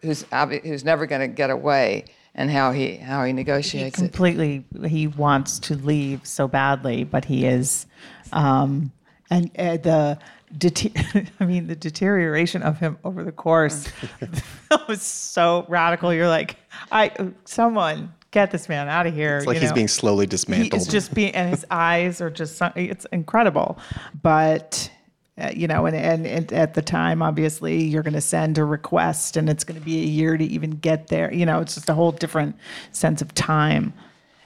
who's 0.00 0.24
who's 0.64 0.84
never 0.84 1.06
going 1.06 1.20
to 1.20 1.28
get 1.28 1.50
away, 1.50 2.06
and 2.34 2.50
how 2.50 2.72
he 2.72 2.96
how 2.96 3.22
he 3.22 3.28
he 3.28 3.32
negotiates 3.32 3.98
it. 3.98 4.00
completely 4.00 4.64
he 4.86 5.06
wants 5.06 5.58
to 5.58 5.74
leave 5.76 6.26
so 6.26 6.48
badly 6.48 7.04
but 7.04 7.24
he 7.24 7.44
is 7.46 7.86
um 8.32 8.90
and 9.30 9.50
uh, 9.58 9.76
the 9.78 10.18
dete- 10.56 10.96
i 11.40 11.44
mean 11.44 11.66
the 11.66 11.76
deterioration 11.76 12.62
of 12.62 12.78
him 12.78 12.98
over 13.04 13.22
the 13.24 13.32
course 13.32 13.86
of 14.20 14.30
the 14.32 14.40
film 14.40 14.80
was 14.88 15.02
so 15.02 15.64
radical 15.68 16.12
you're 16.12 16.28
like 16.28 16.56
i 16.90 17.10
someone 17.44 18.12
get 18.32 18.50
this 18.50 18.68
man 18.68 18.88
out 18.88 19.06
of 19.06 19.14
here. 19.14 19.36
It's 19.36 19.46
like 19.46 19.56
you 19.56 19.60
he's 19.60 19.70
know? 19.70 19.74
being 19.74 19.88
slowly 19.88 20.26
dismantled. 20.26 20.80
is 20.80 20.88
just 20.88 21.14
being, 21.14 21.34
and 21.34 21.50
his 21.50 21.64
eyes 21.70 22.20
are 22.20 22.30
just, 22.30 22.56
so- 22.56 22.72
it's 22.74 23.06
incredible. 23.12 23.78
But, 24.22 24.90
uh, 25.38 25.50
you 25.54 25.66
know, 25.66 25.86
and, 25.86 25.96
and, 25.96 26.26
and 26.26 26.52
at 26.52 26.74
the 26.74 26.82
time, 26.82 27.22
obviously, 27.22 27.82
you're 27.82 28.02
going 28.02 28.12
to 28.12 28.20
send 28.20 28.58
a 28.58 28.64
request 28.64 29.36
and 29.36 29.48
it's 29.48 29.64
going 29.64 29.78
to 29.78 29.84
be 29.84 30.02
a 30.02 30.06
year 30.06 30.36
to 30.36 30.44
even 30.44 30.72
get 30.72 31.08
there. 31.08 31.32
You 31.32 31.46
know, 31.46 31.60
it's 31.60 31.74
just 31.74 31.88
a 31.88 31.94
whole 31.94 32.12
different 32.12 32.54
sense 32.92 33.22
of 33.22 33.32
time. 33.34 33.94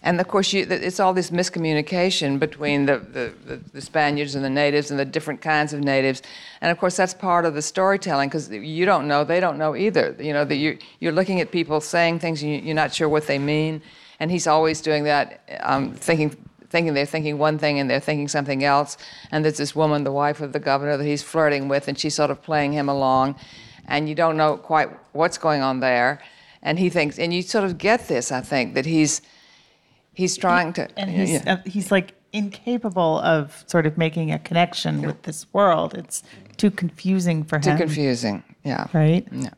And 0.02 0.20
of 0.20 0.28
course, 0.28 0.52
you, 0.52 0.64
it's 0.70 1.00
all 1.00 1.12
this 1.12 1.30
miscommunication 1.30 2.38
between 2.38 2.86
the, 2.86 2.98
the, 2.98 3.60
the, 3.72 3.80
Spaniards 3.80 4.36
and 4.36 4.44
the 4.44 4.50
natives 4.50 4.92
and 4.92 5.00
the 5.00 5.04
different 5.04 5.40
kinds 5.40 5.72
of 5.72 5.80
natives. 5.80 6.22
And 6.60 6.70
of 6.70 6.78
course, 6.78 6.96
that's 6.96 7.12
part 7.12 7.44
of 7.44 7.54
the 7.54 7.62
storytelling 7.62 8.28
because 8.28 8.48
you 8.48 8.86
don't 8.86 9.08
know, 9.08 9.24
they 9.24 9.40
don't 9.40 9.58
know 9.58 9.74
either. 9.74 10.14
You 10.20 10.32
know, 10.32 10.44
that 10.44 10.54
you, 10.56 10.78
you're 11.00 11.10
looking 11.10 11.40
at 11.40 11.50
people 11.50 11.80
saying 11.80 12.20
things 12.20 12.40
and 12.42 12.52
you- 12.52 12.60
you're 12.60 12.76
not 12.76 12.94
sure 12.94 13.08
what 13.08 13.26
they 13.26 13.40
mean. 13.40 13.82
And 14.20 14.30
he's 14.30 14.46
always 14.46 14.80
doing 14.80 15.02
that, 15.04 15.40
um, 15.64 15.92
thinking, 15.94 16.36
thinking 16.70 16.94
they're 16.94 17.06
thinking 17.06 17.38
one 17.38 17.58
thing 17.58 17.78
and 17.78 17.88
they're 17.88 18.00
thinking 18.00 18.28
something 18.28 18.64
else. 18.64 18.96
And 19.30 19.44
there's 19.44 19.56
this 19.58 19.74
woman, 19.74 20.04
the 20.04 20.12
wife 20.12 20.40
of 20.40 20.52
the 20.52 20.60
governor, 20.60 20.96
that 20.96 21.04
he's 21.04 21.22
flirting 21.22 21.68
with, 21.68 21.88
and 21.88 21.98
she's 21.98 22.14
sort 22.14 22.30
of 22.30 22.42
playing 22.42 22.72
him 22.72 22.88
along. 22.88 23.36
And 23.86 24.08
you 24.08 24.14
don't 24.14 24.36
know 24.36 24.56
quite 24.56 24.88
what's 25.12 25.38
going 25.38 25.62
on 25.62 25.80
there. 25.80 26.20
And 26.62 26.78
he 26.78 26.90
thinks, 26.90 27.18
and 27.18 27.32
you 27.32 27.42
sort 27.42 27.64
of 27.64 27.78
get 27.78 28.08
this, 28.08 28.32
I 28.32 28.40
think, 28.40 28.74
that 28.74 28.86
he's 28.86 29.22
he's 30.14 30.36
trying 30.36 30.72
to 30.74 30.88
And 30.98 31.10
he's, 31.10 31.46
uh, 31.46 31.58
he's 31.64 31.90
like 31.92 32.14
incapable 32.32 33.20
of 33.20 33.64
sort 33.66 33.86
of 33.86 33.96
making 33.96 34.32
a 34.32 34.38
connection 34.38 35.02
with 35.02 35.22
this 35.22 35.46
world. 35.52 35.94
It's 35.94 36.22
too 36.56 36.70
confusing 36.70 37.44
for 37.44 37.56
him. 37.56 37.62
too 37.62 37.76
confusing 37.76 38.42
yeah 38.64 38.86
Right? 38.92 39.26
yeah 39.30 39.50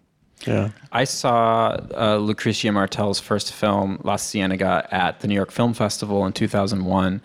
yeah. 0.47 0.71
I 0.93 1.05
saw 1.05 1.69
uh, 1.69 2.19
Lucrecia 2.19 2.73
Martel's 2.73 3.21
first 3.21 3.53
film, 3.53 4.01
La 4.05 4.17
Ciénaga, 4.17 4.87
at 4.93 5.21
the 5.21 5.29
New 5.29 5.35
York 5.35 5.51
Film 5.51 5.75
Festival 5.75 6.25
in 6.27 6.33
2001, 6.33 7.21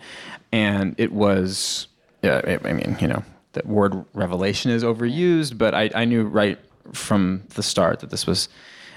and 0.52 0.94
it 0.98 1.12
was, 1.12 1.86
yeah, 2.22 2.40
I 2.44 2.68
I 2.68 2.72
mean, 2.72 2.96
you 3.00 3.08
know, 3.08 3.22
the 3.52 3.62
word 3.64 4.04
revelation 4.14 4.70
is 4.70 4.84
overused, 4.84 5.58
but 5.58 5.74
I, 5.74 5.90
I 5.94 6.04
knew 6.04 6.24
right 6.24 6.58
from 6.92 7.42
the 7.54 7.62
start 7.62 8.00
that 8.00 8.10
this 8.10 8.26
was 8.26 8.48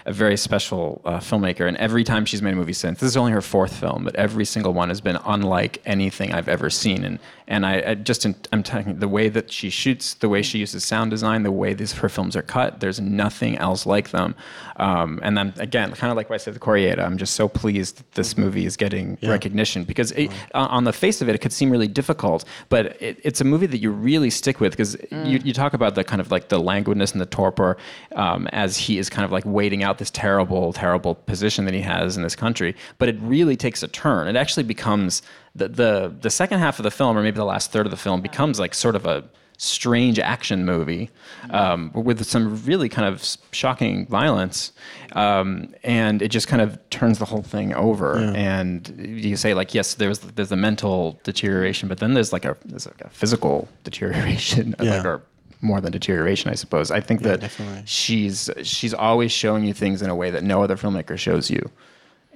a 0.06 0.14
very 0.14 0.38
special 0.38 1.02
uh, 1.04 1.20
filmmaker. 1.20 1.68
And 1.68 1.76
every 1.78 2.04
time 2.04 2.26
she's 2.26 2.42
made 2.42 2.54
a 2.54 2.56
movie 2.56 2.74
since, 2.74 3.00
this 3.00 3.10
is 3.10 3.18
only 3.18 3.34
her 3.34 3.42
fourth 3.42 3.76
film, 3.76 4.06
but 4.06 4.16
every 4.16 4.46
single 4.46 4.74
one 4.74 4.90
has 4.90 5.02
been 5.02 5.18
unlike 5.26 5.82
anything 5.86 6.34
I've 6.34 6.48
ever 6.48 6.70
seen. 6.70 7.04
And 7.04 7.20
and 7.48 7.66
I, 7.66 7.84
I 7.88 7.96
just 7.96 8.26
I'm 8.52 8.64
talking 8.64 9.00
the 9.00 9.08
way 9.08 9.30
that 9.30 9.52
she 9.52 9.70
shoots, 9.70 10.16
the 10.16 10.28
way 10.28 10.42
she 10.42 10.60
uses 10.60 10.84
sound 10.84 11.12
design, 11.12 11.44
the 11.44 11.52
way 11.52 11.74
these 11.74 11.94
her 11.94 12.10
films 12.10 12.36
are 12.36 12.42
cut. 12.42 12.80
There's 12.82 13.00
nothing 13.00 13.58
else 13.58 13.86
like 13.86 14.10
them. 14.10 14.36
Um, 14.76 15.20
and 15.24 15.38
then 15.38 15.54
again, 15.58 15.92
kind 15.94 16.12
of 16.12 16.18
like 16.18 16.30
what 16.30 16.36
I 16.36 16.38
said 16.38 16.54
with 16.54 16.62
Koreeda, 16.62 17.00
I'm 17.00 17.18
just 17.18 17.36
so 17.36 17.48
pleased 17.48 17.98
that 17.98 18.12
this 18.14 18.38
movie 18.38 18.66
is 18.66 18.76
getting 18.76 19.18
recognition 19.30 19.86
because 19.86 20.12
it, 20.12 20.32
on 20.54 20.68
on 20.78 20.84
the 20.84 20.94
face 20.94 21.22
of 21.22 21.30
it, 21.30 21.36
it 21.36 21.40
could 21.40 21.54
seem 21.54 21.72
really 21.72 21.88
difficult, 21.88 22.46
but 22.70 23.02
it, 23.02 23.20
it's 23.24 23.42
a 23.42 23.44
movie 23.44 23.66
that 23.66 23.80
you 23.80 23.92
really 23.92 24.30
stick 24.30 24.60
with 24.60 24.74
because 24.74 24.96
you, 25.12 25.40
you 25.44 25.54
talk 25.54 25.74
about 25.74 25.96
the 25.96 26.04
kind 26.04 26.22
of 26.22 26.30
like 26.32 26.50
the 26.50 26.60
languidness 26.60 27.14
and 27.14 27.22
the 27.22 27.26
torpor 27.26 27.78
um, 28.16 28.48
as 28.48 28.78
he 28.78 28.98
is 28.98 29.10
kind 29.10 29.26
of 29.26 29.32
like 29.32 29.44
waiting 29.46 29.84
out 29.84 29.98
this 29.98 30.12
terrible, 30.12 30.74
terrible 30.74 31.16
position 31.16 31.66
that 31.66 31.74
he 31.74 31.82
has 31.82 32.18
in 32.18 32.24
this 32.24 32.36
country. 32.36 32.76
But 32.98 33.10
it 33.10 33.18
really 33.22 33.56
takes 33.56 33.82
a 33.84 33.88
turn. 33.88 34.28
It 34.28 34.36
actually 34.36 34.64
becomes 34.64 35.22
the 35.58 35.68
the 35.68 36.14
the 36.22 36.30
second 36.30 36.60
half 36.60 36.80
of 36.80 36.84
the 36.84 36.92
film, 36.92 37.18
or 37.18 37.24
maybe 37.24 37.36
the 37.38 37.46
last 37.46 37.72
third 37.72 37.86
of 37.86 37.92
the 37.92 37.98
film, 37.98 38.22
becomes 38.22 38.60
like 38.60 38.74
sort 38.74 38.96
of 38.96 39.06
a 39.06 39.24
strange 39.60 40.20
action 40.20 40.66
movie 40.66 41.10
um, 41.50 41.92
with 41.94 42.24
some 42.24 42.64
really 42.66 42.88
kind 42.88 43.08
of 43.08 43.26
shocking 43.52 44.06
violence 44.06 44.72
um, 45.14 45.74
and 45.84 46.22
it 46.22 46.28
just 46.28 46.48
kind 46.48 46.62
of 46.62 46.78
turns 46.92 47.18
the 47.18 47.26
whole 47.26 47.42
thing 47.42 47.74
over 47.74 48.18
and 48.18 48.88
you 49.00 49.36
say 49.36 49.56
like 49.56 49.74
yes 49.74 49.96
there's 49.96 50.20
there's 50.20 50.50
the 50.50 50.56
mental 50.56 51.20
deterioration 51.24 51.90
but 51.90 51.98
then 51.98 52.14
there's 52.14 52.32
like 52.32 52.46
a 52.46 52.56
there's 52.66 52.86
like 52.86 53.02
a 53.02 53.10
physical 53.10 53.68
deterioration 53.84 54.76
Yeah. 54.80 54.98
like, 54.98 55.06
or 55.06 55.24
more 55.62 55.82
than 55.82 55.92
deterioration 55.92 56.52
i 56.52 56.56
suppose 56.56 56.92
i 56.92 57.00
think 57.02 57.24
that 57.24 57.40
definitely. 57.40 57.82
she's 57.88 58.52
she's 58.62 58.94
always 58.94 59.32
showing 59.32 59.64
you 59.66 59.74
things 59.74 60.04
in 60.04 60.10
a 60.12 60.16
way 60.16 60.30
that 60.30 60.44
no 60.44 60.62
other 60.62 60.76
filmmaker 60.78 61.18
shows 61.18 61.50
you 61.50 61.68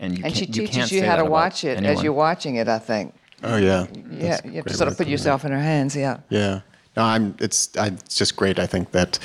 and 0.02 0.18
you 0.18 0.24
and 0.26 0.34
can't, 0.34 0.36
she 0.36 0.46
you 0.46 0.68
teaches 0.68 0.76
can't 0.76 0.92
you, 0.92 1.06
how 1.06 1.16
to 1.16 1.24
watch 1.26 1.64
it 1.64 1.82
as 1.86 2.04
you're 2.04 2.12
watching 2.28 2.56
it 2.58 2.68
i 2.68 2.78
think 2.80 3.14
Oh 3.44 3.56
yeah. 3.58 3.88
yeah 4.12 4.30
That's 4.30 4.46
you 4.46 4.52
have 4.54 4.66
to 4.66 4.74
sort 4.76 4.88
of 4.90 4.94
put 4.94 5.06
put 5.06 5.08
it. 5.08 5.12
yourself 5.12 5.46
in 5.46 5.52
her 5.52 5.60
hands 5.62 5.96
yeah 5.96 6.18
Yeah. 6.30 6.62
No, 6.98 7.04
I'm. 7.04 7.36
It's. 7.40 7.76
I, 7.78 7.88
it's 7.88 8.16
just 8.16 8.36
great. 8.36 8.60
I 8.60 8.68
think 8.68 8.92
that, 8.92 9.18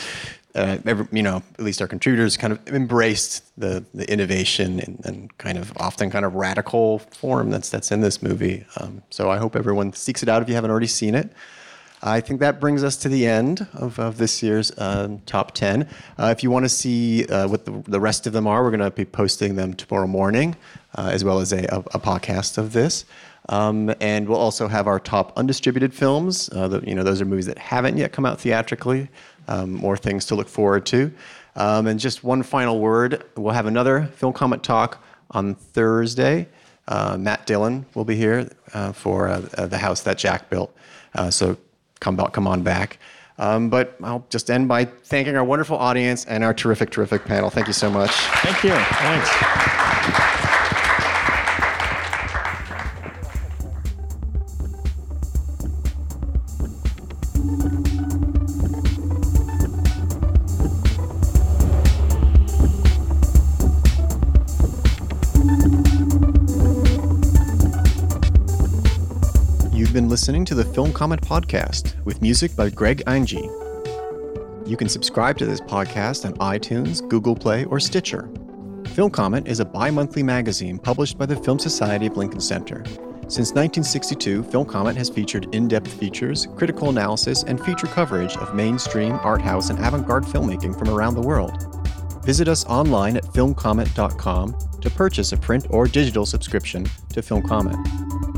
uh, 0.55 0.79
every, 0.87 1.07
you 1.11 1.23
know, 1.23 1.43
at 1.59 1.65
least 1.65 1.83
our 1.83 1.89
contributors 1.89 2.37
kind 2.37 2.53
of 2.53 2.61
embraced 2.69 3.43
the 3.59 3.85
the 3.93 4.09
innovation 4.11 4.79
and, 4.81 5.01
and 5.05 5.37
kind 5.39 5.59
of 5.59 5.73
often 5.79 6.09
kind 6.09 6.25
of 6.25 6.35
radical 6.37 7.01
form 7.01 7.51
that's 7.51 7.69
that's 7.69 7.91
in 7.91 8.01
this 8.03 8.23
movie. 8.23 8.65
Um, 8.81 9.03
so 9.11 9.29
I 9.31 9.37
hope 9.39 9.57
everyone 9.57 9.93
seeks 9.95 10.23
it 10.23 10.29
out 10.29 10.43
if 10.43 10.49
you 10.49 10.55
haven't 10.55 10.71
already 10.71 10.87
seen 10.87 11.15
it. 11.17 11.33
I 12.07 12.21
think 12.21 12.39
that 12.39 12.61
brings 12.61 12.85
us 12.85 12.97
to 12.99 13.09
the 13.09 13.27
end 13.27 13.67
of, 13.75 13.99
of 13.99 14.17
this 14.17 14.41
year's 14.41 14.71
um, 14.79 15.19
top 15.27 15.53
10. 15.53 15.89
Uh, 16.17 16.27
if 16.27 16.45
you 16.45 16.53
want 16.53 16.65
to 16.65 16.69
see 16.69 17.27
uh, 17.27 17.49
what 17.49 17.65
the, 17.65 17.73
the 17.89 17.99
rest 17.99 18.29
of 18.29 18.33
them 18.33 18.47
are, 18.47 18.63
we're 18.63 18.71
going 18.71 18.79
to 18.79 18.93
be 18.93 19.05
posting 19.05 19.57
them 19.57 19.75
tomorrow 19.75 20.07
morning, 20.07 20.55
uh, 20.95 21.11
as 21.13 21.25
well 21.25 21.41
as 21.41 21.53
a, 21.53 21.65
a, 21.65 21.79
a 21.79 21.99
podcast 21.99 22.59
of 22.59 22.73
this. 22.73 23.05
Um, 23.49 23.93
and 24.01 24.29
we'll 24.29 24.39
also 24.39 24.69
have 24.69 24.87
our 24.87 25.01
top 25.01 25.37
undistributed 25.37 25.93
films. 25.93 26.49
Uh, 26.53 26.69
the, 26.69 26.81
you 26.89 26.95
know, 26.95 27.03
those 27.03 27.21
are 27.21 27.25
movies 27.25 27.47
that 27.47 27.59
haven't 27.59 27.97
yet 27.97 28.13
come 28.13 28.25
out 28.25 28.41
theatrically. 28.41 29.09
Um, 29.49 29.73
more 29.73 29.97
things 29.97 30.27
to 30.27 30.37
look 30.37 30.49
forward 30.49 30.87
to. 30.87 31.13
Um, 31.57 31.89
and 31.89 31.99
just 31.99 32.23
one 32.23 32.45
final 32.45 32.79
word: 32.79 33.25
we'll 33.37 33.55
have 33.55 33.67
another 33.67 34.07
film 34.15 34.33
comment 34.33 34.63
talk 34.63 35.05
on 35.33 35.57
Thursday. 35.57 36.49
Uh, 36.87 37.17
Matt 37.19 37.47
Dillon 37.47 37.87
will 37.95 38.05
be 38.05 38.15
here 38.15 38.49
for 38.93 39.39
the 39.39 39.79
house 39.79 40.03
that 40.03 40.19
Jack 40.19 40.51
built. 40.51 40.77
So 41.31 41.57
come 42.01 42.17
back, 42.17 42.33
come 42.33 42.47
on 42.47 42.63
back. 42.63 42.99
Um, 43.39 43.69
but 43.69 43.97
I'll 44.03 44.25
just 44.31 44.51
end 44.51 44.67
by 44.69 44.87
thanking 44.87 45.37
our 45.37 45.45
wonderful 45.45 45.77
audience 45.77 46.25
and 46.25 46.43
our 46.43 46.55
terrific, 46.55 46.91
terrific 46.91 47.25
panel. 47.25 47.51
Thank 47.51 47.67
you 47.67 47.75
so 47.75 47.91
much. 47.91 48.11
thank 48.11 48.63
you 48.65 48.71
Thanks. 48.71 49.83
Listening 70.27 70.45
to 70.45 70.57
the 70.57 70.65
Film 70.65 70.93
Comment 70.93 71.23
Podcast 71.23 71.95
with 72.05 72.21
music 72.21 72.57
by 72.57 72.69
Greg 72.69 73.01
Einge. 73.07 73.41
You 74.69 74.77
can 74.77 74.89
subscribe 74.89 75.39
to 75.39 75.47
this 75.47 75.61
podcast 75.61 76.25
on 76.25 76.35
iTunes, 76.39 77.09
Google 77.09 77.37
Play, 77.37 77.65
or 77.67 77.79
Stitcher. 77.79 78.29
Film 78.87 79.13
Comment 79.13 79.47
is 79.47 79.61
a 79.61 79.65
bi 79.65 79.89
monthly 79.89 80.25
magazine 80.25 80.81
published 80.81 81.17
by 81.17 81.27
the 81.27 81.37
Film 81.37 81.61
Society 81.61 82.07
of 82.07 82.17
Lincoln 82.17 82.41
Center. 82.41 82.83
Since 83.29 83.53
1962, 83.53 84.43
Film 84.43 84.67
Comment 84.67 84.99
has 84.99 85.09
featured 85.09 85.55
in 85.55 85.69
depth 85.69 85.93
features, 85.93 86.49
critical 86.57 86.91
analysis, 86.91 87.45
and 87.45 87.65
feature 87.65 87.87
coverage 87.87 88.37
of 88.39 88.53
mainstream, 88.53 89.21
art 89.23 89.41
house, 89.41 89.71
and 89.71 89.79
avant 89.79 90.09
garde 90.09 90.25
filmmaking 90.25 90.77
from 90.77 90.89
around 90.89 91.15
the 91.15 91.21
world. 91.21 91.86
Visit 92.27 92.49
us 92.49 92.65
online 92.65 93.17
at 93.17 93.23
filmcomment.com 93.23 94.57
to 94.81 94.91
purchase 94.91 95.31
a 95.31 95.37
print 95.37 95.69
or 95.71 95.87
digital 95.87 96.27
subscription 96.27 96.85
to 97.11 97.23
Film 97.23 97.41
Comment. 97.41 97.79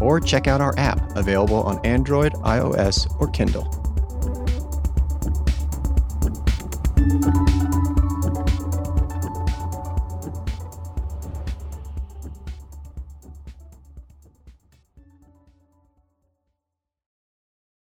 Or 0.03 0.21
check 0.21 0.47
out 0.47 0.61
our 0.61 0.79
app, 0.79 1.17
available 1.17 1.63
on 1.63 1.85
Android, 1.87 2.35
iOS, 2.35 3.09
or 3.19 3.29
Kindle. 3.31 3.65